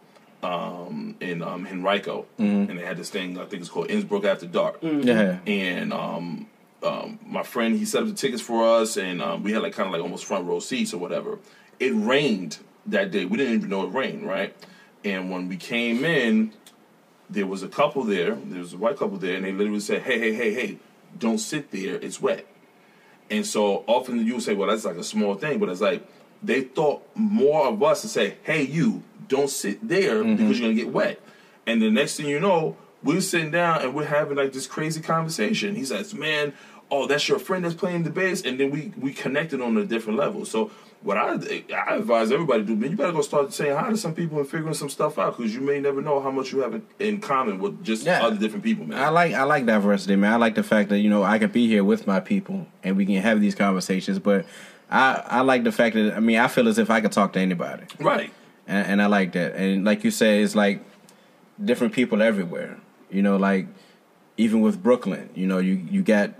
um, 0.44 1.15
in 1.19 1.41
um, 1.41 1.68
Henrico, 1.68 2.26
and 2.38 2.69
they 2.77 2.84
had 2.85 2.98
this 2.98 3.10
thing 3.10 3.38
I 3.38 3.45
think 3.45 3.61
it's 3.61 3.69
called 3.69 3.89
Innsbrook 3.89 4.23
After 4.26 4.45
Dark 4.45 4.80
Yeah. 4.81 5.39
and 5.45 5.91
um, 5.94 6.48
um, 6.84 7.19
my 7.26 7.44
friend 7.44 7.76
he 7.77 7.85
set 7.85 8.03
up 8.03 8.07
the 8.07 8.14
tickets 8.14 8.41
for 8.41 8.64
us, 8.80 8.98
and 8.98 9.22
um, 9.22 9.44
we 9.44 9.52
had 9.52 9.64
like 9.64 9.73
kind 9.73 9.88
of 9.88 9.94
like 9.94 10.02
almost 10.02 10.26
front 10.26 10.45
row 10.45 10.60
seats 10.60 10.94
or 10.94 10.98
whatever. 10.98 11.39
It 11.80 11.91
rained 11.95 12.57
that 12.88 13.11
day. 13.11 13.26
We 13.26 13.38
didn't 13.38 13.53
even 13.53 13.69
know 13.69 13.84
it 13.84 13.93
rained, 13.93 14.27
right? 14.27 14.55
And 15.03 15.30
when 15.30 15.47
we 15.47 15.57
came 15.57 16.03
in, 16.03 16.53
there 17.30 17.45
was 17.45 17.64
a 17.64 17.68
couple 17.68 18.03
there. 18.03 18.35
There 18.35 18.59
was 18.59 18.73
a 18.73 18.77
white 18.77 18.97
couple 18.97 19.18
there, 19.18 19.35
and 19.35 19.45
they 19.45 19.51
literally 19.51 19.80
said, 19.80 20.01
"Hey, 20.03 20.19
hey, 20.19 20.34
hey, 20.34 20.53
hey, 20.53 20.77
don't 21.18 21.38
sit 21.38 21.72
there. 21.72 21.95
It's 21.95 22.22
wet." 22.22 22.45
And 23.30 23.45
so 23.45 23.84
often 23.88 24.26
you 24.26 24.35
would 24.35 24.43
say, 24.43 24.53
"Well, 24.53 24.69
that's 24.69 24.85
like 24.85 24.95
a 24.95 25.03
small 25.03 25.35
thing," 25.35 25.59
but 25.59 25.69
it's 25.69 25.81
like 25.81 26.07
they 26.41 26.61
thought 26.61 27.03
more 27.15 27.68
of 27.68 27.81
us 27.84 28.01
to 28.01 28.07
say, 28.07 28.38
"Hey, 28.43 28.64
you, 28.64 29.03
don't 29.27 29.49
sit 29.49 29.85
there 29.88 30.23
mm-hmm. 30.23 30.35
because 30.35 30.59
you're 30.59 30.69
gonna 30.69 30.81
get 30.81 30.93
wet." 30.93 31.19
And 31.65 31.81
the 31.81 31.91
next 31.91 32.15
thing 32.15 32.27
you 32.27 32.39
know, 32.39 32.77
we're 33.03 33.22
sitting 33.22 33.51
down 33.51 33.81
and 33.81 33.93
we're 33.93 34.05
having 34.05 34.38
like 34.38 34.53
this 34.53 34.68
crazy 34.68 35.01
conversation. 35.01 35.76
He 35.76 35.84
says, 35.84 36.14
"Man, 36.14 36.53
oh, 36.89 37.07
that's 37.07 37.27
your 37.27 37.39
friend 37.39 37.65
that's 37.65 37.76
playing 37.76 38.03
the 38.03 38.09
bass," 38.09 38.41
and 38.43 38.59
then 38.59 38.72
we 38.72 38.93
we 38.97 39.11
connected 39.14 39.61
on 39.61 39.77
a 39.77 39.85
different 39.85 40.18
level. 40.18 40.45
So 40.45 40.72
what 41.02 41.18
I 41.18 41.34
I 41.74 41.95
advise 41.95 42.32
everybody 42.32 42.61
to 42.61 42.68
do, 42.68 42.76
man, 42.76 42.91
you 42.91 42.98
better 42.98 43.11
go 43.11 43.22
start 43.22 43.53
saying 43.53 43.76
hi 43.76 43.90
to 43.90 43.98
some 43.98 44.14
people 44.14 44.40
and 44.40 44.48
figuring 44.48 44.74
some 44.74 44.90
stuff 44.90 45.18
out 45.18 45.38
because 45.38 45.53
you 45.53 45.61
may 45.61 45.80
never 45.80 46.02
know 46.02 46.19
how 46.19 46.32
much 46.32 46.52
you 46.52 46.60
have 46.60 46.74
in, 46.74 46.86
in 46.99 47.22
common 47.22 47.60
with 47.60 47.84
just 47.84 48.06
Yeah. 48.06 48.26
other 48.26 48.38
different 48.38 48.64
people, 48.64 48.86
man. 48.86 49.02
I 49.02 49.10
like 49.10 49.34
I 49.34 49.44
like 49.44 49.65
diversity, 49.65 50.15
man. 50.15 50.34
I 50.34 50.38
like 50.38 50.56
the 50.56 50.64
fact 50.64 50.90
that 50.90 50.99
you 50.99 51.10
know 51.10 51.24
I 51.24 51.40
can 51.40 51.52
be 51.52 51.68
here 51.68 51.84
with 51.84 52.07
my 52.07 52.19
people 52.19 52.68
and 52.84 52.98
we 52.98 53.06
can 53.06 53.15
have 53.22 53.41
these 53.41 53.56
conversations. 53.56 54.19
But 54.19 54.45
I 54.90 55.24
I 55.28 55.41
like 55.41 55.64
the 55.64 55.72
fact 55.72 55.95
that 55.95 56.15
I 56.15 56.19
mean 56.19 56.40
I 56.40 56.48
feel 56.48 56.68
as 56.68 56.78
if 56.78 56.90
I 56.90 57.02
could 57.02 57.11
talk 57.11 57.34
to 57.34 57.40
anybody, 57.40 57.86
right. 57.99 58.32
and, 58.68 58.88
and 58.88 59.02
I 59.02 59.06
like 59.06 59.34
that. 59.34 59.56
And 59.56 59.86
like 59.86 60.03
you 60.03 60.11
say, 60.11 60.41
it's 60.41 60.56
like 60.56 60.84
different 61.64 61.94
people 61.94 62.22
everywhere. 62.22 62.78
You 63.11 63.22
know, 63.22 63.38
like 63.38 63.68
even 64.38 64.61
with 64.61 64.82
Brooklyn, 64.82 65.30
you 65.36 65.48
know, 65.48 65.60
you 65.60 65.76
you 65.90 66.02
got 66.02 66.32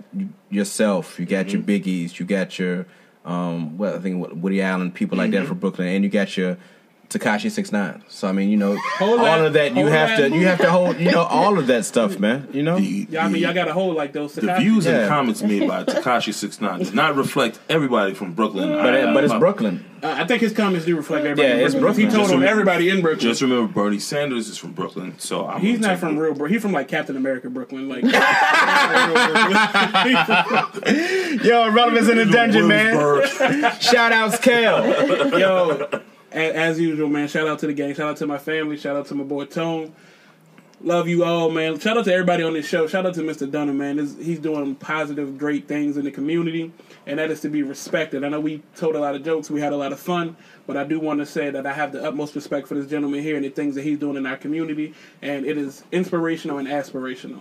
yourself, 0.50 1.18
you 1.18 1.26
got 1.26 1.52
your 1.52 1.62
mm-hmm. 1.62 1.70
biggies, 1.70 2.18
you 2.18 2.26
got 2.26 2.58
your 2.58 2.86
um, 3.28 3.76
well, 3.76 3.94
I 3.94 3.98
think 3.98 4.26
Woody 4.42 4.62
Allen, 4.62 4.90
people 4.90 5.18
like 5.18 5.30
that 5.32 5.46
from 5.46 5.58
Brooklyn, 5.58 5.88
and 5.88 6.02
you 6.02 6.08
got 6.08 6.34
your 6.36 6.56
Tekashi 7.10 7.50
Six 7.50 7.72
Nine. 7.72 8.02
So 8.08 8.28
I 8.28 8.32
mean, 8.32 8.50
you 8.50 8.58
know, 8.58 8.76
Hold 8.98 9.20
all 9.20 9.24
that- 9.24 9.46
of 9.46 9.52
that 9.54 9.74
you 9.74 9.86
have 9.86 10.10
that. 10.18 10.28
to 10.28 10.36
you 10.36 10.46
have 10.46 10.58
to 10.58 10.70
hold, 10.70 11.00
you 11.00 11.10
know, 11.10 11.22
all 11.22 11.58
of 11.58 11.66
that 11.68 11.86
stuff, 11.86 12.18
man. 12.18 12.46
You 12.52 12.62
know, 12.62 12.78
The, 12.78 13.06
Yeah, 13.08 13.20
I 13.20 13.22
mean, 13.24 13.32
the- 13.32 13.38
y'all 13.40 13.54
got 13.54 13.64
to 13.64 13.72
hold 13.72 13.96
like 13.96 14.12
those. 14.12 14.34
The 14.34 14.54
views 14.58 14.84
Yeah. 14.84 15.00
and 15.00 15.08
comments 15.08 15.42
made 15.42 15.66
by 15.66 15.84
Tekashi 15.84 16.34
Six 16.34 16.60
Nine 16.60 16.80
does 16.80 16.92
not 16.92 17.16
reflect 17.16 17.60
everybody 17.70 18.12
from 18.12 18.34
Brooklyn. 18.34 18.70
but 18.72 18.94
I- 18.94 19.12
but 19.14 19.24
it's 19.24 19.32
I- 19.32 19.38
Brooklyn. 19.38 19.84
Uh, 20.00 20.14
I 20.16 20.24
think 20.26 20.42
his 20.42 20.52
comments 20.52 20.86
do 20.86 20.94
reflect 20.96 21.24
everybody. 21.24 21.48
Yeah, 21.48 21.54
in 21.56 21.60
it's 21.66 21.74
Brooklyn. 21.74 22.06
He 22.06 22.12
told 22.12 22.26
Just 22.26 22.34
on 22.34 22.40
rem- 22.40 22.48
everybody 22.48 22.88
in 22.88 23.00
Brooklyn. 23.00 23.18
Just 23.20 23.42
remember, 23.42 23.66
Bernie 23.72 23.98
Sanders 23.98 24.48
is 24.48 24.56
from 24.56 24.70
Brooklyn, 24.70 25.14
so 25.18 25.44
I'm 25.48 25.60
He's 25.60 25.80
not 25.80 25.98
from 25.98 26.16
it. 26.16 26.20
real. 26.20 26.34
Bro- 26.34 26.46
He's 26.48 26.62
from 26.62 26.72
like 26.72 26.86
Captain 26.86 27.16
America, 27.16 27.50
Brooklyn. 27.50 27.88
Like, 27.88 28.04
Yo, 31.42 31.70
relevance 31.70 32.08
in 32.08 32.16
the 32.18 32.26
dungeon, 32.30 32.68
man. 32.68 33.26
Shout 33.80 34.12
outs, 34.12 34.38
Kel. 34.38 34.86
yo, 35.38 35.88
a- 35.92 36.00
as 36.32 36.80
usual, 36.80 37.08
man. 37.08 37.28
Shout 37.28 37.48
out 37.48 37.58
to 37.60 37.66
the 37.66 37.72
gang. 37.72 37.94
Shout 37.94 38.10
out 38.10 38.16
to 38.18 38.26
my 38.26 38.38
family. 38.38 38.76
Shout 38.76 38.96
out 38.96 39.06
to 39.06 39.14
my 39.14 39.24
boy 39.24 39.46
Tone. 39.46 39.94
Love 40.80 41.08
you 41.08 41.24
all, 41.24 41.50
man. 41.50 41.76
Shout 41.80 41.98
out 41.98 42.04
to 42.04 42.12
everybody 42.12 42.44
on 42.44 42.52
this 42.52 42.68
show. 42.68 42.86
Shout 42.86 43.04
out 43.04 43.14
to 43.14 43.22
Mr. 43.22 43.50
Dunham, 43.50 43.78
man. 43.78 43.96
This, 43.96 44.16
he's 44.16 44.38
doing 44.38 44.76
positive, 44.76 45.36
great 45.36 45.66
things 45.66 45.96
in 45.96 46.04
the 46.04 46.12
community, 46.12 46.72
and 47.04 47.18
that 47.18 47.32
is 47.32 47.40
to 47.40 47.48
be 47.48 47.64
respected. 47.64 48.22
I 48.22 48.28
know 48.28 48.38
we 48.38 48.62
told 48.76 48.94
a 48.94 49.00
lot 49.00 49.16
of 49.16 49.24
jokes, 49.24 49.50
we 49.50 49.60
had 49.60 49.72
a 49.72 49.76
lot 49.76 49.92
of 49.92 49.98
fun, 49.98 50.36
but 50.68 50.76
I 50.76 50.84
do 50.84 51.00
want 51.00 51.18
to 51.18 51.26
say 51.26 51.50
that 51.50 51.66
I 51.66 51.72
have 51.72 51.90
the 51.90 52.06
utmost 52.06 52.36
respect 52.36 52.68
for 52.68 52.74
this 52.74 52.86
gentleman 52.86 53.24
here 53.24 53.34
and 53.34 53.44
the 53.44 53.48
things 53.48 53.74
that 53.74 53.82
he's 53.82 53.98
doing 53.98 54.16
in 54.16 54.24
our 54.24 54.36
community, 54.36 54.94
and 55.20 55.44
it 55.44 55.58
is 55.58 55.82
inspirational 55.90 56.58
and 56.58 56.68
aspirational. 56.68 57.40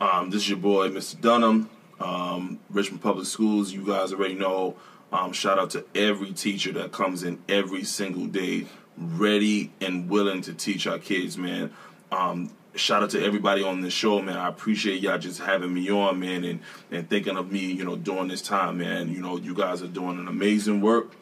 Um, 0.00 0.30
this 0.30 0.42
is 0.42 0.50
your 0.50 0.58
boy, 0.58 0.90
Mr. 0.90 1.20
Dunham, 1.20 1.70
um, 1.98 2.60
Richmond 2.70 3.02
Public 3.02 3.26
Schools. 3.26 3.72
You 3.72 3.84
guys 3.84 4.12
already 4.12 4.34
know. 4.34 4.76
Um, 5.12 5.32
shout 5.32 5.58
out 5.58 5.70
to 5.70 5.84
every 5.94 6.32
teacher 6.32 6.72
that 6.72 6.92
comes 6.92 7.22
in 7.22 7.38
every 7.48 7.84
single 7.84 8.26
day, 8.26 8.66
ready 8.96 9.70
and 9.80 10.08
willing 10.08 10.40
to 10.42 10.54
teach 10.54 10.86
our 10.86 10.98
kids, 10.98 11.36
man. 11.36 11.70
Um, 12.10 12.50
shout 12.74 13.02
out 13.02 13.10
to 13.10 13.22
everybody 13.22 13.62
on 13.62 13.82
this 13.82 13.92
show, 13.92 14.22
man. 14.22 14.38
I 14.38 14.48
appreciate 14.48 15.02
y'all 15.02 15.18
just 15.18 15.40
having 15.40 15.74
me 15.74 15.90
on, 15.90 16.18
man, 16.18 16.44
and, 16.44 16.60
and 16.90 17.08
thinking 17.10 17.36
of 17.36 17.52
me, 17.52 17.60
you 17.60 17.84
know, 17.84 17.96
during 17.96 18.28
this 18.28 18.40
time, 18.40 18.78
man. 18.78 19.12
You 19.12 19.20
know, 19.20 19.36
you 19.36 19.54
guys 19.54 19.82
are 19.82 19.88
doing 19.88 20.18
an 20.18 20.28
amazing 20.28 20.80
work. 20.80 21.12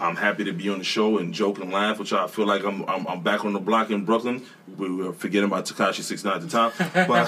I'm 0.00 0.14
happy 0.14 0.44
to 0.44 0.52
be 0.52 0.68
on 0.68 0.78
the 0.78 0.84
show 0.84 1.18
and 1.18 1.34
joke 1.34 1.58
and 1.58 1.72
laugh, 1.72 1.98
which 1.98 2.12
I 2.12 2.28
feel 2.28 2.46
like 2.46 2.64
I'm 2.64 2.84
I'm, 2.88 3.06
I'm 3.08 3.20
back 3.20 3.44
on 3.44 3.52
the 3.52 3.58
block 3.58 3.90
in 3.90 4.04
Brooklyn. 4.04 4.44
We 4.76 4.88
were 4.94 5.12
forgetting 5.12 5.48
about 5.48 5.66
Tekashi 5.66 6.02
Six 6.02 6.22
Nine 6.24 6.36
at 6.36 6.42
the 6.42 6.48
time, 6.48 6.70
but 7.08 7.26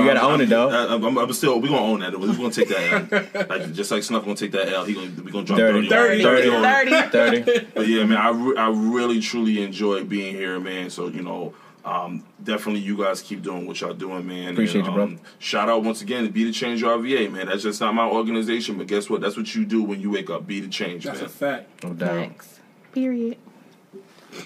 You 0.00 0.06
gotta 0.06 0.22
own 0.22 0.40
it, 0.40 0.48
though. 0.48 0.70
I, 0.70 0.94
I'm, 0.94 1.18
I'm 1.18 1.32
still 1.34 1.60
we 1.60 1.68
gonna 1.68 1.82
own 1.82 2.00
that. 2.00 2.18
We're 2.18 2.28
gonna 2.34 2.50
take 2.50 2.68
that 2.68 3.12
L. 3.36 3.46
Like 3.48 3.72
just 3.72 3.90
like 3.90 4.02
Snuff 4.02 4.24
gonna 4.24 4.36
take 4.36 4.52
that 4.52 4.68
L. 4.72 4.84
He 4.84 4.94
gonna 4.94 5.10
we 5.22 5.30
gonna 5.30 5.44
drop 5.44 5.58
Dirty. 5.58 5.88
thirty, 5.88 6.22
Dirty. 6.22 6.48
on 6.48 6.64
it. 6.64 7.10
30. 7.12 7.42
Thirty. 7.42 7.66
But 7.74 7.86
yeah, 7.88 8.04
man, 8.04 8.18
I, 8.18 8.30
re- 8.30 8.56
I 8.56 8.68
really 8.70 9.20
truly 9.20 9.62
enjoy 9.62 10.04
being 10.04 10.34
here, 10.34 10.58
man. 10.58 10.88
So 10.88 11.08
you 11.08 11.22
know, 11.22 11.54
um, 11.88 12.22
definitely 12.42 12.82
you 12.82 12.98
guys 12.98 13.22
keep 13.22 13.42
doing 13.42 13.66
what 13.66 13.80
y'all 13.80 13.94
doing, 13.94 14.26
man. 14.26 14.52
Appreciate 14.52 14.84
and, 14.84 14.94
you, 14.94 15.02
um, 15.02 15.16
bro. 15.16 15.24
Shout 15.38 15.70
out 15.70 15.82
once 15.82 16.02
again 16.02 16.24
to 16.24 16.30
Be 16.30 16.44
the 16.44 16.52
Change 16.52 16.82
RVA, 16.82 17.32
man. 17.32 17.46
That's 17.46 17.62
just 17.62 17.80
not 17.80 17.94
my 17.94 18.06
organization, 18.06 18.76
but 18.76 18.86
guess 18.86 19.08
what? 19.08 19.22
That's 19.22 19.38
what 19.38 19.54
you 19.54 19.64
do 19.64 19.82
when 19.82 20.00
you 20.00 20.10
wake 20.10 20.28
up. 20.28 20.46
Be 20.46 20.60
the 20.60 20.68
change, 20.68 21.04
That's 21.04 21.20
man. 21.20 21.26
a 21.26 21.30
fact. 21.30 21.84
No 21.84 21.94
doubt. 21.94 22.10
Thanks. 22.10 22.60
Period. 22.92 23.38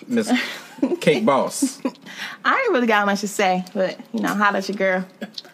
Miss 0.06 0.30
Cake 1.00 1.24
Boss. 1.24 1.80
I 2.44 2.58
ain't 2.60 2.72
really 2.72 2.86
got 2.86 3.06
much 3.06 3.20
to 3.20 3.28
say, 3.28 3.64
but 3.74 3.98
you 4.12 4.20
know, 4.20 4.34
holla 4.34 4.58
at 4.58 4.68
your 4.68 4.76
girl. 4.76 5.04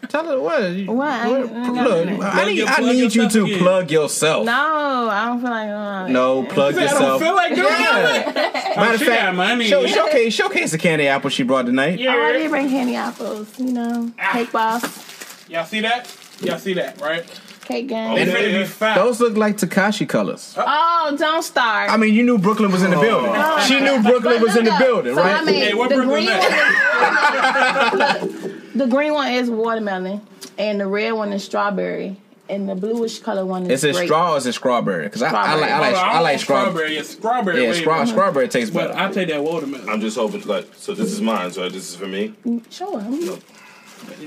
Tell 0.08 0.24
her 0.26 0.40
what. 0.40 0.62
you- 0.72 0.90
What? 0.90 1.08
I 1.08 1.26
ain't- 1.28 1.52
I 1.52 1.64
ain't 1.66 1.74
got 1.74 1.84
Look, 1.88 2.06
nothing. 2.06 2.22
I 2.22 2.44
need, 2.46 2.56
your- 2.58 2.68
I 2.68 2.74
plug 2.76 2.86
need 2.86 2.96
you 2.98 3.04
yourself 3.22 3.32
to 3.32 3.44
again. 3.44 3.58
plug 3.58 3.90
yourself. 3.90 4.46
No, 4.46 5.08
I 5.10 5.24
don't 5.26 5.40
feel 5.40 5.50
like. 5.50 5.68
Uh, 5.68 6.08
No, 6.08 6.42
plug 6.44 6.78
I 6.78 6.82
yourself. 6.82 7.02
I 7.02 7.06
don't 7.06 7.20
feel 7.20 7.34
like 7.34 7.54
doing 7.54 7.66
Yeah. 7.68 8.72
Matter 8.76 8.94
of 8.94 9.00
she 9.00 9.04
fact, 9.06 9.22
got 9.22 9.34
money. 9.34 9.64
show, 9.66 9.86
showcase, 9.86 10.32
showcase 10.34 10.70
the 10.72 10.78
candy 10.78 11.06
apple 11.08 11.28
she 11.30 11.42
brought 11.42 11.66
tonight. 11.66 12.00
Oh, 12.02 12.08
I 12.10 12.32
did 12.32 12.50
bring 12.50 12.68
candy 12.70 12.94
apples. 12.96 13.48
You 13.58 13.72
know, 13.72 14.10
cake 14.32 14.50
boss. 14.52 14.82
Y'all 15.48 15.64
see 15.66 15.80
that? 15.80 16.10
Y'all 16.40 16.58
see 16.58 16.72
that, 16.74 17.00
right? 17.00 17.24
Cake 17.68 17.86
game. 17.88 18.16
It's 18.16 18.32
ready 18.32 18.52
be 18.58 18.64
foul. 18.64 18.94
Those 19.04 19.20
look 19.20 19.36
like 19.36 19.58
Tekashi 19.58 20.08
colors. 20.08 20.54
Uh, 20.56 20.64
oh, 20.66 21.14
don't 21.18 21.42
start. 21.42 21.90
I 21.90 21.98
mean, 21.98 22.14
you 22.14 22.22
knew 22.22 22.38
Brooklyn 22.38 22.72
was 22.72 22.82
in 22.82 22.90
the 22.92 22.96
oh. 22.96 23.02
building. 23.02 23.34
She 23.68 23.78
knew 23.78 24.00
Brooklyn 24.02 24.40
was 24.40 24.56
in 24.56 24.64
the 24.64 24.70
Look, 24.70 24.80
building, 24.80 25.14
so 25.14 25.20
right? 25.20 25.42
I 25.42 25.44
mean, 25.44 25.54
Hey, 25.56 25.74
what 25.74 25.90
the 25.90 25.96
Brooklyn 25.96 26.24
green 26.24 26.30
one 26.30 26.38
is 26.38 26.44
look, 28.62 28.72
the 28.74 28.86
green 28.86 29.12
one 29.12 29.30
is 29.32 29.50
watermelon, 29.50 30.22
and 30.56 30.80
the 30.80 30.86
red 30.86 31.12
one 31.12 31.30
is 31.34 31.44
strawberry, 31.44 32.16
and 32.48 32.66
the 32.66 32.74
bluish 32.74 33.18
color 33.18 33.44
one 33.44 33.64
Is 33.70 33.84
is 33.84 33.90
it 33.90 33.96
grape. 33.96 34.06
straw 34.08 34.32
or 34.32 34.38
is 34.38 34.46
it 34.46 34.54
strawberry? 34.54 35.04
Because 35.04 35.20
I, 35.22 35.26
I 35.26 35.30
Strawberry. 35.30 35.60
like 35.60 35.70
I 35.70 35.78
like 35.80 35.94
I 35.94 36.20
like 36.20 36.40
strawberry. 36.40 36.40
strawberry. 36.40 36.94
Yeah, 36.96 37.02
strawberry. 37.02 37.62
Yeah, 37.64 37.68
way 37.70 37.80
straw, 37.80 37.98
better. 37.98 38.10
strawberry 38.10 38.48
tastes 38.48 38.70
But 38.74 38.92
better. 38.94 38.98
I 38.98 39.12
take 39.12 39.28
that 39.28 39.42
watermelon. 39.42 39.86
I'm 39.90 40.00
just 40.00 40.16
hoping 40.16 40.40
like 40.46 40.68
so. 40.74 40.94
This 40.94 41.12
is 41.12 41.20
mine, 41.20 41.50
so 41.50 41.68
this 41.68 41.90
is 41.90 41.96
for 41.96 42.06
me. 42.08 42.32
Sure. 42.70 43.02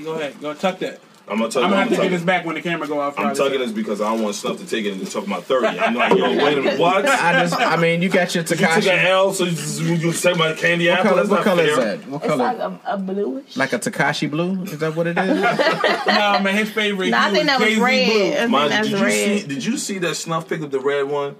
Go 0.04 0.12
ahead, 0.14 0.40
go 0.40 0.54
tuck 0.54 0.78
that. 0.78 1.00
I'm 1.28 1.38
gonna 1.38 1.50
tell 1.50 1.62
you. 1.62 1.66
I'm 1.68 1.70
you. 1.70 1.76
gonna 1.76 1.88
have 1.88 1.96
to 1.96 2.02
get 2.02 2.10
this 2.10 2.22
back 2.24 2.44
when 2.44 2.56
the 2.56 2.62
camera 2.62 2.86
go 2.88 3.00
off. 3.00 3.16
I'm 3.18 3.34
Friday. 3.34 3.38
tucking 3.38 3.60
this 3.60 3.72
because 3.72 4.00
I 4.00 4.10
don't 4.10 4.22
want 4.22 4.34
Snuff 4.34 4.58
to 4.58 4.66
take 4.66 4.84
it 4.84 4.92
and 4.94 5.08
talk 5.10 5.26
about 5.26 5.44
30. 5.44 5.66
I'm 5.78 5.94
like, 5.94 6.12
yo, 6.18 6.36
wait 6.44 6.58
a 6.58 6.62
minute, 6.62 6.80
what? 6.80 7.06
I 7.06 7.42
just, 7.44 7.54
I 7.60 7.76
mean, 7.76 8.02
you 8.02 8.08
got 8.08 8.34
your 8.34 8.42
you 8.42 8.48
took 8.48 8.60
an 8.60 8.68
Tekashi. 8.82 9.04
L, 9.04 9.32
so 9.32 9.44
you, 9.44 9.50
just, 9.52 9.80
you 9.80 10.12
take 10.12 10.36
my 10.36 10.52
candy 10.54 10.88
What 10.88 10.98
apple. 10.98 11.10
color? 11.10 11.22
That's 11.22 11.30
What 11.30 11.36
not 11.36 11.44
color 11.44 11.62
is 11.62 11.76
fair. 11.76 11.96
that? 11.96 12.08
What 12.08 12.18
It's 12.22 12.26
color? 12.26 12.44
like 12.44 12.58
a, 12.58 12.80
a 12.86 12.98
bluish. 12.98 13.56
Like 13.56 13.72
a 13.72 13.78
Tekashi 13.78 14.30
blue? 14.30 14.62
Is 14.64 14.78
that 14.78 14.96
what 14.96 15.06
it 15.06 15.16
is? 15.18 15.42
No, 16.06 16.40
man, 16.40 16.54
his 16.56 16.70
favorite. 16.70 17.10
no, 17.10 17.18
I 17.18 17.28
hue 17.28 17.34
think 17.36 17.46
that 17.46 17.60
was 17.60 17.76
red. 17.78 18.06
Blue. 18.10 18.26
I 18.32 18.34
think 18.36 18.50
Mine, 18.50 18.68
that's 18.70 18.88
did 18.88 18.98
you 18.98 19.04
red. 19.04 19.40
see? 19.40 19.46
Did 19.46 19.64
you 19.64 19.78
see 19.78 19.98
that 19.98 20.14
Snuff 20.16 20.48
pick 20.48 20.60
up 20.62 20.70
the 20.70 20.80
red 20.80 21.04
one? 21.08 21.36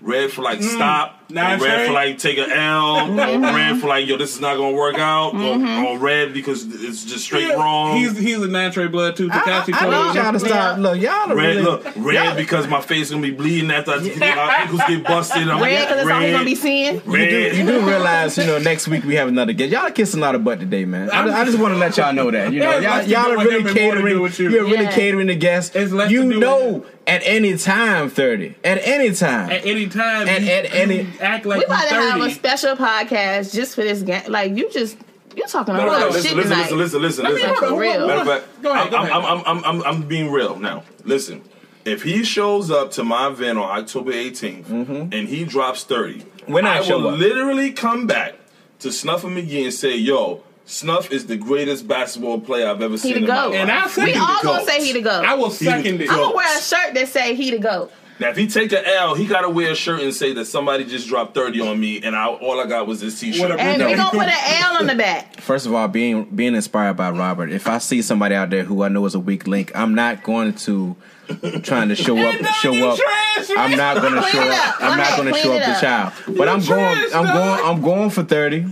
Red 0.00 0.30
for 0.30 0.42
like 0.42 0.60
mm. 0.60 0.74
stop, 0.74 1.25
Nah, 1.28 1.54
or 1.54 1.58
red 1.58 1.58
Trey. 1.58 1.86
for 1.86 1.92
like 1.92 2.18
take 2.18 2.38
an 2.38 2.50
L, 2.50 2.96
mm-hmm. 3.08 3.44
or 3.44 3.54
red 3.54 3.80
for 3.80 3.88
like 3.88 4.06
yo, 4.06 4.16
this 4.16 4.34
is 4.34 4.40
not 4.40 4.56
gonna 4.56 4.76
work 4.76 4.96
out, 4.96 5.34
or, 5.34 5.38
mm-hmm. 5.38 5.84
or 5.86 5.98
red 5.98 6.32
because 6.32 6.64
it's 6.64 7.04
just 7.04 7.24
straight 7.24 7.48
wrong. 7.54 7.96
He's 7.96 8.16
he's 8.16 8.38
a 8.38 8.48
natural 8.48 8.88
blood 8.88 9.16
too. 9.16 9.28
I, 9.32 9.38
Tekashi 9.38 9.74
I, 9.74 9.78
I 9.78 9.90
told 9.90 10.06
need 10.14 10.22
y'all 10.22 10.32
to 10.32 10.40
stop. 10.40 10.78
Look, 10.78 11.00
y'all 11.00 11.32
are 11.32 11.36
Red, 11.36 11.56
really. 11.56 11.62
look, 11.62 11.86
red 11.96 12.36
because 12.36 12.68
my 12.68 12.80
face 12.80 13.10
gonna 13.10 13.22
be 13.22 13.32
bleeding 13.32 13.70
after 13.70 13.92
I, 13.92 13.98
my 14.18 14.56
ankles 14.60 14.82
get 14.86 15.04
busted. 15.04 15.48
I'm 15.48 15.60
Red 15.60 15.88
because 15.88 16.04
that's 16.04 16.10
all 16.10 16.20
he's 16.20 16.32
gonna 16.32 16.44
be 16.44 16.54
red, 16.54 16.58
seeing. 16.58 16.94
You 16.94 17.00
do, 17.00 17.12
red. 17.12 17.56
you 17.56 17.66
do 17.66 17.80
realize, 17.86 18.38
you 18.38 18.46
know, 18.46 18.58
next 18.58 18.86
week 18.88 19.04
we 19.04 19.16
have 19.16 19.28
another 19.28 19.52
guest. 19.52 19.72
Y'all 19.72 19.86
are 19.86 19.90
kissing 19.90 20.20
a 20.20 20.22
lot 20.22 20.34
of 20.34 20.44
butt 20.44 20.60
today, 20.60 20.84
man. 20.84 21.10
I, 21.10 21.40
I 21.40 21.44
just 21.44 21.58
want 21.58 21.74
to 21.74 21.78
let 21.78 21.96
y'all 21.96 22.12
know 22.12 22.30
that. 22.30 22.52
You 22.52 22.60
know, 22.60 22.78
y'all, 22.78 23.02
y'all 23.02 23.32
are 23.32 23.38
really 23.44 23.60
him 23.62 23.66
and 23.66 23.74
more 23.74 23.94
to 23.94 24.00
catering. 24.00 24.20
with 24.20 24.38
you. 24.38 24.50
You're 24.50 24.64
really 24.64 24.84
Yeah. 24.84 24.92
catering 24.92 25.26
to 25.26 25.34
guests. 25.34 25.74
It's 25.74 25.92
less 25.92 26.08
to 26.08 26.14
You 26.14 26.24
know, 26.38 26.86
at 27.06 27.22
any 27.24 27.56
time, 27.56 28.10
thirty. 28.10 28.54
At 28.64 28.78
any 28.82 29.12
time. 29.12 29.50
At 29.50 29.64
any 29.66 29.86
time, 29.88 30.28
At- 30.28 30.42
at 30.42 30.74
any- 30.74 30.96
you 31.02 31.06
act 31.20 31.46
like 31.46 31.58
We 31.60 31.64
about 31.64 31.88
to 31.88 31.94
you're 31.94 32.10
have 32.10 32.20
a 32.22 32.30
special 32.30 32.76
podcast 32.76 33.52
just 33.54 33.74
for 33.74 33.82
this 33.82 34.02
game. 34.02 34.22
Like 34.28 34.56
you 34.56 34.70
just 34.70 34.96
you're 35.34 35.46
talking 35.46 35.74
a 35.74 35.78
No, 35.78 35.82
whole 35.84 35.92
no, 35.92 35.98
no, 36.00 36.06
listen, 36.08 36.22
shit 36.28 36.36
listen, 36.36 36.50
tonight. 36.52 36.72
listen, 36.72 37.02
listen, 37.02 37.24
listen, 37.24 37.24
listen. 37.34 37.48
hold 37.48 37.58
For 37.74 37.78
real. 37.80 38.06
Matter 38.06 38.20
of 38.20 38.26
fact, 38.26 38.62
Go 38.62 38.72
ahead, 38.72 38.90
go 38.90 38.96
I'm, 38.96 39.02
ahead. 39.04 39.12
I'm, 39.16 39.24
I'm, 39.24 39.42
I'm, 39.46 39.64
I'm, 39.64 39.82
I'm 39.82 40.02
being 40.08 40.30
real 40.30 40.56
now. 40.58 40.82
Listen, 41.04 41.42
if 41.84 42.02
he 42.02 42.24
shows 42.24 42.70
up 42.70 42.90
to 42.92 43.04
my 43.04 43.28
event 43.28 43.58
on 43.58 43.78
October 43.78 44.12
18th 44.12 44.64
mm-hmm. 44.64 44.92
and 45.12 45.28
he 45.28 45.44
drops 45.44 45.84
30, 45.84 46.20
When 46.46 46.66
I 46.66 46.78
I 46.78 46.82
show 46.82 46.98
will 46.98 47.08
up. 47.10 47.18
literally 47.18 47.72
come 47.72 48.06
back 48.06 48.34
to 48.80 48.90
Snuff 48.90 49.22
him 49.24 49.36
again 49.36 49.64
and 49.66 49.74
say, 49.74 49.96
yo, 49.96 50.42
Snuff 50.64 51.12
is 51.12 51.26
the 51.26 51.36
greatest 51.36 51.86
basketball 51.86 52.40
player 52.40 52.68
I've 52.68 52.82
ever 52.82 52.98
seen 52.98 53.12
to 53.12 53.18
in 53.18 53.26
my 53.26 53.28
go. 53.28 53.48
life. 53.50 53.54
And 53.54 53.70
I 53.70 53.82
He 53.82 53.88
said- 53.90 54.04
we 54.06 54.14
all 54.14 54.42
gonna 54.42 54.64
say 54.64 54.84
he 54.84 54.92
to 54.94 55.00
go. 55.02 55.10
I 55.24 55.34
will 55.34 55.50
second 55.50 56.00
it. 56.00 56.10
I'm 56.10 56.16
gonna 56.18 56.34
wear 56.34 56.58
a 56.58 56.60
shirt 56.60 56.94
that 56.94 57.08
say 57.08 57.34
he 57.36 57.50
to 57.52 57.58
go. 57.58 57.88
Now, 58.18 58.30
if 58.30 58.36
he 58.36 58.46
take 58.46 58.72
an 58.72 58.82
L, 58.86 59.14
he 59.14 59.26
got 59.26 59.42
to 59.42 59.50
wear 59.50 59.72
a 59.72 59.74
shirt 59.74 60.00
and 60.00 60.14
say 60.14 60.32
that 60.34 60.46
somebody 60.46 60.84
just 60.84 61.06
dropped 61.06 61.34
30 61.34 61.60
on 61.60 61.78
me 61.78 62.00
and 62.02 62.16
I, 62.16 62.26
all 62.28 62.58
I 62.58 62.66
got 62.66 62.86
was 62.86 63.00
this 63.00 63.20
t-shirt. 63.20 63.50
What 63.50 63.58
a- 63.58 63.62
And 63.62 63.78
No. 63.78 63.86
we 63.88 63.94
gonna 63.94 64.10
put 64.10 64.28
an 64.28 64.62
L 64.62 64.76
on 64.78 64.86
the 64.86 64.94
back. 64.94 65.36
First 65.40 65.66
of 65.66 65.74
all, 65.74 65.86
being 65.88 66.24
being 66.34 66.54
inspired 66.54 66.94
by 66.94 67.10
Robert, 67.10 67.50
if 67.50 67.66
I 67.68 67.76
see 67.78 68.00
somebody 68.00 68.34
out 68.34 68.48
there 68.50 68.64
who 68.64 68.82
I 68.82 68.88
know 68.88 69.04
is 69.04 69.14
a 69.14 69.20
weak 69.20 69.46
link, 69.46 69.70
I'm 69.74 69.94
not 69.94 70.22
going 70.22 70.54
to 70.54 70.96
trying 71.62 71.88
to 71.90 71.94
show 72.06 72.16
up 72.16 72.40
no, 72.40 72.48
show 72.62 72.88
up. 72.90 72.98
trash, 72.98 73.50
I'm 73.56 73.76
not 73.76 74.00
going 74.00 74.14
to 74.14 74.22
show 74.22 74.40
up. 74.40 74.68
up. 74.68 74.76
I'm 74.80 74.96
not 74.98 75.16
going 75.18 75.34
to 75.34 75.38
show 75.40 75.52
up 75.52 75.66
the 75.66 75.80
child. 75.80 76.12
But 76.38 76.48
I'm 76.48 76.62
trash, 76.62 77.10
going 77.12 77.14
I'm 77.26 77.34
going 77.34 77.60
I'm 77.64 77.82
going 77.82 78.10
for 78.10 78.22
30. 78.22 78.64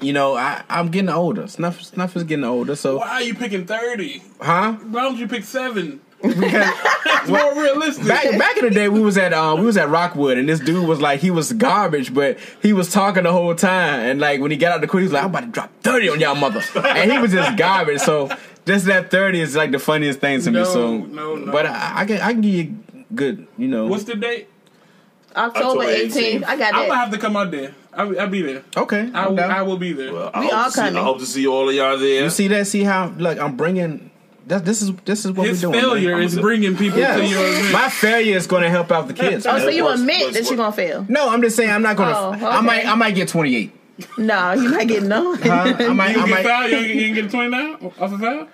You 0.00 0.12
know, 0.14 0.34
I 0.34 0.62
I'm 0.68 0.88
getting 0.88 1.10
older. 1.10 1.46
Snuff 1.46 1.80
Snuff 1.82 2.16
is 2.16 2.24
getting 2.24 2.44
older, 2.44 2.74
so 2.74 2.98
Why 2.98 3.08
are 3.10 3.22
you 3.22 3.34
picking 3.34 3.66
30? 3.66 4.22
huh? 4.40 4.72
Why 4.72 5.02
don't 5.02 5.18
you 5.18 5.28
pick 5.28 5.44
7? 5.44 6.00
Because 6.22 6.72
It's 7.22 7.28
more 7.28 7.54
realistic. 7.54 8.06
back 8.06 8.38
back 8.38 8.56
in 8.58 8.64
the 8.64 8.70
day, 8.70 8.88
we 8.88 9.00
was 9.00 9.16
at 9.18 9.32
um, 9.32 9.60
we 9.60 9.66
was 9.66 9.76
at 9.76 9.88
Rockwood, 9.88 10.38
and 10.38 10.48
this 10.48 10.60
dude 10.60 10.86
was 10.86 11.00
like 11.00 11.20
he 11.20 11.30
was 11.30 11.52
garbage, 11.52 12.12
but 12.14 12.38
he 12.62 12.72
was 12.72 12.90
talking 12.92 13.22
the 13.24 13.32
whole 13.32 13.54
time. 13.54 14.00
And 14.00 14.20
like 14.20 14.40
when 14.40 14.50
he 14.50 14.56
got 14.56 14.72
out 14.72 14.80
the 14.80 14.86
court, 14.86 15.02
he 15.02 15.04
was 15.06 15.12
like, 15.12 15.24
"I'm 15.24 15.30
about 15.30 15.40
to 15.40 15.46
drop 15.48 15.70
thirty 15.82 16.08
on 16.08 16.20
y'all 16.20 16.34
mother," 16.34 16.62
and 16.76 17.10
he 17.10 17.18
was 17.18 17.32
just 17.32 17.56
garbage. 17.56 18.00
So 18.00 18.30
just 18.66 18.86
that 18.86 19.10
thirty 19.10 19.40
is 19.40 19.56
like 19.56 19.70
the 19.70 19.78
funniest 19.78 20.20
thing 20.20 20.40
to 20.42 20.50
me. 20.50 20.58
No, 20.60 20.64
So, 20.64 20.96
no, 20.98 21.34
no. 21.36 21.52
but 21.52 21.66
I, 21.66 22.00
I 22.00 22.04
can 22.06 22.20
I 22.20 22.32
can 22.32 22.40
give 22.42 22.54
you 22.54 23.04
good, 23.14 23.46
you 23.58 23.68
know. 23.68 23.86
What's 23.86 24.04
the 24.04 24.16
date? 24.16 24.48
October 25.36 25.84
October 25.84 25.84
18th. 25.84 26.10
18th. 26.12 26.44
I 26.44 26.56
got 26.56 26.58
That. 26.58 26.74
I'm 26.74 26.88
gonna 26.88 27.00
have 27.00 27.10
to 27.12 27.18
come 27.18 27.36
out 27.36 27.50
there. 27.50 27.74
I'll, 27.92 28.20
I'll 28.20 28.28
be 28.28 28.42
there. 28.42 28.62
okay? 28.76 29.10
I 29.14 29.22
I'm 29.24 29.28
will, 29.30 29.36
down. 29.36 29.50
I 29.50 29.62
will 29.62 29.76
be 29.78 29.92
there. 29.92 30.12
Well, 30.12 30.30
I 30.34 30.40
We 30.40 30.46
hope 30.46 30.54
all 30.54 30.64
to 30.66 30.70
see, 30.72 30.80
I 30.80 31.02
hope 31.02 31.18
to 31.20 31.26
see 31.26 31.46
all 31.46 31.68
of 31.68 31.74
y'all 31.74 31.98
there. 31.98 32.24
you 32.24 32.30
see 32.30 32.48
that? 32.48 32.66
See 32.66 32.82
how? 32.84 33.08
Look, 33.16 33.38
I'm 33.38 33.56
bringing. 33.56 34.09
That, 34.46 34.64
this 34.64 34.82
is 34.82 34.92
this 35.04 35.24
is 35.24 35.32
what 35.32 35.46
His 35.48 35.64
we're 35.64 35.72
doing. 35.72 35.82
man. 35.82 35.90
failure 35.92 36.14
I'm 36.16 36.22
is 36.22 36.36
a- 36.36 36.40
bringing 36.40 36.76
people 36.76 36.98
Yeah. 36.98 37.16
to 37.16 37.24
your 37.26 37.46
event. 37.46 37.72
My 37.72 37.88
failure 37.88 38.36
is 38.36 38.46
going 38.46 38.62
to 38.62 38.70
help 38.70 38.90
out 38.90 39.06
the 39.08 39.14
oh, 39.14 39.16
kids. 39.30 39.46
Oh, 39.46 39.58
so 39.58 39.68
you 39.68 39.84
Works, 39.84 40.00
admit 40.00 40.22
works, 40.22 40.34
that 40.38 40.46
you're 40.48 40.56
gonna 40.56 40.72
fail? 40.72 41.06
no, 41.08 41.28
I'm 41.28 41.40
just 41.42 41.56
saying 41.56 41.70
I'm 41.70 41.82
not 41.82 41.96
going 41.96 42.08
to. 42.08 42.46
Oh, 42.46 42.48
I 42.50 42.60
might 42.60 42.86
I 42.86 42.94
might 42.94 43.14
get 43.14 43.28
28. 43.28 43.72
No, 44.18 44.52
you 44.52 44.70
might 44.70 44.88
get 44.88 45.02
no. 45.02 45.36
Huh? 45.36 45.74
I 45.78 45.92
might 45.92 46.10
you 46.16 46.22
I 46.22 46.26
get 46.26 46.28
might. 46.30 46.44
foul? 46.44 46.68
You 46.68 46.76
ain't, 46.78 46.94
you 46.94 47.00
ain't 47.02 47.14
get 47.16 47.24
a 47.26 47.28
29 47.28 47.92
off 48.00 48.12
a 48.12 48.18
foul? 48.18 48.48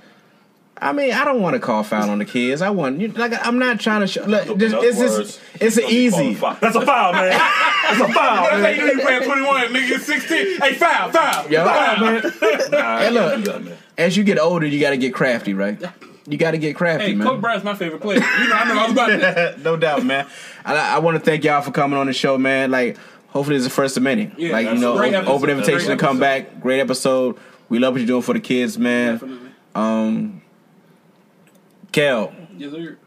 I 0.79 0.93
mean, 0.93 1.13
I 1.15 1.25
don't 1.25 1.41
want 1.41 1.55
to 1.55 1.61
call 1.61 1.83
foul 1.85 2.11
on 2.11 2.19
the 2.19 2.27
kids. 2.27 2.61
I 2.61 2.69
want 2.69 3.01
you 3.01 3.09
like 3.09 3.33
I'm 3.47 3.59
not 3.59 3.81
trying 3.81 4.03
to 4.03 4.07
show. 4.07 4.25
Look, 4.25 4.59
this, 4.59 4.75
it's 4.77 4.99
just 4.99 5.41
it's 5.59 5.77
an 5.79 5.85
easy. 5.89 6.35
That's 6.35 6.77
a 6.77 6.85
foul, 6.85 7.13
man. 7.15 7.31
That's 7.31 8.01
a 8.01 8.13
foul, 8.13 8.43
That's 8.45 8.51
how 8.53 8.59
man. 8.61 8.75
you 8.77 8.81
know 8.87 8.93
you 8.93 9.01
playing 9.01 9.23
21, 9.23 9.67
nigga. 9.69 9.99
16. 10.01 10.61
Hey, 10.61 10.75
foul, 10.75 11.11
foul. 11.13 11.51
Yo, 11.51 11.65
foul. 11.65 12.01
man, 12.01 12.23
Hey, 12.71 13.11
look. 13.11 13.73
As 13.99 14.17
you 14.17 14.25
get 14.25 14.39
older, 14.39 14.67
you 14.67 14.81
got 14.81 14.91
to 14.91 14.97
get 14.97 15.15
crafty, 15.15 15.55
right? 15.55 15.81
You 16.29 16.37
got 16.37 16.51
to 16.53 16.59
get 16.59 16.75
crafty, 16.75 17.07
Hey, 17.07 17.15
man. 17.15 17.27
Kobe 17.27 17.41
Bryant's 17.41 17.65
my 17.65 17.75
favorite 17.75 18.01
player. 18.03 18.19
You 18.19 18.49
know, 18.49 18.55
I 18.55 18.65
know 18.75 18.81
all 18.81 18.91
about 18.91 19.09
that. 19.21 19.61
no 19.63 19.77
doubt, 19.77 20.05
man. 20.05 20.27
I, 20.65 20.97
I 20.97 20.99
want 20.99 21.17
to 21.17 21.21
thank 21.25 21.45
y'all 21.45 21.63
for 21.63 21.71
coming 21.71 21.99
on 21.99 22.07
the 22.09 22.13
show, 22.13 22.37
man. 22.37 22.71
Like, 22.73 22.97
hopefully, 23.29 23.57
it's 23.57 23.65
the 23.65 23.71
first 23.71 23.97
of 23.97 24.03
many. 24.03 24.33
Yeah, 24.37 24.53
like, 24.53 24.67
you 24.67 24.75
know, 24.75 24.95
a 24.95 24.97
great 24.97 25.15
open, 25.15 25.51
invitation 25.51 25.91
to 25.91 25.97
come 25.97 26.21
episode. 26.23 26.51
back. 26.53 26.61
Great 26.61 26.81
episode. 26.81 27.39
We 27.69 27.79
love 27.79 27.95
what 27.95 28.01
you're 28.01 28.07
doing 28.09 28.23
for 28.23 28.33
the 28.33 28.41
kids, 28.41 28.77
man. 28.77 29.15
Definitely. 29.15 29.51
Um, 29.75 30.43
Kel, 31.93 32.33
Yes, 32.57 32.73
sir. 32.73 32.99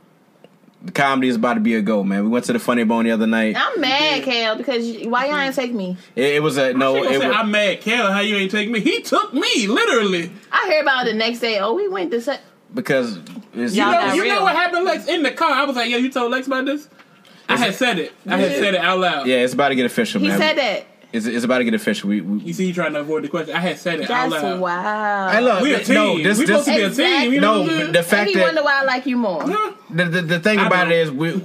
The 0.81 0.91
comedy 0.93 1.27
is 1.27 1.35
about 1.35 1.55
to 1.55 1.59
be 1.59 1.75
a 1.75 1.81
go, 1.81 2.03
man. 2.03 2.23
We 2.23 2.29
went 2.29 2.45
to 2.45 2.53
the 2.53 2.59
Funny 2.59 2.83
Bone 2.85 3.03
the 3.05 3.11
other 3.11 3.27
night. 3.27 3.55
I'm 3.57 3.81
mad, 3.81 4.23
Kale, 4.23 4.55
because 4.55 4.85
you, 4.87 5.09
why 5.09 5.25
y'all 5.25 5.37
ain't 5.37 5.53
take 5.55 5.73
me? 5.73 5.97
It, 6.15 6.35
it 6.35 6.43
was 6.43 6.57
a 6.57 6.73
no. 6.73 6.95
She 6.95 7.01
It 7.15 7.19
say, 7.21 7.27
was, 7.27 7.35
I'm 7.35 7.51
mad, 7.51 7.81
Kel. 7.81 8.11
How 8.11 8.21
you 8.21 8.35
ain't 8.37 8.51
take 8.51 8.69
me? 8.69 8.79
He 8.79 9.01
took 9.01 9.33
me, 9.33 9.67
literally. 9.67 10.31
I 10.51 10.67
hear 10.69 10.81
about 10.81 11.05
it 11.07 11.11
the 11.11 11.17
next 11.17 11.39
day. 11.39 11.59
Oh, 11.59 11.73
we 11.73 11.87
went 11.89 12.11
to. 12.11 12.21
Se- 12.21 12.39
because 12.73 13.17
it's, 13.53 13.75
You 13.75 13.81
Y'all 13.83 13.91
know, 13.91 14.13
you 14.13 14.21
real. 14.23 14.35
know 14.35 14.43
what 14.43 14.55
happened, 14.55 14.85
Lex? 14.85 15.07
In 15.07 15.23
the 15.23 15.31
car, 15.31 15.51
I 15.51 15.65
was 15.65 15.75
like, 15.75 15.89
"Yo, 15.89 15.97
you 15.97 16.11
told 16.11 16.31
Lex 16.31 16.47
about 16.47 16.65
this?" 16.65 16.87
I 17.49 17.57
had 17.57 17.73
said 17.75 17.97
it. 17.99 18.13
I 18.27 18.37
had 18.37 18.51
said 18.51 18.75
it 18.75 18.79
out 18.81 18.99
loud. 18.99 19.25
yeah, 19.27 19.37
it's 19.37 19.53
about 19.55 19.69
to 19.69 19.75
get 19.75 19.85
official, 19.87 20.21
he 20.21 20.27
man. 20.27 20.37
said 20.37 20.57
that. 20.57 20.85
It's, 21.11 21.25
it's 21.25 21.43
about 21.43 21.57
to 21.59 21.63
get 21.63 21.73
official. 21.73 22.09
We, 22.09 22.21
we 22.21 22.39
You 22.41 22.53
see, 22.53 22.67
you 22.67 22.73
trying 22.73 22.93
to 22.93 22.99
avoid 22.99 23.23
the 23.23 23.29
question. 23.29 23.55
I 23.55 23.59
had 23.59 23.79
said 23.79 23.99
it 23.99 24.09
out 24.11 24.29
That's 24.29 24.43
loud. 24.43 24.59
wow. 24.59 25.29
Hey, 25.29 25.41
look, 25.41 25.61
We 25.61 25.73
a 25.73 25.83
team. 25.83 25.95
no, 25.95 26.17
this, 26.21 26.37
we 26.37 26.45
this, 26.45 26.65
supposed 26.65 26.67
to 26.67 26.75
be 26.75 26.81
a 26.81 26.89
team. 27.21 27.33
You 27.33 27.41
know 27.41 27.53
no, 27.55 27.61
what 27.61 27.69
I'm 27.71 27.77
saying? 27.79 27.91
the 27.93 27.97
and 27.99 28.07
fact 28.07 28.29
he 28.29 28.35
that 28.35 28.43
wonder 28.43 28.63
why 28.63 28.79
I 28.79 28.83
like 28.83 29.05
you 29.07 29.17
more. 29.17 29.43
the, 29.89 30.05
the, 30.05 30.21
the 30.21 30.39
thing 30.39 30.59
I 30.59 30.67
about 30.67 30.83
don't. 30.85 30.91
it 30.93 30.97
is 30.97 31.11
we 31.11 31.43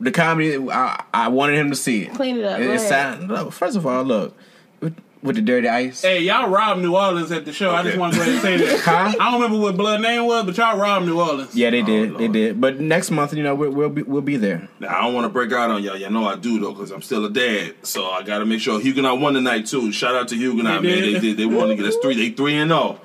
the 0.00 0.10
comedy 0.12 0.56
I, 0.70 1.04
I 1.12 1.28
wanted 1.28 1.58
him 1.58 1.70
to 1.70 1.76
see 1.76 2.04
it. 2.04 2.14
Clean 2.14 2.38
it 2.38 2.44
up. 2.44 2.58
It, 2.60 2.64
Go 2.64 2.70
it 2.72 2.76
ahead. 2.76 2.88
sound- 2.88 3.28
look, 3.28 3.52
first 3.52 3.76
of 3.76 3.86
all, 3.86 4.02
look 4.02 4.34
with, 5.18 5.22
with 5.22 5.36
the 5.36 5.42
dirty 5.42 5.68
ice. 5.68 6.02
Hey, 6.02 6.20
y'all 6.22 6.48
robbed 6.48 6.80
New 6.80 6.96
Orleans 6.96 7.30
at 7.32 7.44
the 7.44 7.52
show. 7.52 7.70
I 7.70 7.82
just 7.82 7.90
Okay. 7.94 7.98
want 7.98 8.12
to 8.14 8.18
go 8.18 8.22
ahead 8.22 8.34
and 8.34 8.42
say 8.42 8.56
that. 8.66 8.80
Huh? 8.88 9.12
I 9.20 9.30
don't 9.30 9.40
remember 9.40 9.58
what 9.62 9.76
blood 9.76 10.00
name 10.00 10.26
was, 10.26 10.44
but 10.46 10.56
y'all 10.56 10.78
robbed 10.78 11.06
New 11.06 11.20
Orleans. 11.20 11.54
Yeah, 11.54 11.70
they 11.70 11.82
oh, 11.82 11.86
did. 11.86 12.18
they 12.18 12.28
did. 12.28 12.60
But 12.60 12.80
next 12.80 13.10
month, 13.10 13.34
you 13.34 13.42
know, 13.42 13.54
we'll 13.54 13.70
we'll 13.70 13.88
be, 13.88 14.02
we'll 14.02 14.22
be 14.22 14.36
there. 14.36 14.68
Now, 14.80 14.96
I 14.98 15.02
don't 15.02 15.14
want 15.14 15.24
to 15.24 15.28
break 15.28 15.52
out 15.52 15.70
on 15.70 15.82
y'all. 15.82 15.96
Y'all 15.96 16.10
know 16.10 16.26
I 16.26 16.36
do 16.36 16.58
though, 16.60 16.72
because 16.72 16.90
I'm 16.90 17.02
still 17.02 17.24
a 17.24 17.30
dad. 17.30 17.74
So 17.82 18.10
I 18.10 18.22
got 18.22 18.38
to 18.38 18.46
make 18.46 18.60
sure 18.60 18.80
Huguenot 18.80 19.20
won 19.20 19.34
tonight 19.34 19.66
too. 19.66 19.92
Shout 19.92 20.14
out 20.14 20.28
to 20.28 20.36
Huguenot, 20.36 20.82
They 20.82 20.88
man. 20.88 21.02
did. 21.02 21.14
They 21.16 21.20
did. 21.20 21.36
They 21.36 21.46
won 21.46 21.68
to 21.68 21.74
get 21.76 21.84
us 21.86 21.96
three. 22.02 22.14
They 22.16 22.30
three 22.30 22.54
and 22.54 22.70
zero. 22.70 23.00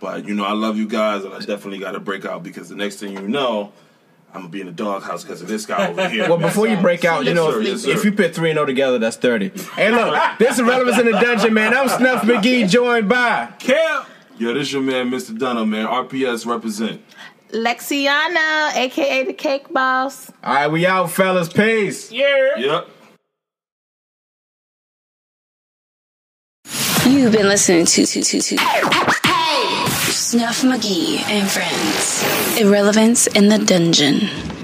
But 0.00 0.26
you 0.26 0.34
know, 0.34 0.44
I 0.44 0.52
love 0.52 0.76
you 0.76 0.86
guys, 0.86 1.24
and 1.24 1.34
I 1.34 1.38
definitely 1.38 1.78
got 1.78 1.92
to 1.92 2.00
break 2.00 2.24
out 2.24 2.42
because 2.42 2.68
the 2.68 2.76
next 2.76 2.96
thing 2.96 3.12
you 3.12 3.26
know, 3.28 3.72
I'm 4.38 4.44
gonna 4.44 4.52
be 4.52 4.60
in 4.60 4.66
the 4.68 4.72
doghouse 4.72 5.24
because 5.24 5.42
of 5.42 5.48
this 5.48 5.66
guy 5.66 5.88
over 5.88 6.08
here. 6.08 6.28
Well, 6.28 6.38
before 6.38 6.68
you 6.68 6.76
break 6.76 7.04
out, 7.04 7.24
you 7.24 7.30
Yes, 7.30 7.34
know, 7.36 7.50
sir, 7.50 7.60
yes, 7.62 7.82
sir. 7.82 7.90
if 7.90 8.04
you 8.04 8.12
put 8.12 8.34
three 8.36 8.50
and 8.50 8.56
zero 8.56 8.66
together, 8.66 8.96
that's 9.00 9.16
thirty. 9.16 9.48
Hey, 9.74 9.90
look, 9.90 10.16
this 10.38 10.54
is 10.58 10.62
relevance 10.62 10.96
in 10.96 11.06
the 11.06 11.12
dungeon, 11.12 11.52
man. 11.54 11.74
I'm 11.76 11.88
Snuff 11.88 12.22
McGee, 12.22 12.68
joined 12.70 13.08
by. 13.08 13.48
Kel. 13.58 14.06
Yo, 14.38 14.54
this 14.54 14.70
your 14.72 14.82
man, 14.82 15.10
Mr. 15.10 15.36
Dunham, 15.36 15.70
man. 15.70 15.86
RPS 15.86 16.46
represent. 16.46 17.02
Lexiana, 17.50 18.76
aka 18.76 19.24
the 19.24 19.32
Cake 19.32 19.72
Boss. 19.72 20.30
All 20.44 20.54
right, 20.54 20.68
we 20.68 20.86
out, 20.86 21.10
fellas. 21.10 21.48
Peace. 21.52 22.12
Yeah. 22.12 22.56
Yep. 22.58 22.88
You've 27.06 27.32
been 27.32 27.48
listening 27.48 27.86
to 27.86 28.06
to 28.06 28.22
to 28.22 28.40
to 28.40 28.56
Snuff 30.28 30.60
McGee 30.60 31.22
and 31.30 31.50
Friends. 31.50 32.60
Irrelevance 32.60 33.28
in 33.28 33.48
the 33.48 33.56
Dungeon. 33.56 34.57